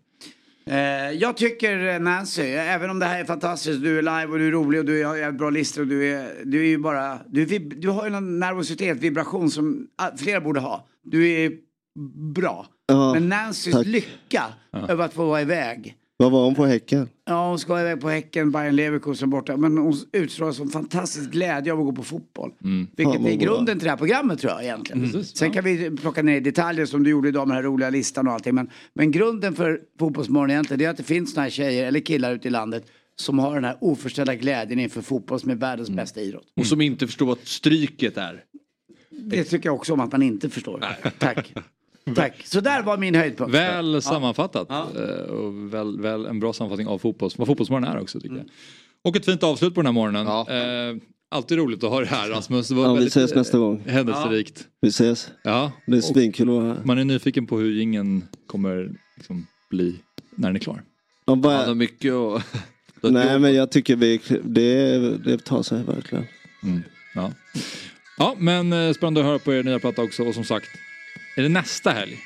Eh, 0.70 1.10
jag 1.12 1.36
tycker 1.36 1.86
eh, 1.94 2.00
Nancy, 2.00 2.42
även 2.42 2.90
om 2.90 2.98
det 2.98 3.06
här 3.06 3.20
är 3.20 3.24
fantastiskt, 3.24 3.82
du 3.82 3.98
är 3.98 4.02
live 4.02 4.26
och 4.32 4.38
du 4.38 4.46
är 4.48 4.52
rolig 4.52 4.80
och 4.80 4.86
du 4.86 5.04
har 5.04 5.32
bra 5.32 5.50
listor 5.50 5.82
och 5.82 5.88
du 5.88 6.12
är, 6.14 6.30
du 6.44 6.60
är 6.60 6.68
ju 6.68 6.78
bara, 6.78 7.18
du, 7.28 7.58
du 7.58 7.88
har 7.88 8.04
ju 8.04 8.10
någon 8.10 8.38
nervositet, 8.38 8.98
vibration 8.98 9.50
som 9.50 9.86
flera 10.18 10.40
borde 10.40 10.60
ha. 10.60 10.88
Du 11.02 11.28
är 11.30 11.52
bra. 12.34 12.66
Ja, 12.86 13.14
Men 13.14 13.28
Nancys 13.28 13.74
tack. 13.74 13.86
lycka 13.86 14.44
över 14.88 15.04
att 15.04 15.14
få 15.14 15.26
vara 15.26 15.40
iväg. 15.40 15.94
Vad 16.20 16.32
var 16.32 16.44
hon 16.44 16.54
på 16.54 16.66
Häcken? 16.66 17.08
Ja, 17.24 17.48
hon 17.48 17.58
ska 17.58 17.80
iväg 17.80 18.00
på 18.00 18.08
Häcken, 18.08 18.50
Bayern 18.50 18.76
Leverkusen 18.76 19.30
borta. 19.30 19.56
Men 19.56 19.78
hon 19.78 19.94
utstrålar 20.12 20.52
sån 20.52 20.68
fantastisk 20.70 21.30
glädje 21.30 21.72
av 21.72 21.78
att 21.80 21.84
gå 21.86 21.92
på 21.92 22.02
fotboll. 22.02 22.52
Vilket 22.60 22.96
Ja, 22.96 23.14
är 23.14 23.18
vad 23.18 23.22
bra. 23.22 23.32
grunden 23.32 23.78
till 23.78 23.84
det 23.84 23.90
här 23.90 23.96
programmet 23.96 24.38
tror 24.40 24.52
jag 24.52 24.64
egentligen. 24.64 25.12
Precis, 25.12 25.36
Sen 25.36 25.50
kan 25.50 25.64
vi 25.64 25.90
plocka 25.96 26.22
ner 26.22 26.40
detaljer 26.40 26.86
som 26.86 27.02
du 27.02 27.10
gjorde 27.10 27.28
idag 27.28 27.48
med 27.48 27.56
den 27.56 27.64
här 27.64 27.70
roliga 27.70 27.90
listan 27.90 28.26
och 28.28 28.32
allting. 28.32 28.54
Men, 28.54 28.70
men 28.94 29.10
grunden 29.10 29.54
för 29.54 29.80
Fotbollsmorgon 29.98 30.50
egentligen 30.50 30.78
det 30.78 30.84
är 30.84 30.90
att 30.90 30.96
det 30.96 31.02
finns 31.02 31.32
såna 31.32 31.42
här 31.42 31.50
tjejer 31.50 31.86
eller 31.86 32.00
killar 32.00 32.34
ute 32.34 32.48
i 32.48 32.50
landet 32.50 32.86
som 33.16 33.38
har 33.38 33.54
den 33.54 33.64
här 33.64 33.76
oförställda 33.80 34.34
glädjen 34.34 34.80
inför 34.80 35.02
fotboll 35.02 35.40
som 35.40 35.50
är 35.50 35.54
världens 35.54 35.90
bästa 35.90 36.20
idrott. 36.20 36.44
Och 36.56 36.66
som 36.66 36.80
inte 36.80 37.06
förstår 37.06 37.26
vad 37.26 37.38
stryket 37.42 38.16
är. 38.16 38.44
Det 39.10 39.44
tycker 39.44 39.68
jag 39.68 39.74
också 39.76 39.92
om 39.92 40.00
att 40.00 40.12
man 40.12 40.22
inte 40.22 40.50
förstår. 40.50 40.84
Tack. 41.18 41.54
Tack. 42.14 42.42
Så 42.46 42.60
där 42.60 42.82
var 42.82 42.96
min 42.98 43.14
höjdpunkt. 43.14 43.54
Väl 43.54 44.02
sammanfattat. 44.02 44.70
Eh, 44.70 44.76
Och 45.34 45.74
väl, 45.74 46.00
väl 46.00 46.26
en 46.26 46.40
bra 46.40 46.52
sammanfattning 46.52 46.86
av 46.88 46.98
fotbolls, 46.98 47.38
vad 47.38 47.46
fotbollsmorgon 47.46 47.88
är 47.88 48.00
också 48.00 48.20
tycker 48.20 48.34
Mm. 48.34 48.46
jag. 48.46 49.10
Och 49.10 49.16
ett 49.16 49.24
fint 49.24 49.42
avslut 49.42 49.74
på 49.74 49.80
den 49.82 49.86
här 49.86 49.92
morgonen. 49.92 50.26
Eh, 50.26 51.02
alltid 51.30 51.58
roligt 51.58 51.84
att 51.84 51.90
ha 51.90 52.00
det 52.00 52.06
här 52.06 52.28
Rasmus. 52.28 52.68
Det 52.68 52.74
var 52.74 52.82
Ja, 52.84 52.88
vi 52.88 52.94
väldigt, 52.94 53.16
ses 53.16 53.32
eh, 53.32 53.38
nästa 53.38 53.58
gång. 53.58 53.82
Händelserikt. 53.86 54.66
Vi 54.80 54.88
ses. 54.88 55.30
Ja. 55.44 55.72
Det 55.86 55.92
är 55.92 55.96
Och 55.96 56.04
svinkul 56.04 56.48
att 56.48 56.54
vara 56.54 56.64
här. 56.66 56.80
Man 56.84 56.98
är 56.98 57.04
nyfiken 57.04 57.46
på 57.46 57.58
hur 57.58 57.80
ingen 57.80 58.24
kommer 58.46 58.90
liksom 59.16 59.46
bli 59.70 59.94
när 60.34 60.48
den 60.48 60.56
är 60.56 60.60
klar. 60.60 60.82
Ja, 61.24 61.34
bara- 61.34 61.56
Han 61.56 61.68
har 61.68 61.74
mycket 61.74 62.12
att... 62.14 62.42
Nej 63.12 63.38
men 63.38 63.54
jag 63.54 63.70
tycker 63.70 63.96
vi, 63.96 64.20
det, 64.44 64.98
det 65.24 65.38
tar 65.44 65.62
sig 65.62 65.82
verkligen. 65.84 66.24
Mm. 66.62 66.82
Ja. 67.14 67.32
ja, 68.18 68.34
men 68.38 68.72
eh, 68.72 68.92
spännande 68.92 69.20
att 69.20 69.26
höra 69.26 69.38
på 69.38 69.54
er 69.54 69.62
nya 69.62 69.78
platta 69.78 70.02
också. 70.02 70.22
Och 70.24 70.34
som 70.34 70.44
sagt, 70.44 70.66
är 71.38 71.42
det 71.42 71.48
nästa 71.48 71.90
helg? 71.90 72.18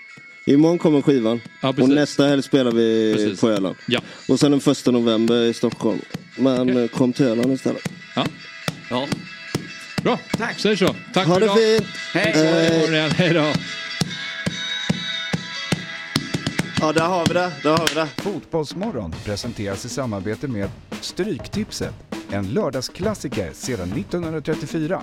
Imorgon 0.46 0.78
kommer 0.78 1.02
skivan. 1.02 1.40
Ja, 1.60 1.68
och 1.68 1.88
nästa 1.88 2.26
helg 2.26 2.42
spelar 2.42 2.72
vi 2.72 3.14
Precis. 3.16 3.40
på 3.40 3.50
Öland. 3.50 3.76
Ja. 3.86 4.00
Och 4.28 4.40
sen 4.40 4.50
den 4.50 4.60
första 4.60 4.90
november 4.90 5.42
i 5.44 5.54
Stockholm. 5.54 5.98
Men 6.36 6.76
eh, 6.76 6.88
kom 6.88 7.12
till 7.12 7.26
Öland 7.26 7.52
istället. 7.52 7.82
Ja. 8.16 8.26
Ja. 8.90 9.08
Bra, 10.02 10.18
Tack. 10.38 10.58
säger 10.58 10.76
så. 10.76 10.94
Tack 11.14 11.26
Ha 11.26 11.34
för 11.34 11.40
det 11.40 11.46
idag. 11.46 11.56
fint! 11.56 11.86
Hej! 12.14 12.32
Hej. 12.34 13.10
Hej 13.10 13.34
då! 13.34 13.52
Ja 16.80 16.92
där 16.92 17.04
har 17.04 17.26
vi 17.26 17.34
det, 17.34 17.52
där 17.62 17.70
har 17.70 17.88
vi 17.88 17.94
det. 17.94 18.08
Fotbollsmorgon 18.16 19.14
presenteras 19.24 19.84
i 19.84 19.88
samarbete 19.88 20.48
med 20.48 20.70
Stryktipset, 21.00 21.94
en 22.30 22.46
lördagsklassiker 22.48 23.50
sedan 23.52 23.92
1934. 23.92 25.02